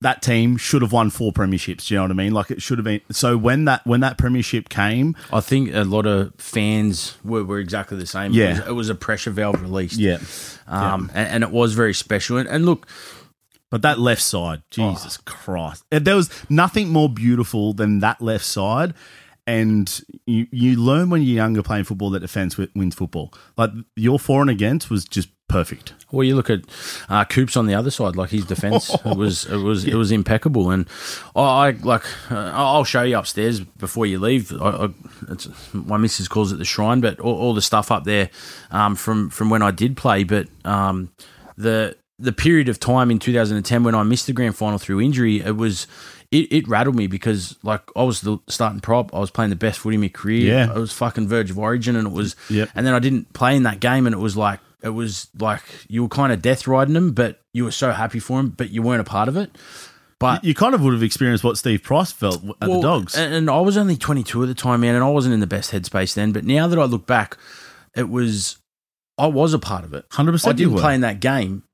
that 0.00 0.22
team 0.22 0.56
should 0.56 0.82
have 0.82 0.92
won 0.92 1.10
four 1.10 1.32
premierships. 1.32 1.86
Do 1.86 1.94
you 1.94 1.98
know 1.98 2.04
what 2.04 2.10
I 2.10 2.14
mean? 2.14 2.32
Like 2.32 2.50
it 2.50 2.60
should 2.60 2.78
have 2.78 2.84
been. 2.84 3.00
So 3.12 3.38
when 3.38 3.66
that 3.66 3.86
when 3.86 4.00
that 4.00 4.18
premiership 4.18 4.68
came, 4.68 5.14
I 5.32 5.40
think 5.40 5.72
a 5.72 5.84
lot 5.84 6.06
of 6.06 6.34
fans 6.36 7.16
were, 7.24 7.44
were 7.44 7.60
exactly 7.60 7.96
the 7.96 8.06
same. 8.06 8.32
Yeah. 8.32 8.44
It 8.44 8.50
was, 8.50 8.66
it 8.66 8.72
was 8.72 8.88
a 8.90 8.94
pressure 8.96 9.30
valve 9.30 9.62
released. 9.62 9.98
yeah. 9.98 10.18
Um, 10.66 11.12
and, 11.14 11.28
and 11.28 11.44
it 11.44 11.52
was 11.52 11.74
very 11.74 11.94
special. 11.94 12.38
And, 12.38 12.48
and 12.48 12.66
look, 12.66 12.88
But 13.70 13.82
that 13.82 13.98
left 13.98 14.22
side, 14.22 14.62
Jesus 14.70 15.16
Christ, 15.16 15.84
there 15.90 16.16
was 16.16 16.30
nothing 16.48 16.88
more 16.88 17.08
beautiful 17.08 17.72
than 17.72 17.98
that 18.00 18.20
left 18.20 18.44
side. 18.44 18.94
And 19.48 20.00
you 20.26 20.48
you 20.50 20.76
learn 20.76 21.08
when 21.08 21.22
you're 21.22 21.36
younger 21.36 21.62
playing 21.62 21.84
football 21.84 22.10
that 22.10 22.20
defense 22.20 22.56
wins 22.56 22.96
football. 22.96 23.32
Like 23.56 23.70
your 23.94 24.18
for 24.18 24.40
and 24.40 24.50
against 24.50 24.90
was 24.90 25.04
just 25.04 25.28
perfect. 25.48 25.94
Well, 26.10 26.24
you 26.24 26.34
look 26.34 26.50
at 26.50 26.60
uh, 27.08 27.24
Coops 27.24 27.56
on 27.56 27.66
the 27.66 27.74
other 27.74 27.90
side, 27.90 28.16
like 28.16 28.30
his 28.30 28.44
defence. 28.44 28.92
it 29.04 29.16
was 29.16 29.46
it 29.46 29.56
was 29.56 29.84
it 29.84 29.94
was 29.94 30.10
impeccable, 30.10 30.70
and 30.70 30.88
I, 31.34 31.40
I 31.40 31.70
like 31.70 32.04
uh, 32.30 32.50
I'll 32.54 32.84
show 32.84 33.02
you 33.02 33.18
upstairs 33.18 33.60
before 33.60 34.06
you 34.06 34.18
leave. 34.18 34.52
I, 34.60 34.86
I, 34.86 34.88
it's, 35.28 35.48
my 35.72 35.96
missus 35.96 36.28
calls 36.28 36.52
it 36.52 36.56
the 36.56 36.64
shrine, 36.64 37.00
but 37.00 37.20
all, 37.20 37.36
all 37.36 37.54
the 37.54 37.62
stuff 37.62 37.90
up 37.90 38.04
there 38.04 38.30
um, 38.70 38.96
from 38.96 39.30
from 39.30 39.50
when 39.50 39.62
I 39.62 39.70
did 39.70 39.96
play, 39.96 40.24
but 40.24 40.48
um, 40.64 41.12
the 41.56 41.96
the 42.18 42.32
period 42.32 42.68
of 42.68 42.80
time 42.80 43.10
in 43.10 43.18
2010 43.18 43.84
when 43.84 43.94
I 43.94 44.02
missed 44.02 44.26
the 44.26 44.32
grand 44.32 44.56
final 44.56 44.78
through 44.78 45.00
injury, 45.00 45.40
it 45.40 45.56
was. 45.56 45.86
It, 46.32 46.52
it 46.52 46.66
rattled 46.66 46.96
me 46.96 47.06
because, 47.06 47.56
like, 47.62 47.82
I 47.94 48.02
was 48.02 48.20
the 48.20 48.38
starting 48.48 48.80
prop. 48.80 49.14
I 49.14 49.20
was 49.20 49.30
playing 49.30 49.50
the 49.50 49.56
best 49.56 49.78
footy 49.78 49.94
in 49.94 50.00
my 50.00 50.08
career. 50.08 50.54
Yeah. 50.54 50.72
I 50.74 50.76
was 50.76 50.92
fucking 50.92 51.28
verge 51.28 51.52
of 51.52 51.58
origin, 51.58 51.94
and 51.94 52.08
it 52.08 52.12
was. 52.12 52.34
Yep. 52.50 52.70
And 52.74 52.84
then 52.84 52.94
I 52.94 52.98
didn't 52.98 53.32
play 53.32 53.54
in 53.54 53.62
that 53.62 53.78
game, 53.78 54.06
and 54.06 54.14
it 54.14 54.18
was 54.18 54.36
like 54.36 54.58
it 54.82 54.90
was 54.90 55.28
like 55.38 55.62
you 55.88 56.02
were 56.02 56.08
kind 56.08 56.32
of 56.32 56.42
death 56.42 56.66
riding 56.66 56.96
him, 56.96 57.12
but 57.12 57.40
you 57.52 57.64
were 57.64 57.70
so 57.70 57.92
happy 57.92 58.18
for 58.18 58.40
him, 58.40 58.50
but 58.50 58.70
you 58.70 58.82
weren't 58.82 59.00
a 59.00 59.04
part 59.04 59.28
of 59.28 59.36
it. 59.36 59.56
But 60.18 60.44
You 60.44 60.54
kind 60.54 60.74
of 60.74 60.80
would 60.82 60.94
have 60.94 61.02
experienced 61.02 61.44
what 61.44 61.58
Steve 61.58 61.82
Price 61.82 62.10
felt 62.10 62.42
at 62.62 62.68
well, 62.68 62.80
the 62.80 62.88
Dogs. 62.88 63.16
and, 63.16 63.50
I 63.50 63.60
was 63.60 63.76
only 63.76 63.96
22 63.96 64.44
at 64.44 64.46
the 64.46 64.54
time, 64.54 64.80
man, 64.80 64.94
and 64.94 65.04
I 65.04 65.10
wasn't 65.10 65.34
in 65.34 65.40
the 65.40 65.46
best 65.46 65.72
headspace 65.72 66.14
then. 66.14 66.32
But 66.32 66.44
now 66.44 66.66
that 66.68 66.78
I 66.78 66.84
look 66.84 67.06
back, 67.06 67.36
it 67.94 68.08
was 68.08 68.56
I 69.18 69.26
was 69.26 69.54
a 69.54 69.58
part 69.58 69.84
of 69.84 69.92
it. 69.94 70.08
100% 70.10 70.48
I 70.48 70.52
didn't 70.52 70.78
play 70.78 70.94
in 70.94 71.00
that 71.02 71.20
game, 71.20 71.64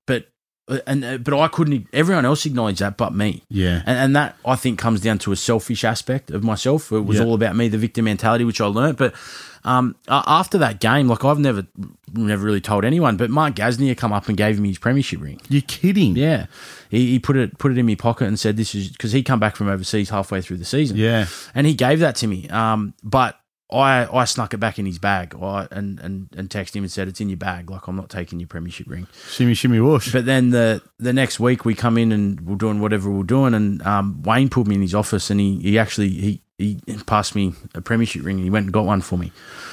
and 0.87 1.05
uh, 1.05 1.19
but 1.19 1.39
I 1.39 1.49
couldn't. 1.49 1.87
Everyone 1.93 2.25
else 2.25 2.47
acknowledged 2.47 2.81
that, 2.81 2.97
but 2.97 3.15
me. 3.15 3.43
Yeah. 3.49 3.83
and, 3.87 3.99
and 3.99 4.17
that 4.17 4.37
I 4.45 4.57
think 4.57 4.79
comes 4.79 5.01
down 5.01 5.19
to 5.21 5.33
a 5.33 5.37
selfish 5.37 5.85
aspect 5.85 6.31
of 6.31 6.43
myself. 6.45 6.91
It 6.93 7.01
was 7.01 7.19
Yeah. 7.19 7.25
all 7.25 7.35
about 7.35 7.57
me, 7.57 7.69
the 7.69 7.79
victim 7.79 8.05
mentality, 8.07 8.45
which 8.45 8.61
I 8.61 8.67
learnt. 8.67 8.99
But 8.99 9.15
um, 9.65 9.95
after 10.09 10.59
that 10.59 10.81
game, 10.81 11.09
like 11.09 11.25
I've 11.25 11.39
never 11.39 11.67
never 12.15 12.45
really 12.45 12.61
told 12.61 12.85
anyone, 12.85 13.17
but 13.17 13.31
Mark 13.31 13.55
Gasnier 13.55 13.97
come 13.97 14.13
up 14.13 14.29
and 14.29 14.37
gave 14.37 14.59
me 14.61 14.69
his 14.69 14.79
premiership 14.79 15.21
ring. 15.21 15.41
You're 15.49 15.63
kidding. 15.63 16.17
Yeah, 16.17 16.47
he, 16.91 17.13
he 17.13 17.19
put 17.19 17.37
it 17.37 17.59
put 17.59 17.73
it 17.73 17.79
in 17.79 17.87
my 17.87 17.95
pocket 17.95 18.27
and 18.29 18.39
said, 18.39 18.57
"This 18.57 18.75
is 18.75 18.89
because 18.91 19.13
he 19.13 19.23
come 19.23 19.39
back 19.41 19.57
from 19.57 19.69
overseas 19.69 20.11
halfway 20.11 20.41
through 20.43 20.57
the 20.59 20.65
season." 20.65 20.97
Yeah. 20.97 21.27
and 21.55 21.67
he 21.67 21.75
gave 21.75 22.01
that 22.01 22.17
to 22.17 22.27
me. 22.27 22.49
Um, 22.49 22.95
but 23.05 23.39
I 23.73 24.07
I 24.13 24.25
snuck 24.25 24.55
it 24.55 24.59
back 24.59 24.79
in 24.79 24.87
his 24.87 24.99
bag. 24.99 25.35
I, 25.41 25.67
and 25.71 25.99
and 26.01 26.29
and 26.37 26.49
texted 26.51 26.77
him 26.77 26.85
and 26.85 26.93
said, 26.93 27.09
"It's 27.09 27.21
in 27.21 27.29
your 27.29 27.39
bag. 27.39 27.71
Like 27.71 27.87
I'm 27.89 27.97
not 27.97 28.11
taking 28.11 28.39
your 28.41 28.49
premiership 28.49 28.89
ring." 28.89 29.07
Shimmy, 29.29 29.55
shimmy, 29.55 29.81
whoosh. 29.81 30.13
But 30.13 30.27
then 30.27 30.51
the 30.51 30.83
the 30.99 31.13
next 31.13 31.41
week 31.41 31.65
we 31.65 31.75
come 31.75 31.99
in 31.99 32.13
and 32.13 32.41
we're 32.43 32.57
doing 32.57 32.81
whatever 32.81 33.11
we're 33.11 33.23
doing, 33.23 33.55
and 33.55 33.83
um, 33.83 34.23
Wayne 34.23 34.49
pulled 34.49 34.69
me 34.69 34.75
in 34.75 34.83
his 34.83 34.95
office 34.95 35.31
and 35.31 35.41
he 35.41 35.59
he 35.61 35.79
actually 35.79 36.11
he. 36.11 36.43
He 36.59 36.79
passed 37.07 37.35
me 37.35 37.55
a 37.75 37.81
premiership 37.81 38.25
ring 38.25 38.37
and 38.37 38.45
he 38.45 38.51
went 38.51 38.67
and 38.67 38.73
got 38.73 38.85
one 38.85 39.01
for 39.01 39.19
me. 39.19 39.33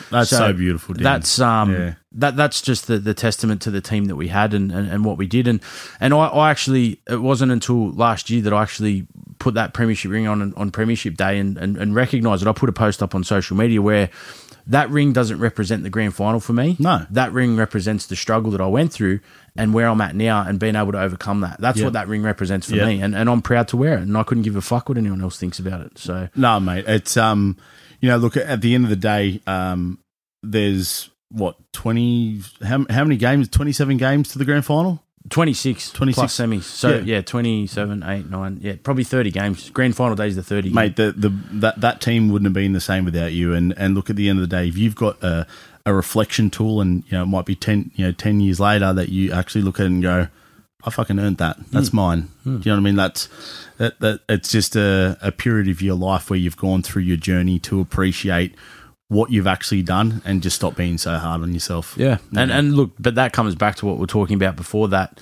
That's 0.10 0.32
so, 0.32 0.52
beautiful. 0.54 0.96
Dan. 0.96 1.04
That's 1.04 1.40
um 1.40 1.72
Yeah. 1.72 1.94
That 2.12 2.36
that's 2.36 2.62
just 2.62 2.88
the, 2.88 2.98
the 2.98 3.14
testament 3.14 3.62
to 3.62 3.72
the 3.72 3.82
team 3.82 4.06
that 4.06 4.16
we 4.16 4.30
had 4.30 4.54
and, 4.54 4.72
and, 4.72 4.90
and 4.90 5.06
what 5.06 5.18
we 5.18 5.28
did 5.28 5.48
and 5.48 5.62
and 6.00 6.14
I, 6.14 6.26
I 6.28 6.50
actually 6.52 7.02
it 7.08 7.22
wasn't 7.22 7.52
until 7.52 7.92
last 7.92 8.30
year 8.30 8.42
that 8.42 8.54
I 8.54 8.64
actually 8.64 9.06
put 9.38 9.54
that 9.54 9.74
premiership 9.74 10.12
ring 10.12 10.28
on 10.28 10.54
on 10.56 10.72
premiership 10.72 11.16
day 11.18 11.38
and, 11.40 11.58
and, 11.58 11.78
and 11.78 11.94
recognized 11.96 12.42
it. 12.42 12.48
I 12.48 12.54
put 12.54 12.68
a 12.70 12.74
post 12.74 13.04
up 13.04 13.14
on 13.14 13.24
social 13.24 13.56
media 13.56 13.82
where 13.82 14.10
that 14.68 14.90
ring 14.92 15.14
doesn't 15.14 15.40
represent 15.40 15.82
the 15.84 15.90
grand 15.90 16.14
final 16.14 16.40
for 16.40 16.54
me. 16.54 16.76
No. 16.78 17.06
That 17.10 17.32
ring 17.32 17.56
represents 17.56 18.06
the 18.06 18.16
struggle 18.16 18.52
that 18.52 18.62
I 18.62 18.68
went 18.68 18.94
through 18.94 19.20
and 19.56 19.74
where 19.74 19.88
I'm 19.88 20.00
at 20.02 20.16
now 20.16 20.44
and 20.48 20.60
being 20.60 20.76
able 20.76 20.92
to 20.92 21.02
overcome 21.02 21.42
that. 21.42 21.60
That's 21.60 21.80
Yeah. 21.80 21.86
what 21.86 21.94
that 21.94 22.08
ring 22.08 22.22
represents 22.22 22.70
for 22.70 22.76
Yeah. 22.76 22.86
me. 22.86 23.02
And, 23.02 23.16
and 23.16 23.28
I'm 23.30 23.42
proud 23.42 23.68
to 23.70 23.78
wear 23.78 23.94
it. 23.98 24.02
And 24.02 24.16
I 24.16 24.22
couldn't 24.22 24.44
give 24.44 24.56
a 24.56 24.62
fuck 24.62 24.88
what 24.88 24.98
anyone 25.00 25.22
else 25.22 25.38
thinks 25.40 25.58
about 25.58 25.82
it. 25.82 25.98
So 25.98 26.30
No, 26.36 26.60
mate. 26.60 26.86
It's 26.88 27.18
um, 27.18 27.58
you 28.00 28.10
know, 28.10 28.18
look 28.18 28.38
at 28.38 28.62
the 28.62 28.76
end 28.76 28.84
of 28.84 28.90
the 28.92 28.96
day, 28.96 29.42
um, 29.48 29.98
there's 30.44 31.10
what 31.30 31.56
twenty? 31.72 32.42
How, 32.64 32.86
how 32.90 33.04
many 33.04 33.18
games? 33.18 33.48
Twenty 33.48 33.72
seven 33.72 33.98
games 33.98 34.30
to 34.34 34.40
the 34.40 34.46
grand 34.46 34.66
final. 34.66 35.04
26, 35.28 35.92
26. 35.92 36.20
plus 36.20 36.38
semis. 36.38 36.64
So 36.64 36.90
Yeah. 36.90 37.02
yeah. 37.18 37.22
27, 37.22 38.04
8, 38.04 38.30
9. 38.30 38.60
Yeah, 38.62 38.76
probably 38.82 39.04
30 39.04 39.32
games. 39.32 39.70
Grand 39.70 39.96
final 39.96 40.16
day 40.16 40.28
is 40.28 40.36
the 40.36 40.44
30. 40.44 40.70
Mate, 40.70 40.96
the, 40.96 41.12
the 41.12 41.30
that 41.60 41.82
that 41.82 42.02
team 42.02 42.30
wouldn't 42.30 42.48
have 42.48 42.54
been 42.54 42.74
the 42.74 42.80
same 42.80 43.06
without 43.06 43.34
you. 43.34 43.54
And 43.54 43.74
and 43.78 43.96
look 43.96 44.10
at 44.10 44.16
the 44.16 44.30
end 44.30 44.40
of 44.40 44.50
the 44.50 44.56
day, 44.56 44.68
if 44.68 44.78
you've 44.78 44.96
got 44.96 45.22
a, 45.22 45.46
a 45.86 45.94
reflection 45.94 46.50
tool, 46.50 46.82
and 46.82 47.04
you 47.08 47.18
know 47.18 47.24
it 47.24 47.28
might 47.28 47.46
be 47.46 47.56
ten 47.56 47.92
you 47.96 48.06
know 48.06 48.12
ten 48.12 48.40
years 48.40 48.60
later 48.60 48.94
that 48.94 49.10
you 49.10 49.32
actually 49.32 49.62
look 49.62 49.80
at 49.80 49.84
it 49.84 49.92
and 49.92 50.02
go, 50.02 50.28
I 50.84 50.90
fucking 50.90 51.20
earned 51.20 51.38
that. 51.38 51.58
That's 51.72 51.90
hmm. 51.90 51.98
mine. 51.98 52.22
Hmm. 52.44 52.60
Do 52.60 52.70
you 52.70 52.76
know 52.76 52.78
what 52.78 52.82
I 52.82 52.84
mean? 52.84 52.96
That's 52.96 53.30
that 53.78 54.00
that 54.00 54.22
it's 54.30 54.50
just 54.50 54.76
a, 54.76 55.18
a 55.22 55.32
period 55.32 55.68
of 55.68 55.82
your 55.82 55.96
life 55.96 56.30
where 56.30 56.40
you've 56.40 56.58
gone 56.58 56.82
through 56.82 57.04
your 57.04 57.18
journey 57.18 57.60
to 57.60 57.82
appreciate 57.82 58.56
what 59.10 59.32
you've 59.32 59.48
actually 59.48 59.82
done 59.82 60.22
and 60.24 60.42
just 60.42 60.56
stop 60.56 60.76
being 60.76 60.98
so 60.98 61.18
hard 61.18 61.42
on 61.42 61.54
yourself. 61.54 61.96
Yeah, 61.98 62.18
and 62.36 62.52
and 62.52 62.74
look, 62.76 62.92
but 62.98 63.16
that 63.16 63.34
comes 63.34 63.56
back 63.56 63.76
to 63.78 63.86
what 63.86 63.98
we 63.98 64.04
are 64.06 64.08
talking 64.08 64.36
about 64.36 64.56
before 64.56 64.88
that, 64.90 65.20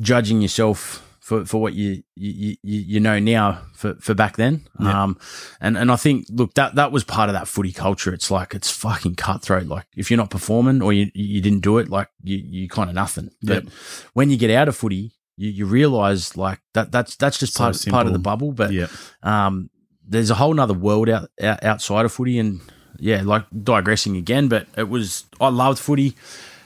judging 0.00 0.42
yourself 0.42 1.04
for, 1.20 1.44
for 1.44 1.60
what 1.60 1.74
you, 1.74 2.02
you 2.16 2.56
you 2.62 2.80
you 2.80 3.00
know 3.00 3.18
now 3.18 3.60
for, 3.74 3.94
for 3.96 4.14
back 4.14 4.36
then. 4.36 4.66
Yeah. 4.80 5.02
Um, 5.04 5.18
and 5.60 5.76
and 5.78 5.92
I 5.92 5.96
think 5.96 6.26
look 6.30 6.54
that 6.54 6.74
that 6.74 6.90
was 6.90 7.04
part 7.04 7.28
of 7.28 7.34
that 7.34 7.46
footy 7.46 7.70
culture. 7.72 8.12
It's 8.12 8.30
like 8.30 8.54
it's 8.54 8.70
fucking 8.70 9.14
cutthroat. 9.14 9.66
Like 9.66 9.86
if 9.96 10.10
you're 10.10 10.18
not 10.18 10.30
performing 10.30 10.82
or 10.82 10.92
you 10.92 11.10
you 11.14 11.40
didn't 11.40 11.60
do 11.60 11.78
it, 11.78 11.88
like 11.90 12.08
you 12.22 12.38
you 12.38 12.68
kind 12.68 12.88
of 12.90 12.94
nothing. 12.96 13.30
But 13.42 13.64
Yep. 13.64 13.72
when 14.14 14.30
you 14.30 14.36
get 14.36 14.50
out 14.50 14.68
of 14.68 14.76
footy, 14.76 15.12
you, 15.36 15.50
you 15.50 15.66
realize 15.66 16.36
like 16.36 16.60
that 16.74 16.90
that's 16.90 17.14
that's 17.14 17.38
just 17.38 17.54
So 17.54 17.62
part 17.64 17.84
part 17.88 18.06
of 18.08 18.12
the 18.14 18.18
bubble. 18.18 18.50
But 18.52 18.72
Yeah. 18.72 18.88
um, 19.22 19.70
there's 20.04 20.30
a 20.30 20.34
whole 20.34 20.54
nother 20.54 20.74
world 20.74 21.08
out, 21.10 21.28
out 21.40 21.62
outside 21.62 22.04
of 22.06 22.12
footy, 22.12 22.38
and 22.38 22.62
yeah, 22.98 23.22
like 23.22 23.44
digressing 23.62 24.16
again, 24.16 24.48
but 24.48 24.66
it 24.76 24.88
was 24.88 25.24
I 25.40 25.48
loved 25.48 25.78
footy. 25.78 26.14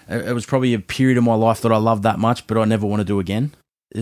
It 0.09 0.35
was 0.35 0.45
probably 0.45 0.75
a 0.75 0.79
period 0.79 1.17
of 1.17 1.25
my 1.25 1.35
life 1.35 1.63
that 1.63 1.73
I 1.73 1.77
loved 1.77 2.03
that 2.03 2.19
much, 2.19 2.47
but 2.47 2.59
I 2.59 2.65
never 2.65 2.87
want 2.87 3.01
to 3.01 3.05
do 3.05 3.21
again, 3.21 3.53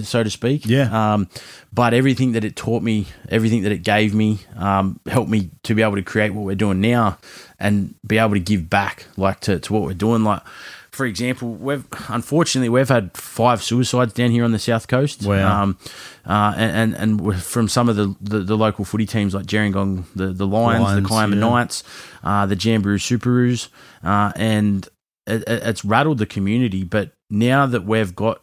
so 0.02 0.22
to 0.22 0.30
speak. 0.30 0.66
Yeah. 0.66 0.88
Um, 0.90 1.28
but 1.72 1.94
everything 1.94 2.32
that 2.32 2.44
it 2.44 2.56
taught 2.56 2.82
me, 2.82 3.06
everything 3.28 3.62
that 3.62 3.72
it 3.72 3.82
gave 3.82 4.14
me, 4.14 4.38
um, 4.56 4.98
helped 5.06 5.30
me 5.30 5.50
to 5.64 5.74
be 5.74 5.82
able 5.82 5.96
to 5.96 6.02
create 6.02 6.30
what 6.30 6.44
we're 6.44 6.56
doing 6.56 6.80
now, 6.80 7.18
and 7.58 7.94
be 8.04 8.18
able 8.18 8.34
to 8.34 8.40
give 8.40 8.70
back, 8.70 9.06
like 9.16 9.40
to, 9.40 9.60
to 9.60 9.72
what 9.72 9.82
we're 9.82 9.92
doing. 9.92 10.24
Like, 10.24 10.42
for 11.00 11.06
example, 11.06 11.54
we've 11.54 11.86
unfortunately 12.10 12.68
we've 12.68 12.90
had 12.90 13.16
five 13.16 13.62
suicides 13.62 14.12
down 14.12 14.30
here 14.30 14.44
on 14.44 14.52
the 14.52 14.58
south 14.58 14.86
coast. 14.86 15.24
Wow. 15.24 15.62
Um, 15.62 15.78
uh, 16.26 16.52
and 16.58 16.94
and, 16.94 17.42
from 17.42 17.68
some 17.68 17.88
of 17.88 17.96
the, 17.96 18.14
the, 18.20 18.40
the 18.40 18.54
local 18.54 18.84
footy 18.84 19.06
teams 19.06 19.32
like 19.32 19.46
Gerringong, 19.46 20.04
the 20.14 20.26
the 20.26 20.46
Lions, 20.46 20.84
Lions, 20.84 21.02
the 21.02 21.08
Kiama 21.08 21.36
yeah. 21.36 21.40
Knights, 21.40 21.84
uh, 22.22 22.44
the 22.44 22.54
Jamberoo 22.54 22.98
Superoos, 22.98 23.68
uh, 24.04 24.32
and 24.36 24.86
it- 25.26 25.44
it's 25.46 25.86
rattled 25.86 26.18
the 26.18 26.26
community. 26.26 26.84
But 26.84 27.12
now 27.30 27.64
that 27.64 27.86
we've 27.86 28.14
got 28.14 28.42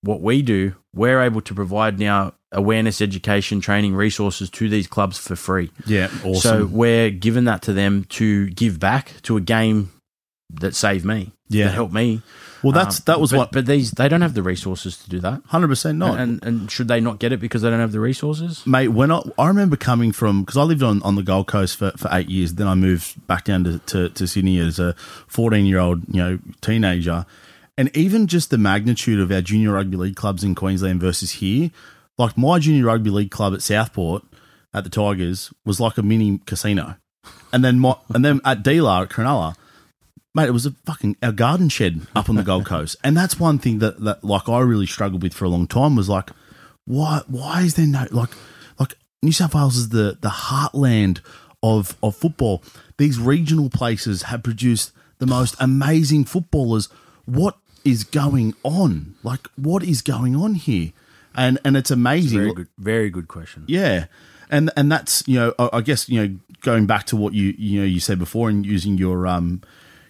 what 0.00 0.22
we 0.22 0.40
do, 0.40 0.76
we're 0.94 1.20
able 1.20 1.42
to 1.42 1.54
provide 1.54 1.98
now 1.98 2.32
awareness, 2.50 3.02
education, 3.02 3.60
training, 3.60 3.94
resources 3.94 4.48
to 4.48 4.70
these 4.70 4.86
clubs 4.86 5.18
for 5.18 5.36
free. 5.36 5.70
Yeah. 5.84 6.08
awesome. 6.24 6.34
So 6.40 6.64
we're 6.64 7.10
giving 7.10 7.44
that 7.44 7.60
to 7.62 7.74
them 7.74 8.04
to 8.04 8.48
give 8.48 8.80
back 8.80 9.20
to 9.24 9.36
a 9.36 9.42
game 9.42 9.90
that 10.60 10.74
saved 10.74 11.04
me, 11.04 11.32
Yeah. 11.54 11.66
that 11.66 11.74
helped 11.74 11.94
me. 11.94 12.20
well, 12.62 12.72
that's 12.72 12.98
Um, 12.98 13.02
that 13.06 13.20
was 13.20 13.30
but, 13.30 13.38
what 13.38 13.52
But 13.52 13.66
these 13.66 13.90
they 13.92 14.08
don't 14.08 14.22
have 14.22 14.34
the 14.34 14.42
resources 14.42 14.96
to 14.98 15.08
do 15.10 15.20
that. 15.20 15.42
hundred 15.46 15.68
percent 15.68 15.98
not. 15.98 16.18
And 16.18 16.42
and 16.44 16.70
should 16.70 16.88
they 16.88 17.00
not 17.00 17.18
get 17.18 17.32
it 17.32 17.40
because 17.40 17.62
they 17.62 17.70
don't 17.70 17.80
have 17.80 17.92
the 17.92 18.00
resources? 18.00 18.66
Mate, 18.66 18.88
when 18.88 19.10
I, 19.10 19.20
I 19.38 19.48
remember 19.48 19.76
coming 19.76 20.12
from 20.12 20.42
because 20.42 20.56
I 20.56 20.62
lived 20.62 20.82
on, 20.82 21.02
on 21.02 21.14
the 21.16 21.22
Gold 21.22 21.46
Coast 21.46 21.76
for, 21.76 21.90
for 21.96 22.08
eight 22.12 22.28
years, 22.28 22.54
then 22.54 22.66
I 22.66 22.74
moved 22.74 23.26
back 23.26 23.44
down 23.44 23.64
to, 23.64 23.78
to, 23.80 24.08
to 24.08 24.26
Sydney 24.26 24.58
as 24.58 24.78
a 24.78 24.94
fourteen 25.26 25.66
year 25.66 25.78
old 25.78 26.02
you 26.08 26.22
know 26.22 26.38
teenager, 26.60 27.26
and 27.76 27.94
even 27.96 28.26
just 28.26 28.50
the 28.50 28.58
magnitude 28.58 29.20
of 29.20 29.30
our 29.30 29.42
junior 29.42 29.72
rugby 29.72 29.96
league 29.96 30.16
clubs 30.16 30.42
in 30.42 30.54
Queensland 30.54 31.00
versus 31.00 31.32
here, 31.32 31.70
like 32.18 32.38
my 32.38 32.58
junior 32.58 32.86
rugby 32.86 33.10
league 33.10 33.30
club 33.30 33.52
at 33.54 33.60
Southport 33.62 34.22
at 34.72 34.84
the 34.84 34.90
Tigers 34.90 35.52
was 35.64 35.78
like 35.80 35.98
a 35.98 36.02
mini 36.02 36.40
casino, 36.46 36.96
and 37.52 37.62
then 37.64 37.78
my 37.78 37.96
and 38.14 38.24
then 38.24 38.40
at 38.44 38.62
Dealer 38.62 39.02
at 39.02 39.10
Cronulla. 39.10 39.54
Mate, 40.34 40.48
it 40.48 40.52
was 40.52 40.66
a 40.66 40.72
fucking 40.84 41.16
a 41.22 41.32
garden 41.32 41.68
shed 41.68 42.06
up 42.16 42.28
on 42.28 42.36
the 42.36 42.42
Gold 42.42 42.66
Coast, 42.74 42.96
and 43.04 43.16
that's 43.16 43.38
one 43.38 43.58
thing 43.58 43.78
that, 43.78 44.00
that 44.00 44.24
like 44.24 44.48
I 44.48 44.60
really 44.60 44.86
struggled 44.86 45.22
with 45.22 45.34
for 45.34 45.44
a 45.44 45.48
long 45.48 45.66
time 45.66 45.96
was 45.96 46.08
like, 46.08 46.30
why 46.84 47.22
why 47.26 47.62
is 47.62 47.74
there 47.74 47.86
no 47.86 48.06
like 48.10 48.30
like 48.78 48.94
New 49.22 49.32
South 49.32 49.54
Wales 49.54 49.76
is 49.76 49.90
the 49.90 50.18
the 50.20 50.28
heartland 50.28 51.20
of 51.62 51.96
of 52.02 52.16
football. 52.16 52.62
These 52.96 53.18
regional 53.18 53.70
places 53.70 54.22
have 54.22 54.42
produced 54.42 54.92
the 55.18 55.26
most 55.26 55.56
amazing 55.60 56.24
footballers. 56.24 56.88
What 57.24 57.56
is 57.84 58.04
going 58.04 58.54
on? 58.62 59.14
Like 59.22 59.46
what 59.56 59.82
is 59.82 60.02
going 60.02 60.34
on 60.36 60.54
here? 60.54 60.92
and 61.34 61.58
and 61.64 61.76
it's 61.76 61.90
amazing. 61.90 62.38
Very 62.38 62.54
good. 62.54 62.68
Very 62.78 63.10
good 63.10 63.28
question. 63.28 63.64
Yeah, 63.66 64.06
and 64.50 64.70
and 64.76 64.90
that's 64.90 65.26
you 65.26 65.38
know 65.38 65.54
I 65.58 65.70
I 65.74 65.80
guess 65.80 66.08
you 66.08 66.22
know 66.26 66.38
going 66.60 66.86
back 66.86 67.06
to 67.06 67.16
what 67.16 67.34
you 67.34 67.54
you 67.58 67.80
know 67.80 67.86
you 67.86 68.00
said 68.00 68.18
before 68.18 68.48
and 68.48 68.64
using 68.64 68.96
your 68.96 69.26
um 69.26 69.62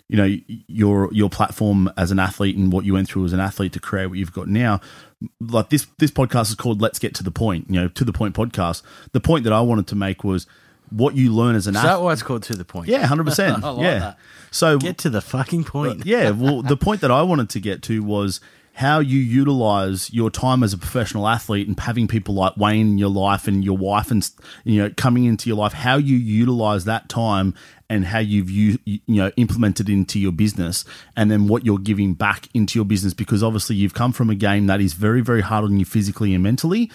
you 0.08 0.16
know 0.16 0.36
your 0.68 1.08
your 1.12 1.30
platform 1.30 1.90
as 1.96 2.10
an 2.10 2.18
athlete 2.18 2.56
and 2.56 2.72
what 2.72 2.84
you 2.84 2.92
went 2.94 3.08
through 3.08 3.24
as 3.24 3.32
an 3.32 3.40
athlete 3.40 3.72
to 3.72 3.80
create 3.80 4.06
what 4.06 4.18
you've 4.18 4.32
got 4.32 4.48
now. 4.48 4.80
Like 5.40 5.70
this 5.70 5.86
this 5.98 6.10
podcast 6.10 6.48
is 6.50 6.54
called 6.54 6.82
Let's 6.82 6.98
Get 6.98 7.14
to 7.16 7.22
the 7.22 7.30
Point. 7.30 7.66
You 7.70 7.80
know, 7.80 7.88
to 7.88 8.04
the 8.04 8.12
point 8.12 8.34
podcast. 8.34 8.82
The 9.12 9.20
point 9.20 9.44
that 9.44 9.52
I 9.52 9.60
wanted 9.62 9.86
to 9.88 9.94
make 9.96 10.22
was 10.24 10.46
what 10.90 11.14
you 11.16 11.32
learn 11.32 11.56
as 11.56 11.66
an 11.66 11.74
Is 11.74 11.78
athlete. 11.78 11.90
that 11.92 12.02
why 12.02 12.12
it's 12.12 12.22
called 12.22 12.42
to 12.44 12.54
the 12.54 12.64
point? 12.64 12.88
Yeah, 12.88 13.06
hundred 13.06 13.24
percent. 13.30 13.64
I 13.64 13.70
like 13.70 13.82
Yeah. 13.84 13.98
that. 14.00 14.18
So 14.50 14.78
Get 14.78 14.98
to 14.98 15.10
the 15.10 15.20
fucking 15.22 15.64
point. 15.64 16.04
yeah, 16.06 16.30
well, 16.30 16.62
the 16.62 16.76
point 16.76 17.00
that 17.00 17.10
I 17.10 17.22
wanted 17.22 17.48
to 17.50 17.60
get 17.60 17.82
to 17.84 18.02
was 18.04 18.40
how 18.74 18.98
you 18.98 19.18
utilize 19.20 20.12
your 20.12 20.30
time 20.30 20.62
as 20.64 20.72
a 20.72 20.78
professional 20.78 21.28
athlete 21.28 21.68
and 21.68 21.78
having 21.78 22.08
people 22.08 22.34
like 22.34 22.56
Wayne 22.56 22.88
in 22.88 22.98
your 22.98 23.08
life 23.08 23.46
and 23.46 23.64
your 23.64 23.76
wife 23.78 24.10
and 24.10 24.28
you 24.64 24.82
know 24.82 24.90
coming 24.96 25.24
into 25.24 25.48
your 25.48 25.56
life. 25.56 25.72
How 25.72 25.96
you 25.96 26.16
utilize 26.16 26.84
that 26.84 27.08
time 27.08 27.54
and 27.90 28.06
how 28.06 28.18
you've 28.18 28.50
you 28.50 28.78
you 28.84 29.00
know 29.08 29.30
implemented 29.36 29.88
into 29.88 30.18
your 30.18 30.32
business, 30.32 30.84
and 31.16 31.30
then 31.30 31.48
what 31.48 31.64
you're 31.64 31.78
giving 31.78 32.14
back 32.14 32.48
into 32.54 32.78
your 32.78 32.84
business 32.84 33.14
because 33.14 33.42
obviously 33.42 33.76
you've 33.76 33.94
come 33.94 34.12
from 34.12 34.30
a 34.30 34.34
game 34.34 34.66
that 34.66 34.80
is 34.80 34.92
very 34.94 35.20
very 35.20 35.42
hard 35.42 35.64
on 35.64 35.78
you 35.78 35.84
physically 35.84 36.34
and 36.34 36.42
mentally. 36.42 36.90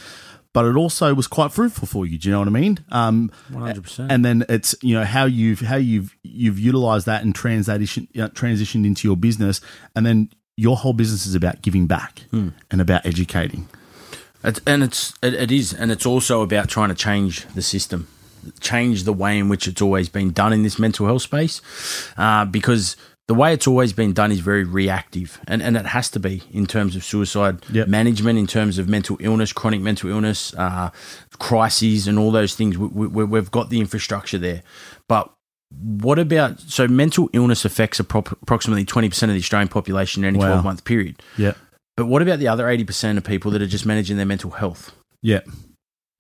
But 0.52 0.66
it 0.66 0.76
also 0.76 1.14
was 1.14 1.28
quite 1.28 1.52
fruitful 1.52 1.88
for 1.88 2.08
you. 2.08 2.18
Do 2.18 2.28
you 2.28 2.32
know 2.34 2.40
what 2.40 2.48
I 2.48 2.52
mean? 2.52 2.80
Um, 2.92 3.32
100%. 3.52 4.08
and 4.10 4.26
then 4.26 4.46
it's 4.50 4.74
you 4.82 4.96
know 4.96 5.06
how 5.06 5.26
you've 5.26 5.60
how 5.62 5.76
you've 5.76 6.16
you've 6.24 6.58
utilized 6.58 7.06
that 7.06 7.24
and 7.24 7.36
transition 7.36 8.08
uh, 8.16 8.30
transitioned 8.30 8.86
into 8.86 9.08
your 9.08 9.16
business, 9.16 9.62
and 9.96 10.06
then 10.08 10.30
your 10.58 10.76
whole 10.76 10.94
business 10.94 11.28
is 11.28 11.36
about 11.36 11.62
giving 11.62 11.86
back 11.86 12.24
and 12.32 12.82
about 12.82 13.06
educating. 13.06 13.70
It's, 14.44 14.60
and 14.66 14.84
it's 14.84 15.14
it, 15.22 15.34
it 15.36 15.52
is, 15.52 15.72
and 15.72 15.92
it's 15.92 16.06
also 16.06 16.42
about 16.42 16.68
trying 16.68 16.90
to 16.90 16.96
change 16.96 17.46
the 17.54 17.62
system, 17.62 18.08
change 18.60 19.04
the 19.04 19.14
way 19.14 19.38
in 19.38 19.50
which 19.50 19.68
it's 19.68 19.82
always 19.82 20.10
been 20.10 20.32
done 20.32 20.54
in 20.54 20.64
this 20.64 20.78
mental 20.80 21.06
health 21.06 21.22
space, 21.24 21.62
uh, 22.18 22.46
because 22.46 22.96
the 23.28 23.36
way 23.36 23.54
it's 23.54 23.68
always 23.68 23.94
been 23.94 24.12
done 24.12 24.32
is 24.32 24.40
very 24.40 24.64
reactive, 24.64 25.40
and, 25.48 25.62
and 25.62 25.78
it 25.78 25.86
has 25.86 26.10
to 26.10 26.20
be 26.20 26.42
in 26.52 26.66
terms 26.66 26.96
of 26.96 27.04
suicide 27.04 27.64
Yep. 27.72 27.88
management, 27.88 28.40
in 28.40 28.48
terms 28.48 28.80
of 28.80 28.90
mental 28.90 29.18
illness, 29.20 29.54
chronic 29.54 29.82
mental 29.82 30.10
illness, 30.10 30.54
uh, 30.56 30.90
crises, 31.38 32.08
and 32.08 32.18
all 32.18 32.32
those 32.32 32.56
things. 32.56 32.78
We, 32.78 33.08
we, 33.08 33.24
we've 33.24 33.52
got 33.52 33.70
the 33.70 33.80
infrastructure 33.80 34.38
there, 34.40 34.64
but 35.08 35.32
what 35.72 36.18
about 36.18 36.60
so 36.60 36.88
mental 36.88 37.30
illness 37.32 37.64
affects 37.66 38.00
approximately 38.00 38.84
20% 38.86 39.24
of 39.24 39.30
the 39.30 39.36
Australian 39.38 39.68
population 39.68 40.24
in 40.24 40.30
any 40.30 40.40
Wow. 40.40 40.48
12 40.48 40.64
month 40.64 40.84
period. 40.84 41.22
Yeah, 41.38 41.54
But 41.96 42.08
what 42.08 42.24
about 42.24 42.40
the 42.40 42.48
other 42.48 42.66
80% 42.66 43.18
of 43.18 43.24
people 43.24 43.52
that 43.52 43.62
are 43.62 43.68
just 43.68 43.86
managing 43.86 44.18
their 44.18 44.26
mental 44.26 44.50
health? 44.52 44.92
yeah, 45.22 45.42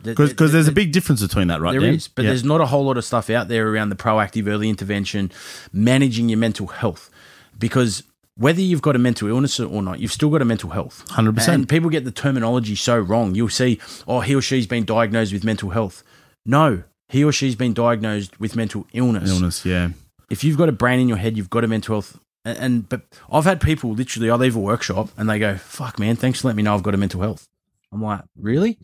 because 0.01 0.33
th- 0.33 0.51
there's 0.51 0.67
a 0.67 0.71
big 0.71 0.91
difference 0.91 1.21
between 1.21 1.47
that, 1.49 1.61
right? 1.61 1.71
There 1.71 1.81
Dan? 1.81 1.95
is, 1.95 2.07
but 2.07 2.23
yeah. 2.23 2.29
there's 2.29 2.43
not 2.43 2.61
a 2.61 2.65
whole 2.65 2.85
lot 2.85 2.97
of 2.97 3.03
stuff 3.03 3.29
out 3.29 3.47
there 3.47 3.67
around 3.67 3.89
the 3.89 3.95
proactive 3.95 4.47
early 4.47 4.69
intervention, 4.69 5.31
managing 5.73 6.29
your 6.29 6.37
mental 6.37 6.67
health. 6.67 7.09
Because 7.57 8.03
whether 8.37 8.61
you've 8.61 8.81
got 8.81 8.95
a 8.95 8.99
mental 8.99 9.27
illness 9.27 9.59
or 9.59 9.81
not, 9.81 9.99
you've 9.99 10.13
still 10.13 10.29
got 10.29 10.41
a 10.41 10.45
mental 10.45 10.69
health. 10.69 11.05
100%. 11.09 11.47
And 11.49 11.67
people 11.67 11.89
get 11.89 12.05
the 12.05 12.11
terminology 12.11 12.75
so 12.75 12.97
wrong. 12.97 13.35
You'll 13.35 13.49
see, 13.49 13.79
oh, 14.07 14.21
he 14.21 14.33
or 14.33 14.41
she's 14.41 14.65
been 14.65 14.85
diagnosed 14.85 15.33
with 15.33 15.43
mental 15.43 15.71
health. 15.71 16.03
No, 16.45 16.83
he 17.09 17.23
or 17.23 17.33
she's 17.33 17.55
been 17.55 17.73
diagnosed 17.73 18.39
with 18.39 18.55
mental 18.55 18.87
illness. 18.93 19.29
illness. 19.29 19.65
Yeah, 19.65 19.89
If 20.29 20.45
you've 20.45 20.57
got 20.57 20.69
a 20.69 20.71
brain 20.71 21.01
in 21.01 21.09
your 21.09 21.17
head, 21.17 21.35
you've 21.35 21.49
got 21.49 21.65
a 21.65 21.67
mental 21.67 21.95
health. 21.95 22.17
And, 22.45 22.57
and 22.57 22.89
but 22.89 23.01
I've 23.29 23.43
had 23.43 23.59
people 23.59 23.91
literally, 23.91 24.31
I 24.31 24.35
leave 24.35 24.55
a 24.55 24.59
workshop 24.59 25.09
and 25.17 25.29
they 25.29 25.39
go, 25.39 25.57
"Fuck, 25.57 25.99
man, 25.99 26.15
thanks 26.15 26.39
for 26.39 26.47
letting 26.47 26.57
me 26.57 26.63
know 26.63 26.73
I've 26.73 26.83
got 26.83 26.93
a 26.93 26.97
mental 26.97 27.19
health." 27.19 27.49
I'm 27.91 28.01
like, 28.01 28.21
really? 28.37 28.77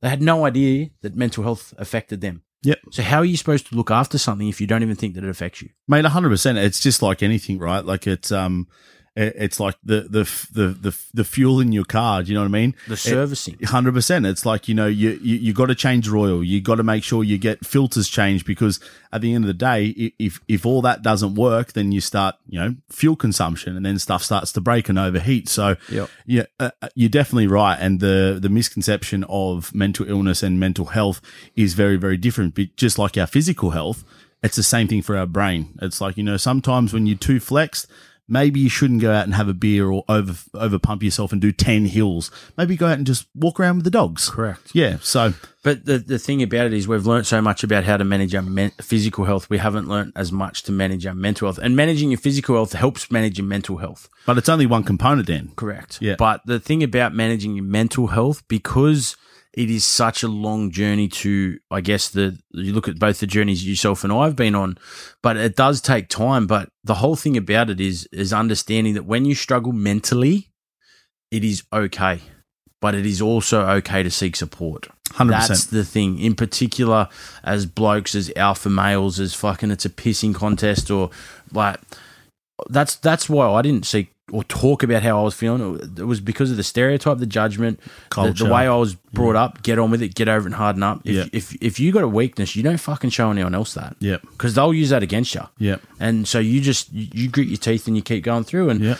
They 0.00 0.08
had 0.08 0.22
no 0.22 0.46
idea 0.46 0.90
that 1.02 1.14
mental 1.14 1.44
health 1.44 1.74
affected 1.78 2.20
them. 2.20 2.42
Yep. 2.62 2.78
So 2.90 3.02
how 3.02 3.18
are 3.18 3.24
you 3.24 3.36
supposed 3.36 3.68
to 3.68 3.74
look 3.74 3.90
after 3.90 4.18
something 4.18 4.48
if 4.48 4.60
you 4.60 4.66
don't 4.66 4.82
even 4.82 4.96
think 4.96 5.14
that 5.14 5.24
it 5.24 5.30
affects 5.30 5.62
you? 5.62 5.70
mate, 5.88 6.04
hundred 6.04 6.30
percent. 6.30 6.58
It's 6.58 6.80
just 6.80 7.02
like 7.02 7.22
anything, 7.22 7.58
right? 7.58 7.84
Like 7.84 8.06
it's 8.06 8.30
um, 8.30 8.68
it's 9.16 9.58
like 9.58 9.74
the 9.84 10.02
the 10.02 10.22
the 10.52 10.68
the 10.68 10.98
the 11.12 11.24
fuel 11.24 11.60
in 11.60 11.72
your 11.72 11.84
car. 11.84 12.22
Do 12.22 12.28
you 12.28 12.34
know 12.34 12.42
what 12.42 12.46
I 12.46 12.50
mean? 12.50 12.74
The 12.86 12.96
servicing. 12.96 13.58
Hundred 13.64 13.94
percent. 13.94 14.24
It's 14.24 14.46
like 14.46 14.68
you 14.68 14.74
know 14.74 14.86
you 14.86 15.18
you, 15.22 15.36
you 15.36 15.52
got 15.52 15.66
to 15.66 15.74
change 15.74 16.08
oil. 16.08 16.44
You 16.44 16.60
got 16.60 16.76
to 16.76 16.84
make 16.84 17.02
sure 17.02 17.24
you 17.24 17.36
get 17.36 17.66
filters 17.66 18.08
changed 18.08 18.46
because 18.46 18.78
at 19.12 19.20
the 19.20 19.34
end 19.34 19.44
of 19.44 19.48
the 19.48 19.54
day, 19.54 20.12
if 20.18 20.40
if 20.46 20.64
all 20.64 20.80
that 20.82 21.02
doesn't 21.02 21.34
work, 21.34 21.72
then 21.72 21.90
you 21.90 22.00
start 22.00 22.36
you 22.48 22.60
know 22.60 22.76
fuel 22.88 23.16
consumption, 23.16 23.76
and 23.76 23.84
then 23.84 23.98
stuff 23.98 24.22
starts 24.22 24.52
to 24.52 24.60
break 24.60 24.88
and 24.88 24.98
overheat. 24.98 25.48
So 25.48 25.76
Yep. 25.90 26.10
yeah, 26.26 26.42
uh, 26.60 26.70
uh, 26.80 26.88
you're 26.94 27.08
definitely 27.08 27.48
right. 27.48 27.76
And 27.80 27.98
the 27.98 28.38
the 28.40 28.48
misconception 28.48 29.24
of 29.28 29.74
mental 29.74 30.08
illness 30.08 30.42
and 30.42 30.60
mental 30.60 30.86
health 30.86 31.20
is 31.56 31.74
very 31.74 31.96
very 31.96 32.16
different. 32.16 32.54
But 32.54 32.76
just 32.76 32.98
like 32.98 33.18
our 33.18 33.26
physical 33.26 33.70
health, 33.70 34.04
it's 34.42 34.56
the 34.56 34.62
same 34.62 34.86
thing 34.86 35.02
for 35.02 35.16
our 35.16 35.26
brain. 35.26 35.76
It's 35.82 36.00
like 36.00 36.16
you 36.16 36.22
know 36.22 36.36
sometimes 36.36 36.92
when 36.92 37.06
you're 37.06 37.18
too 37.18 37.40
flexed. 37.40 37.88
Maybe 38.30 38.60
you 38.60 38.68
shouldn't 38.68 39.02
go 39.02 39.12
out 39.12 39.24
and 39.24 39.34
have 39.34 39.48
a 39.48 39.54
beer 39.54 39.90
or 39.90 40.04
over 40.08 40.34
over 40.54 40.78
pump 40.78 41.02
yourself 41.02 41.32
and 41.32 41.40
do 41.40 41.52
ten 41.52 41.84
hills. 41.86 42.30
Maybe 42.56 42.76
go 42.76 42.86
out 42.86 42.98
and 42.98 43.06
just 43.06 43.26
walk 43.34 43.58
around 43.58 43.76
with 43.76 43.84
the 43.84 43.90
dogs. 43.90 44.30
Correct. 44.30 44.70
Yeah. 44.72 44.98
So 45.02 45.34
But 45.62 45.84
the, 45.84 45.98
the 45.98 46.18
thing 46.18 46.42
about 46.42 46.66
it 46.66 46.72
is, 46.72 46.88
we've 46.88 47.04
learned 47.04 47.26
so 47.26 47.42
much 47.42 47.64
about 47.64 47.84
how 47.84 47.96
to 47.96 48.04
manage 48.04 48.34
our 48.34 48.42
men- 48.42 48.70
physical 48.80 49.24
health. 49.24 49.50
We 49.50 49.58
haven't 49.58 49.88
learned 49.88 50.12
as 50.16 50.30
much 50.32 50.62
to 50.64 50.72
manage 50.72 51.04
our 51.06 51.14
mental 51.14 51.48
health. 51.48 51.58
And 51.62 51.74
managing 51.76 52.10
your 52.10 52.18
physical 52.18 52.54
health 52.54 52.72
helps 52.72 53.10
manage 53.10 53.36
your 53.38 53.46
mental 53.46 53.78
health. 53.78 54.08
But 54.26 54.38
it's 54.38 54.48
only 54.48 54.66
one 54.66 54.84
component, 54.84 55.26
then 55.26 55.52
Correct. 55.56 55.98
Yeah. 56.00 56.14
But 56.16 56.40
the 56.46 56.60
thing 56.60 56.82
about 56.82 57.14
managing 57.14 57.56
your 57.56 57.64
mental 57.64 58.06
health, 58.06 58.46
because 58.48 59.16
it 59.52 59.68
is 59.68 59.84
such 59.84 60.22
a 60.22 60.28
long 60.28 60.70
journey 60.70 61.08
to, 61.08 61.58
I 61.70 61.80
guess, 61.80 62.08
the 62.08 62.38
you 62.52 62.72
look 62.72 62.88
at 62.88 62.98
both 62.98 63.20
the 63.20 63.26
journeys 63.26 63.66
yourself 63.66 64.04
and 64.04 64.12
I've 64.12 64.36
been 64.36 64.54
on, 64.54 64.78
but 65.22 65.36
it 65.36 65.56
does 65.56 65.80
take 65.80 66.08
time. 66.08 66.46
But 66.46 66.68
the 66.84 66.96
whole 66.96 67.16
thing 67.16 67.36
about 67.36 67.70
it 67.70 67.80
is 67.80 68.08
is 68.12 68.32
understanding 68.32 68.94
that 68.94 69.06
when 69.06 69.24
you 69.24 69.34
struggle 69.34 69.72
mentally, 69.72 70.50
it 71.30 71.42
is 71.42 71.64
okay, 71.72 72.20
but 72.80 72.94
it 72.94 73.04
is 73.04 73.20
also 73.20 73.66
okay 73.66 74.02
to 74.02 74.10
seek 74.10 74.36
support. 74.36 74.88
100%. 75.14 75.28
That's 75.28 75.66
the 75.66 75.84
thing. 75.84 76.20
In 76.20 76.36
particular, 76.36 77.08
as 77.42 77.66
blokes, 77.66 78.14
as 78.14 78.30
alpha 78.36 78.70
males, 78.70 79.18
as 79.18 79.34
fucking 79.34 79.72
it's 79.72 79.84
a 79.84 79.90
pissing 79.90 80.32
contest 80.32 80.90
or 80.92 81.10
like 81.52 81.80
that's 82.68 82.94
that's 82.96 83.28
why 83.28 83.50
I 83.50 83.62
didn't 83.62 83.86
seek 83.86 84.12
or 84.32 84.44
talk 84.44 84.82
about 84.82 85.02
how 85.02 85.20
I 85.20 85.22
was 85.22 85.34
feeling. 85.34 85.80
It 85.98 86.04
was 86.04 86.20
because 86.20 86.50
of 86.50 86.56
the 86.56 86.62
stereotype, 86.62 87.18
the 87.18 87.26
judgment, 87.26 87.80
the, 87.80 87.90
Culture. 88.10 88.44
the 88.44 88.50
way 88.52 88.66
I 88.68 88.74
was 88.76 88.94
brought 88.94 89.36
up. 89.36 89.62
Get 89.62 89.78
on 89.78 89.90
with 89.90 90.02
it, 90.02 90.14
get 90.14 90.28
over 90.28 90.40
it, 90.42 90.46
and 90.46 90.54
harden 90.54 90.82
up. 90.82 91.00
If, 91.04 91.14
Yeah. 91.14 91.24
if 91.32 91.54
if 91.62 91.80
you 91.80 91.92
got 91.92 92.04
a 92.04 92.08
weakness, 92.08 92.54
you 92.56 92.62
don't 92.62 92.78
fucking 92.78 93.10
show 93.10 93.30
anyone 93.30 93.54
else 93.54 93.74
that. 93.74 93.96
Yep. 94.00 94.22
because 94.30 94.54
they'll 94.54 94.74
use 94.74 94.90
that 94.90 95.02
against 95.02 95.34
you. 95.34 95.42
Yep. 95.58 95.82
And 95.98 96.26
so 96.28 96.38
you 96.38 96.60
just 96.60 96.92
you, 96.92 97.08
you 97.12 97.28
grit 97.28 97.48
your 97.48 97.56
teeth 97.58 97.86
and 97.86 97.96
you 97.96 98.02
keep 98.02 98.24
going 98.24 98.44
through. 98.44 98.70
And 98.70 98.80
yeah. 98.80 98.96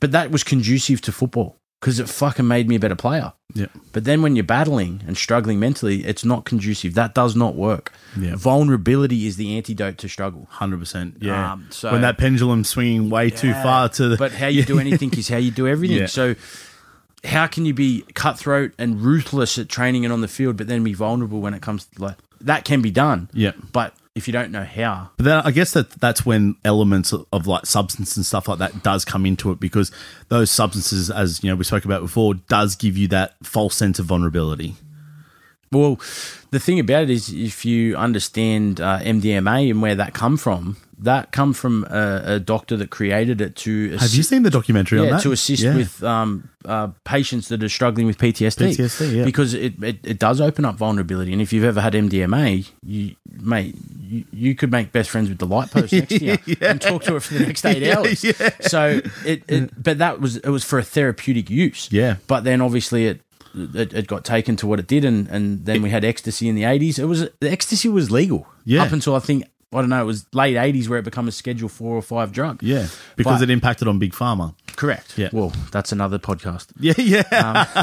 but 0.00 0.12
that 0.12 0.30
was 0.30 0.44
conducive 0.44 1.00
to 1.02 1.12
football 1.12 1.56
because 1.80 2.00
it 2.00 2.08
fucking 2.08 2.46
made 2.46 2.68
me 2.68 2.76
a 2.76 2.80
better 2.80 2.96
player. 2.96 3.32
Yep. 3.54 3.70
But 3.92 4.04
then 4.04 4.22
when 4.22 4.36
you're 4.36 4.44
battling 4.44 5.02
and 5.06 5.16
struggling 5.16 5.58
mentally, 5.60 6.04
it's 6.04 6.24
not 6.24 6.44
conducive. 6.44 6.94
That 6.94 7.14
does 7.14 7.36
not 7.36 7.54
work. 7.54 7.92
Yeah. 8.18 8.34
Vulnerability 8.36 9.26
is 9.26 9.36
the 9.36 9.56
antidote 9.56 9.98
to 9.98 10.08
struggle. 10.08 10.46
Hundred 10.50 10.80
percent. 10.80 11.18
Yeah. 11.20 11.52
Um, 11.52 11.66
so- 11.70 11.92
when 11.92 12.02
that 12.02 12.18
pendulum's 12.18 12.68
swinging 12.68 13.08
way 13.10 13.30
too 13.30 13.52
far 13.54 13.88
to 13.90 14.08
the 14.08 14.16
But 14.16 14.32
how 14.32 14.48
you 14.48 14.64
do 14.64 14.78
anything 14.86 15.12
is 15.14 15.28
how 15.28 15.36
you 15.38 15.50
do 15.50 15.66
everything. 15.66 15.98
Yeah. 15.98 16.06
So 16.06 16.34
how 17.24 17.46
can 17.46 17.64
you 17.66 17.74
be 17.74 18.04
cutthroat 18.14 18.72
and 18.78 19.00
ruthless 19.00 19.58
at 19.58 19.68
training 19.68 20.04
and 20.04 20.12
on 20.12 20.20
the 20.20 20.28
field, 20.28 20.56
but 20.56 20.66
then 20.66 20.84
be 20.84 20.92
vulnerable 20.94 21.40
when 21.40 21.54
it 21.54 21.62
comes 21.62 21.86
to 21.86 22.02
like 22.02 22.16
that 22.42 22.64
can 22.64 22.82
be 22.82 22.90
done. 22.90 23.30
Yeah. 23.32 23.52
But 23.72 23.94
if 24.16 24.26
you 24.26 24.32
don't 24.32 24.50
know 24.50 24.64
how, 24.64 25.10
But 25.18 25.24
then 25.26 25.42
I 25.44 25.50
guess 25.50 25.72
that 25.72 25.90
that's 25.90 26.24
when 26.24 26.56
elements 26.64 27.12
of, 27.12 27.26
of 27.34 27.46
like 27.46 27.66
substance 27.66 28.16
and 28.16 28.24
stuff 28.24 28.48
like 28.48 28.58
that 28.60 28.82
does 28.82 29.04
come 29.04 29.26
into 29.26 29.52
it 29.52 29.60
because 29.60 29.92
those 30.28 30.50
substances, 30.50 31.10
as 31.10 31.44
you 31.44 31.50
know, 31.50 31.56
we 31.56 31.64
spoke 31.64 31.84
about 31.84 32.00
before, 32.00 32.32
does 32.34 32.76
give 32.76 32.96
you 32.96 33.08
that 33.08 33.34
false 33.42 33.76
sense 33.76 33.98
of 33.98 34.06
vulnerability. 34.06 34.74
Well, 35.78 36.00
the 36.50 36.60
thing 36.60 36.78
about 36.80 37.04
it 37.04 37.10
is, 37.10 37.32
if 37.32 37.64
you 37.64 37.96
understand 37.96 38.80
uh, 38.80 38.98
MDMA 39.00 39.70
and 39.70 39.82
where 39.82 39.94
that 39.94 40.14
come 40.14 40.36
from, 40.36 40.76
that 40.98 41.30
come 41.30 41.52
from 41.52 41.84
a, 41.90 42.22
a 42.36 42.40
doctor 42.40 42.74
that 42.78 42.88
created 42.88 43.40
it 43.42 43.54
to 43.56 43.90
Have 43.98 44.14
you 44.14 44.22
seen 44.22 44.44
the 44.44 44.50
documentary 44.50 44.98
on 44.98 45.08
that? 45.10 45.22
to 45.22 45.32
assist 45.32 45.62
Yeah. 45.62 45.76
with 45.76 46.02
um, 46.02 46.48
uh, 46.64 46.88
patients 47.04 47.48
that 47.48 47.62
are 47.62 47.68
struggling 47.68 48.06
with 48.06 48.16
PTSD. 48.16 48.70
PTSD, 48.70 49.16
yeah. 49.16 49.24
because 49.24 49.52
it, 49.52 49.74
it, 49.82 49.98
it 50.02 50.18
does 50.18 50.40
open 50.40 50.64
up 50.64 50.76
vulnerability. 50.76 51.32
And 51.34 51.42
if 51.42 51.52
you've 51.52 51.64
ever 51.64 51.82
had 51.82 51.92
MDMA, 51.92 52.66
you 52.82 53.14
mate, 53.30 53.74
you, 54.00 54.24
you 54.32 54.54
could 54.54 54.70
make 54.72 54.90
best 54.92 55.10
friends 55.10 55.28
with 55.28 55.36
the 55.38 55.46
light 55.46 55.70
post 55.70 55.92
next 55.92 56.08
to 56.08 56.24
you 56.46 56.56
and 56.62 56.80
talk 56.80 57.02
to 57.04 57.16
it 57.16 57.20
for 57.22 57.34
the 57.34 57.44
next 57.44 57.66
eight 57.66 57.82
Yeah, 57.82 57.98
hours. 57.98 58.24
yeah. 58.24 58.50
So 58.62 59.02
it, 59.26 59.42
it, 59.48 59.82
but 59.82 59.98
that 59.98 60.20
was 60.22 60.38
it 60.38 60.48
was 60.48 60.64
for 60.64 60.78
a 60.78 60.82
therapeutic 60.84 61.50
use. 61.50 61.88
Yeah. 61.92 62.16
but 62.26 62.44
then 62.44 62.62
obviously 62.62 63.06
it. 63.06 63.20
It, 63.56 63.94
it 63.94 64.06
got 64.06 64.24
taken 64.24 64.56
to 64.56 64.66
what 64.66 64.78
it 64.78 64.86
did, 64.86 65.04
and, 65.04 65.26
and 65.28 65.64
then 65.64 65.80
we 65.82 65.88
had 65.90 66.04
ecstasy 66.04 66.48
in 66.48 66.54
the 66.54 66.64
eighties. 66.64 66.98
It 66.98 67.06
was 67.06 67.28
the 67.40 67.50
ecstasy 67.50 67.88
was 67.88 68.10
legal 68.10 68.46
Yeah. 68.64 68.82
up 68.82 68.92
until 68.92 69.14
I 69.14 69.20
think 69.20 69.44
I 69.72 69.80
don't 69.80 69.88
know, 69.90 70.00
it 70.02 70.06
was 70.06 70.26
late 70.32 70.56
eighties 70.56 70.88
where 70.88 70.98
it 70.98 71.04
became 71.04 71.26
a 71.26 71.32
Schedule 71.32 71.68
Four 71.68 71.96
or 71.96 72.02
Five 72.02 72.32
drug. 72.32 72.62
Yeah, 72.62 72.86
because 73.16 73.40
But- 73.40 73.48
it 73.48 73.52
impacted 73.52 73.88
on 73.88 73.98
big 73.98 74.12
pharma. 74.12 74.54
correct. 74.76 75.16
Yeah. 75.16 75.30
Well, 75.32 75.52
that's 75.72 75.90
another 75.92 76.18
podcast. 76.18 76.66
Yeah, 76.80 76.94
yeah. 76.98 77.82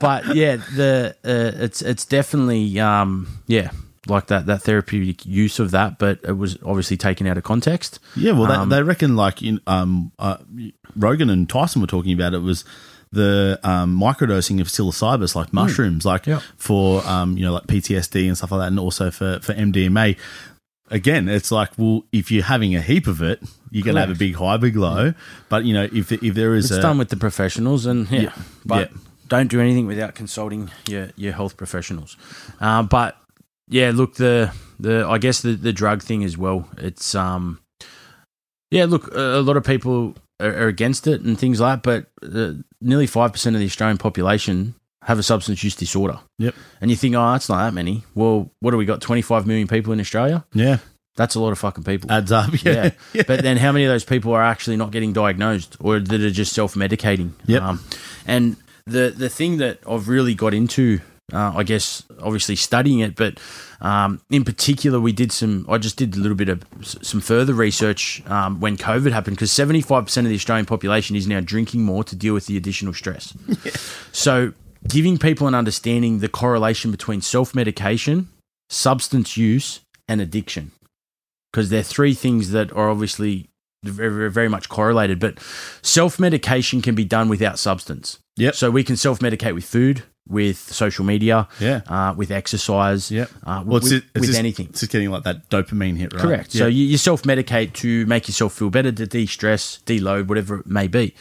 but 0.00 0.34
yeah, 0.34 0.56
the 0.74 1.14
uh, 1.24 1.62
it's 1.64 1.82
it's 1.82 2.04
definitely 2.04 2.78
um, 2.80 3.28
yeah 3.46 3.70
like 4.06 4.26
that 4.26 4.46
that 4.46 4.62
therapeutic 4.62 5.24
use 5.24 5.58
of 5.58 5.70
that, 5.70 5.98
but 5.98 6.18
it 6.24 6.36
was 6.36 6.58
obviously 6.64 6.96
taken 6.96 7.26
out 7.26 7.38
of 7.38 7.44
context. 7.44 7.98
Yeah, 8.16 8.32
well, 8.32 8.46
they, 8.46 8.54
Um, 8.54 8.68
they 8.68 8.82
reckon 8.82 9.16
like 9.16 9.42
in 9.42 9.60
um, 9.66 10.12
uh, 10.18 10.38
Rogan 10.96 11.30
and 11.30 11.48
Tyson 11.48 11.80
were 11.80 11.86
talking 11.86 12.12
about 12.12 12.34
it 12.34 12.38
was 12.42 12.64
the 13.14 13.58
um, 13.62 13.98
microdosing 13.98 14.60
of 14.60 14.68
psilocybin, 14.68 15.34
like 15.34 15.52
mushrooms, 15.52 16.04
like 16.04 16.26
Yeah. 16.26 16.40
for 16.56 17.06
um, 17.06 17.36
you 17.38 17.44
know 17.44 17.52
like 17.54 17.66
PTSD 17.66 18.26
and 18.26 18.36
stuff 18.36 18.50
like 18.52 18.60
that, 18.60 18.68
and 18.68 18.78
also 18.78 19.10
for 19.10 19.40
for 19.40 19.52
MDMA. 19.54 20.16
Again, 20.90 21.28
it's 21.30 21.50
like 21.50 21.70
well, 21.78 22.04
if 22.12 22.30
you're 22.30 22.44
having 22.44 22.74
a 22.76 22.80
heap 22.82 23.06
of 23.06 23.22
it, 23.22 23.42
you're 23.70 23.84
gonna 23.84 24.00
have 24.00 24.10
a 24.10 24.14
big 24.14 24.34
high, 24.34 24.58
big 24.58 24.76
low. 24.76 25.14
But 25.48 25.64
you 25.64 25.72
know, 25.72 25.84
if 25.92 26.12
if 26.12 26.34
there 26.34 26.54
is 26.54 26.66
It's 26.70 26.78
a 26.78 26.82
done 26.82 26.98
with 26.98 27.08
the 27.08 27.16
professionals, 27.16 27.86
and 27.86 28.10
yeah, 28.10 28.20
Yeah. 28.20 28.32
but 28.66 28.90
Yeah. 28.92 28.98
don't 29.28 29.48
do 29.50 29.60
anything 29.60 29.86
without 29.86 30.14
consulting 30.14 30.70
your 30.88 31.08
your 31.16 31.32
health 31.32 31.56
professionals. 31.56 32.16
Uh, 32.60 32.82
but 32.82 33.16
yeah, 33.68 33.92
look 33.94 34.16
the 34.16 34.52
the 34.78 35.06
I 35.08 35.16
guess 35.18 35.40
the 35.40 35.54
the 35.56 35.72
drug 35.72 36.02
thing 36.02 36.22
as 36.22 36.36
well. 36.36 36.68
It's 36.76 37.14
um 37.14 37.60
yeah, 38.70 38.84
look, 38.84 39.08
a 39.14 39.40
lot 39.40 39.56
of 39.56 39.64
people 39.64 40.14
are, 40.44 40.68
against 40.68 41.06
it 41.06 41.20
and 41.22 41.38
things 41.38 41.60
like 41.60 41.82
that, 41.82 42.06
but 42.22 42.36
uh, 42.36 42.54
nearly 42.80 43.06
five 43.06 43.32
percent 43.32 43.56
of 43.56 43.60
the 43.60 43.66
Australian 43.66 43.98
population 43.98 44.74
have 45.02 45.18
a 45.18 45.22
substance 45.22 45.62
use 45.62 45.76
disorder. 45.76 46.18
Yep. 46.38 46.54
And 46.80 46.90
you 46.90 46.96
think, 46.96 47.14
oh, 47.14 47.32
that's 47.32 47.48
not 47.48 47.58
that 47.58 47.74
many. 47.74 48.04
Well, 48.14 48.50
what 48.60 48.70
do 48.70 48.76
we 48.76 48.84
got? 48.86 49.00
Twenty 49.00 49.22
five 49.22 49.46
million 49.46 49.68
people 49.68 49.92
in 49.92 50.00
Australia. 50.00 50.44
yeah 50.54 50.78
That's 51.16 51.34
a 51.34 51.40
lot 51.40 51.52
of 51.52 51.58
fucking 51.58 51.84
people. 51.84 52.10
adds 52.10 52.32
up. 52.32 52.50
Yeah, 52.64 52.90
Yeah. 53.12 53.22
But 53.26 53.42
then 53.42 53.56
how 53.56 53.72
many 53.72 53.84
of 53.84 53.90
those 53.90 54.04
people 54.04 54.32
are 54.32 54.42
actually 54.42 54.76
not 54.76 54.90
getting 54.90 55.12
diagnosed 55.12 55.76
or 55.80 56.00
that 56.00 56.20
are 56.20 56.30
just 56.30 56.52
self 56.52 56.74
medicating? 56.74 57.32
Yep. 57.46 57.78
and 58.26 58.56
the, 58.86 59.14
the 59.16 59.28
thing 59.28 59.58
that 59.58 59.78
I've 59.88 60.08
really 60.08 60.34
got 60.34 60.52
into, 60.54 61.00
uh, 61.32 61.52
I 61.56 61.62
guess, 61.62 62.02
obviously 62.20 62.56
studying 62.56 63.00
it, 63.00 63.16
but 63.16 63.40
um, 63.80 64.20
in 64.30 64.44
particular, 64.44 65.00
we 65.00 65.12
did 65.12 65.32
some, 65.32 65.66
I 65.68 65.78
just 65.78 65.96
did 65.96 66.16
a 66.16 66.18
little 66.18 66.36
bit 66.36 66.48
of 66.48 66.64
some 66.82 67.20
further 67.20 67.54
research 67.54 68.22
um, 68.26 68.60
when 68.60 68.76
COVID 68.76 69.12
happened 69.12 69.36
because 69.36 69.50
75% 69.50 70.16
of 70.18 70.24
the 70.24 70.34
Australian 70.34 70.66
population 70.66 71.16
is 71.16 71.26
now 71.26 71.40
drinking 71.40 71.82
more 71.82 72.04
to 72.04 72.14
deal 72.14 72.34
with 72.34 72.46
the 72.46 72.56
additional 72.56 72.92
stress. 72.92 73.34
So 74.12 74.52
giving 74.86 75.18
people 75.18 75.48
an 75.48 75.56
understanding 75.56 76.20
the 76.20 76.28
correlation 76.28 76.92
between 76.92 77.20
self 77.20 77.52
medication, 77.52 78.28
substance 78.70 79.36
use, 79.36 79.80
and 80.06 80.20
addiction 80.20 80.70
because 81.54 81.70
they're 81.70 81.82
three 81.84 82.14
things 82.14 82.50
that 82.50 82.72
are 82.72 82.90
obviously 82.90 83.48
very, 83.84 84.30
very 84.30 84.48
much 84.48 84.68
correlated. 84.68 85.20
But 85.20 85.38
self 85.82 86.18
medication 86.18 86.82
can 86.82 86.94
be 86.94 87.04
done 87.04 87.28
without 87.28 87.58
substance. 87.58 88.18
Yep. 88.36 88.54
So 88.56 88.70
we 88.70 88.82
can 88.82 88.96
self 88.96 89.20
medicate 89.20 89.54
with 89.54 89.64
food, 89.64 90.02
with 90.28 90.56
social 90.58 91.04
media, 91.04 91.46
Yeah. 91.60 91.82
uh, 91.86 92.14
with 92.16 92.30
exercise, 92.30 93.10
Yep. 93.10 93.30
uh, 93.44 93.62
Well, 93.66 93.80
with, 93.80 93.92
it's 93.92 94.06
with 94.14 94.24
just, 94.24 94.38
anything. 94.38 94.66
It's 94.70 94.80
just 94.80 94.92
getting 94.92 95.10
like 95.10 95.24
that 95.24 95.50
dopamine 95.50 95.96
hit, 95.96 96.12
right? 96.14 96.22
Correct. 96.22 96.52
So 96.52 96.66
you, 96.66 96.84
you 96.86 96.96
self 96.98 97.22
medicate 97.24 97.74
to 97.74 98.06
make 98.06 98.26
yourself 98.28 98.54
feel 98.54 98.70
better, 98.70 98.90
to 98.92 99.06
de 99.06 99.26
stress, 99.26 99.80
deload, 99.86 100.26
whatever 100.28 100.60
it 100.60 100.66
may 100.66 100.86
be. 100.86 101.14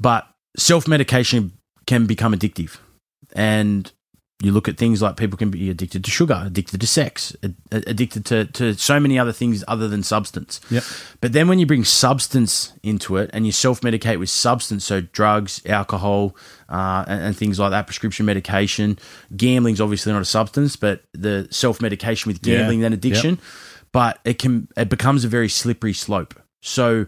But 0.00 0.26
self 0.56 0.88
medication 0.88 1.52
can 1.86 2.06
become 2.06 2.34
addictive. 2.34 2.78
And 3.34 3.90
you 4.44 4.50
look 4.50 4.68
at 4.68 4.76
things 4.76 5.00
like 5.00 5.16
people 5.16 5.38
can 5.38 5.50
be 5.50 5.70
addicted 5.70 6.02
to 6.04 6.10
sugar, 6.10 6.42
addicted 6.44 6.80
to 6.80 6.86
sex, 6.86 7.34
ad- 7.44 7.54
addicted 7.70 8.24
to, 8.26 8.44
to 8.46 8.74
so 8.74 8.98
many 8.98 9.16
other 9.18 9.32
things 9.32 9.62
other 9.68 9.86
than 9.86 10.02
substance. 10.02 10.60
Yep. 10.68 10.82
But 11.20 11.32
then 11.32 11.46
when 11.46 11.58
you 11.60 11.66
bring 11.66 11.84
substance 11.84 12.72
into 12.82 13.16
it 13.18 13.30
and 13.32 13.46
you 13.46 13.52
self 13.52 13.80
medicate 13.82 14.18
with 14.18 14.30
substance, 14.30 14.84
so 14.84 15.00
drugs, 15.00 15.62
alcohol, 15.66 16.34
uh, 16.68 17.04
and, 17.06 17.22
and 17.22 17.36
things 17.36 17.58
like 17.60 17.70
that, 17.70 17.86
prescription 17.86 18.26
medication, 18.26 18.98
gambling's 19.36 19.80
obviously 19.80 20.12
not 20.12 20.22
a 20.22 20.24
substance, 20.24 20.74
but 20.74 21.02
the 21.12 21.46
self 21.50 21.80
medication 21.80 22.28
with 22.32 22.44
Yeah. 22.44 22.58
gambling, 22.58 22.80
then 22.80 22.92
addiction, 22.92 23.38
but 23.92 24.18
it 24.24 24.38
can 24.40 24.66
it 24.76 24.88
becomes 24.88 25.24
a 25.24 25.28
very 25.28 25.48
slippery 25.48 25.92
slope. 25.92 26.34
So 26.62 27.06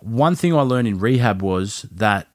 one 0.00 0.36
thing 0.36 0.54
I 0.54 0.60
learned 0.62 0.86
in 0.88 0.98
rehab 0.98 1.42
was 1.42 1.86
that 1.90 2.28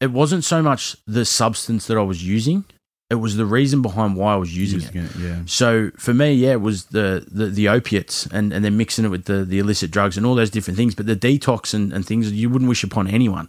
it 0.00 0.10
wasn't 0.10 0.44
so 0.44 0.62
much 0.62 0.96
the 1.06 1.24
substance 1.24 1.86
that 1.86 1.96
I 1.96 2.02
was 2.02 2.24
using, 2.24 2.64
it 3.12 3.16
was 3.16 3.36
the 3.36 3.44
reason 3.46 3.82
behind 3.82 4.16
why 4.16 4.32
I 4.32 4.36
was 4.36 4.56
using 4.56 4.80
it. 4.80 4.94
Using 4.94 5.22
it, 5.22 5.28
yeah. 5.28 5.42
So 5.46 5.90
for 5.98 6.12
me, 6.14 6.32
yeah, 6.32 6.52
it 6.52 6.60
was 6.60 6.86
the 6.86 7.24
the, 7.30 7.46
the 7.46 7.68
opiates 7.68 8.26
and, 8.26 8.52
and 8.52 8.64
then 8.64 8.76
mixing 8.76 9.04
it 9.04 9.08
with 9.08 9.26
the, 9.26 9.44
the 9.44 9.58
illicit 9.58 9.90
drugs 9.90 10.16
and 10.16 10.24
all 10.26 10.34
those 10.34 10.50
different 10.50 10.76
things. 10.78 10.94
But 10.94 11.06
the 11.06 11.14
detox 11.14 11.74
and, 11.74 11.92
and 11.92 12.04
things 12.06 12.32
you 12.32 12.48
wouldn't 12.50 12.68
wish 12.68 12.82
upon 12.82 13.06
anyone. 13.06 13.48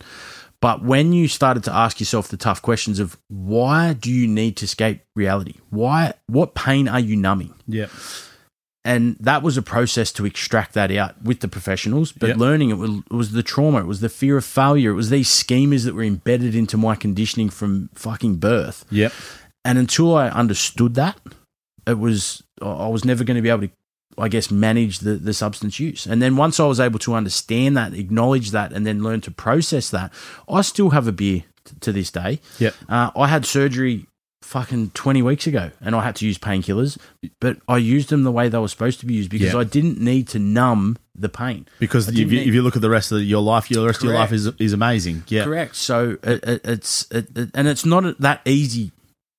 But 0.59 0.83
when 0.83 1.11
you 1.11 1.27
started 1.27 1.63
to 1.65 1.73
ask 1.73 1.99
yourself 1.99 2.27
the 2.29 2.37
tough 2.37 2.61
questions 2.61 2.99
of 2.99 3.17
why 3.27 3.93
do 3.93 4.11
you 4.11 4.27
need 4.27 4.55
to 4.57 4.65
escape 4.65 5.01
reality? 5.15 5.55
Why 5.69 6.13
what 6.27 6.55
pain 6.55 6.87
are 6.87 6.99
you 6.99 7.15
numbing? 7.15 7.53
Yep. 7.67 7.89
And 8.85 9.15
that 9.21 9.43
was 9.43 9.55
a 9.55 9.61
process 9.61 10.11
to 10.13 10.25
extract 10.25 10.73
that 10.73 10.91
out 10.91 11.21
with 11.23 11.39
the 11.39 11.47
professionals. 11.47 12.11
But 12.11 12.27
Yep. 12.29 12.37
learning 12.37 12.69
it 12.69 12.77
was, 12.77 12.91
it 12.91 13.13
was 13.13 13.31
the 13.31 13.43
trauma, 13.43 13.79
it 13.79 13.85
was 13.87 14.01
the 14.01 14.09
fear 14.09 14.35
of 14.37 14.43
failure, 14.43 14.91
it 14.91 14.95
was 14.95 15.09
these 15.09 15.29
schemas 15.29 15.85
that 15.85 15.95
were 15.95 16.03
embedded 16.03 16.53
into 16.53 16.75
my 16.77 16.95
conditioning 16.95 17.49
from 17.49 17.89
fucking 17.95 18.35
birth. 18.37 18.83
Yep. 18.91 19.13
And 19.65 19.77
until 19.77 20.15
I 20.15 20.29
understood 20.29 20.95
that, 20.95 21.17
it 21.87 21.97
was 21.99 22.43
I 22.61 22.87
was 22.87 23.03
never 23.05 23.23
going 23.23 23.35
to 23.35 23.41
be 23.41 23.49
able 23.49 23.67
to, 23.67 23.71
I 24.17 24.27
guess, 24.29 24.51
manage 24.51 24.99
the 24.99 25.15
the 25.15 25.33
substance 25.33 25.79
use. 25.79 26.05
And 26.05 26.21
then 26.21 26.35
once 26.37 26.59
I 26.59 26.65
was 26.65 26.79
able 26.79 26.99
to 26.99 27.13
understand 27.13 27.77
that, 27.77 27.93
acknowledge 27.93 28.51
that, 28.51 28.73
and 28.73 28.85
then 28.85 29.03
learn 29.03 29.21
to 29.21 29.31
process 29.31 29.89
that, 29.89 30.11
I 30.49 30.61
still 30.61 30.89
have 30.91 31.07
a 31.07 31.11
beer 31.11 31.43
t- 31.65 31.75
to 31.81 31.91
this 31.93 32.11
day. 32.11 32.39
Yeah, 32.59 32.71
Uh, 32.89 33.11
I 33.15 33.27
had 33.27 33.45
surgery 33.45 34.05
fucking 34.41 34.89
20 34.89 35.21
weeks 35.21 35.47
ago 35.47 35.71
and 35.79 35.95
I 35.95 36.03
had 36.03 36.17
to 36.17 36.25
use 36.27 36.37
painkillers, 36.37 36.97
but 37.39 37.57
I 37.69 37.77
used 37.77 38.09
them 38.09 38.23
the 38.23 38.31
way 38.31 38.49
they 38.49 38.57
were 38.57 38.67
supposed 38.67 38.99
to 38.99 39.05
be 39.05 39.13
used 39.13 39.29
because 39.29 39.53
Yeah. 39.53 39.59
I 39.61 39.63
didn't 39.63 40.01
need 40.01 40.27
to 40.29 40.39
numb 40.39 40.97
the 41.15 41.29
pain. 41.29 41.65
Because 41.79 42.09
if 42.09 42.15
you, 42.17 42.25
didn't 42.25 42.49
if 42.49 42.53
you 42.53 42.61
look 42.61 42.75
at 42.75 42.81
the 42.81 42.89
rest 42.89 43.13
of 43.13 43.21
your 43.23 43.41
life, 43.41 43.71
your 43.71 43.85
rest 43.87 43.99
of 44.01 44.09
your 44.09 44.15
life 44.15 44.33
is 44.33 44.47
is 44.59 44.73
amazing. 44.73 45.23
Yeah. 45.29 45.45
Correct. 45.45 45.77
So 45.77 46.17
it, 46.23 46.43
it, 46.43 46.61
it's 46.65 47.07
it, 47.11 47.29
it- 47.37 47.51
and 47.53 47.67
it's 47.69 47.85
not 47.85 48.19
that 48.19 48.41
easy. 48.45 48.91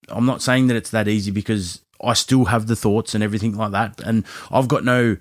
I'm 0.08 0.26
not 0.26 0.42
saying 0.42 0.66
that 0.68 0.76
it's 0.76 0.90
that 0.90 1.08
easy 1.08 1.30
because 1.30 1.80
I 2.02 2.14
still 2.14 2.46
have 2.46 2.66
the 2.66 2.76
thoughts 2.76 3.14
and 3.14 3.22
everything 3.24 3.56
like 3.56 3.72
that, 3.72 4.00
and 4.04 4.24
I've 4.50 4.68
got 4.68 4.84
no 4.84 5.16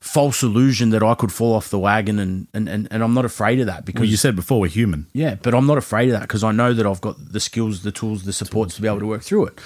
false 0.00 0.44
illusion 0.44 0.90
that 0.90 1.02
I 1.02 1.14
could 1.16 1.32
fall 1.32 1.54
off 1.54 1.70
the 1.70 1.78
wagon, 1.78 2.18
and 2.20 2.46
and, 2.54 2.68
and, 2.68 2.86
and 2.90 3.02
I'm 3.02 3.14
not 3.14 3.24
afraid 3.24 3.58
of 3.60 3.66
that 3.66 3.84
because 3.84 4.02
Well, 4.02 4.08
you 4.10 4.16
said 4.16 4.36
before 4.36 4.60
we're 4.60 4.68
human. 4.68 5.06
yeah, 5.12 5.34
but 5.42 5.54
I'm 5.54 5.66
not 5.66 5.78
afraid 5.78 6.08
of 6.10 6.12
that 6.12 6.22
because 6.22 6.44
I 6.44 6.52
know 6.52 6.72
that 6.72 6.86
I've 6.86 7.00
got 7.00 7.16
the 7.32 7.40
skills, 7.40 7.82
the 7.82 7.90
tools, 7.90 8.22
the 8.24 8.32
supports 8.32 8.76
to 8.76 8.82
be 8.82 8.86
able 8.86 9.00
to 9.00 9.06
work 9.06 9.22
through 9.22 9.46
it. 9.46 9.58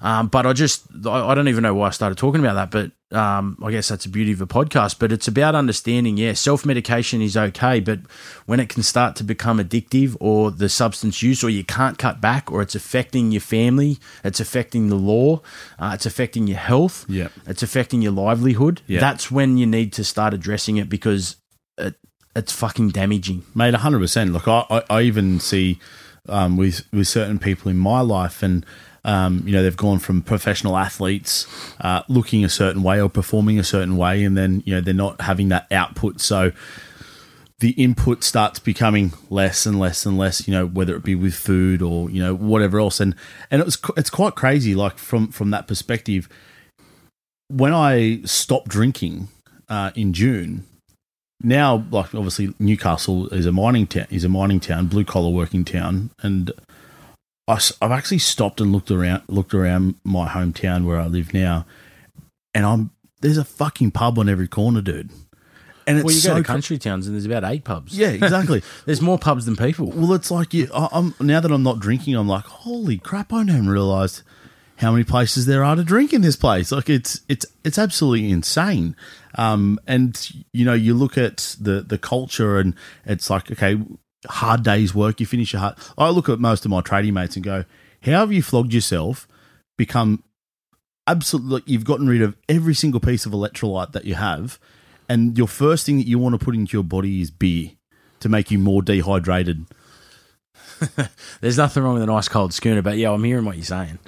Um, 0.00 0.28
but 0.28 0.46
I 0.46 0.52
just, 0.52 0.84
I, 1.06 1.30
I 1.30 1.34
don't 1.34 1.48
even 1.48 1.62
know 1.62 1.74
why 1.74 1.88
I 1.88 1.90
started 1.90 2.18
talking 2.18 2.40
about 2.40 2.54
that. 2.54 2.70
But 2.70 2.92
um, 3.12 3.56
I 3.62 3.70
guess 3.72 3.88
that's 3.88 4.04
the 4.04 4.10
beauty 4.10 4.32
of 4.32 4.40
a 4.40 4.46
podcast. 4.46 4.98
But 4.98 5.10
it's 5.12 5.26
about 5.26 5.54
understanding, 5.54 6.16
yeah, 6.16 6.32
self 6.34 6.64
medication 6.64 7.20
is 7.20 7.36
okay, 7.36 7.80
but 7.80 8.00
when 8.46 8.60
it 8.60 8.68
can 8.68 8.82
start 8.82 9.16
to 9.16 9.24
become 9.24 9.58
addictive 9.58 10.16
or 10.20 10.50
the 10.50 10.68
substance 10.68 11.22
use, 11.22 11.42
or 11.42 11.50
you 11.50 11.64
can't 11.64 11.98
cut 11.98 12.20
back, 12.20 12.50
or 12.52 12.62
it's 12.62 12.74
affecting 12.74 13.32
your 13.32 13.40
family, 13.40 13.98
it's 14.22 14.40
affecting 14.40 14.88
the 14.88 14.94
law, 14.96 15.40
uh, 15.78 15.92
it's 15.94 16.06
affecting 16.06 16.46
your 16.46 16.58
health, 16.58 17.04
Yeah. 17.08 17.28
it's 17.46 17.62
affecting 17.62 18.00
your 18.02 18.12
livelihood. 18.12 18.82
Yeah. 18.86 19.00
That's 19.00 19.30
when 19.30 19.56
you 19.58 19.66
need 19.66 19.92
to 19.94 20.04
start 20.04 20.32
addressing 20.34 20.76
it 20.76 20.88
because 20.88 21.36
it, 21.78 21.94
it's 22.36 22.52
fucking 22.52 22.90
damaging. 22.90 23.44
Mate, 23.54 23.74
hundred 23.74 23.98
percent. 24.00 24.32
Look, 24.32 24.46
I, 24.46 24.64
I, 24.70 24.82
I 24.88 25.02
even 25.02 25.40
see 25.40 25.78
um, 26.28 26.56
with 26.56 26.84
with 26.92 27.08
certain 27.08 27.38
people 27.40 27.70
in 27.70 27.78
my 27.78 28.00
life, 28.02 28.42
and 28.42 28.64
um, 29.04 29.42
you 29.46 29.52
know 29.52 29.62
they've 29.62 29.76
gone 29.76 29.98
from 29.98 30.22
professional 30.22 30.76
athletes 30.76 31.46
uh, 31.80 32.02
looking 32.08 32.44
a 32.44 32.48
certain 32.48 32.82
way 32.82 33.00
or 33.00 33.08
performing 33.08 33.58
a 33.58 33.64
certain 33.64 33.96
way, 33.96 34.24
and 34.24 34.36
then 34.36 34.62
you 34.66 34.74
know 34.74 34.80
they're 34.80 34.94
not 34.94 35.20
having 35.22 35.48
that 35.48 35.66
output. 35.70 36.20
So 36.20 36.52
the 37.60 37.70
input 37.72 38.24
starts 38.24 38.58
becoming 38.58 39.12
less 39.28 39.66
and 39.66 39.78
less 39.78 40.06
and 40.06 40.18
less. 40.18 40.46
You 40.46 40.54
know, 40.54 40.66
whether 40.66 40.94
it 40.96 41.04
be 41.04 41.14
with 41.14 41.34
food 41.34 41.82
or 41.82 42.10
you 42.10 42.22
know 42.22 42.34
whatever 42.34 42.78
else, 42.78 43.00
and 43.00 43.14
and 43.50 43.60
it 43.60 43.64
was 43.64 43.78
it's 43.96 44.10
quite 44.10 44.34
crazy. 44.34 44.74
Like 44.74 44.98
from 44.98 45.28
from 45.28 45.50
that 45.50 45.66
perspective, 45.66 46.28
when 47.48 47.72
I 47.72 48.20
stopped 48.24 48.68
drinking 48.68 49.28
uh, 49.68 49.92
in 49.94 50.12
June 50.12 50.66
now 51.42 51.86
like 51.90 52.14
obviously 52.14 52.54
Newcastle 52.58 53.28
is 53.28 53.46
a 53.46 53.52
mining 53.52 53.86
town 53.86 54.06
is 54.10 54.24
a 54.24 54.28
mining 54.28 54.60
town 54.60 54.86
blue 54.86 55.04
collar 55.04 55.30
working 55.30 55.64
town 55.64 56.10
and 56.22 56.52
I, 57.50 57.60
have 57.82 57.92
actually 57.92 58.18
stopped 58.18 58.60
and 58.60 58.72
looked 58.72 58.90
around 58.90 59.22
looked 59.28 59.54
around 59.54 59.96
my 60.04 60.28
hometown 60.28 60.84
where 60.84 60.98
I 61.00 61.06
live 61.06 61.34
now 61.34 61.66
and 62.54 62.64
I'm 62.64 62.90
there's 63.20 63.38
a 63.38 63.44
fucking 63.44 63.90
pub 63.92 64.18
on 64.18 64.28
every 64.28 64.48
corner 64.48 64.80
dude 64.80 65.10
and 65.86 65.98
it's 65.98 66.04
Well, 66.04 66.14
you 66.14 66.20
so 66.20 66.30
go 66.30 66.36
to 66.38 66.42
cr- 66.44 66.52
country 66.52 66.78
towns 66.78 67.06
and 67.06 67.14
there's 67.16 67.24
about 67.26 67.44
eight 67.44 67.64
pubs. 67.64 67.96
yeah 67.96 68.08
exactly 68.10 68.62
There's 68.86 69.02
more 69.02 69.18
pubs 69.18 69.46
than 69.46 69.56
people. 69.56 69.86
well 69.90 70.12
it's 70.14 70.30
like 70.30 70.54
you 70.54 70.68
I, 70.74 70.88
I'm 70.92 71.14
now 71.20 71.40
that 71.40 71.50
I'm 71.50 71.62
not 71.62 71.80
drinking 71.80 72.14
I'm 72.16 72.28
like 72.28 72.44
holy 72.44 72.98
crap 72.98 73.32
I 73.32 73.42
never 73.42 73.70
realized 73.70 74.22
how 74.76 74.92
many 74.92 75.04
places 75.04 75.44
there 75.44 75.62
are 75.62 75.76
to 75.76 75.84
drink 75.84 76.14
in 76.14 76.22
this 76.22 76.36
place. 76.36 76.72
Like 76.72 76.88
it's 76.88 77.20
it's 77.28 77.44
it's 77.64 77.76
absolutely 77.76 78.30
insane. 78.30 78.96
Um, 79.34 79.78
and 79.86 80.18
you 80.54 80.64
know, 80.64 80.72
you 80.72 80.94
look 80.94 81.18
at 81.18 81.54
the 81.60 81.82
the 81.82 81.98
culture, 81.98 82.56
and 82.58 82.74
it's 83.04 83.28
like 83.28 83.50
okay, 83.52 83.78
hard 84.26 84.62
days 84.62 84.94
work. 84.94 85.20
You 85.20 85.26
finish 85.26 85.52
your 85.52 85.60
hard. 85.60 85.76
I 85.96 86.10
look 86.10 86.28
at 86.28 86.38
most 86.38 86.64
of 86.64 86.70
my 86.70 86.80
trading 86.80 87.14
mates 87.14 87.36
and 87.36 87.44
go, 87.44 87.64
how 88.02 88.12
have 88.12 88.32
you 88.32 88.42
flogged 88.42 88.72
yourself? 88.72 89.28
Become 89.76 90.22
absolutely. 91.06 91.72
You've 91.72 91.84
gotten 91.84 92.08
rid 92.08 92.22
of 92.22 92.36
every 92.48 92.74
single 92.74 93.00
piece 93.00 93.26
of 93.26 93.32
electrolyte 93.32 93.92
that 93.92 94.04
you 94.04 94.14
have, 94.14 94.58
and 95.08 95.36
your 95.36 95.48
first 95.48 95.86
thing 95.86 95.98
that 95.98 96.06
you 96.06 96.18
want 96.18 96.38
to 96.38 96.44
put 96.44 96.54
into 96.54 96.76
your 96.76 96.84
body 96.84 97.20
is 97.20 97.30
beer 97.30 97.70
to 98.20 98.28
make 98.28 98.50
you 98.50 98.58
more 98.58 98.82
dehydrated. 98.82 99.66
There's 101.40 101.58
nothing 101.58 101.82
wrong 101.82 101.94
with 101.94 102.02
an 102.02 102.10
ice 102.10 102.28
cold 102.28 102.54
schooner, 102.54 102.82
but 102.82 102.96
yeah, 102.96 103.10
I'm 103.10 103.24
hearing 103.24 103.44
what 103.44 103.56
you're 103.56 103.64
saying. 103.64 103.98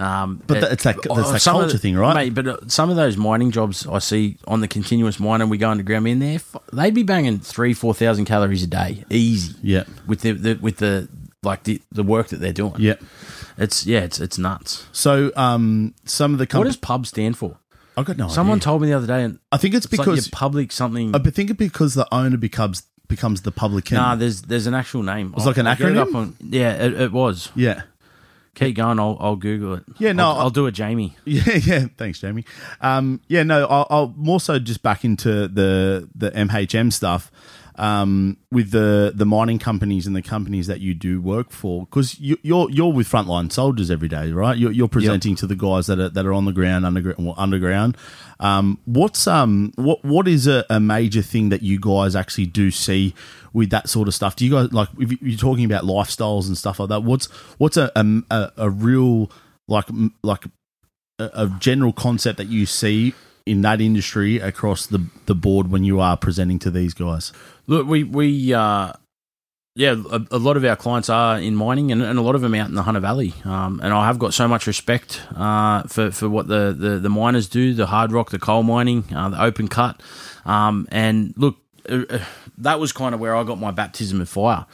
Um, 0.00 0.40
But 0.46 0.60
that- 0.62 0.72
it's 0.72 0.84
that- 0.84 0.96
that's 1.02 1.06
oh, 1.10 1.32
that 1.32 1.42
culture 1.42 1.72
the- 1.72 1.78
thing, 1.78 1.96
right? 1.96 2.14
Mate, 2.14 2.34
but 2.34 2.46
uh, 2.46 2.56
some 2.68 2.88
of 2.88 2.96
those 2.96 3.16
mining 3.16 3.50
jobs 3.50 3.86
I 3.86 3.98
see 3.98 4.36
on 4.48 4.60
the 4.60 4.68
continuous 4.68 5.20
mine, 5.20 5.40
and 5.42 5.50
we 5.50 5.58
go 5.58 5.68
underground 5.70 6.08
in 6.08 6.20
there, 6.20 6.38
they'd 6.72 6.94
be 6.94 7.02
banging 7.02 7.38
three, 7.40 7.74
four 7.74 7.92
thousand 7.94 8.24
calories 8.24 8.62
a 8.62 8.66
day, 8.66 9.04
easy. 9.10 9.54
Yeah. 9.62 9.84
with 10.06 10.20
the, 10.22 10.32
the 10.32 10.54
with 10.54 10.78
the 10.78 11.08
like 11.42 11.64
the, 11.64 11.80
the 11.92 12.02
work 12.02 12.28
that 12.28 12.40
they're 12.40 12.52
doing. 12.52 12.74
Yeah. 12.78 12.94
it's 13.58 13.84
yeah, 13.86 14.00
it's 14.00 14.20
it's 14.20 14.38
nuts. 14.38 14.86
So 14.92 15.32
um, 15.36 15.94
some 16.04 16.32
of 16.32 16.38
the 16.38 16.46
What 16.58 16.64
does 16.64 16.76
pub 16.76 17.06
stand 17.06 17.36
for? 17.36 17.56
I 17.96 18.02
got 18.02 18.16
no 18.16 18.28
Someone 18.28 18.56
idea. 18.58 18.64
told 18.64 18.82
me 18.82 18.88
the 18.88 18.94
other 18.96 19.06
day, 19.06 19.24
and 19.24 19.38
I 19.52 19.56
think 19.58 19.74
it's 19.74 19.84
it's 19.84 19.98
like 19.98 20.06
because 20.06 20.26
your 20.28 20.32
public 20.32 20.72
something. 20.72 21.14
I 21.14 21.18
think 21.18 21.50
it's 21.50 21.58
because 21.58 21.92
the 21.94 22.06
owner 22.14 22.36
becomes 22.38 22.84
becomes 23.08 23.42
the 23.42 23.50
publican. 23.52 23.96
Nah, 23.96 24.14
there's 24.14 24.42
there's 24.42 24.66
an 24.66 24.74
actual 24.74 25.02
name. 25.02 25.34
It's 25.36 25.44
like 25.44 25.58
an 25.58 25.66
I'll 25.66 25.76
acronym? 25.76 25.98
up 26.08 26.14
on- 26.14 26.36
yeah, 26.40 26.72
it, 26.84 26.94
it 27.00 27.12
was. 27.12 27.50
yeah. 27.54 27.82
Keep 28.54 28.76
going. 28.76 28.98
I'll 28.98 29.16
I'll 29.20 29.36
Google 29.36 29.74
it. 29.74 29.84
Yeah, 29.98 30.12
no, 30.12 30.28
I'll, 30.28 30.38
I'll 30.40 30.50
do 30.50 30.66
it, 30.66 30.72
Jamie. 30.72 31.16
Yeah, 31.24 31.54
yeah. 31.54 31.86
Thanks, 31.96 32.20
Jamie. 32.20 32.44
Um, 32.80 33.20
yeah, 33.28 33.42
no, 33.44 33.66
I'll, 33.66 33.86
I'll 33.88 34.14
more 34.16 34.40
so 34.40 34.58
just 34.58 34.82
back 34.82 35.04
into 35.04 35.46
the 35.48 36.08
the 36.14 36.30
MHM 36.32 36.92
stuff 36.92 37.30
um, 37.80 38.36
with 38.52 38.72
the 38.72 39.10
the 39.14 39.24
mining 39.24 39.58
companies 39.58 40.06
and 40.06 40.14
the 40.14 40.20
companies 40.20 40.66
that 40.66 40.80
you 40.80 40.92
do 40.92 41.18
work 41.18 41.50
for, 41.50 41.86
because 41.86 42.20
you, 42.20 42.36
you're 42.42 42.70
you're 42.70 42.92
with 42.92 43.08
frontline 43.08 43.50
soldiers 43.50 43.90
every 43.90 44.06
day, 44.06 44.32
right? 44.32 44.56
You're, 44.56 44.70
you're 44.70 44.86
presenting 44.86 45.34
to 45.36 45.46
the 45.46 45.56
guys 45.56 45.86
that 45.86 45.98
are 45.98 46.10
that 46.10 46.26
are 46.26 46.34
on 46.34 46.44
the 46.44 46.52
ground, 46.52 46.84
underground. 46.84 47.24
Well, 47.24 47.34
underground. 47.38 47.96
Um, 48.38 48.78
what's 48.84 49.26
um 49.26 49.72
what 49.76 50.04
what 50.04 50.28
is 50.28 50.46
a, 50.46 50.66
a 50.68 50.78
major 50.78 51.22
thing 51.22 51.48
that 51.48 51.62
you 51.62 51.80
guys 51.80 52.14
actually 52.14 52.46
do 52.46 52.70
see 52.70 53.14
with 53.54 53.70
that 53.70 53.88
sort 53.88 54.08
of 54.08 54.14
stuff? 54.14 54.36
Do 54.36 54.44
you 54.44 54.50
guys 54.50 54.70
like 54.74 54.90
if 54.98 55.22
you're 55.22 55.38
talking 55.38 55.64
about 55.64 55.84
lifestyles 55.84 56.48
and 56.48 56.58
stuff 56.58 56.80
like 56.80 56.90
that? 56.90 57.02
What's 57.02 57.26
what's 57.56 57.78
a 57.78 57.90
a, 57.96 58.22
a, 58.30 58.52
a 58.58 58.70
real 58.70 59.32
like 59.68 59.86
like 60.22 60.44
a, 61.18 61.30
a 61.32 61.56
general 61.58 61.94
concept 61.94 62.36
that 62.36 62.48
you 62.48 62.66
see 62.66 63.14
in 63.50 63.62
that 63.62 63.80
industry 63.80 64.38
across 64.38 64.86
the 64.86 65.04
the 65.26 65.34
board 65.34 65.70
when 65.70 65.84
you 65.84 66.00
are 66.00 66.16
presenting 66.16 66.58
to 66.60 66.70
these 66.70 66.94
guys? 66.94 67.32
Look, 67.66 67.86
we 67.86 68.04
we 68.04 68.54
uh, 68.54 68.92
yeah, 69.74 69.96
a, 70.10 70.20
a 70.32 70.38
lot 70.38 70.56
of 70.56 70.64
our 70.64 70.76
clients 70.76 71.08
are 71.08 71.38
in 71.38 71.54
mining, 71.56 71.90
and, 71.92 72.02
and 72.02 72.18
a 72.18 72.22
lot 72.22 72.34
of 72.34 72.40
them 72.40 72.54
out 72.54 72.68
in 72.68 72.74
the 72.74 72.82
Hunter 72.82 73.00
Valley. 73.00 73.34
Um, 73.44 73.80
and 73.82 73.92
I 73.92 74.06
have 74.06 74.18
got 74.18 74.34
so 74.34 74.46
much 74.46 74.66
respect 74.66 75.22
uh, 75.34 75.82
for 75.84 76.10
for 76.10 76.28
what 76.28 76.48
the, 76.48 76.74
the 76.76 76.98
the 76.98 77.08
miners 77.08 77.48
do, 77.48 77.74
the 77.74 77.86
hard 77.86 78.12
rock, 78.12 78.30
the 78.30 78.38
coal 78.38 78.62
mining, 78.62 79.04
uh, 79.14 79.30
the 79.30 79.42
open 79.42 79.68
cut. 79.68 80.02
Um, 80.44 80.86
and 80.90 81.34
look, 81.36 81.56
uh, 81.88 82.02
uh, 82.08 82.24
that 82.58 82.78
was 82.78 82.92
kind 82.92 83.14
of 83.14 83.20
where 83.20 83.34
I 83.34 83.42
got 83.44 83.58
my 83.58 83.70
baptism 83.70 84.20
of 84.20 84.28
fire. 84.28 84.66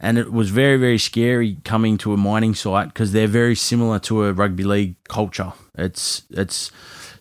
And 0.00 0.16
it 0.16 0.32
was 0.32 0.50
very, 0.50 0.76
very 0.76 0.98
scary 0.98 1.56
coming 1.64 1.98
to 1.98 2.12
a 2.12 2.16
mining 2.16 2.54
site 2.54 2.88
because 2.88 3.12
they're 3.12 3.26
very 3.26 3.56
similar 3.56 3.98
to 4.00 4.24
a 4.24 4.32
rugby 4.32 4.62
league 4.62 4.94
culture. 5.08 5.52
It's 5.76 6.22
it's 6.30 6.70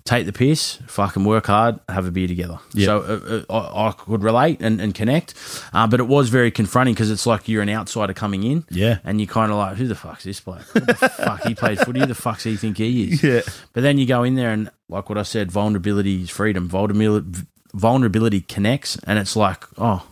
take 0.08 0.26
the 0.26 0.34
piss, 0.34 0.80
fucking 0.88 1.24
work 1.26 1.48
hard, 1.48 1.80
have 1.90 2.06
a 2.08 2.12
beer 2.12 2.28
together. 2.28 2.60
Yeah. 2.74 2.86
So 2.86 3.44
uh, 3.50 3.54
uh, 3.54 3.74
I, 3.76 3.90
I 3.90 3.92
could 3.92 4.24
relate 4.24 4.62
and, 4.62 4.80
and 4.82 4.96
connect, 4.96 5.34
uh, 5.74 5.86
but 5.88 6.00
it 6.00 6.08
was 6.08 6.30
very 6.30 6.50
confronting 6.50 6.96
because 6.96 7.12
it's 7.12 7.26
like 7.28 7.48
you're 7.48 7.62
an 7.62 7.70
outsider 7.70 8.14
coming 8.14 8.44
in, 8.44 8.66
Yeah. 8.70 9.00
and 9.04 9.20
you're 9.22 9.28
kind 9.28 9.52
of 9.52 9.58
like, 9.58 9.78
who 9.78 9.88
the 9.88 9.96
fuck's 9.96 10.24
this 10.24 10.40
bloke? 10.40 10.62
What 10.74 10.88
the 10.88 10.94
fuck 10.96 11.44
he 11.44 11.54
played 11.54 11.80
footy? 11.80 12.00
Who 12.00 12.06
the 12.06 12.16
fuck's 12.16 12.44
he 12.44 12.56
think 12.56 12.78
he 12.78 13.12
is? 13.12 13.22
Yeah. 13.24 13.42
But 13.74 13.82
then 13.82 13.98
you 13.98 14.06
go 14.06 14.24
in 14.24 14.36
there 14.36 14.52
and 14.52 14.72
like 14.90 15.10
what 15.10 15.18
I 15.18 15.24
said, 15.24 15.52
vulnerability 15.52 16.24
is 16.24 16.30
freedom. 16.30 16.68
Vulnerability, 16.70 17.42
vulnerability 17.74 18.42
connects, 18.42 18.98
and 19.06 19.20
it's 19.20 19.36
like, 19.36 19.66
oh. 19.78 20.08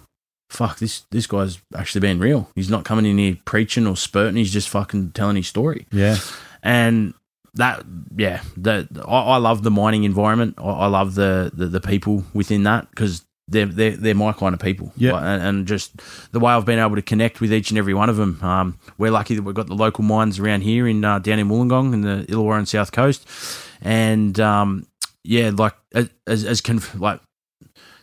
Fuck 0.48 0.78
this! 0.78 1.02
This 1.10 1.26
guy's 1.26 1.58
actually 1.76 2.02
being 2.02 2.20
real. 2.20 2.48
He's 2.56 2.70
not 2.70 2.86
coming 2.86 3.06
in 3.08 3.18
here 3.18 3.38
preaching 3.46 3.88
or 3.88 3.98
spurting. 3.98 4.36
He's 4.38 4.54
just 4.54 4.70
fucking 4.70 5.12
telling 5.12 5.36
his 5.38 5.48
story 5.48 5.88
Yeah. 5.92 6.18
and 6.62 7.16
that 7.56 7.84
yeah 8.15 8.41
the 8.57 8.88
I, 9.07 9.22
I 9.22 9.38
love 9.38 9.64
the 9.64 9.72
mining 9.72 10.03
environment. 10.03 10.56
I, 10.57 10.64
I 10.64 10.88
love 10.88 11.15
the, 11.15 11.52
the 11.53 11.68
the 11.68 11.82
people 11.82 12.23
within 12.34 12.64
that 12.64 12.90
because 12.90 13.26
they're, 13.48 13.65
they're 13.65 13.95
they're 13.95 14.15
my 14.15 14.34
kind 14.34 14.53
of 14.53 14.60
people. 14.60 14.91
Yeah. 14.98 15.14
Like, 15.14 15.23
and, 15.23 15.44
and 15.44 15.68
just 15.68 16.02
the 16.32 16.40
way 16.40 16.52
I've 16.53 16.65
been 16.65 16.80
able 16.80 16.95
to 16.95 17.02
connect 17.02 17.41
with 17.41 17.53
each 17.53 17.69
and 17.69 17.77
every 17.77 17.94
one 17.94 18.10
of 18.10 18.18
them. 18.18 18.41
Um, 18.41 18.80
we're 18.98 19.11
lucky 19.11 19.36
that 19.36 19.44
we've 19.44 19.56
got 19.56 19.68
the 19.68 19.76
local 19.76 20.03
mines 20.03 20.40
around 20.40 20.61
here 20.61 20.88
in 20.88 21.06
uh, 21.06 21.19
down 21.19 21.40
in 21.40 21.48
Wollongong 21.48 21.94
in 21.94 22.02
the 22.02 22.26
Illawarra 22.27 22.57
and 22.57 22.68
South 22.68 22.91
Coast. 22.91 23.27
And 23.82 24.40
um, 24.40 24.88
yeah 25.26 25.52
like 25.53 25.73
as 25.94 26.10
as 26.26 26.61
conf- 26.61 26.99
like 26.99 27.19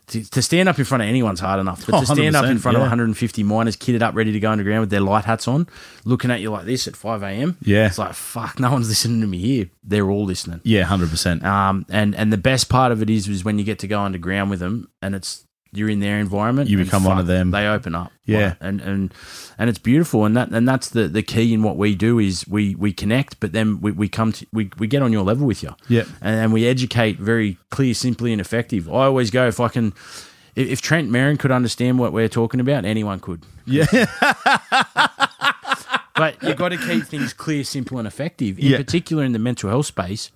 to, 0.08 0.30
to 0.30 0.42
stand 0.42 0.68
up 0.68 0.78
in 0.78 0.84
front 0.84 1.02
of 1.02 1.08
anyone's 1.08 1.40
hard 1.40 1.60
enough, 1.60 1.86
but 1.86 1.94
Oh, 1.94 2.00
to 2.00 2.06
stand 2.06 2.36
up 2.36 2.44
in 2.44 2.58
100%, 2.58 2.60
front 2.60 2.76
of 2.76 2.80
150 2.82 3.42
miners 3.44 3.76
kitted 3.76 4.02
up, 4.02 4.14
ready 4.14 4.32
to 4.32 4.40
go 4.40 4.50
underground 4.50 4.80
with 4.80 4.90
their 4.90 5.00
light 5.00 5.24
hats 5.24 5.46
on, 5.48 5.68
looking 6.04 6.30
at 6.30 6.40
you 6.40 6.50
like 6.50 6.66
this 6.66 6.86
at 6.88 6.96
5 6.96 7.22
a.m. 7.22 7.56
Yeah. 7.62 7.86
It's 7.86 7.98
like, 7.98 8.14
fuck, 8.14 8.58
no 8.60 8.72
one's 8.72 8.88
listening 8.88 9.20
to 9.20 9.26
me 9.26 9.38
here. 9.38 9.70
They're 9.84 10.10
all 10.10 10.24
listening. 10.24 10.60
Yeah. 10.64 10.84
Hundred 10.84 11.10
percent. 11.10 11.44
Um, 11.44 11.86
and, 11.88 12.14
and 12.14 12.32
the 12.32 12.36
best 12.38 12.68
part 12.68 12.92
of 12.92 13.00
it 13.02 13.08
is, 13.10 13.28
is 13.28 13.44
when 13.44 13.58
you 13.58 13.64
get 13.64 13.78
to 13.80 13.86
go 13.86 14.00
underground 14.00 14.50
with 14.50 14.60
them 14.60 14.90
and 15.00 15.14
it's, 15.14 15.46
you're 15.72 15.88
in 15.88 16.00
their 16.00 16.18
environment. 16.18 16.68
You 16.68 16.76
become 16.78 17.04
one 17.04 17.18
of 17.18 17.26
them. 17.26 17.50
They 17.50 17.66
open 17.66 17.94
up. 17.94 18.12
Yeah. 18.26 18.38
Like, 18.48 18.56
and, 18.60 18.80
and, 18.82 19.14
and 19.58 19.70
it's 19.70 19.78
beautiful. 19.78 20.24
And 20.26 20.36
that, 20.36 20.50
and 20.50 20.68
that's 20.68 20.90
the, 20.90 21.08
the 21.08 21.22
key 21.22 21.54
in 21.54 21.62
what 21.62 21.76
we 21.76 21.94
do 21.94 22.18
is 22.18 22.46
we, 22.46 22.74
we 22.74 22.92
connect, 22.92 23.40
but 23.40 23.52
then 23.52 23.80
we, 23.80 23.90
we 23.92 24.08
come 24.08 24.32
to, 24.32 24.46
we, 24.52 24.70
we 24.78 24.86
get 24.86 25.02
on 25.02 25.12
your 25.12 25.22
level 25.24 25.46
with 25.46 25.62
you 25.62 25.74
Yeah. 25.88 26.04
and, 26.20 26.36
and 26.38 26.52
we 26.52 26.66
educate 26.66 27.18
very 27.18 27.56
clear, 27.70 27.94
simply, 27.94 28.32
and 28.32 28.40
effective. 28.40 28.88
I 28.88 29.04
always 29.06 29.30
go 29.30 29.46
if 29.48 29.58
I 29.60 29.68
can. 29.68 29.94
If 30.54 30.68
if 30.68 30.80
Trent 30.82 31.10
Merrin 31.10 31.38
could 31.38 31.50
understand 31.50 31.98
what 31.98 32.12
we're 32.12 32.28
talking 32.28 32.60
about, 32.60 32.84
anyone 32.84 33.20
could. 33.20 33.42
Yeah. 33.64 33.86
But 36.14 36.42
you've 36.42 36.58
got 36.58 36.68
to 36.68 36.76
keep 36.76 37.04
things 37.04 37.32
clear, 37.32 37.64
simple, 37.64 37.98
and 37.98 38.06
effective. 38.06 38.58
In 38.58 38.66
Yeah. 38.66 38.76
particular, 38.76 39.24
in 39.24 39.32
the 39.32 39.38
mental 39.38 39.70
health 39.70 39.86
space, 39.86 40.30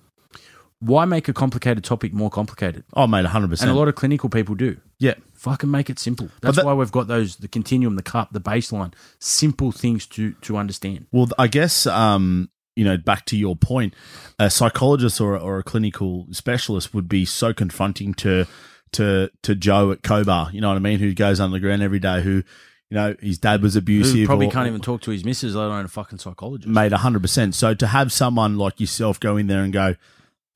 why 0.79 1.05
make 1.05 1.27
a 1.27 1.33
complicated 1.33 1.83
topic 1.83 2.13
more 2.13 2.29
complicated? 2.29 2.83
oh, 2.93 3.07
mate. 3.07 3.25
Hundred 3.25 3.45
And 3.45 3.49
percent. 3.51 3.69
And 3.69 3.75
a 3.75 3.79
lot 3.79 3.87
of 3.87 3.95
clinical 3.95 4.29
people 4.29 4.55
do. 4.55 4.77
Yeah. 4.99 5.15
Fucking 5.33 5.69
make 5.71 5.89
it 5.89 5.99
simple. 5.99 6.29
That's 6.41 6.55
that- 6.57 6.65
why 6.65 6.73
we've 6.73 6.91
got 6.91 7.07
those 7.07 7.35
the 7.37 7.47
continuum, 7.47 7.95
the 7.95 8.03
cup, 8.03 8.29
the 8.31 8.41
baseline, 8.41 8.93
simple 9.19 9.71
things 9.71 10.05
to 10.07 10.33
to 10.41 10.57
understand. 10.57 11.07
Well, 11.11 11.27
I 11.37 11.47
guess 11.47 11.85
um, 11.87 12.49
you 12.75 12.83
know, 12.83 12.97
back 12.97 13.25
to 13.27 13.37
your 13.37 13.55
point, 13.55 13.93
a 14.39 14.49
psychologist 14.49 15.19
or 15.21 15.37
or 15.37 15.59
a 15.59 15.63
clinical 15.63 16.27
specialist 16.31 16.93
would 16.93 17.07
be 17.09 17.25
so 17.25 17.53
confronting 17.53 18.13
to 18.15 18.45
to 18.93 19.29
to 19.43 19.55
Joe 19.55 19.91
at 19.91 20.01
Cobar. 20.03 20.51
You 20.53 20.61
know 20.61 20.69
what 20.69 20.75
I 20.77 20.79
mean? 20.79 20.99
Who 20.99 21.13
goes 21.13 21.39
underground 21.39 21.81
every 21.83 21.99
day? 21.99 22.21
Who 22.21 22.43
you 22.89 22.95
know 22.95 23.15
his 23.19 23.37
dad 23.37 23.61
was 23.61 23.75
abusive. 23.75 24.15
Who 24.15 24.25
probably 24.25 24.47
or- 24.47 24.51
can't 24.51 24.67
even 24.67 24.81
talk 24.81 25.01
to 25.01 25.11
his 25.11 25.23
missus, 25.25 25.55
let 25.55 25.65
alone 25.67 25.85
a 25.85 25.89
fucking 25.89 26.19
psychologist. 26.19 26.67
made 26.69 26.91
hundred 26.93 27.21
percent. 27.21 27.53
So 27.55 27.73
to 27.75 27.87
have 27.87 28.11
someone 28.11 28.57
like 28.57 28.79
yourself 28.79 29.19
go 29.19 29.37
in 29.37 29.47
there 29.47 29.61
and 29.61 29.71
go, 29.73 29.95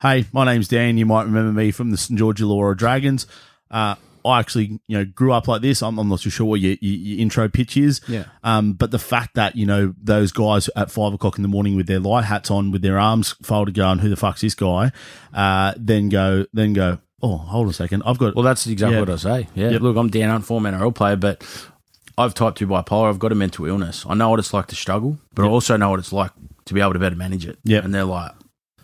"Hey, 0.02 0.26
my 0.32 0.44
name's 0.44 0.68
Dan. 0.68 0.98
You 0.98 1.06
might 1.06 1.24
remember 1.24 1.52
me 1.52 1.70
from 1.70 1.90
the 1.90 1.96
St 1.96 2.18
George 2.18 2.40
Illawarra 2.40 2.76
Dragons. 2.76 3.26
Uh, 3.70 3.94
I 4.24 4.38
actually, 4.38 4.78
you 4.86 4.98
know, 4.98 5.04
grew 5.04 5.32
up 5.32 5.48
like 5.48 5.62
this. 5.62 5.82
I'm, 5.82 5.98
I'm 5.98 6.08
not 6.08 6.20
too 6.20 6.30
sure 6.30 6.46
what 6.46 6.60
your, 6.60 6.76
your, 6.80 6.94
your 6.94 7.20
intro 7.20 7.48
pitch 7.48 7.76
is. 7.76 8.00
Yeah. 8.06 8.26
Um, 8.44 8.74
but 8.74 8.90
the 8.92 8.98
fact 8.98 9.34
that 9.34 9.56
you 9.56 9.66
know 9.66 9.94
those 10.00 10.30
guys 10.32 10.68
at 10.76 10.90
five 10.90 11.12
o'clock 11.12 11.38
in 11.38 11.42
the 11.42 11.48
morning 11.48 11.76
with 11.76 11.86
their 11.86 11.98
light 11.98 12.24
hats 12.24 12.50
on, 12.50 12.70
with 12.70 12.82
their 12.82 12.98
arms 12.98 13.34
folded, 13.42 13.74
going, 13.74 13.98
"Who 13.98 14.08
the 14.08 14.16
fuck's 14.16 14.40
this 14.42 14.54
guy?" 14.54 14.92
Uh, 15.34 15.74
then 15.76 16.08
go, 16.08 16.46
then 16.52 16.72
go. 16.72 16.98
Oh, 17.24 17.36
hold 17.36 17.68
a 17.68 17.72
second. 17.72 18.02
I've 18.04 18.18
got. 18.18 18.34
Well, 18.34 18.44
that's 18.44 18.66
exactly 18.66 18.94
Yeah. 18.96 19.00
what 19.00 19.10
I 19.10 19.16
say. 19.16 19.48
Yeah. 19.54 19.70
Yep. 19.70 19.80
Look, 19.82 19.96
I'm 19.96 20.08
Dan 20.10 20.28
Hunt, 20.28 20.44
former 20.44 20.70
NRL 20.72 20.94
player, 20.94 21.16
but 21.16 21.44
I've 22.18 22.34
type 22.34 22.56
2 22.56 22.66
bipolar. 22.66 23.08
I've 23.08 23.18
got 23.20 23.32
a 23.32 23.36
mental 23.36 23.64
illness. 23.66 24.04
I 24.08 24.14
know 24.14 24.28
what 24.30 24.38
it's 24.38 24.52
like 24.52 24.66
to 24.68 24.74
struggle, 24.76 25.18
but 25.34 25.44
I 25.44 25.48
also 25.48 25.76
know 25.76 25.90
what 25.90 25.98
it's 26.00 26.12
like 26.12 26.30
to 26.66 26.74
be 26.74 26.80
able 26.80 26.92
to 26.92 26.98
better 26.98 27.16
manage 27.16 27.46
it. 27.46 27.58
Yep. 27.64 27.84
And 27.84 27.94
they're 27.94 28.04
like, 28.04 28.32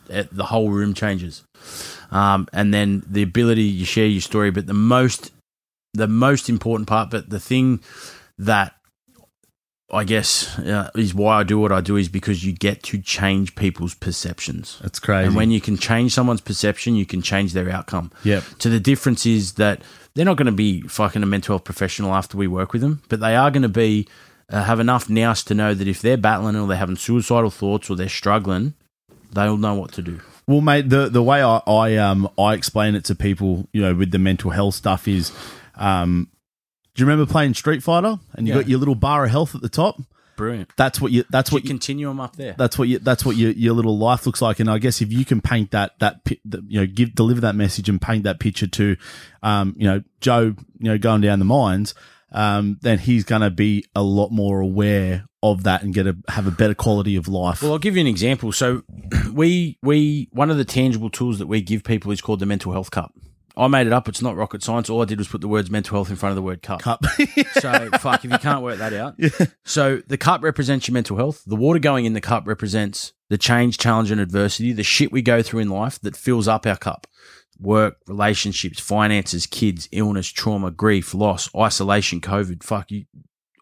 the 0.08 0.44
whole 0.44 0.70
room 0.70 0.94
changes. 0.94 1.44
Um, 2.10 2.48
and 2.52 2.72
then 2.72 3.02
the 3.06 3.22
ability 3.22 3.62
you 3.62 3.84
share 3.84 4.06
your 4.06 4.20
story, 4.20 4.50
but 4.50 4.66
the 4.66 4.74
most, 4.74 5.32
the 5.94 6.08
most 6.08 6.48
important 6.48 6.88
part, 6.88 7.10
but 7.10 7.30
the 7.30 7.40
thing 7.40 7.80
that 8.38 8.74
I 9.90 10.04
guess 10.04 10.58
uh, 10.58 10.90
is 10.94 11.14
why 11.14 11.40
I 11.40 11.42
do 11.44 11.58
what 11.58 11.72
I 11.72 11.80
do 11.80 11.96
is 11.96 12.08
because 12.08 12.44
you 12.44 12.52
get 12.52 12.82
to 12.84 13.00
change 13.00 13.54
people's 13.54 13.94
perceptions. 13.94 14.78
That's 14.82 14.98
crazy. 14.98 15.26
And 15.26 15.34
when 15.34 15.50
you 15.50 15.62
can 15.62 15.78
change 15.78 16.12
someone's 16.12 16.42
perception, 16.42 16.94
you 16.94 17.06
can 17.06 17.22
change 17.22 17.54
their 17.54 17.70
outcome. 17.70 18.12
Yep. 18.24 18.44
So 18.58 18.68
the 18.68 18.80
difference 18.80 19.24
is 19.24 19.54
that 19.54 19.80
they're 20.14 20.26
not 20.26 20.36
going 20.36 20.46
to 20.46 20.52
be 20.52 20.82
fucking 20.82 21.22
a 21.22 21.26
mental 21.26 21.54
health 21.54 21.64
professional 21.64 22.14
after 22.14 22.36
we 22.36 22.46
work 22.46 22.74
with 22.74 22.82
them, 22.82 23.02
but 23.08 23.20
they 23.20 23.34
are 23.34 23.50
going 23.50 23.62
to 23.62 23.68
be 23.68 24.06
uh, 24.50 24.64
have 24.64 24.80
enough 24.80 25.08
nous 25.08 25.42
to 25.44 25.54
know 25.54 25.72
that 25.72 25.88
if 25.88 26.02
they're 26.02 26.16
battling 26.16 26.56
or 26.56 26.66
they're 26.66 26.76
having 26.76 26.96
suicidal 26.96 27.50
thoughts 27.50 27.88
or 27.88 27.96
they're 27.96 28.08
struggling, 28.08 28.74
they'll 29.32 29.56
know 29.56 29.74
what 29.74 29.92
to 29.92 30.02
do. 30.02 30.20
Well, 30.46 30.60
mate, 30.60 30.88
the 30.88 31.08
the 31.08 31.22
way 31.22 31.42
I, 31.42 31.58
I 31.66 31.96
um 31.96 32.28
I 32.38 32.54
explain 32.54 32.94
it 32.94 33.04
to 33.06 33.14
people, 33.14 33.68
you 33.72 33.82
know, 33.82 33.94
with 33.94 34.10
the 34.10 34.18
mental 34.18 34.50
health 34.50 34.74
stuff 34.74 35.06
is, 35.06 35.30
um, 35.76 36.28
do 36.94 37.02
you 37.02 37.06
remember 37.08 37.30
playing 37.30 37.54
Street 37.54 37.82
Fighter 37.82 38.18
and 38.34 38.46
you 38.48 38.54
Yeah. 38.54 38.60
got 38.60 38.68
your 38.68 38.78
little 38.78 38.94
bar 38.94 39.24
of 39.24 39.30
health 39.30 39.54
at 39.54 39.60
the 39.60 39.68
top? 39.68 40.00
Brilliant. 40.36 40.70
That's 40.76 41.00
what 41.00 41.10
you. 41.10 41.24
That's 41.30 41.50
What 41.50 41.64
you. 41.64 41.68
continuum 41.68 42.20
up 42.20 42.36
there? 42.36 42.54
That's 42.56 42.78
what 42.78 42.86
you. 42.88 43.00
That's 43.00 43.24
what 43.24 43.36
your 43.36 43.50
your 43.50 43.74
little 43.74 43.98
life 43.98 44.24
looks 44.24 44.40
like. 44.40 44.60
And 44.60 44.70
I 44.70 44.78
guess 44.78 45.02
if 45.02 45.12
you 45.12 45.24
can 45.24 45.40
paint 45.40 45.72
that 45.72 45.98
that 45.98 46.20
you 46.68 46.80
know 46.80 46.86
give 46.86 47.14
deliver 47.16 47.40
that 47.40 47.56
message 47.56 47.88
and 47.88 48.00
paint 48.00 48.22
that 48.22 48.38
picture 48.38 48.68
to, 48.68 48.96
um, 49.42 49.74
you 49.76 49.88
know, 49.88 50.02
Joe, 50.20 50.54
you 50.78 50.90
know, 50.90 50.96
going 50.96 51.22
down 51.22 51.40
the 51.40 51.44
mines, 51.44 51.92
um, 52.32 52.78
then 52.82 52.98
he's 52.98 53.24
going 53.24 53.42
to 53.42 53.50
be 53.50 53.84
a 53.94 54.02
lot 54.02 54.30
more 54.30 54.60
aware 54.60 55.24
of 55.42 55.62
that 55.64 55.82
and 55.82 55.94
get 55.94 56.06
a 56.06 56.16
have 56.28 56.46
a 56.46 56.50
better 56.50 56.74
quality 56.74 57.16
of 57.16 57.28
life. 57.28 57.62
Well, 57.62 57.72
I'll 57.72 57.78
give 57.78 57.96
you 57.96 58.00
an 58.00 58.06
example. 58.06 58.52
So, 58.52 58.82
we 59.32 59.78
we 59.82 60.28
one 60.32 60.50
of 60.50 60.56
the 60.56 60.64
tangible 60.64 61.10
tools 61.10 61.38
that 61.38 61.46
we 61.46 61.60
give 61.60 61.84
people 61.84 62.10
is 62.10 62.20
called 62.20 62.40
the 62.40 62.46
mental 62.46 62.72
health 62.72 62.90
cup. 62.90 63.14
I 63.56 63.66
made 63.66 63.88
it 63.88 63.92
up. 63.92 64.08
It's 64.08 64.22
not 64.22 64.36
rocket 64.36 64.62
science. 64.62 64.88
All 64.88 65.02
I 65.02 65.04
did 65.04 65.18
was 65.18 65.26
put 65.26 65.40
the 65.40 65.48
words 65.48 65.68
mental 65.68 65.96
health 65.96 66.10
in 66.10 66.16
front 66.16 66.30
of 66.30 66.36
the 66.36 66.42
word 66.42 66.62
cup. 66.62 66.80
Cup. 66.80 67.04
So, 67.60 67.90
fuck, 67.98 68.24
if 68.24 68.30
you 68.30 68.38
can't 68.38 68.62
work 68.62 68.78
that 68.78 68.92
out. 68.92 69.16
So, 69.64 70.00
the 70.06 70.16
cup 70.16 70.44
represents 70.44 70.86
your 70.86 70.92
mental 70.92 71.16
health. 71.16 71.42
The 71.44 71.56
water 71.56 71.80
going 71.80 72.04
in 72.04 72.12
the 72.12 72.20
cup 72.20 72.46
represents 72.46 73.14
the 73.30 73.38
change, 73.38 73.78
challenge, 73.78 74.12
and 74.12 74.20
adversity, 74.20 74.72
the 74.72 74.84
shit 74.84 75.10
we 75.10 75.22
go 75.22 75.42
through 75.42 75.60
in 75.60 75.70
life 75.70 75.98
that 76.00 76.16
fills 76.16 76.46
up 76.46 76.66
our 76.66 76.76
cup. 76.76 77.08
Work, 77.60 77.96
relationships, 78.06 78.78
finances, 78.78 79.46
kids, 79.46 79.88
illness, 79.92 80.28
trauma, 80.28 80.70
grief, 80.70 81.14
loss, 81.14 81.50
isolation, 81.56 82.20
COVID, 82.20 82.62
fuck 82.62 82.90
you, 82.90 83.06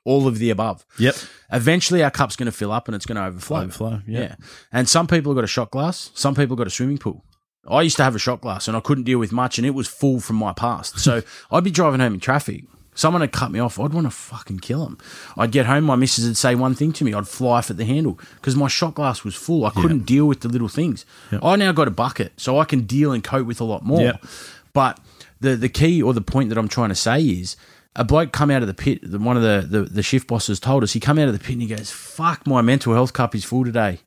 all 0.05 0.29
of 0.29 0.39
the 0.39 0.51
above. 0.51 0.85
yep. 0.99 1.15
Eventually, 1.53 2.03
our 2.05 2.11
cup's 2.11 2.37
going 2.37 2.47
to 2.47 2.53
fill 2.53 2.73
up 2.73 2.89
and 2.89 2.95
it's 2.95 3.07
going 3.07 3.17
to 3.17 3.25
overflow. 3.25 3.63
Overflow, 3.63 4.03
yeah. 4.07 4.21
Yeah. 4.21 4.35
And 4.73 4.89
some 4.89 5.07
people 5.07 5.33
have 5.33 5.37
got 5.37 5.45
a 5.45 5.49
shot 5.49 5.71
glass. 5.71 6.11
Some 6.15 6.35
people 6.35 6.57
got 6.57 6.67
a 6.67 6.71
swimming 6.71 6.99
pool. 6.99 7.25
I 7.69 7.83
used 7.83 7.97
to 7.97 8.05
have 8.05 8.15
a 8.15 8.19
shot 8.19 8.41
glass 8.43 8.69
and 8.69 8.77
I 8.77 8.81
couldn't 8.81 9.05
deal 9.05 9.19
with 9.19 9.33
much 9.33 9.59
and 9.59 9.67
it 9.67 9.71
was 9.71 9.89
full 9.89 10.21
from 10.21 10.37
my 10.37 10.53
past. 10.53 11.01
So 11.01 11.23
I'd 11.51 11.65
be 11.65 11.71
driving 11.71 12.01
home 12.01 12.15
in 12.15 12.21
traffic. 12.21 12.65
Someone 12.97 13.21
had 13.21 13.31
cut 13.31 13.53
me 13.53 13.61
off. 13.61 13.79
I'd 13.79 13.93
want 13.93 14.07
to 14.09 14.11
fucking 14.11 14.59
kill 14.59 14.83
them. 14.85 14.99
I'd 15.37 15.53
get 15.53 15.67
home. 15.67 15.85
My 15.85 15.95
missus 15.95 16.25
would 16.27 16.37
say 16.37 16.57
one 16.57 16.75
thing 16.75 16.93
to 16.95 17.05
me. 17.05 17.15
I'd 17.15 17.29
fly 17.29 17.59
off 17.59 17.71
at 17.71 17.77
the 17.77 17.85
handle 17.85 18.19
because 18.37 18.57
my 18.57 18.67
shot 18.67 18.95
glass 18.95 19.23
was 19.23 19.35
full. 19.37 19.65
I 19.65 19.71
couldn't 19.71 20.07
deal 20.07 20.27
with 20.27 20.41
the 20.41 20.49
little 20.49 20.67
things. 20.69 21.07
I 21.43 21.55
now 21.57 21.71
got 21.71 21.87
a 21.87 21.93
bucket 21.93 22.33
so 22.37 22.59
I 22.59 22.65
can 22.65 22.81
deal 22.81 23.13
and 23.13 23.23
cope 23.23 23.47
with 23.47 23.61
a 23.61 23.65
lot 23.65 23.85
more. 23.85 24.01
Yep. 24.01 24.25
But 24.73 24.99
the, 25.41 25.55
the 25.55 25.69
key 25.69 26.03
or 26.03 26.13
the 26.13 26.21
point 26.21 26.49
that 26.49 26.59
I'm 26.59 26.69
trying 26.69 26.89
to 26.89 26.95
say 26.97 27.23
is 27.23 27.57
a 27.95 28.05
bloke 28.05 28.33
come 28.33 28.51
out 28.51 28.63
of 28.63 28.69
the 28.69 28.75
pit. 28.75 29.09
One 29.09 29.37
of 29.37 29.43
the, 29.43 29.67
the, 29.69 29.83
the 29.85 30.03
shift 30.03 30.27
bosses 30.27 30.59
told 30.59 30.83
us 30.83 30.93
he 30.93 31.01
come 31.01 31.19
out 31.19 31.29
of 31.29 31.33
the 31.35 31.39
pit 31.39 31.53
and 31.53 31.63
he 31.63 31.69
goes, 31.69 31.91
fuck, 31.91 32.47
my 32.47 32.61
mental 32.63 32.93
health 32.95 33.13
cup 33.13 33.35
is 33.35 33.45
full 33.45 33.65
today 33.65 34.01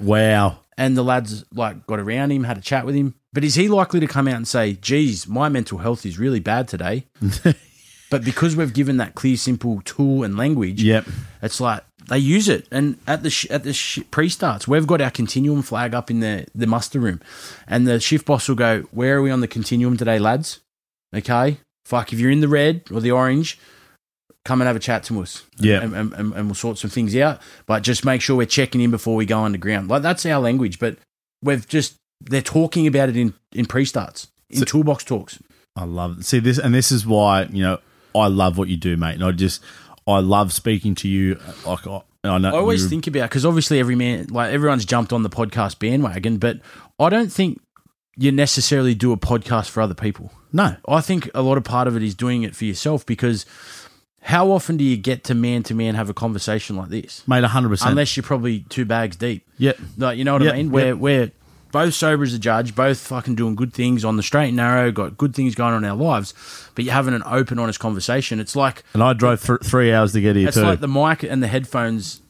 Wow. 0.00 0.58
and 0.76 0.96
the 0.96 1.02
lads 1.04 1.44
like 1.54 1.86
got 1.86 2.00
around 2.00 2.30
him, 2.32 2.44
had 2.44 2.58
a 2.58 2.60
chat 2.60 2.84
with 2.86 2.94
him. 2.94 3.14
But 3.32 3.44
is 3.44 3.54
he 3.54 3.68
likely 3.68 4.00
to 4.00 4.06
come 4.06 4.28
out 4.28 4.34
and 4.34 4.46
say, 4.46 4.74
"Geez, 4.74 5.26
my 5.26 5.48
mental 5.48 5.78
health 5.78 6.04
is 6.04 6.18
really 6.18 6.38
bad 6.40 6.68
today"? 6.68 7.06
but 8.12 8.22
because 8.24 8.54
we've 8.54 8.72
given 8.72 8.98
that 8.98 9.14
clear, 9.16 9.36
simple 9.36 9.80
tool 9.84 10.22
and 10.22 10.36
language, 10.36 10.80
Yep. 10.82 11.06
it's 11.42 11.60
like 11.60 11.82
they 12.08 12.18
use 12.18 12.48
it. 12.48 12.66
And 12.70 12.96
at 13.06 13.22
the 13.24 13.30
sh- 13.30 13.46
at 13.50 13.64
the 13.64 13.72
sh- 13.72 14.00
pre-starts, 14.10 14.68
we've 14.68 14.86
got 14.86 15.00
our 15.00 15.10
continuum 15.10 15.62
flag 15.62 15.94
up 15.94 16.10
in 16.10 16.20
the 16.20 16.46
the 16.54 16.66
muster 16.66 17.00
room, 17.00 17.20
and 17.66 17.86
the 17.88 17.98
shift 17.98 18.26
boss 18.26 18.48
will 18.48 18.56
go, 18.56 18.82
"Where 18.92 19.16
are 19.18 19.22
we 19.22 19.30
on 19.32 19.40
the 19.40 19.48
continuum 19.48 19.96
today, 19.96 20.18
lads?" 20.18 20.60
Okay, 21.14 21.58
fuck. 21.84 22.12
If 22.12 22.18
you're 22.20 22.30
in 22.30 22.40
the 22.40 22.48
red 22.48 22.82
or 22.92 23.00
the 23.00 23.10
orange, 23.10 23.58
come 24.44 24.60
and 24.60 24.66
have 24.66 24.76
a 24.76 24.80
chat 24.80 25.04
to 25.04 25.20
us. 25.22 25.42
Yeah. 25.58 25.82
and, 25.82 25.94
and, 25.94 26.12
and, 26.14 26.32
and 26.34 26.46
we'll 26.46 26.54
sort 26.54 26.78
some 26.78 26.90
things 26.90 27.14
out. 27.16 27.40
But 27.66 27.82
just 27.82 28.04
make 28.04 28.20
sure 28.20 28.36
we're 28.36 28.46
checking 28.46 28.80
in 28.80 28.90
before 28.90 29.14
we 29.16 29.26
go 29.26 29.40
underground. 29.40 29.88
Like 29.88 30.02
that's 30.02 30.24
our 30.26 30.40
language. 30.40 30.78
But 30.78 30.96
we've 31.42 31.66
just 31.68 31.94
they're 32.20 32.42
talking 32.42 32.86
about 32.86 33.08
it 33.08 33.16
in 33.16 33.34
in 33.52 33.66
pre-starts 33.66 34.28
in 34.50 34.58
So- 34.60 34.64
toolbox 34.64 35.04
talks. 35.04 35.38
I 35.76 35.84
love 35.84 36.18
it. 36.18 36.24
See 36.26 36.38
this, 36.38 36.58
and 36.58 36.74
this 36.74 36.92
is 36.92 37.06
why 37.06 37.44
you 37.44 37.62
know 37.62 37.78
I 38.14 38.26
love 38.28 38.58
what 38.58 38.68
you 38.68 38.76
do, 38.76 38.96
mate. 38.96 39.14
And 39.14 39.24
I 39.24 39.32
just 39.32 39.62
I 40.06 40.20
love 40.20 40.52
speaking 40.52 40.94
to 40.96 41.08
you. 41.08 41.38
Like 41.66 41.86
I, 41.86 42.02
I 42.24 42.38
know 42.38 42.48
I 42.50 42.58
always 42.58 42.88
think 42.88 43.06
about 43.06 43.28
because 43.30 43.44
obviously 43.46 43.78
every 43.80 43.96
man, 43.96 44.26
like 44.30 44.52
everyone's 44.52 44.84
jumped 44.84 45.12
on 45.12 45.22
the 45.22 45.30
podcast 45.30 45.78
bandwagon, 45.78 46.38
but 46.38 46.60
I 46.98 47.08
don't 47.08 47.32
think 47.32 47.60
you 48.16 48.30
necessarily 48.30 48.94
do 48.94 49.12
a 49.12 49.16
podcast 49.16 49.70
for 49.70 49.80
other 49.80 49.94
people. 49.94 50.30
no, 50.52 50.76
I 50.86 51.00
think 51.00 51.30
a 51.34 51.42
lot 51.42 51.56
of 51.56 51.64
part 51.64 51.88
of 51.88 51.96
it 51.96 52.02
is 52.02 52.14
doing 52.14 52.42
it 52.42 52.54
for 52.54 52.64
yourself 52.64 53.06
because 53.06 53.46
how 54.20 54.50
often 54.52 54.76
do 54.76 54.84
you 54.84 54.96
get 54.96 55.24
to 55.24 55.34
man 55.34 55.62
to 55.64 55.74
man 55.74 55.94
have 55.96 56.08
a 56.08 56.14
conversation 56.14 56.76
like 56.76 56.90
this? 56.90 57.26
mate, 57.26 57.42
hundred 57.42 57.70
percent. 57.70 57.90
Unless 57.90 58.16
you're 58.16 58.22
probably 58.22 58.60
two 58.68 58.84
bags 58.84 59.16
deep. 59.16 59.48
Yep. 59.58 59.78
Like, 59.96 60.18
you 60.18 60.24
know 60.24 60.34
what 60.34 60.42
Yep, 60.42 60.52
I 60.54 60.56
mean? 60.58 60.70
We're, 60.70 60.86
yep. 60.88 60.96
we're 60.98 61.30
both 61.72 61.94
sober 61.94 62.22
as 62.22 62.32
a 62.34 62.38
judge, 62.38 62.74
both 62.76 62.98
fucking 62.98 63.34
doing 63.34 63.54
good 63.56 63.72
things 63.72 64.04
on 64.04 64.16
the 64.16 64.22
straight 64.22 64.48
and 64.48 64.56
narrow, 64.58 64.92
got 64.92 65.16
good 65.18 65.34
things 65.34 65.54
going 65.56 65.74
on 65.74 65.82
in 65.84 65.90
our 65.90 65.96
lives, 65.96 66.32
but 66.74 66.84
you're 66.84 66.94
having 66.94 67.14
an 67.14 67.22
open, 67.26 67.58
honest 67.58 67.80
conversation. 67.80 68.38
It's 68.38 68.54
like 68.54 68.84
And 68.94 69.02
I 69.02 69.12
drove 69.14 69.42
th- 69.44 69.60
three 69.64 69.92
hours 69.92 70.12
to 70.12 70.20
get 70.20 70.36
here 70.36 70.48
it's 70.48 70.56
too. 70.56 70.62
like 70.62 70.80
the 70.80 70.88
mic 70.88 71.22
and 71.24 71.42
the 71.42 71.48
headphones. 71.48 72.20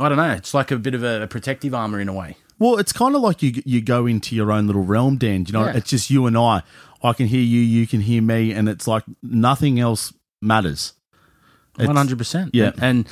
I 0.00 0.08
don't 0.08 0.18
know. 0.18 0.32
It's 0.32 0.54
like 0.54 0.70
a 0.70 0.76
bit 0.76 0.94
of 0.94 1.02
a, 1.02 1.22
a 1.22 1.26
protective 1.26 1.74
armor 1.74 2.00
in 2.00 2.08
a 2.08 2.12
way. 2.12 2.36
well, 2.58 2.76
it's 2.78 2.92
kind 2.92 3.14
of 3.16 3.22
like 3.22 3.42
you 3.42 3.62
you 3.64 3.80
go 3.80 4.06
into 4.06 4.36
your 4.36 4.52
own 4.52 4.66
little 4.66 4.84
realm, 4.84 5.16
Dan. 5.16 5.44
You 5.46 5.52
know, 5.52 5.64
Yeah. 5.66 5.76
it's 5.76 5.90
just 5.90 6.10
you 6.10 6.26
and 6.26 6.36
I. 6.36 6.62
I 7.02 7.12
can 7.12 7.26
hear 7.28 7.40
you, 7.40 7.60
you 7.60 7.86
can 7.86 8.00
hear 8.00 8.20
me, 8.20 8.52
and 8.52 8.68
it's 8.68 8.86
like 8.88 9.04
nothing 9.22 9.78
else 9.80 10.12
matters. 10.42 10.92
One 11.76 11.94
hundred 11.94 12.18
percent. 12.18 12.50
yeah. 12.54 12.72
and 12.80 13.06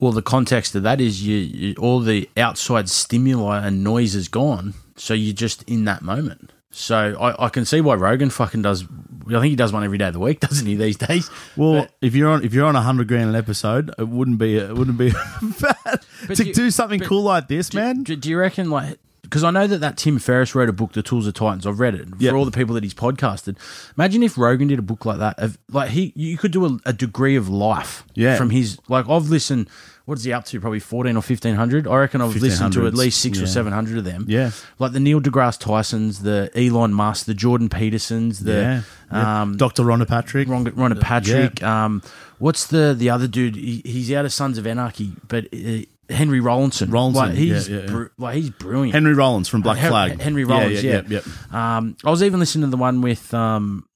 well, 0.00 0.12
the 0.12 0.22
context 0.22 0.74
of 0.74 0.82
that 0.84 1.00
is 1.00 1.22
you, 1.26 1.36
you 1.36 1.74
all 1.78 2.00
the 2.00 2.28
outside 2.36 2.88
stimuli 2.88 3.66
and 3.66 3.82
noise 3.82 4.14
is 4.14 4.28
gone, 4.28 4.74
so 4.96 5.14
you're 5.14 5.34
just 5.34 5.62
in 5.64 5.84
that 5.86 6.02
moment. 6.02 6.52
So 6.70 7.16
I, 7.18 7.46
I 7.46 7.48
can 7.48 7.64
see 7.64 7.80
why 7.80 7.94
Rogan 7.94 8.30
fucking 8.30 8.62
does. 8.62 8.84
I 9.26 9.30
think 9.32 9.44
he 9.46 9.56
does 9.56 9.72
one 9.72 9.82
every 9.84 9.98
day 9.98 10.06
of 10.08 10.12
the 10.12 10.20
week, 10.20 10.38
doesn't 10.48 10.66
he? 10.66 10.76
These 10.76 10.96
days. 10.98 11.28
Well, 11.56 11.82
But- 11.82 11.90
if 12.00 12.14
you're 12.14 12.30
on 12.30 12.44
if 12.44 12.54
you're 12.54 12.66
on 12.66 12.76
a 12.76 12.82
hundred 12.82 13.08
grand 13.08 13.30
an 13.30 13.36
episode, 13.36 13.90
it 13.98 14.06
wouldn't 14.08 14.38
be 14.38 14.56
it 14.56 14.74
wouldn't 14.74 14.98
be 14.98 15.10
bad 15.60 16.00
to 16.34 16.44
you- 16.46 16.54
do 16.54 16.70
something 16.70 17.00
cool 17.00 17.22
like 17.22 17.48
this, 17.48 17.72
man. 17.74 18.02
Do, 18.04 18.14
do 18.16 18.28
you 18.30 18.38
reckon 18.38 18.70
like? 18.70 18.98
Because 19.28 19.44
I 19.44 19.50
know 19.50 19.66
that 19.66 19.78
that 19.78 19.96
Tim 19.98 20.18
Ferriss 20.18 20.54
wrote 20.54 20.68
a 20.68 20.72
book, 20.72 20.92
The 20.92 21.02
Tools 21.02 21.26
of 21.26 21.34
Titans. 21.34 21.66
I've 21.66 21.80
read 21.80 21.94
it 21.94 22.08
Yeah. 22.18 22.30
for 22.30 22.36
all 22.38 22.44
the 22.46 22.50
people 22.50 22.74
that 22.76 22.82
he's 22.82 22.94
podcasted. 22.94 23.56
Imagine 23.98 24.22
if 24.22 24.38
Rogan 24.38 24.68
did 24.68 24.78
a 24.78 24.82
book 24.82 25.04
like 25.04 25.18
that. 25.18 25.38
Of, 25.38 25.58
like 25.70 25.90
he, 25.90 26.12
you 26.16 26.38
could 26.38 26.50
do 26.52 26.64
a, 26.64 26.78
a 26.86 26.92
degree 26.92 27.36
of 27.36 27.48
life. 27.48 28.04
Yeah. 28.14 28.36
From 28.36 28.50
his 28.50 28.78
like, 28.88 29.08
I've 29.08 29.28
listened. 29.28 29.68
What 30.06 30.16
is 30.16 30.24
he 30.24 30.32
up 30.32 30.46
to? 30.46 30.58
Probably 30.58 30.80
fourteen 30.80 31.18
or 31.18 31.22
fifteen 31.22 31.54
hundred. 31.54 31.86
I 31.86 31.96
reckon 31.96 32.22
I've 32.22 32.34
listened 32.34 32.72
to 32.72 32.86
at 32.86 32.94
least 32.94 33.20
six 33.20 33.36
yeah. 33.36 33.44
or 33.44 33.46
seven 33.46 33.74
hundred 33.74 33.98
of 33.98 34.04
them. 34.04 34.24
Yeah. 34.26 34.52
Like 34.78 34.92
the 34.92 35.00
Neil 35.00 35.20
deGrasse 35.20 35.60
Tysons, 35.60 36.22
the 36.22 36.50
Elon 36.54 36.94
Musk, 36.94 37.26
the 37.26 37.34
Jordan 37.34 37.68
Petersons, 37.68 38.40
the 38.40 38.52
yeah, 38.52 38.82
yeah. 39.12 39.42
um, 39.42 39.58
Dr. 39.58 39.82
Rhonda 39.82 40.08
Patrick. 40.08 40.48
Ron, 40.48 40.64
Rhonda 40.64 40.98
Patrick. 40.98 41.62
Um, 41.62 42.00
what's 42.38 42.66
the 42.68 42.94
the 42.96 43.10
other 43.10 43.28
dude? 43.28 43.56
He, 43.56 43.82
he's 43.84 44.10
out 44.10 44.24
of 44.24 44.32
Sons 44.32 44.56
of 44.56 44.66
Anarchy, 44.66 45.12
but 45.28 45.44
uh, 45.52 45.80
Henry 46.10 46.40
Rollinson. 46.40 46.88
Rollinson, 46.88 47.14
like 47.14 47.34
he's 47.34 47.68
yeah, 47.68 47.76
yeah, 47.76 47.82
yeah. 47.84 47.90
bru- 47.90 48.10
like 48.18 48.34
he's 48.36 48.50
brilliant. 48.50 48.94
Henry 48.94 49.14
Rollins 49.14 49.48
from 49.48 49.62
Black 49.62 49.78
Hen- 49.78 49.90
Flag. 49.90 50.20
Henry 50.20 50.44
Rollins, 50.44 50.82
yeah. 50.82 51.02
yeah, 51.08 51.20
yeah. 51.52 51.76
Um, 51.78 51.96
I 52.04 52.10
was 52.10 52.22
even 52.22 52.40
listening 52.40 52.66
to 52.66 52.70
the 52.70 52.76
one 52.76 53.00
with 53.00 53.32
um, 53.34 53.87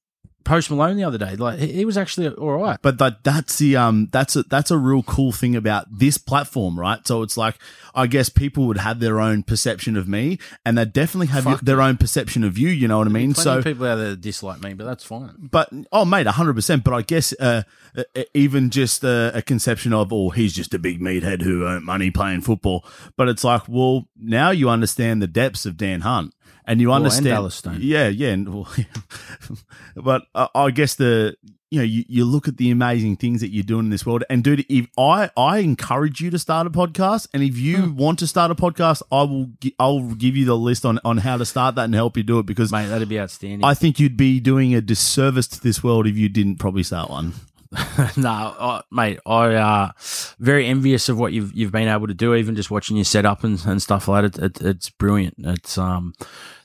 Post 0.43 0.69
Malone 0.69 0.97
the 0.97 1.03
other 1.03 1.17
day. 1.17 1.35
Like 1.35 1.59
he, 1.59 1.85
was 1.85 1.97
actually 1.97 2.29
all 2.29 2.57
right. 2.57 2.77
But 2.81 2.97
that 2.97 3.23
that's 3.23 3.57
the 3.57 3.75
um 3.77 4.09
that's 4.11 4.35
a 4.35 4.43
that's 4.43 4.71
a 4.71 4.77
real 4.77 5.03
cool 5.03 5.31
thing 5.31 5.55
about 5.55 5.85
this 5.89 6.17
platform, 6.17 6.79
right? 6.79 7.05
So 7.07 7.21
it's 7.21 7.37
like 7.37 7.57
I 7.95 8.07
guess 8.07 8.29
people 8.29 8.67
would 8.67 8.77
have 8.77 8.99
their 8.99 9.19
own 9.19 9.43
perception 9.43 9.95
of 9.97 10.07
me, 10.07 10.39
and 10.65 10.77
they 10.77 10.85
definitely 10.85 11.27
have 11.27 11.43
Fuck 11.43 11.61
their 11.61 11.81
own 11.81 11.97
perception 11.97 12.43
of 12.43 12.57
you. 12.57 12.69
You 12.69 12.87
know 12.87 12.97
what 12.97 13.07
I 13.07 13.11
mean? 13.11 13.33
So 13.33 13.61
people 13.61 13.85
out 13.85 13.95
there 13.95 14.15
dislike 14.15 14.61
me, 14.61 14.73
but 14.73 14.85
that's 14.85 15.03
fine. 15.03 15.49
but 15.51 15.69
oh 15.91 16.05
mate 16.05 16.27
100% 16.27 16.83
but 16.83 16.93
i 16.93 17.01
guess 17.01 17.33
uh, 17.39 17.63
uh, 17.97 18.03
even 18.33 18.69
just 18.69 19.03
uh, 19.03 19.31
a 19.33 19.41
conception 19.41 19.93
of 19.93 20.11
oh 20.13 20.29
he's 20.29 20.53
just 20.53 20.73
a 20.73 20.79
big 20.79 20.99
meathead 20.99 21.41
who 21.41 21.65
earned 21.65 21.85
money 21.85 22.11
playing 22.11 22.41
football 22.41 22.85
but 23.17 23.27
it's 23.27 23.43
like 23.43 23.63
well 23.67 24.07
now 24.17 24.49
you 24.49 24.69
understand 24.69 25.21
the 25.21 25.27
depths 25.27 25.65
of 25.65 25.77
dan 25.77 26.01
hunt 26.01 26.33
and 26.65 26.79
you 26.81 26.91
and 26.91 27.03
understand 27.03 27.25
Dallas 27.25 27.55
Stone. 27.55 27.79
yeah 27.81 28.07
yeah 28.07 28.29
and, 28.29 28.53
well, 28.53 28.67
but 29.95 30.23
uh, 30.35 30.47
i 30.55 30.71
guess 30.71 30.95
the 30.95 31.35
you 31.71 31.79
know 31.79 31.83
you, 31.85 32.03
you 32.07 32.23
look 32.25 32.47
at 32.47 32.57
the 32.57 32.69
amazing 32.71 33.15
things 33.15 33.41
that 33.41 33.49
you're 33.49 33.63
doing 33.63 33.85
in 33.85 33.89
this 33.89 34.05
world 34.05 34.23
and 34.29 34.43
dude 34.43 34.63
if 34.69 34.87
i 34.97 35.29
i 35.35 35.57
encourage 35.59 36.21
you 36.21 36.29
to 36.29 36.37
start 36.37 36.67
a 36.67 36.69
podcast 36.69 37.27
and 37.33 37.41
if 37.43 37.57
you 37.57 37.77
Hmm. 37.77 37.95
want 37.95 38.19
to 38.19 38.27
start 38.27 38.51
a 38.51 38.55
podcast 38.55 39.01
i 39.11 39.23
will 39.23 39.47
i'll 39.79 40.13
give 40.13 40.35
you 40.37 40.45
the 40.45 40.55
list 40.57 40.85
on 40.85 40.99
on 41.03 41.17
how 41.17 41.37
to 41.37 41.45
start 41.45 41.75
that 41.75 41.85
and 41.85 41.95
help 41.95 42.15
you 42.17 42.23
do 42.23 42.39
it 42.39 42.45
because 42.45 42.71
Mate, 42.71 42.87
that'd 42.87 43.09
be 43.09 43.19
outstanding. 43.19 43.63
I 43.63 43.73
think 43.73 43.99
you'd 43.99 44.17
be 44.17 44.39
doing 44.39 44.75
a 44.75 44.81
disservice 44.81 45.47
to 45.47 45.61
this 45.61 45.83
world 45.83 46.05
if 46.07 46.15
you 46.15 46.29
didn't 46.29 46.57
probably 46.57 46.83
start 46.83 47.09
one. 47.09 47.33
no, 48.17 48.29
I, 48.29 48.81
mate, 48.91 49.19
I 49.25 49.55
uh 49.55 49.91
very 50.39 50.67
envious 50.67 51.09
of 51.09 51.17
what 51.19 51.33
you've 51.33 51.53
you've 51.53 51.71
been 51.71 51.87
able 51.87 52.07
to 52.07 52.13
do. 52.13 52.35
Even 52.35 52.55
just 52.55 52.71
watching 52.71 52.97
you 52.97 53.03
set 53.03 53.25
up 53.25 53.43
and, 53.43 53.63
and 53.65 53.81
stuff 53.81 54.07
like 54.07 54.31
that, 54.33 54.43
it, 54.43 54.61
it, 54.61 54.65
it's 54.65 54.89
brilliant. 54.89 55.35
It's 55.39 55.77
um 55.77 56.13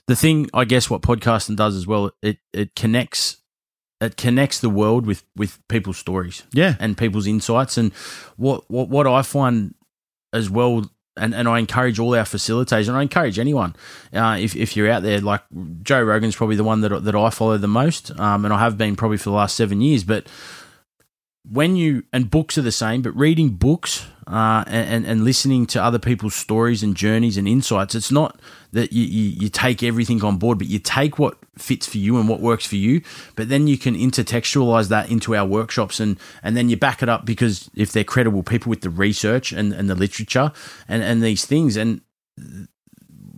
the 0.07 0.15
thing 0.15 0.49
I 0.53 0.65
guess 0.65 0.89
what 0.89 1.01
podcasting 1.01 1.55
does 1.55 1.75
as 1.75 1.87
well. 1.87 2.11
It 2.21 2.37
it 2.53 2.75
connects 2.75 3.37
it 4.01 4.15
connects 4.17 4.59
the 4.59 4.69
world 4.69 5.05
with 5.05 5.23
with 5.35 5.59
people's 5.67 5.97
stories 5.97 6.43
Yeah. 6.53 6.75
and 6.79 6.97
people's 6.97 7.27
insights. 7.27 7.77
And 7.77 7.91
what 8.37 8.69
what 8.69 8.89
what 8.89 9.07
I 9.07 9.21
find 9.23 9.73
as 10.31 10.49
well 10.49 10.85
and, 11.17 11.35
and 11.35 11.49
I 11.49 11.59
encourage 11.59 11.99
all 11.99 12.15
our 12.15 12.23
facilitators, 12.23 12.87
and 12.87 12.95
I 12.95 13.01
encourage 13.01 13.39
anyone, 13.39 13.75
uh, 14.13 14.37
if, 14.39 14.55
if 14.55 14.77
you're 14.77 14.89
out 14.89 15.03
there, 15.03 15.19
like 15.19 15.41
Joe 15.83 16.01
Rogan's 16.01 16.33
probably 16.37 16.55
the 16.55 16.63
one 16.63 16.79
that, 16.79 17.03
that 17.03 17.13
I 17.13 17.29
follow 17.29 17.57
the 17.57 17.67
most, 17.67 18.17
um, 18.17 18.45
and 18.45 18.53
I 18.53 18.59
have 18.59 18.77
been 18.77 18.95
probably 18.95 19.17
for 19.17 19.25
the 19.31 19.35
last 19.35 19.57
seven 19.57 19.81
years. 19.81 20.05
But 20.05 20.27
when 21.51 21.75
you, 21.75 22.03
and 22.13 22.29
books 22.29 22.57
are 22.57 22.61
the 22.61 22.71
same, 22.71 23.01
but 23.01 23.15
reading 23.15 23.49
books 23.49 24.05
uh, 24.27 24.63
and, 24.67 25.05
and 25.05 25.23
listening 25.23 25.65
to 25.67 25.83
other 25.83 25.97
people's 25.97 26.35
stories 26.35 26.83
and 26.83 26.95
journeys 26.95 27.37
and 27.37 27.47
insights, 27.47 27.95
it's 27.95 28.11
not 28.11 28.39
that 28.71 28.93
you, 28.93 29.03
you, 29.03 29.29
you 29.41 29.49
take 29.49 29.81
everything 29.81 30.23
on 30.23 30.37
board, 30.37 30.59
but 30.59 30.67
you 30.67 30.77
take 30.77 31.17
what 31.17 31.37
fits 31.57 31.87
for 31.87 31.97
you 31.97 32.19
and 32.19 32.29
what 32.29 32.39
works 32.39 32.65
for 32.67 32.75
you. 32.75 33.01
But 33.35 33.49
then 33.49 33.65
you 33.65 33.77
can 33.79 33.95
intertextualize 33.95 34.89
that 34.89 35.09
into 35.09 35.35
our 35.35 35.45
workshops 35.45 35.99
and, 35.99 36.19
and 36.43 36.55
then 36.55 36.69
you 36.69 36.77
back 36.77 37.01
it 37.01 37.09
up 37.09 37.25
because 37.25 37.69
if 37.75 37.91
they're 37.91 38.03
credible 38.03 38.43
people 38.43 38.69
with 38.69 38.81
the 38.81 38.91
research 38.91 39.51
and, 39.51 39.73
and 39.73 39.89
the 39.89 39.95
literature 39.95 40.51
and, 40.87 41.01
and 41.01 41.23
these 41.23 41.45
things. 41.45 41.75
And 41.75 42.01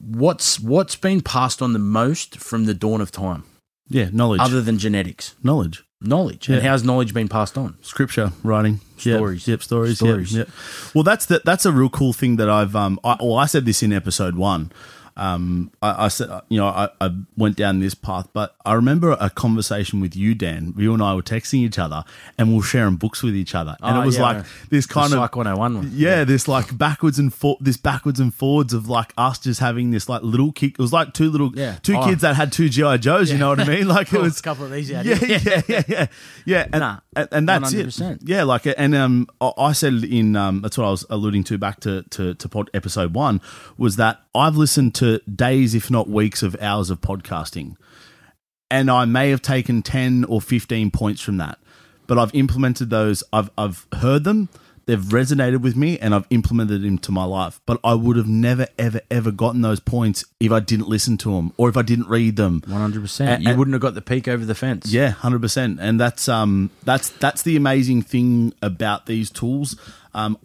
what's 0.03 0.59
what's 0.59 0.95
been 0.95 1.21
passed 1.21 1.61
on 1.61 1.73
the 1.73 1.79
most 1.79 2.37
from 2.37 2.65
the 2.65 2.73
dawn 2.73 2.99
of 2.99 3.11
time, 3.11 3.43
Yeah, 3.87 4.09
knowledge. 4.11 4.41
other 4.41 4.61
than 4.61 4.77
genetics? 4.77 5.35
knowledge. 5.43 5.83
Knowledge. 6.03 6.49
And 6.49 6.63
how's 6.63 6.83
knowledge 6.83 7.13
been 7.13 7.27
passed 7.27 7.57
on? 7.57 7.75
scripture 7.81 8.31
writing 8.43 8.81
Yep, 8.99 9.17
Stories. 9.17 9.47
yep, 9.47 9.61
stories, 9.63 9.95
Stories. 9.97 10.33
Yep, 10.35 10.47
yep. 10.47 10.55
Well, 10.95 11.03
that's 11.03 11.25
the, 11.27 11.41
that's 11.45 11.65
a 11.65 11.71
real 11.71 11.89
cool 11.89 12.13
thing 12.13 12.35
that 12.37 12.49
I've 12.49 12.75
um. 12.75 12.99
I, 13.03 13.17
well, 13.19 13.35
I 13.37 13.45
said 13.45 13.65
this 13.65 13.81
in 13.83 13.93
episode 13.93 14.35
one. 14.35 14.71
Um, 15.17 15.71
I, 15.81 16.05
I 16.05 16.07
said 16.07 16.29
you 16.49 16.57
know 16.57 16.67
I, 16.67 16.89
I 16.99 17.11
went 17.37 17.55
down 17.57 17.79
this 17.79 17.93
path, 17.93 18.27
but 18.33 18.55
I 18.65 18.73
remember 18.73 19.15
a 19.19 19.29
conversation 19.29 19.99
with 20.01 20.15
you, 20.15 20.33
Dan. 20.35 20.73
You 20.77 20.93
and 20.93 21.01
I 21.03 21.13
were 21.15 21.21
texting 21.21 21.59
each 21.59 21.77
other, 21.79 22.03
and 22.37 22.49
we 22.49 22.55
were 22.57 22.63
sharing 22.63 22.95
books 22.95 23.21
with 23.23 23.35
each 23.35 23.53
other, 23.55 23.75
and 23.81 23.97
Oh, 23.97 24.01
it 24.01 24.05
was 24.05 24.17
yeah. 24.17 24.23
like 24.23 24.45
this 24.69 24.85
kind 24.85 25.11
the 25.11 25.17
of 25.17 25.23
Psych 25.23 25.35
101 25.35 25.75
one. 25.75 25.91
yeah, 25.93 26.23
this 26.23 26.47
like 26.47 26.77
backwards 26.77 27.19
and 27.19 27.33
for- 27.33 27.57
this 27.59 27.77
backwards 27.77 28.19
and 28.19 28.33
forwards 28.33 28.73
of 28.73 28.87
like 28.87 29.13
us 29.17 29.39
just 29.39 29.59
having 29.59 29.91
this 29.91 30.07
like 30.09 30.21
little 30.23 30.51
kick. 30.51 30.71
It 30.73 30.79
was 30.79 30.93
like 30.93 31.13
two 31.13 31.29
little 31.29 31.51
Yeah. 31.55 31.77
two 31.83 31.95
Oh. 31.97 32.05
kids 32.05 32.21
that 32.21 32.35
had 32.35 32.51
two 32.51 32.69
GI 32.69 32.97
Joes. 32.99 33.31
You 33.31 33.37
know 33.37 33.49
what 33.49 33.59
I 33.59 33.65
mean? 33.67 33.87
Like 33.87 34.11
it 34.13 34.19
was 34.21 34.39
a 34.39 34.43
couple 34.43 34.65
of 34.65 34.71
these 34.71 34.91
out 34.93 35.05
Yeah, 35.05 35.17
yeah, 35.21 35.61
yeah, 35.67 35.81
yeah, 35.87 36.07
yeah. 36.45 36.63
And, 36.71 36.79
Nah, 36.81 36.99
and, 37.15 37.27
and 37.31 37.49
that's 37.49 37.73
100%. 37.73 38.15
it. 38.15 38.19
Yeah, 38.23 38.43
like 38.43 38.65
and 38.77 38.95
um, 38.95 39.27
I- 39.41 39.73
said 39.73 40.03
in 40.03 40.35
um, 40.35 40.61
that's 40.61 40.77
what 40.77 40.87
I 40.87 40.91
was 40.91 41.05
alluding 41.09 41.43
to 41.45 41.57
back 41.57 41.79
to 41.81 42.03
to 42.03 42.33
to 42.35 42.49
pod, 42.49 42.69
episode 42.73 43.13
one 43.13 43.41
was 43.77 43.97
that 43.97 44.21
I've 44.33 44.55
listened 44.55 44.95
to 44.95 45.19
days, 45.19 45.75
if 45.75 45.91
not 45.91 46.07
weeks, 46.09 46.41
of 46.43 46.55
hours 46.61 46.89
of 46.89 47.01
podcasting 47.01 47.75
and 48.71 48.89
I 48.89 49.05
may 49.05 49.29
have 49.31 49.41
taken 49.41 49.81
10 49.83 50.23
or 50.23 50.39
15 50.41 50.91
points 50.91 51.21
from 51.21 51.37
that. 51.37 51.59
But 52.07 52.17
I've 52.17 52.33
implemented 52.33 52.89
those. 52.89 53.23
I've 53.31 53.49
I've 53.57 53.85
heard 53.93 54.23
them. 54.23 54.49
They've 54.91 54.99
resonated 54.99 55.61
with 55.61 55.77
me 55.77 55.97
and 55.99 56.13
I've 56.13 56.27
implemented 56.31 56.81
them 56.81 56.97
to 56.97 57.13
my 57.13 57.23
life. 57.23 57.61
But 57.65 57.79
I 57.81 57.93
would 57.93 58.17
have 58.17 58.27
never 58.27 58.67
ever 58.77 58.99
ever 59.09 59.31
gotten 59.31 59.61
those 59.61 59.79
points 59.79 60.25
if 60.41 60.51
I 60.51 60.59
didn't 60.59 60.89
listen 60.89 61.15
to 61.19 61.31
them 61.31 61.53
or 61.55 61.69
if 61.69 61.77
I 61.77 61.81
didn't 61.81 62.09
read 62.09 62.35
them. 62.35 62.61
One 62.67 62.81
hundred 62.81 63.03
percent. 63.03 63.41
You 63.41 63.55
wouldn't 63.55 63.73
have 63.73 63.81
got 63.81 63.93
the 63.93 64.01
peak 64.01 64.27
over 64.27 64.43
the 64.43 64.53
fence. 64.53 64.91
Yeah, 64.91 65.11
hundred 65.11 65.43
percent, 65.43 65.79
and 65.79 65.97
that's 65.97 66.27
um 66.27 66.71
that's 66.83 67.07
that's 67.07 67.43
the 67.43 67.55
amazing 67.55 68.01
thing 68.01 68.53
about 68.61 69.05
these 69.05 69.29
tools. 69.29 69.79
Um, 70.13 70.37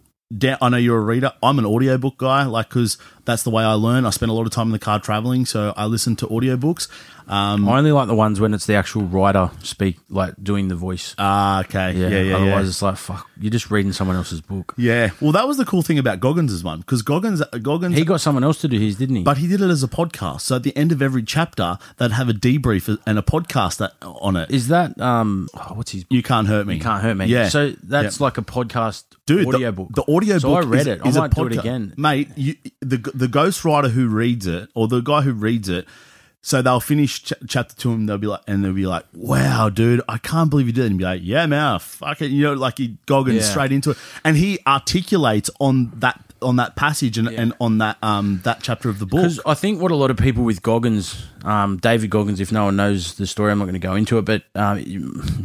I 0.61 0.69
know 0.69 0.77
you're 0.77 0.97
a 0.97 1.01
reader. 1.01 1.33
I'm 1.43 1.59
an 1.59 1.65
audiobook 1.65 2.17
guy, 2.17 2.45
like 2.45 2.69
because 2.69 2.97
that's 3.25 3.43
the 3.43 3.49
way 3.49 3.65
I 3.65 3.73
learn. 3.73 4.05
I 4.05 4.11
spend 4.11 4.29
a 4.29 4.33
lot 4.33 4.45
of 4.45 4.53
time 4.53 4.67
in 4.67 4.71
the 4.71 4.79
car 4.79 5.01
traveling, 5.01 5.45
so 5.45 5.73
I 5.75 5.87
listen 5.87 6.15
to 6.17 6.27
audiobooks. 6.27 6.87
Um, 7.27 7.67
I 7.67 7.77
only 7.77 7.91
like 7.91 8.07
the 8.07 8.15
ones 8.15 8.39
when 8.39 8.53
it's 8.53 8.65
the 8.65 8.75
actual 8.75 9.03
writer 9.03 9.51
speak, 9.61 9.97
like 10.09 10.33
doing 10.41 10.67
the 10.69 10.75
voice. 10.75 11.13
ah, 11.17 11.59
okay, 11.61 11.91
Yeah. 11.93 12.07
yeah, 12.07 12.21
yeah, 12.21 12.35
Otherwise, 12.37 12.63
yeah. 12.63 12.69
it's 12.69 12.81
like 12.81 12.97
fuck. 12.97 13.29
You're 13.39 13.51
just 13.51 13.69
reading 13.69 13.91
someone 13.93 14.15
else's 14.15 14.41
book. 14.41 14.73
Yeah, 14.77 15.09
well, 15.19 15.31
that 15.33 15.47
was 15.47 15.57
the 15.57 15.65
cool 15.65 15.81
thing 15.81 15.99
about 15.99 16.19
Goggins' 16.19 16.63
one 16.63 16.79
because 16.79 17.01
Goggins, 17.01 17.41
Goggins, 17.61 17.97
He 17.97 18.05
got 18.05 18.21
someone 18.21 18.43
else 18.43 18.59
to 18.61 18.67
do 18.67 18.79
his, 18.79 18.95
didn't 18.95 19.17
he? 19.17 19.23
but 19.23 19.37
he 19.37 19.47
did 19.47 19.61
it 19.61 19.69
as 19.69 19.83
a 19.83 19.87
podcast. 19.87 20.41
So 20.41 20.55
at 20.55 20.63
the 20.63 20.75
end 20.77 20.91
of 20.91 21.01
every 21.01 21.23
chapter, 21.23 21.77
they'd 21.97 22.11
have 22.11 22.29
a 22.29 22.33
debrief 22.33 22.97
and 23.05 23.19
a 23.19 23.21
podcast 23.21 23.77
that 23.77 23.93
on 24.01 24.35
it. 24.37 24.49
is 24.49 24.69
that 24.69 24.99
um? 25.01 25.49
oh, 25.53 25.73
what's 25.75 25.91
his? 25.91 26.05
You 26.09 26.23
can't 26.23 26.47
hurt 26.47 26.65
me. 26.65 26.75
You 26.75 26.81
can't 26.81 27.03
hurt 27.03 27.15
me. 27.15 27.25
Yeah. 27.25 27.49
So 27.49 27.73
that's 27.83 28.21
like 28.21 28.37
a 28.37 28.41
podcast 28.41 29.03
Dude, 29.25 29.47
audiobook. 29.47 29.89
The, 29.89 30.03
the 30.03 30.11
audiobook. 30.11 30.41
So 30.41 30.53
I 30.53 30.61
read 30.61 30.81
is, 30.81 30.87
it. 30.87 31.01
I 31.03 31.09
is 31.09 31.15
a 31.17 31.19
might 31.19 31.31
do 31.35 31.45
it 31.47 31.57
again. 31.57 31.93
mate. 31.97 32.29
You, 32.37 32.55
the 32.79 32.97
the 33.13 33.27
ghostwriter 33.27 33.91
who 33.91 34.07
reads 34.07 34.47
it, 34.47 34.69
or 34.73 34.87
the 34.87 35.01
guy 35.01 35.21
who 35.21 35.33
reads 35.33 35.67
it. 35.67 35.85
So 36.47 36.61
they'll 36.61 36.79
finish 36.79 37.23
ch- 37.23 37.33
chapter 37.45 37.75
two, 37.75 37.91
and 37.91 38.07
they'll 38.07 38.17
be 38.17 38.27
like, 38.27 38.39
and 38.47 38.63
they'll 38.63 38.71
be 38.71 38.85
like, 38.85 39.03
"Wow, 39.13 39.67
dude, 39.67 40.01
I 40.07 40.17
can't 40.17 40.49
believe 40.49 40.67
you 40.67 40.71
did." 40.71 40.85
it. 40.85 40.91
And 40.91 40.97
be 40.97 41.03
like, 41.03 41.19
"Yeah, 41.21 41.45
man, 41.45 41.77
fuck 41.79 42.21
it," 42.21 42.31
you 42.31 42.41
know, 42.43 42.53
like 42.53 42.77
he 42.77 42.95
Goggins 43.05 43.43
Yeah. 43.43 43.49
straight 43.51 43.73
into 43.73 43.91
it, 43.91 43.97
and 44.23 44.37
he 44.37 44.57
articulates 44.65 45.49
on 45.59 45.91
that 45.97 46.21
on 46.41 46.55
that 46.55 46.77
passage 46.77 47.17
and, 47.17 47.27
and 47.27 47.51
on 47.59 47.79
that 47.79 47.97
um 48.01 48.39
that 48.45 48.59
chapter 48.61 48.87
of 48.87 48.99
the 48.99 49.05
book. 49.05 49.23
Because 49.23 49.41
I 49.45 49.55
think 49.55 49.81
what 49.81 49.91
a 49.91 49.95
lot 49.97 50.09
of 50.09 50.15
people 50.15 50.45
with 50.45 50.61
Goggins, 50.61 51.21
um, 51.43 51.77
David 51.79 52.09
Goggins, 52.11 52.39
if 52.39 52.49
no 52.53 52.63
one 52.63 52.77
knows 52.77 53.15
the 53.15 53.27
story, 53.27 53.51
I'm 53.51 53.59
not 53.59 53.65
going 53.65 53.73
to 53.73 53.79
go 53.79 53.95
into 53.95 54.17
it. 54.17 54.21
But 54.23 54.43
um, 54.55 54.77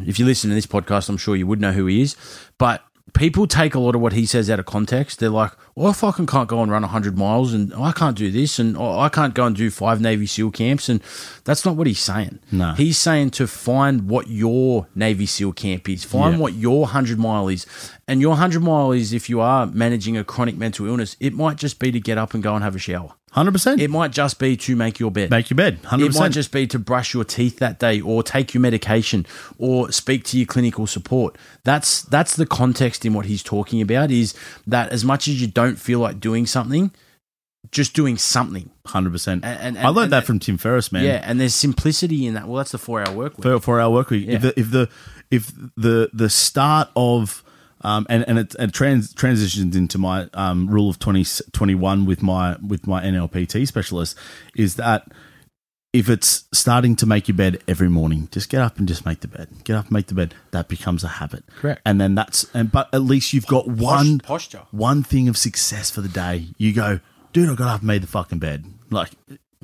if 0.06 0.20
you 0.20 0.24
listen 0.24 0.50
to 0.50 0.54
this 0.54 0.66
podcast, 0.68 1.08
I'm 1.08 1.16
sure 1.16 1.34
you 1.34 1.48
would 1.48 1.60
know 1.60 1.72
who 1.72 1.86
he 1.86 2.02
is. 2.02 2.14
But 2.58 2.80
people 3.14 3.46
take 3.46 3.74
a 3.74 3.78
lot 3.78 3.94
of 3.94 4.00
what 4.00 4.12
he 4.14 4.24
says 4.26 4.48
out 4.48 4.58
of 4.58 4.66
context. 4.66 5.18
They're 5.18 5.28
like, 5.28 5.52
well, 5.74 5.88
I 5.88 5.92
fucking 5.92 6.26
can't 6.26 6.48
go 6.48 6.62
and 6.62 6.70
run 6.72 6.82
100 6.82 7.16
miles 7.18 7.52
and 7.52 7.72
I 7.74 7.92
can't 7.92 8.16
do 8.16 8.30
this 8.30 8.58
and 8.58 8.76
oh, 8.76 8.98
I 8.98 9.08
can't 9.08 9.34
go 9.34 9.44
and 9.46 9.54
do 9.54 9.70
five 9.70 10.00
Navy 10.00 10.26
SEAL 10.26 10.50
camps. 10.52 10.88
And 10.88 11.02
that's 11.44 11.64
not 11.64 11.76
what 11.76 11.86
he's 11.86 12.00
saying. 12.00 12.38
No. 12.50 12.72
He's 12.74 12.98
saying 12.98 13.30
to 13.32 13.46
find 13.46 14.08
what 14.08 14.28
your 14.28 14.86
Navy 14.94 15.26
SEAL 15.26 15.52
camp 15.52 15.88
is, 15.88 16.04
find 16.04 16.34
Yeah. 16.36 16.40
what 16.40 16.54
your 16.54 16.80
100 16.82 17.18
mile 17.18 17.48
is. 17.48 17.66
And 18.08 18.20
your 18.20 18.30
100 18.30 18.62
mile 18.62 18.92
is 18.92 19.12
if 19.12 19.28
you 19.28 19.40
are 19.40 19.66
managing 19.66 20.16
a 20.16 20.24
chronic 20.24 20.56
mental 20.56 20.86
illness, 20.86 21.16
it 21.20 21.34
might 21.34 21.56
just 21.56 21.78
be 21.78 21.92
to 21.92 22.00
get 22.00 22.18
up 22.18 22.34
and 22.34 22.42
go 22.42 22.54
and 22.54 22.64
have 22.64 22.74
a 22.76 22.78
shower. 22.78 23.12
Hundred 23.32 23.52
percent. 23.52 23.80
It 23.80 23.88
might 23.90 24.10
just 24.12 24.38
be 24.38 24.56
to 24.58 24.76
make 24.76 24.98
your 25.00 25.10
bed. 25.10 25.30
Make 25.30 25.48
your 25.50 25.56
bed. 25.56 25.78
Hundred 25.84 26.06
percent. 26.08 26.16
It 26.16 26.20
might 26.26 26.32
just 26.32 26.52
be 26.52 26.66
to 26.68 26.78
brush 26.78 27.14
your 27.14 27.24
teeth 27.24 27.58
that 27.60 27.78
day 27.78 28.00
or 28.00 28.22
take 28.22 28.52
your 28.54 28.60
medication 28.60 29.26
or 29.58 29.90
speak 29.90 30.24
to 30.24 30.36
your 30.38 30.46
clinical 30.46 30.86
support. 30.86 31.36
That's 31.64 32.02
that's 32.02 32.36
the 32.36 32.44
context 32.46 33.04
in 33.06 33.14
what 33.14 33.26
he's 33.26 33.42
talking 33.42 33.80
about 33.80 34.10
is 34.10 34.34
that 34.66 34.90
as 34.92 35.04
much 35.04 35.28
as 35.28 35.40
you 35.40 35.46
don't 35.48 35.76
feel 35.76 35.98
like 35.98 36.20
doing 36.20 36.46
something, 36.46 36.90
just 37.70 37.94
doing 37.94 38.18
something. 38.18 38.68
Hundred 38.86 39.12
percent. 39.12 39.44
And- 39.46 39.78
and- 39.78 39.86
I 39.86 39.88
learned 39.88 40.04
and- 40.04 40.12
that 40.12 40.24
from 40.26 40.38
Tim 40.38 40.58
Ferriss, 40.58 40.92
man. 40.92 41.04
Yeah, 41.04 41.22
and 41.24 41.40
there's 41.40 41.54
simplicity 41.54 42.26
in 42.26 42.34
that. 42.34 42.46
Well, 42.46 42.56
that's 42.58 42.72
the 42.72 42.78
4-hour 42.78 43.14
work 43.14 43.38
week. 43.38 43.44
for 43.44 43.58
4-hour 43.78 43.90
work 43.90 44.10
week. 44.10 44.26
Yeah. 44.26 44.34
If 44.34 44.42
the 44.42 44.60
if 44.60 44.70
the 44.70 44.88
if 45.30 45.52
the 45.76 46.10
the 46.12 46.28
start 46.28 46.90
of 46.94 47.42
um, 47.82 48.06
and 48.08 48.24
and 48.28 48.38
it, 48.38 48.54
it 48.58 48.72
trans, 48.72 49.12
transitions 49.14 49.76
into 49.76 49.98
my 49.98 50.28
um, 50.34 50.68
rule 50.68 50.88
of 50.90 50.98
20, 50.98 51.24
21 51.52 52.06
with 52.06 52.22
my 52.22 52.56
with 52.66 52.86
my 52.86 53.02
NLPT 53.02 53.66
specialist 53.66 54.16
is 54.56 54.76
that 54.76 55.06
if 55.92 56.08
it's 56.08 56.44
starting 56.54 56.96
to 56.96 57.04
make 57.06 57.28
your 57.28 57.36
bed 57.36 57.62
every 57.68 57.90
morning, 57.90 58.26
just 58.32 58.48
get 58.48 58.62
up 58.62 58.78
and 58.78 58.88
just 58.88 59.04
make 59.04 59.20
the 59.20 59.28
bed. 59.28 59.48
Get 59.64 59.76
up 59.76 59.84
and 59.84 59.92
make 59.92 60.06
the 60.06 60.14
bed. 60.14 60.34
That 60.52 60.68
becomes 60.68 61.04
a 61.04 61.08
habit. 61.08 61.44
Correct. 61.56 61.82
And 61.84 62.00
then 62.00 62.14
that's 62.14 62.46
and 62.54 62.72
but 62.72 62.88
at 62.94 63.02
least 63.02 63.32
you've 63.34 63.46
got 63.46 63.68
one 63.68 64.18
posture. 64.20 64.62
one 64.70 65.02
thing 65.02 65.28
of 65.28 65.36
success 65.36 65.90
for 65.90 66.00
the 66.00 66.08
day. 66.08 66.46
You 66.56 66.72
go, 66.72 67.00
dude, 67.34 67.50
I 67.50 67.54
got 67.54 67.68
up 67.68 67.80
and 67.80 67.88
made 67.88 68.02
the 68.02 68.06
fucking 68.06 68.38
bed. 68.38 68.64
Like 68.90 69.10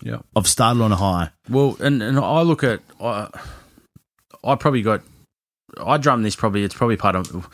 Yeah. 0.03 0.19
I've 0.37 0.47
started 0.47 0.83
on 0.83 0.93
a 0.93 0.97
high. 0.97 1.31
Well, 1.49 1.77
and, 1.81 2.03
and 2.03 2.19
I 2.19 2.43
look 2.43 2.63
at 2.63 2.81
I, 3.01 3.29
I 4.45 4.55
probably 4.57 4.83
got 4.83 5.01
I 5.77 5.99
drum 5.99 6.23
this 6.23 6.35
probably 6.35 6.65
it's 6.65 6.75
probably 6.75 6.97
part 6.97 7.15
of 7.15 7.49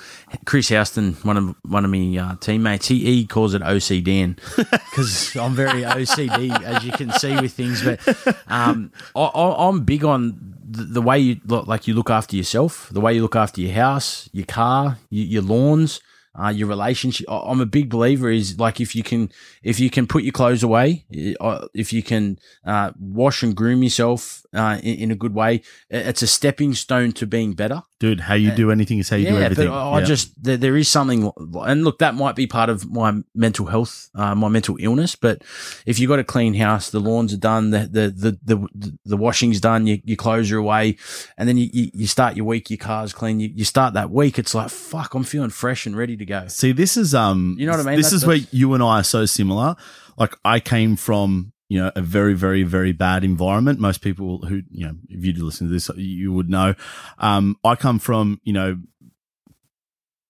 Chris 0.44 0.68
Houston, 0.68 1.14
one 1.24 1.36
of 1.36 1.56
one 1.64 1.84
of 1.84 1.90
my 1.90 2.16
uh, 2.16 2.36
teammates. 2.36 2.86
He, 2.86 3.00
he 3.04 3.26
calls 3.26 3.54
it 3.54 3.62
OCD 3.62 4.36
because 4.56 5.34
I'm 5.40 5.54
very 5.54 5.82
OCD 5.82 6.62
as 6.62 6.84
you 6.84 6.92
can 6.92 7.10
see 7.12 7.34
with 7.40 7.52
things. 7.52 7.82
But 7.82 8.00
um, 8.46 8.92
I, 9.16 9.30
I'm 9.34 9.84
big 9.84 10.04
on 10.04 10.54
the, 10.64 10.84
the 10.84 11.02
way 11.02 11.18
you 11.18 11.40
look, 11.44 11.66
like 11.66 11.88
you 11.88 11.94
look 11.94 12.10
after 12.10 12.36
yourself, 12.36 12.88
the 12.90 13.00
way 13.00 13.14
you 13.14 13.22
look 13.22 13.36
after 13.36 13.60
your 13.60 13.72
house, 13.74 14.28
your 14.32 14.46
car, 14.46 14.98
your, 15.10 15.26
your 15.26 15.42
lawns. 15.42 16.00
Uh, 16.36 16.48
your 16.48 16.66
relationship. 16.66 17.30
I- 17.30 17.44
I'm 17.46 17.60
a 17.60 17.64
big 17.66 17.88
believer 17.88 18.28
is 18.28 18.58
like 18.58 18.80
if 18.80 18.96
you 18.96 19.04
can 19.04 19.30
if 19.62 19.78
you 19.78 19.88
can 19.88 20.08
put 20.08 20.24
your 20.24 20.32
clothes 20.32 20.64
away, 20.64 21.04
uh, 21.38 21.68
if 21.74 21.92
you 21.92 22.02
can 22.02 22.40
uh, 22.66 22.90
wash 22.98 23.44
and 23.44 23.54
groom 23.54 23.84
yourself 23.84 24.44
uh, 24.52 24.80
in, 24.82 24.96
in 24.96 25.10
a 25.12 25.14
good 25.14 25.32
way, 25.32 25.62
it's 25.88 26.22
a 26.22 26.26
stepping 26.26 26.74
stone 26.74 27.12
to 27.12 27.26
being 27.28 27.52
better. 27.52 27.84
Dude, 28.00 28.18
how 28.20 28.34
you 28.34 28.50
do 28.50 28.72
anything 28.72 28.98
is 28.98 29.08
how 29.08 29.16
you 29.16 29.26
do 29.28 29.34
Yeah, 29.34 29.40
everything. 29.40 29.68
but 29.68 29.90
I 29.92 30.00
Yeah. 30.00 30.04
just 30.04 30.42
there, 30.42 30.56
there 30.56 30.76
is 30.76 30.88
something, 30.88 31.30
and 31.62 31.84
look, 31.84 32.00
that 32.00 32.16
might 32.16 32.34
be 32.34 32.46
part 32.46 32.68
of 32.68 32.90
my 32.90 33.14
mental 33.36 33.66
health, 33.66 34.10
uh, 34.16 34.34
my 34.34 34.48
mental 34.48 34.76
illness. 34.80 35.14
But 35.14 35.42
if 35.86 36.00
you 36.00 36.08
got 36.08 36.18
a 36.18 36.24
clean 36.24 36.54
house, 36.54 36.90
the 36.90 36.98
lawns 37.00 37.32
are 37.32 37.36
done, 37.38 37.70
the 37.70 37.88
the 37.90 38.10
the 38.10 38.38
the, 38.74 38.98
the 39.04 39.16
washing's 39.16 39.60
done, 39.60 39.86
your, 39.86 39.98
your 40.04 40.16
clothes 40.16 40.50
are 40.50 40.58
away, 40.58 40.96
and 41.38 41.48
then 41.48 41.56
you, 41.56 41.70
you, 41.72 41.90
you 41.94 42.06
start 42.08 42.36
your 42.36 42.44
week, 42.46 42.68
your 42.68 42.78
car's 42.78 43.12
clean, 43.12 43.38
you, 43.38 43.48
you 43.54 43.64
start 43.64 43.94
that 43.94 44.10
week, 44.10 44.38
it's 44.40 44.54
like 44.56 44.70
fuck, 44.70 45.14
I'm 45.14 45.24
feeling 45.24 45.50
fresh 45.50 45.86
and 45.86 45.96
ready 45.96 46.16
to 46.16 46.26
go. 46.26 46.46
See, 46.48 46.72
this 46.72 46.96
is 46.96 47.14
um, 47.14 47.54
You 47.58 47.64
know 47.66 47.72
what 47.76 47.80
I 47.86 47.90
mean? 47.90 47.96
This 47.96 48.06
That's- 48.06 48.22
is 48.22 48.26
where 48.26 48.40
you 48.50 48.74
and 48.74 48.82
I 48.82 48.98
are 49.00 49.04
so 49.04 49.24
similar. 49.24 49.76
Like 50.18 50.36
I 50.44 50.60
came 50.60 50.96
from 50.96 51.52
you 51.74 51.82
know 51.82 51.90
a 51.96 52.02
very 52.02 52.34
very 52.34 52.62
very 52.62 52.92
bad 52.92 53.24
environment. 53.24 53.80
Most 53.80 54.00
people 54.00 54.46
who 54.46 54.62
you 54.70 54.86
know 54.86 54.94
if 55.08 55.24
you 55.24 55.44
listen 55.44 55.66
to 55.66 55.72
this, 55.72 55.90
you 55.96 56.32
would 56.32 56.48
know. 56.48 56.76
Um, 57.18 57.56
I 57.64 57.74
come 57.74 57.98
from 57.98 58.40
you 58.44 58.52
know 58.52 58.78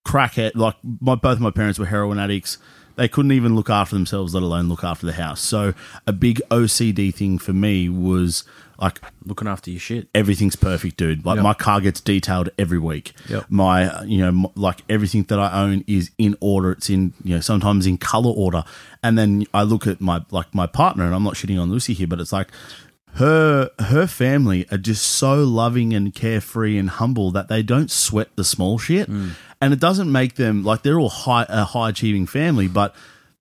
crackhead. 0.08 0.52
Like 0.54 0.76
my 0.82 1.16
both 1.16 1.40
my 1.40 1.50
parents 1.50 1.78
were 1.78 1.84
heroin 1.84 2.18
addicts. 2.18 2.56
they 2.96 3.08
couldn't 3.08 3.32
even 3.32 3.54
look 3.54 3.68
after 3.68 3.94
themselves, 3.94 4.32
let 4.32 4.42
alone 4.42 4.70
look 4.70 4.84
after 4.84 5.04
the 5.04 5.12
house. 5.12 5.42
So 5.42 5.74
a 6.06 6.14
big 6.14 6.40
OCD 6.50 7.14
thing 7.14 7.36
for 7.36 7.52
me 7.52 7.90
was 7.90 8.44
like 8.78 9.00
Looking 9.24 9.48
after 9.48 9.70
your 9.70 9.80
shit. 9.80 10.08
everything's 10.14 10.56
perfect, 10.56 10.96
dude. 10.96 11.24
Like 11.24 11.36
Yep. 11.36 11.42
my 11.44 11.54
car 11.54 11.80
gets 11.80 12.00
detailed 12.00 12.50
every 12.58 12.78
week. 12.78 13.12
Yep. 13.28 13.46
My, 13.48 14.02
you 14.04 14.18
know, 14.18 14.28
m- 14.28 14.46
like 14.54 14.82
everything 14.88 15.22
that 15.24 15.38
I 15.38 15.62
own 15.62 15.84
is 15.86 16.10
in 16.18 16.36
order. 16.40 16.72
It's 16.72 16.90
in, 16.90 17.12
you 17.22 17.34
know, 17.36 17.40
sometimes 17.40 17.86
in 17.86 17.98
color 17.98 18.30
order. 18.30 18.64
And 19.02 19.16
then 19.18 19.44
I 19.54 19.62
look 19.62 19.86
at 19.86 20.00
my 20.00 20.22
like 20.30 20.54
my 20.54 20.66
partner, 20.66 21.04
and 21.04 21.14
I'm 21.14 21.22
not 21.22 21.34
shitting 21.34 21.60
on 21.60 21.70
Lucy 21.70 21.92
here, 21.94 22.06
but 22.06 22.20
it's 22.20 22.32
like 22.32 22.48
her 23.14 23.70
her 23.78 24.06
family 24.06 24.66
are 24.72 24.78
just 24.78 25.04
so 25.06 25.44
loving 25.44 25.92
and 25.94 26.12
carefree 26.14 26.76
and 26.78 26.90
humble 26.90 27.30
that 27.30 27.48
they 27.48 27.62
don't 27.62 27.90
sweat 27.90 28.28
the 28.34 28.42
small 28.44 28.78
shit, 28.78 29.08
mm. 29.08 29.30
and 29.60 29.72
it 29.72 29.78
doesn't 29.80 30.10
make 30.10 30.34
them 30.34 30.64
like 30.64 30.82
they're 30.82 30.98
all 30.98 31.08
high 31.10 31.46
a 31.48 31.64
high 31.64 31.90
achieving 31.90 32.26
family, 32.26 32.68
but. 32.68 32.94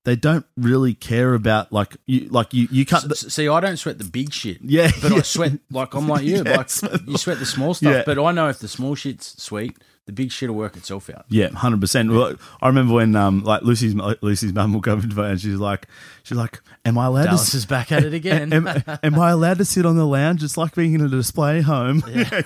They 0.05 0.17
don't 0.17 0.45
really 0.57 0.93
care 0.93 1.33
about 1.33 1.71
like 1.71 1.95
you 2.05 2.27
like 2.29 2.53
you 2.53 2.67
you 2.69 2.85
cut 2.85 3.07
the, 3.07 3.15
See, 3.15 3.47
I 3.47 3.59
don't 3.61 3.77
sweat 3.77 3.97
the 3.99 4.03
big 4.03 4.33
shit. 4.33 4.57
Yeah, 4.61 4.91
But 5.01 5.13
I 5.13 5.21
sweat, 5.23 5.53
like, 5.71 5.93
I'm 5.93 6.09
like 6.09 6.23
you. 6.23 6.43
Yeah, 6.45 6.57
like, 6.57 6.69
sweat 6.69 7.07
you 7.07 7.17
sweat 7.17 7.39
the 7.39 7.45
small 7.45 7.73
stuff. 7.73 7.93
Yeah. 7.93 8.03
But 8.05 8.19
I 8.19 8.31
know 8.33 8.49
if 8.49 8.59
the 8.59 8.67
small 8.67 8.95
shit's 8.95 9.41
sweet, 9.41 9.77
the 10.05 10.11
big 10.11 10.29
shit 10.31 10.49
will 10.49 10.57
work 10.57 10.75
itself 10.75 11.09
out. 11.09 11.23
Yeah, 11.29 11.51
hundred 11.51 11.79
percent. 11.79 12.11
Well, 12.11 12.35
I 12.61 12.67
remember 12.67 12.95
when 12.95 13.15
um 13.15 13.43
like 13.45 13.61
Lucy's 13.61 13.95
Lucy's 14.21 14.51
mum 14.51 14.73
will 14.73 14.81
come 14.81 14.99
into 14.99 15.21
and 15.21 15.39
she's 15.39 15.55
like 15.55 15.87
she's 16.23 16.37
like, 16.37 16.59
"Am 16.83 16.97
I 16.97 17.05
allowed 17.05 17.23
Dallas 17.25 17.51
to?" 17.51 17.57
is 17.57 17.65
back 17.65 17.93
at 17.93 18.03
it 18.03 18.13
again. 18.13 18.51
Am, 18.51 18.67
am 19.03 19.17
I 19.17 19.29
allowed 19.29 19.59
to 19.59 19.65
sit 19.65 19.85
on 19.85 19.95
the 19.95 20.05
lounge? 20.05 20.43
It's 20.43 20.57
like 20.57 20.75
being 20.75 20.93
in 20.95 20.99
a 21.01 21.07
display 21.07 21.61
home. 21.61 22.03
Yeah. 22.09 22.41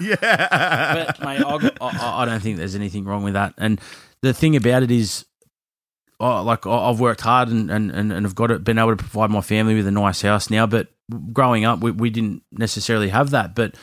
But 0.94 1.20
mate, 1.22 1.42
I, 1.44 1.72
I, 1.82 2.22
I 2.22 2.26
don't 2.26 2.40
think 2.40 2.58
there's 2.58 2.76
anything 2.76 3.06
wrong 3.06 3.24
with 3.24 3.34
that. 3.34 3.56
And 3.58 3.82
the 4.22 4.34
thing 4.34 4.56
about 4.56 4.84
it 4.84 4.92
is, 4.92 5.26
I, 6.20 6.40
like 6.40 6.66
I've 6.66 7.00
worked 7.00 7.22
hard 7.22 7.50
and, 7.50 7.70
and, 7.70 7.92
and, 7.92 8.12
have 8.12 8.36
got 8.36 8.50
it, 8.52 8.64
been 8.64 8.80
able 8.80 8.96
to 8.96 8.96
provide 8.96 9.30
my 9.30 9.42
family 9.42 9.76
with 9.76 9.88
a 9.88 9.92
nice 9.92 10.22
house 10.22 10.50
now. 10.50 10.66
But 10.66 10.88
growing 11.32 11.64
up, 11.66 11.80
we, 11.80 11.92
we 11.92 12.10
didn't 12.10 12.44
necessarily 12.52 13.10
have 13.10 13.30
that. 13.32 13.54
But 13.56 13.76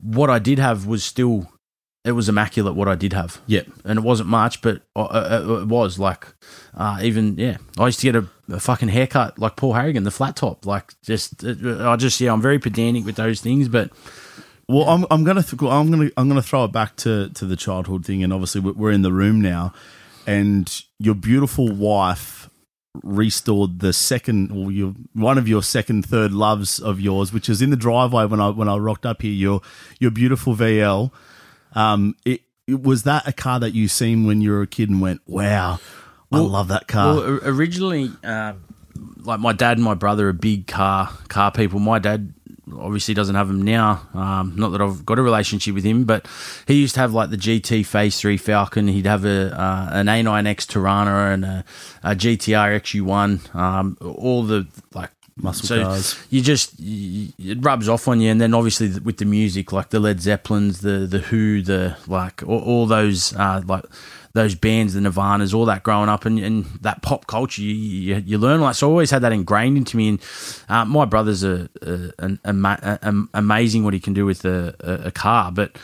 what 0.00 0.30
I 0.30 0.38
did 0.38 0.58
have 0.58 0.86
was 0.86 1.02
still, 1.02 1.50
it 2.04 2.12
was 2.12 2.28
immaculate. 2.28 2.74
What 2.76 2.88
I 2.88 2.94
did 2.94 3.12
have, 3.12 3.40
Yep. 3.46 3.66
and 3.84 3.98
it 3.98 4.02
wasn't 4.02 4.28
much, 4.28 4.62
but 4.62 4.82
uh, 4.94 5.02
uh, 5.02 5.58
it 5.62 5.68
was 5.68 5.98
like 5.98 6.26
uh, 6.76 6.98
even 7.02 7.36
yeah. 7.36 7.56
I 7.78 7.86
used 7.86 8.00
to 8.00 8.12
get 8.12 8.16
a, 8.16 8.28
a 8.54 8.60
fucking 8.60 8.88
haircut 8.88 9.38
like 9.38 9.56
Paul 9.56 9.72
Harragon, 9.74 10.04
the 10.04 10.10
flat 10.10 10.36
top. 10.36 10.66
Like 10.66 10.92
just, 11.02 11.44
uh, 11.44 11.90
I 11.90 11.96
just 11.96 12.20
yeah, 12.20 12.32
I'm 12.32 12.42
very 12.42 12.58
pedantic 12.58 13.04
with 13.04 13.16
those 13.16 13.40
things, 13.40 13.68
but. 13.68 13.90
Well, 14.68 14.88
I'm, 14.88 15.04
I'm 15.10 15.24
gonna 15.24 15.42
th- 15.42 15.60
I'm 15.60 15.90
gonna 15.90 16.08
I'm 16.16 16.28
gonna 16.28 16.40
throw 16.40 16.64
it 16.64 16.72
back 16.72 16.96
to 16.98 17.28
to 17.30 17.44
the 17.44 17.56
childhood 17.56 18.06
thing, 18.06 18.22
and 18.22 18.32
obviously 18.32 18.60
we're 18.60 18.92
in 18.92 19.02
the 19.02 19.12
room 19.12 19.40
now, 19.40 19.74
and 20.26 20.82
your 20.98 21.14
beautiful 21.14 21.70
wife 21.72 22.48
restored 23.02 23.80
the 23.80 23.92
second 23.92 24.52
or 24.52 24.70
your 24.70 24.94
one 25.14 25.38
of 25.38 25.48
your 25.48 25.62
second 25.62 26.04
third 26.04 26.32
loves 26.32 26.78
of 26.78 27.00
yours, 27.00 27.32
which 27.32 27.48
is 27.48 27.62
in 27.62 27.70
the 27.70 27.76
driveway 27.76 28.26
when 28.26 28.40
I 28.40 28.50
when 28.50 28.68
I 28.68 28.76
rocked 28.76 29.06
up 29.06 29.22
here. 29.22 29.32
Your 29.32 29.60
your 29.98 30.10
beautiful 30.10 30.54
VL. 30.54 31.10
Um, 31.74 32.16
it, 32.24 32.42
it 32.66 32.82
was 32.82 33.04
that 33.04 33.26
a 33.26 33.32
car 33.32 33.58
that 33.60 33.72
you 33.72 33.88
seen 33.88 34.26
when 34.26 34.40
you 34.40 34.50
were 34.50 34.62
a 34.62 34.66
kid 34.66 34.90
and 34.90 35.00
went, 35.00 35.22
wow, 35.26 35.80
I 36.30 36.38
love 36.38 36.68
that 36.68 36.86
car. 36.86 37.14
Well, 37.14 37.40
originally, 37.44 38.10
uh, 38.22 38.54
like 39.24 39.40
my 39.40 39.52
dad 39.52 39.78
and 39.78 39.84
my 39.84 39.94
brother 39.94 40.28
are 40.28 40.32
big 40.32 40.66
car 40.66 41.10
car 41.28 41.50
people. 41.50 41.78
My 41.78 41.98
dad 41.98 42.34
obviously 42.78 43.14
doesn't 43.14 43.34
have 43.34 43.48
them 43.48 43.62
now. 43.62 44.06
Um, 44.14 44.54
not 44.56 44.70
that 44.70 44.80
I've 44.80 45.04
got 45.04 45.18
a 45.18 45.22
relationship 45.22 45.74
with 45.74 45.84
him, 45.84 46.04
but 46.04 46.26
he 46.66 46.74
used 46.74 46.94
to 46.94 47.00
have 47.00 47.12
like 47.12 47.30
the 47.30 47.36
GT 47.36 47.84
Phase 47.84 48.20
Three 48.20 48.36
Falcon. 48.36 48.88
He'd 48.88 49.06
have 49.06 49.24
a 49.24 49.52
uh, 49.58 49.90
an 49.92 50.06
A9X 50.06 50.66
Torana 50.66 51.34
and 51.34 51.44
a, 51.44 51.64
a 52.02 52.14
GTR 52.14 52.80
XU1. 52.80 53.54
Um, 53.54 53.96
all 54.00 54.42
the 54.42 54.66
like. 54.94 55.10
Muscle 55.34 55.66
so 55.66 55.82
cars. 55.82 56.22
You 56.28 56.42
just 56.42 56.78
you, 56.78 57.32
it 57.38 57.64
rubs 57.64 57.88
off 57.88 58.06
on 58.06 58.20
you, 58.20 58.30
and 58.30 58.38
then 58.38 58.52
obviously 58.52 58.90
th- 58.90 59.00
with 59.00 59.16
the 59.16 59.24
music, 59.24 59.72
like 59.72 59.88
the 59.88 59.98
Led 59.98 60.20
Zeppelins, 60.20 60.82
the 60.82 61.06
the 61.06 61.20
Who, 61.20 61.62
the 61.62 61.96
like 62.06 62.42
all, 62.42 62.60
all 62.60 62.86
those 62.86 63.34
uh, 63.34 63.62
like 63.66 63.82
those 64.34 64.54
bands, 64.54 64.94
the 64.94 65.00
Nirvanas, 65.00 65.54
all 65.54 65.66
that 65.66 65.82
growing 65.82 66.08
up, 66.08 66.24
and, 66.24 66.38
and 66.38 66.64
that 66.80 67.02
pop 67.02 67.26
culture, 67.26 67.62
you, 67.62 67.74
you, 67.74 68.22
you 68.24 68.38
learn 68.38 68.60
like. 68.60 68.74
So 68.74 68.88
I 68.88 68.90
always 68.90 69.10
had 69.10 69.22
that 69.22 69.32
ingrained 69.32 69.76
into 69.76 69.96
me. 69.96 70.08
And 70.08 70.20
uh, 70.68 70.84
my 70.84 71.04
brother's 71.04 71.44
a, 71.44 71.68
a, 71.82 72.10
an 72.18 72.40
ama- 72.44 72.98
a, 73.02 73.14
amazing 73.34 73.84
what 73.84 73.94
he 73.94 74.00
can 74.00 74.14
do 74.14 74.24
with 74.24 74.44
a, 74.44 74.74
a, 74.80 75.08
a 75.08 75.10
car. 75.10 75.52
But 75.52 75.76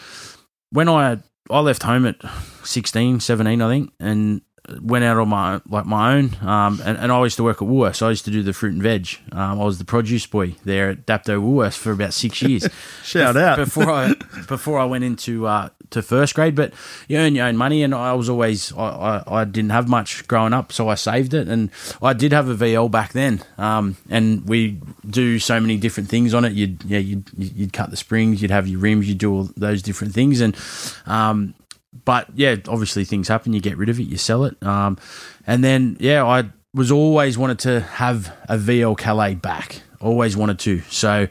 when 0.70 0.88
I 0.88 1.18
I 1.50 1.60
left 1.60 1.82
home 1.82 2.06
at 2.06 2.16
16, 2.64 3.20
17, 3.20 3.62
I 3.62 3.68
think, 3.68 3.92
and 3.98 4.42
went 4.80 5.04
out 5.04 5.16
on 5.16 5.28
my 5.28 5.60
like 5.68 5.86
my 5.86 6.14
own. 6.14 6.36
Um, 6.40 6.80
and, 6.84 6.98
and 6.98 7.12
I 7.12 7.22
used 7.22 7.36
to 7.36 7.44
work 7.44 7.62
at 7.62 7.68
Woolworths. 7.68 8.02
I 8.02 8.10
used 8.10 8.24
to 8.26 8.30
do 8.30 8.42
the 8.42 8.52
fruit 8.52 8.74
and 8.74 8.82
veg. 8.82 9.08
Um, 9.32 9.60
I 9.60 9.64
was 9.64 9.78
the 9.78 9.84
produce 9.84 10.26
boy 10.26 10.54
there 10.64 10.90
at 10.90 11.06
Dapto 11.06 11.40
Woolworths 11.40 11.76
for 11.76 11.92
about 11.92 12.14
six 12.14 12.42
years. 12.42 12.68
Shout 13.02 13.36
out. 13.36 13.56
before 13.56 13.90
I 13.90 14.14
before 14.48 14.78
I 14.78 14.84
went 14.84 15.04
into 15.04 15.46
uh, 15.46 15.70
to 15.90 16.02
first 16.02 16.34
grade. 16.34 16.54
But 16.54 16.72
you 17.08 17.18
earn 17.18 17.34
your 17.34 17.46
own 17.46 17.56
money, 17.56 17.82
and 17.82 17.94
I 17.94 18.12
was 18.14 18.28
always 18.28 18.72
I, 18.72 19.22
I, 19.26 19.40
I 19.40 19.44
didn't 19.44 19.70
have 19.70 19.88
much 19.88 20.26
growing 20.28 20.52
up, 20.52 20.72
so 20.72 20.88
I 20.88 20.94
saved 20.94 21.34
it, 21.34 21.48
and 21.48 21.70
I 22.02 22.12
did 22.12 22.32
have 22.32 22.48
a 22.48 22.54
VL 22.54 22.90
back 22.90 23.12
then. 23.12 23.42
Um, 23.56 23.96
and 24.08 24.46
we 24.46 24.80
do 25.08 25.38
so 25.38 25.60
many 25.60 25.76
different 25.76 26.08
things 26.08 26.34
on 26.34 26.44
it. 26.44 26.52
You'd 26.52 26.84
yeah 26.84 26.98
you'd 26.98 27.30
you'd 27.36 27.72
cut 27.72 27.90
the 27.90 27.96
springs, 27.96 28.42
you'd 28.42 28.50
have 28.50 28.68
your 28.68 28.80
rims, 28.80 29.08
you'd 29.08 29.18
do 29.18 29.32
all 29.32 29.48
those 29.56 29.82
different 29.82 30.14
things, 30.14 30.40
and 30.40 30.56
um, 31.06 31.54
but 32.04 32.28
yeah, 32.34 32.56
obviously 32.68 33.04
things 33.04 33.28
happen. 33.28 33.52
You 33.52 33.60
get 33.60 33.76
rid 33.76 33.88
of 33.88 33.98
it, 33.98 34.04
you 34.04 34.16
sell 34.16 34.44
it, 34.44 34.60
um, 34.62 34.98
and 35.46 35.62
then 35.62 35.96
yeah, 36.00 36.24
I 36.24 36.50
was 36.74 36.90
always 36.90 37.38
wanted 37.38 37.58
to 37.60 37.80
have 37.80 38.34
a 38.48 38.56
VL 38.56 38.96
Calais 38.96 39.34
back. 39.34 39.82
Always 40.00 40.36
wanted 40.36 40.58
to. 40.60 40.80
So 40.82 41.26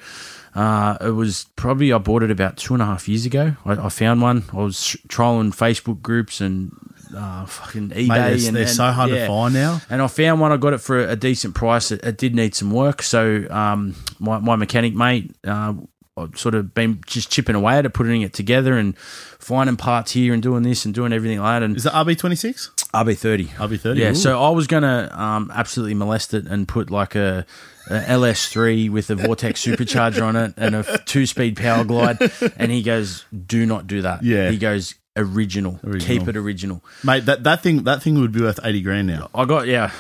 uh, 0.56 0.98
it 1.02 1.12
was 1.12 1.46
probably 1.56 1.94
I 1.94 2.00
bought 2.00 2.24
it 2.24 2.32
about 2.32 2.58
two 2.58 2.74
and 2.74 2.82
a 2.82 2.86
half 2.86 3.08
years 3.08 3.26
ago. 3.26 3.56
I, 3.66 3.74
I 3.74 3.90
found 3.90 4.22
one. 4.22 4.44
I 4.52 4.58
was 4.58 4.98
trolling 5.08 5.52
Facebook 5.52 6.02
groups 6.02 6.42
and 6.42 6.72
uh, 7.16 7.46
fucking 7.46 7.90
eBay. 7.90 8.08
Mate, 8.08 8.08
they're, 8.08 8.48
and, 8.48 8.56
they're 8.56 8.64
and- 8.64 8.72
so 8.72 8.92
hard 8.92 9.12
yeah. 9.12 9.22
to 9.22 9.28
find 9.28 9.54
now. 9.54 9.82
And 9.90 10.02
I 10.02 10.08
found 10.08 10.42
one. 10.42 10.52
I 10.52 10.58
got 10.58 10.74
it 10.74 10.80
for 10.80 11.00
a 11.00 11.16
decent 11.16 11.56
price. 11.56 11.92
It, 11.92 12.04
it 12.04 12.18
did 12.18 12.36
need 12.36 12.56
some 12.56 12.72
work, 12.72 13.02
so 13.04 13.46
um, 13.50 13.96
my 14.20 14.40
my 14.40 14.56
mechanic 14.56 14.96
mate. 14.96 15.36
Uh, 15.46 15.76
I've 16.18 16.38
sort 16.38 16.56
of 16.56 16.74
been 16.74 17.02
just 17.06 17.32
chipping 17.32 17.56
away 17.56 17.78
at 17.78 17.86
it, 17.86 17.94
putting 17.94 18.22
it 18.24 18.34
together, 18.34 18.78
and 18.78 18.98
finding 18.98 19.78
parts 19.78 20.12
here 20.12 20.34
and 20.34 20.42
doing 20.42 20.64
this 20.64 20.84
and 20.86 20.94
doing 20.94 21.14
everything 21.14 21.40
like 21.40 21.60
that. 21.62 21.64
And 21.64 21.78
Is 21.78 21.86
it 21.86 21.94
RB26? 21.94 22.72
RB30. 22.92 23.48
RB30. 23.50 23.96
Yeah, 23.98 24.12
Ooh. 24.12 24.16
so 24.16 24.42
I 24.42 24.50
was 24.50 24.66
gonna 24.68 25.10
um, 25.14 25.52
absolutely 25.54 25.94
molest 25.94 26.34
it 26.34 26.48
and 26.48 26.68
put 26.68 26.90
like 26.90 27.16
a, 27.16 27.46
a 27.90 28.00
LS3 28.00 28.90
with 28.90 29.10
a 29.10 29.16
Vortech 29.16 29.54
supercharger 29.54 30.24
on 30.24 30.36
it 30.36 30.54
and 30.58 30.76
a 30.76 30.98
two-speed 31.06 31.58
power 31.58 31.84
glide, 31.84 32.18
and 32.58 32.72
he 32.72 32.82
goes, 32.82 33.26
"Do 33.46 33.66
not 33.66 33.88
do 33.88 34.02
that." 34.02 34.24
Yeah. 34.24 34.50
he 34.50 34.58
goes, 34.58 34.96
"Original, 35.18 35.80
Original. 35.84 36.00
keep 36.20 36.28
it 36.28 36.38
original." 36.38 36.84
mate, 37.04 37.26
that, 37.26 37.44
that 37.44 37.62
thing 37.62 37.84
that 37.84 38.02
thing 38.02 38.20
would 38.20 38.32
be 38.32 38.42
worth 38.42 38.60
eighty 38.64 38.82
grand 38.82 39.08
now. 39.08 39.30
I 39.36 39.46
got 39.46 39.68
yeah, 39.68 39.92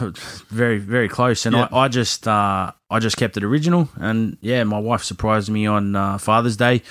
very 0.49 0.77
very 0.77 1.10
close, 1.10 1.45
and 1.45 1.56
Yeah. 1.56 1.68
I, 1.72 1.80
I 1.85 1.88
just 1.89 2.27
uh, 2.27 2.72
I 2.89 2.99
just 2.99 3.18
kept 3.18 3.35
it 3.38 3.44
original, 3.44 3.89
and 3.95 4.38
yeah, 4.41 4.64
my 4.64 4.80
wife 4.80 5.03
surprised 5.03 5.49
me 5.49 5.65
on 5.68 5.95
uh, 5.95 6.18
Father's 6.18 6.56
Day, 6.56 6.84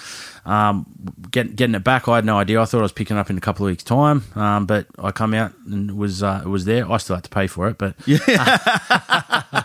um, 0.44 0.86
get, 1.31 1.57
getting 1.57 1.74
it 1.74 1.82
back. 1.85 2.07
I 2.09 2.16
had 2.16 2.24
no 2.24 2.36
idea. 2.39 2.61
I 2.61 2.66
thought 2.66 2.81
I 2.81 2.82
was 2.82 2.93
picking 2.93 3.16
it 3.16 3.20
up 3.20 3.31
in 3.31 3.39
a 3.39 3.40
couple 3.40 3.65
of 3.66 3.70
weeks' 3.70 3.82
time, 3.85 4.24
um, 4.35 4.66
but 4.66 4.86
I 4.98 5.11
come 5.12 5.32
out 5.32 5.53
and 5.66 5.90
it 5.90 5.97
was 5.97 6.23
uh, 6.23 6.43
it 6.44 6.48
was 6.48 6.65
there. 6.66 6.90
I 6.90 6.98
still 6.98 7.16
had 7.16 7.24
to 7.24 7.31
pay 7.31 7.47
for 7.47 7.69
it, 7.69 7.78
but 7.78 7.94
yeah. 8.07 8.19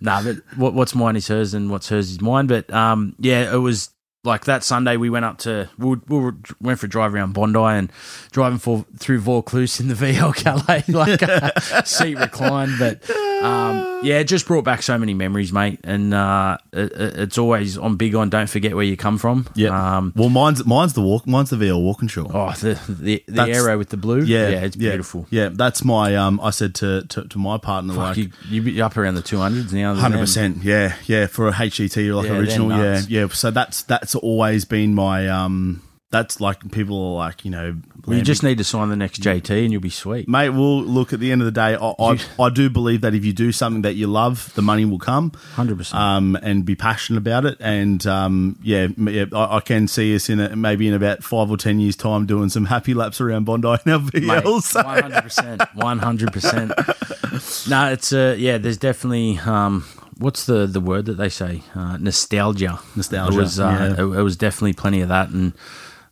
nah, 0.00 0.22
but 0.22 0.36
what, 0.56 0.74
what's 0.74 0.94
mine 0.94 1.16
is 1.16 1.28
hers, 1.28 1.54
and 1.54 1.70
what's 1.70 1.88
hers 1.88 2.10
is 2.10 2.20
mine. 2.20 2.46
But 2.46 2.70
um, 2.72 3.14
yeah, 3.18 3.52
it 3.52 3.58
was. 3.58 3.90
Like 4.26 4.44
that 4.46 4.64
Sunday, 4.64 4.96
we 4.96 5.08
went 5.08 5.24
up 5.24 5.38
to 5.38 5.70
we, 5.78 5.96
we 6.08 6.32
went 6.60 6.80
for 6.80 6.86
a 6.86 6.88
drive 6.88 7.14
around 7.14 7.32
Bondi 7.32 7.58
and 7.58 7.92
driving 8.32 8.58
for 8.58 8.84
through 8.98 9.20
Vaucluse 9.20 9.80
in 9.80 9.88
the 9.88 9.94
VL 9.94 10.34
Calais, 10.34 10.84
like 10.88 11.22
uh, 11.22 11.82
seat 11.84 12.18
reclined. 12.18 12.72
But 12.78 13.02
um, 13.46 14.00
yeah, 14.02 14.18
it 14.18 14.24
just 14.24 14.46
brought 14.46 14.64
back 14.64 14.82
so 14.82 14.98
many 14.98 15.14
memories, 15.14 15.52
mate. 15.52 15.80
And 15.84 16.12
uh, 16.14 16.58
it, 16.72 16.92
it- 16.92 17.16
it's 17.26 17.38
always 17.38 17.76
I'm 17.76 17.96
big 17.96 18.14
on 18.14 18.28
don't 18.30 18.48
forget 18.48 18.74
where 18.74 18.84
you 18.84 18.96
come 18.96 19.18
from. 19.18 19.46
Yeah. 19.54 19.96
Um, 19.96 20.12
well, 20.16 20.28
mine's 20.28 20.64
mine's 20.66 20.92
the 20.92 21.00
walk. 21.00 21.26
Mine's 21.26 21.50
the 21.50 21.56
VL 21.56 21.82
Walkinshaw. 21.82 22.30
oh, 22.32 22.52
the 22.52 22.74
the, 22.88 23.22
the 23.26 23.32
That's- 23.32 23.56
arrow 23.56 23.78
with 23.78 23.88
the 23.90 23.96
blue. 23.96 24.22
yeah, 24.22 24.48
yeah, 24.48 24.60
it's 24.64 24.76
beautiful. 24.76 25.26
Yeah, 25.30 25.48
that's 25.52 25.84
my. 25.84 26.14
Um, 26.16 26.40
I 26.42 26.50
said 26.50 26.74
to 26.76 27.04
to, 27.08 27.26
to 27.28 27.38
my 27.38 27.58
partner 27.58 27.94
Fuck, 27.94 28.02
like. 28.02 28.16
you 28.18 28.30
you 28.48 28.62
be 28.62 28.80
up 28.82 28.96
around 28.96 29.14
the 29.14 29.22
two 29.22 29.38
hundreds 29.38 29.72
now. 29.72 29.94
Hundred 29.94 30.18
percent, 30.18 30.62
yeah, 30.62 30.94
yeah. 31.06 31.26
For 31.26 31.48
a 31.48 31.52
HGT 31.52 32.14
like 32.14 32.26
Yeah, 32.26 32.36
original, 32.38 32.70
yeah, 32.70 33.02
yeah. 33.08 33.28
So 33.28 33.50
that's 33.50 33.82
that's 33.84 34.14
always 34.14 34.64
been 34.64 34.94
my 34.94 35.28
um 35.28 35.82
that's 36.10 36.40
like 36.40 36.70
people 36.70 37.14
are 37.14 37.16
like 37.16 37.44
you 37.44 37.50
know 37.50 37.76
You 38.08 38.22
just 38.22 38.42
need 38.42 38.58
to 38.58 38.64
sign 38.64 38.88
the 38.88 38.96
next 38.96 39.20
JT 39.20 39.50
and 39.64 39.72
you'll 39.72 39.80
be 39.80 39.90
sweet. 39.90 40.28
Mate, 40.28 40.50
well, 40.50 40.80
look, 40.82 41.12
at 41.12 41.18
the 41.18 41.32
end 41.32 41.42
of 41.42 41.46
the 41.46 41.52
day, 41.52 41.74
I, 41.74 41.94
I, 41.98 42.20
I 42.38 42.50
do 42.50 42.70
believe 42.70 43.00
that 43.00 43.14
if 43.14 43.24
you 43.24 43.32
do 43.32 43.50
something 43.50 43.82
that 43.82 43.94
you 43.94 44.06
love, 44.06 44.54
the 44.54 44.62
money 44.62 44.84
will 44.84 45.00
come. 45.00 45.32
100%. 45.56 45.92
Um, 45.94 46.36
and 46.40 46.64
be 46.64 46.76
passionate 46.76 47.18
about 47.18 47.44
it. 47.44 47.56
And, 47.58 48.06
um, 48.06 48.58
yeah, 48.62 48.88
yeah 48.96 49.24
I, 49.32 49.56
I 49.56 49.60
can 49.60 49.88
see 49.88 50.14
us 50.14 50.28
in 50.28 50.38
a, 50.38 50.54
maybe 50.54 50.86
in 50.86 50.94
about 50.94 51.24
five 51.24 51.50
or 51.50 51.56
10 51.56 51.80
years' 51.80 51.96
time 51.96 52.26
doing 52.26 52.48
some 52.48 52.66
happy 52.66 52.94
laps 52.94 53.20
around 53.20 53.44
Bondi 53.44 53.66
in 53.84 53.92
our 53.92 53.98
Mate, 53.98 54.44
100%. 54.44 55.56
100%. 55.74 57.70
no, 57.70 57.92
it's, 57.92 58.12
uh, 58.12 58.36
yeah, 58.38 58.58
there's 58.58 58.78
definitely, 58.78 59.38
um, 59.38 59.84
what's 60.18 60.46
the, 60.46 60.66
the 60.66 60.80
word 60.80 61.06
that 61.06 61.14
they 61.14 61.28
say? 61.28 61.62
Uh, 61.74 61.96
nostalgia. 61.96 62.78
Nostalgia, 62.94 63.36
It 63.36 63.40
was, 63.40 63.58
uh, 63.58 63.94
yeah. 63.98 64.04
it, 64.04 64.18
it 64.18 64.22
was 64.22 64.36
definitely 64.36 64.74
plenty 64.74 65.00
of 65.00 65.08
that. 65.08 65.30
And, 65.30 65.52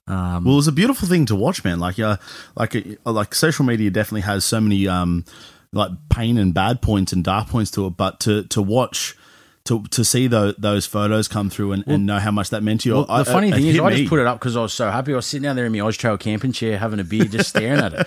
Well, 0.06 0.38
it 0.38 0.44
was 0.44 0.68
a 0.68 0.72
beautiful 0.72 1.08
thing 1.08 1.26
to 1.26 1.34
watch, 1.36 1.64
man. 1.64 1.78
Like, 1.80 1.98
uh, 1.98 2.16
like, 2.56 2.76
uh, 2.76 3.12
like 3.12 3.34
social 3.34 3.64
media 3.64 3.90
definitely 3.90 4.22
has 4.22 4.44
so 4.44 4.60
many, 4.60 4.86
um, 4.86 5.24
like 5.72 5.90
pain 6.10 6.38
and 6.38 6.52
bad 6.54 6.82
points 6.82 7.12
and 7.12 7.24
dark 7.24 7.48
points 7.48 7.70
to 7.72 7.86
it. 7.86 7.96
But 7.96 8.20
to 8.20 8.44
to 8.44 8.60
watch, 8.62 9.16
to 9.64 9.82
to 9.84 10.04
see 10.04 10.26
those 10.26 10.54
those 10.58 10.86
photos 10.86 11.26
come 11.26 11.48
through 11.50 11.72
and, 11.72 11.84
and 11.86 12.06
know 12.06 12.18
how 12.18 12.30
much 12.30 12.50
that 12.50 12.62
meant 12.62 12.82
to 12.82 12.88
you. 12.90 12.94
Well, 12.96 13.06
I- 13.08 13.22
the 13.22 13.24
funny 13.32 13.48
it 13.48 13.54
thing 13.54 13.66
is, 13.66 13.80
I 13.80 13.88
me. 13.90 13.96
just 13.96 14.08
put 14.10 14.20
it 14.20 14.26
up 14.26 14.38
because 14.38 14.56
I 14.56 14.60
was 14.60 14.72
so 14.74 14.90
happy. 14.90 15.12
I 15.12 15.16
was 15.16 15.26
sitting 15.26 15.42
down 15.44 15.56
there 15.56 15.64
in 15.66 15.72
my 15.72 15.80
Oz 15.80 15.96
Trail 15.96 16.18
camping 16.18 16.52
chair 16.52 16.78
having 16.78 17.00
a 17.00 17.04
beer, 17.04 17.24
just 17.24 17.48
staring 17.48 17.80
at 17.80 17.92
it. 17.94 18.06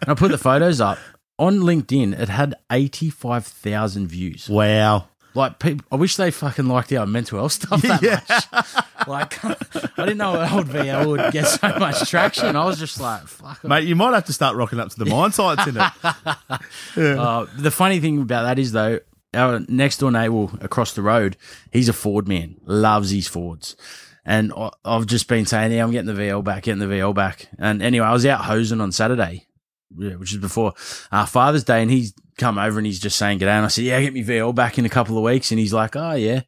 And 0.00 0.10
I 0.10 0.14
put 0.14 0.30
the 0.30 0.38
photos 0.38 0.80
up 0.80 0.98
on 1.38 1.58
LinkedIn. 1.58 2.18
It 2.18 2.28
had 2.28 2.54
eighty 2.70 3.10
five 3.10 3.44
thousand 3.46 4.06
views. 4.08 4.48
Wow. 4.48 5.08
Like, 5.34 5.58
people, 5.58 5.86
I 5.90 5.96
wish 5.96 6.16
they 6.16 6.30
fucking 6.30 6.66
liked 6.66 6.92
our 6.92 7.06
mental 7.06 7.38
health 7.38 7.52
stuff 7.52 7.80
that 7.82 8.02
much. 8.52 9.08
Like, 9.08 9.44
I 9.98 10.04
didn't 10.04 10.18
know 10.18 10.38
an 10.40 10.52
old 10.52 10.66
VL 10.66 11.06
would 11.06 11.32
get 11.32 11.46
so 11.46 11.68
much 11.78 12.08
traction. 12.10 12.54
I 12.54 12.64
was 12.66 12.78
just 12.78 13.00
like, 13.00 13.22
fuck. 13.26 13.64
Mate, 13.64 13.84
you 13.84 13.96
might 13.96 14.12
have 14.14 14.26
to 14.26 14.32
start 14.32 14.56
rocking 14.56 14.78
up 14.78 14.90
to 14.90 14.98
the 14.98 15.06
mine 15.06 15.32
sites 15.32 15.66
in 15.66 15.76
it. 15.78 15.92
Uh, 17.18 17.46
the 17.56 17.70
funny 17.70 18.00
thing 18.00 18.20
about 18.20 18.42
that 18.42 18.58
is 18.58 18.72
though, 18.72 19.00
our 19.34 19.60
next 19.68 19.98
door 19.98 20.10
neighbor 20.10 20.48
across 20.60 20.92
the 20.92 21.00
road, 21.02 21.36
he's 21.70 21.88
a 21.88 21.92
Ford 21.94 22.28
man, 22.28 22.56
loves 22.66 23.10
his 23.10 23.26
Fords. 23.26 23.76
And 24.24 24.52
I- 24.54 24.70
I've 24.84 25.06
just 25.06 25.26
been 25.28 25.46
saying, 25.46 25.72
yeah, 25.72 25.82
I'm 25.82 25.90
getting 25.90 26.14
the 26.14 26.20
VL 26.20 26.44
back, 26.44 26.64
getting 26.64 26.80
the 26.86 26.86
VL 26.94 27.14
back. 27.14 27.48
And 27.58 27.82
anyway, 27.82 28.06
I 28.06 28.12
was 28.12 28.26
out 28.26 28.44
hosing 28.44 28.80
on 28.82 28.92
Saturday, 28.92 29.46
yeah, 29.98 30.14
which 30.16 30.32
is 30.32 30.38
before 30.38 30.74
uh, 31.10 31.26
Father's 31.26 31.64
Day, 31.64 31.82
and 31.82 31.90
he's 31.90 32.14
come 32.38 32.58
over 32.58 32.78
and 32.78 32.86
he's 32.86 33.00
just 33.00 33.18
saying, 33.18 33.38
G'day. 33.38 33.48
And 33.48 33.64
I 33.64 33.68
said, 33.68 33.84
yeah, 33.84 34.00
get 34.00 34.12
me 34.14 34.24
VL 34.24 34.54
back 34.54 34.78
in 34.78 34.84
a 34.86 34.88
couple 34.88 35.16
of 35.18 35.24
weeks. 35.24 35.50
And 35.50 35.60
he's 35.60 35.72
like, 35.72 35.94
oh, 35.96 36.12
yeah. 36.12 36.42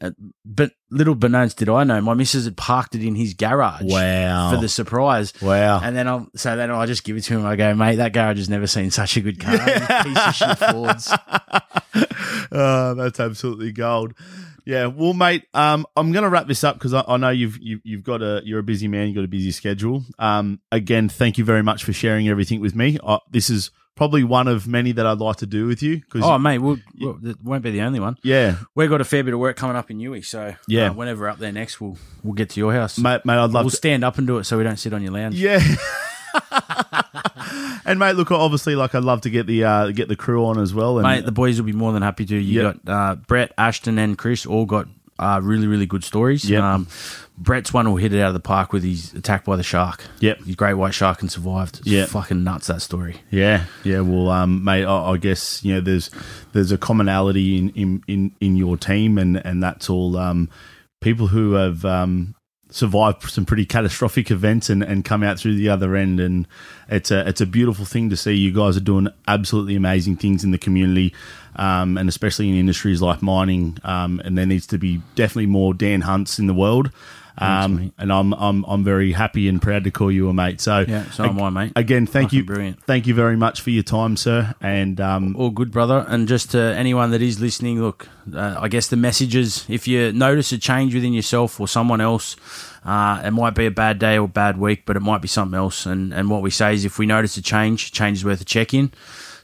Uh, 0.00 0.12
but 0.44 0.70
little 0.90 1.16
bananas 1.16 1.54
did 1.54 1.68
I 1.68 1.82
know, 1.82 2.00
my 2.00 2.14
missus 2.14 2.44
had 2.44 2.56
parked 2.56 2.94
it 2.94 3.04
in 3.04 3.16
his 3.16 3.34
garage 3.34 3.82
Wow. 3.82 4.52
for 4.52 4.56
the 4.60 4.68
surprise. 4.68 5.32
wow. 5.42 5.80
And 5.82 5.96
then 5.96 6.06
I'll 6.06 6.28
so 6.36 6.56
then 6.56 6.70
I 6.70 6.86
just 6.86 7.02
give 7.02 7.16
it 7.16 7.22
to 7.22 7.34
him. 7.36 7.44
I 7.44 7.56
go, 7.56 7.74
mate, 7.74 7.96
that 7.96 8.12
garage 8.12 8.38
has 8.38 8.48
never 8.48 8.68
seen 8.68 8.92
such 8.92 9.16
a 9.16 9.20
good 9.20 9.40
car. 9.40 9.58
Piece 9.58 10.18
of 10.18 10.34
shit 10.36 10.56
Fords. 10.58 11.12
oh, 12.52 12.94
that's 12.96 13.18
absolutely 13.20 13.72
gold. 13.72 14.14
Yeah, 14.68 14.86
well, 14.86 15.14
mate, 15.14 15.44
um, 15.54 15.86
I'm 15.96 16.12
going 16.12 16.24
to 16.24 16.28
wrap 16.28 16.46
this 16.46 16.62
up 16.62 16.76
because 16.76 16.92
I, 16.92 17.02
I 17.08 17.16
know 17.16 17.30
you've 17.30 17.56
you, 17.58 17.80
you've 17.84 18.02
got 18.04 18.20
a 18.20 18.42
you're 18.44 18.58
a 18.58 18.62
busy 18.62 18.86
man, 18.86 19.06
you've 19.06 19.16
got 19.16 19.24
a 19.24 19.28
busy 19.28 19.50
schedule. 19.50 20.04
Um, 20.18 20.60
again, 20.70 21.08
thank 21.08 21.38
you 21.38 21.44
very 21.44 21.62
much 21.62 21.84
for 21.84 21.94
sharing 21.94 22.28
everything 22.28 22.60
with 22.60 22.74
me. 22.74 22.98
Uh, 23.02 23.18
this 23.30 23.48
is 23.48 23.70
probably 23.96 24.24
one 24.24 24.46
of 24.46 24.68
many 24.68 24.92
that 24.92 25.06
I'd 25.06 25.18
like 25.20 25.36
to 25.36 25.46
do 25.46 25.66
with 25.66 25.82
you. 25.82 26.02
Cause, 26.10 26.20
Oh, 26.22 26.38
mate, 26.38 26.58
we'll, 26.58 26.76
well, 27.00 27.18
it 27.24 27.36
won't 27.42 27.62
be 27.64 27.70
the 27.70 27.80
only 27.80 27.98
one. 27.98 28.16
yeah, 28.22 28.56
We've 28.74 28.90
got 28.90 29.00
a 29.00 29.04
fair 29.04 29.24
bit 29.24 29.32
of 29.34 29.40
work 29.40 29.56
coming 29.56 29.74
up 29.74 29.90
in 29.90 29.98
Newey, 29.98 30.22
so 30.24 30.54
Yeah. 30.68 30.90
uh, 30.90 30.92
whenever 30.92 31.28
up 31.30 31.38
there 31.38 31.50
next, 31.50 31.80
we'll 31.80 31.96
we'll 32.22 32.34
get 32.34 32.50
to 32.50 32.60
your 32.60 32.72
house. 32.74 32.98
mate, 32.98 33.22
mate, 33.24 33.38
I'd 33.38 33.50
love 33.50 33.64
we'll 33.64 33.70
to. 33.70 33.76
stand 33.76 34.04
up 34.04 34.18
and 34.18 34.26
do 34.26 34.36
it 34.36 34.44
so 34.44 34.58
we 34.58 34.64
don't 34.64 34.76
sit 34.76 34.92
on 34.92 35.02
your 35.02 35.12
lounge. 35.12 35.34
Yeah. 35.34 35.60
and 37.88 37.98
mate, 37.98 38.12
look, 38.16 38.30
obviously, 38.30 38.76
like 38.76 38.94
I'd 38.94 39.04
love 39.04 39.22
to 39.22 39.30
get 39.30 39.46
the 39.46 39.64
uh, 39.64 39.90
get 39.90 40.08
the 40.08 40.16
crew 40.16 40.46
on 40.46 40.58
as 40.60 40.72
well. 40.74 40.98
And 40.98 41.06
Mate, 41.08 41.24
the 41.24 41.32
boys 41.32 41.58
will 41.60 41.66
be 41.66 41.72
more 41.72 41.92
than 41.92 42.02
happy 42.02 42.24
to. 42.26 42.36
You 42.36 42.62
Yep. 42.62 42.84
got 42.84 42.92
uh, 42.92 43.14
Brett, 43.16 43.52
Ashton, 43.58 43.98
and 43.98 44.16
Chris 44.16 44.46
all 44.46 44.66
got 44.66 44.86
uh, 45.18 45.40
really, 45.42 45.66
really 45.66 45.86
good 45.86 46.04
stories. 46.04 46.48
Yep. 46.48 46.62
Um, 46.62 46.86
Brett's 47.36 47.72
one 47.72 47.88
will 47.88 47.96
hit 47.96 48.12
it 48.12 48.20
out 48.20 48.28
of 48.28 48.34
the 48.34 48.40
park 48.40 48.72
with 48.72 48.82
his 48.82 49.14
attack 49.14 49.44
by 49.44 49.54
the 49.56 49.62
shark. 49.62 50.04
Yep. 50.20 50.40
His 50.44 50.56
great 50.56 50.74
white 50.74 50.92
shark 50.94 51.20
and 51.22 51.30
survived. 51.30 51.80
Yeah. 51.84 52.06
Fucking 52.06 52.42
nuts, 52.42 52.66
that 52.66 52.82
story. 52.82 53.16
Yeah, 53.30 53.64
yeah. 53.84 54.00
Well, 54.00 54.28
um, 54.28 54.64
mate, 54.64 54.84
I, 54.84 55.12
I 55.12 55.16
guess 55.16 55.62
you 55.64 55.74
know 55.74 55.80
there's 55.80 56.10
there's 56.52 56.72
a 56.72 56.78
commonality 56.78 57.58
in 57.58 57.70
in, 57.70 58.02
in, 58.08 58.32
in 58.40 58.56
your 58.56 58.76
team, 58.76 59.18
and 59.18 59.36
and 59.44 59.62
that's 59.62 59.88
all 59.88 60.16
um, 60.16 60.48
people 61.00 61.28
who 61.28 61.52
have 61.52 61.84
um, 61.84 62.34
survived 62.78 63.28
some 63.28 63.44
pretty 63.44 63.66
catastrophic 63.66 64.30
events 64.30 64.70
and, 64.70 64.82
and 64.82 65.04
come 65.04 65.22
out 65.22 65.38
through 65.38 65.56
the 65.56 65.68
other 65.68 65.96
end, 65.96 66.20
and 66.20 66.46
it's 66.88 67.10
a 67.10 67.28
it's 67.28 67.40
a 67.40 67.46
beautiful 67.46 67.84
thing 67.84 68.08
to 68.10 68.16
see. 68.16 68.34
You 68.34 68.52
guys 68.52 68.76
are 68.76 68.80
doing 68.80 69.08
absolutely 69.26 69.76
amazing 69.76 70.16
things 70.16 70.44
in 70.44 70.52
the 70.52 70.58
community, 70.58 71.12
um, 71.56 71.98
and 71.98 72.08
especially 72.08 72.48
in 72.48 72.54
industries 72.54 73.02
like 73.02 73.20
mining. 73.20 73.78
Um, 73.84 74.20
and 74.24 74.38
there 74.38 74.46
needs 74.46 74.66
to 74.68 74.78
be 74.78 75.02
definitely 75.14 75.46
more 75.46 75.74
Dan 75.74 76.02
Hunts 76.02 76.38
in 76.38 76.46
the 76.46 76.54
world. 76.54 76.90
Um, 77.40 77.92
and 77.98 78.12
I'm 78.12 78.32
I'm 78.34 78.64
I'm 78.64 78.84
very 78.84 79.12
happy 79.12 79.48
and 79.48 79.62
proud 79.62 79.84
to 79.84 79.90
call 79.90 80.10
you 80.10 80.28
a 80.28 80.34
mate. 80.34 80.60
So 80.60 80.80
Yeah, 80.88 81.08
so 81.10 81.24
am 81.24 81.40
I, 81.40 81.50
mate. 81.50 81.72
Again, 81.76 82.06
thank 82.06 82.26
Fucking 82.28 82.36
you, 82.38 82.44
brilliant. 82.44 82.82
thank 82.84 83.06
you 83.06 83.14
very 83.14 83.36
much 83.36 83.60
for 83.60 83.70
your 83.70 83.84
time, 83.84 84.16
sir. 84.16 84.54
And 84.60 85.00
um, 85.00 85.36
All 85.36 85.50
good, 85.50 85.70
brother. 85.70 86.04
And 86.08 86.26
just 86.26 86.50
to 86.50 86.58
anyone 86.58 87.10
that 87.12 87.22
is 87.22 87.40
listening, 87.40 87.80
look, 87.80 88.08
uh, 88.34 88.56
I 88.58 88.68
guess 88.68 88.88
the 88.88 88.96
messages, 88.96 89.64
if 89.68 89.86
you 89.86 90.12
notice 90.12 90.50
a 90.52 90.58
change 90.58 90.94
within 90.94 91.12
yourself 91.12 91.60
or 91.60 91.68
someone 91.68 92.00
else, 92.00 92.36
uh, 92.84 93.22
it 93.24 93.30
might 93.30 93.54
be 93.54 93.66
a 93.66 93.70
bad 93.70 93.98
day 93.98 94.18
or 94.18 94.26
bad 94.28 94.58
week, 94.58 94.82
but 94.84 94.96
it 94.96 95.00
might 95.00 95.22
be 95.22 95.28
something 95.28 95.56
else. 95.56 95.86
And, 95.86 96.12
and 96.12 96.30
what 96.30 96.42
we 96.42 96.50
say 96.50 96.74
is 96.74 96.84
if 96.84 96.98
we 96.98 97.06
notice 97.06 97.36
a 97.36 97.42
change, 97.42 97.92
change 97.92 98.18
is 98.18 98.24
worth 98.24 98.40
a 98.40 98.44
check 98.44 98.74
in. 98.74 98.90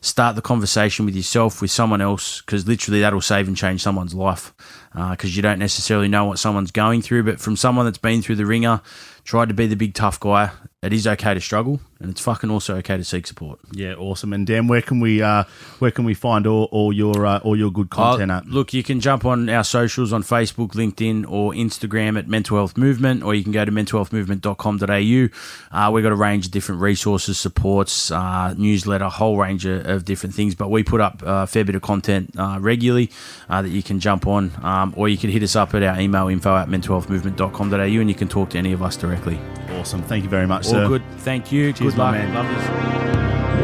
Start 0.01 0.37
the 0.37 0.43
conversation 0.43 1.07
with 1.07 1.17
yourself, 1.17 1.63
with 1.63 1.71
someone 1.71 2.03
else, 2.03 2.43
because 2.43 2.69
literally 2.69 3.01
that'll 3.01 3.23
save 3.23 3.49
and 3.49 3.57
change 3.57 3.83
someone's 3.83 4.15
life. 4.15 4.53
Uh, 4.95 5.11
because 5.11 5.35
you 5.35 5.43
don't 5.43 5.59
necessarily 5.59 6.07
know 6.07 6.25
what 6.25 6.39
someone's 6.39 6.71
going 6.71 7.03
through, 7.03 7.25
but 7.25 7.41
from 7.41 7.57
someone 7.57 7.85
that's 7.85 7.99
been 7.99 8.23
through 8.23 8.37
the 8.37 8.47
wringer, 8.47 8.81
tried 9.25 9.49
to 9.49 9.55
be 9.55 9.67
the 9.67 9.75
big 9.75 9.93
tough 9.93 10.21
guy, 10.21 10.53
it 10.83 10.93
is 10.93 11.05
okay 11.05 11.35
to 11.35 11.41
struggle, 11.41 11.81
and 12.05 12.11
it's 12.13 12.21
fucking 12.21 12.51
also 12.51 12.77
okay 12.77 12.97
to 12.97 13.05
seek 13.05 13.27
support. 13.27 13.59
yeah, 13.73 13.95
awesome. 13.95 14.33
And 14.33 14.47
Dan, 14.47 14.69
where 14.69 14.83
can 14.83 15.01
we 15.01 15.23
uh, 15.23 15.45
where 15.79 15.91
can 15.91 16.05
we 16.05 16.15
find 16.15 16.47
all, 16.47 16.65
all 16.71 16.93
your 16.93 17.25
uh, 17.27 17.39
all 17.39 17.57
your 17.57 17.71
good 17.73 17.89
content 17.91 18.31
Uh, 18.31 18.37
at? 18.37 18.47
Look, 18.47 18.73
you 18.75 18.83
can 18.83 19.01
jump 19.01 19.25
on 19.25 19.49
our 19.49 19.65
socials 19.65 20.13
on 20.13 20.23
Facebook, 20.23 20.73
LinkedIn, 20.73 21.25
or 21.29 21.53
Instagram 21.53 22.19
at 22.19 22.29
Mental 22.29 22.57
Health 22.59 22.77
Movement, 22.77 23.23
or 23.23 23.35
you 23.35 23.43
can 23.43 23.53
go 23.53 23.65
to 23.65 23.73
mentalhealthmovement.com.au. 23.73 25.29
Uh, 25.77 25.91
we've 25.91 26.03
got 26.05 26.13
a 26.13 26.17
range 26.17 26.47
of 26.47 26.53
different 26.53 26.81
resources, 26.81 27.39
supports, 27.39 28.11
uh, 28.11 28.55
newsletter, 28.57 29.05
a 29.05 29.11
whole 29.11 29.37
range 29.39 29.65
of, 29.67 29.87
of 29.87 30.05
different 30.05 30.35
things. 30.35 30.55
But 30.55 30.71
we 30.71 30.83
put 30.83 31.01
up 31.01 31.23
a 31.25 31.47
fair 31.47 31.65
bit 31.65 31.75
of 31.75 31.83
content 31.83 32.35
uh, 32.39 32.59
regularly 32.61 33.11
uh, 33.49 33.63
that 33.63 33.71
you 33.71 33.83
can 33.83 34.01
jump 34.01 34.27
on, 34.27 34.53
um, 34.63 34.93
or 34.97 35.09
you 35.09 35.17
can 35.17 35.31
hit 35.31 35.43
us 35.43 35.57
up 35.57 35.75
at 35.75 35.83
our 35.83 35.99
email 35.99 36.29
info 36.29 36.55
at 36.57 36.69
mentalhealthmovement.com.au 36.69 37.77
and 38.01 38.09
you 38.09 38.15
can 38.15 38.29
talk 38.29 38.51
to 38.51 38.59
any 38.59 38.73
of 38.73 38.83
us 38.83 38.97
directly. 38.97 39.39
Awesome. 39.79 40.03
Thank 40.03 40.25
you 40.25 40.31
very 40.31 40.47
much, 40.47 40.67
All 40.67 40.73
sir. 40.73 40.89
good. 40.89 41.03
Thank 41.19 41.51
you. 41.51 41.73
Cheers, 41.73 41.94
good 41.94 41.94
my 41.97 42.05
luck. 42.05 42.15
man. 42.15 42.35
Love 42.35 42.49
this. 42.49 42.67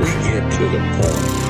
We 0.00 0.06
get 0.30 0.52
to 0.52 0.64
the 0.68 0.78
point. 1.02 1.40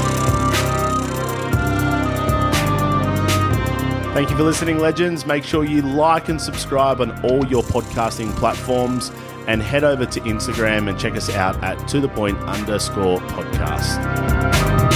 Thank 4.12 4.28
you 4.28 4.36
for 4.36 4.42
listening, 4.42 4.80
legends. 4.80 5.24
Make 5.24 5.44
sure 5.44 5.64
you 5.64 5.82
like 5.82 6.28
and 6.28 6.40
subscribe 6.40 7.00
on 7.00 7.24
all 7.24 7.46
your 7.46 7.62
podcasting 7.62 8.34
platforms, 8.36 9.12
and 9.46 9.62
head 9.62 9.84
over 9.84 10.04
to 10.04 10.20
Instagram 10.20 10.88
and 10.88 10.98
check 10.98 11.14
us 11.14 11.30
out 11.30 11.62
at 11.62 11.88
to 11.88 12.00
the 12.00 12.08
point 12.08 12.36
underscore 12.40 13.20
podcast. 13.20 14.02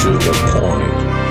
To 0.02 0.10
the 0.10 0.58
point. 0.58 1.23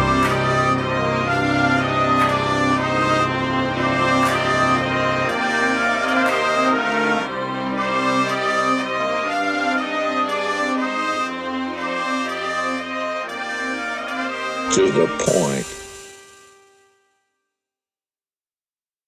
To 14.74 14.92
the 14.92 15.06
point. 15.20 15.73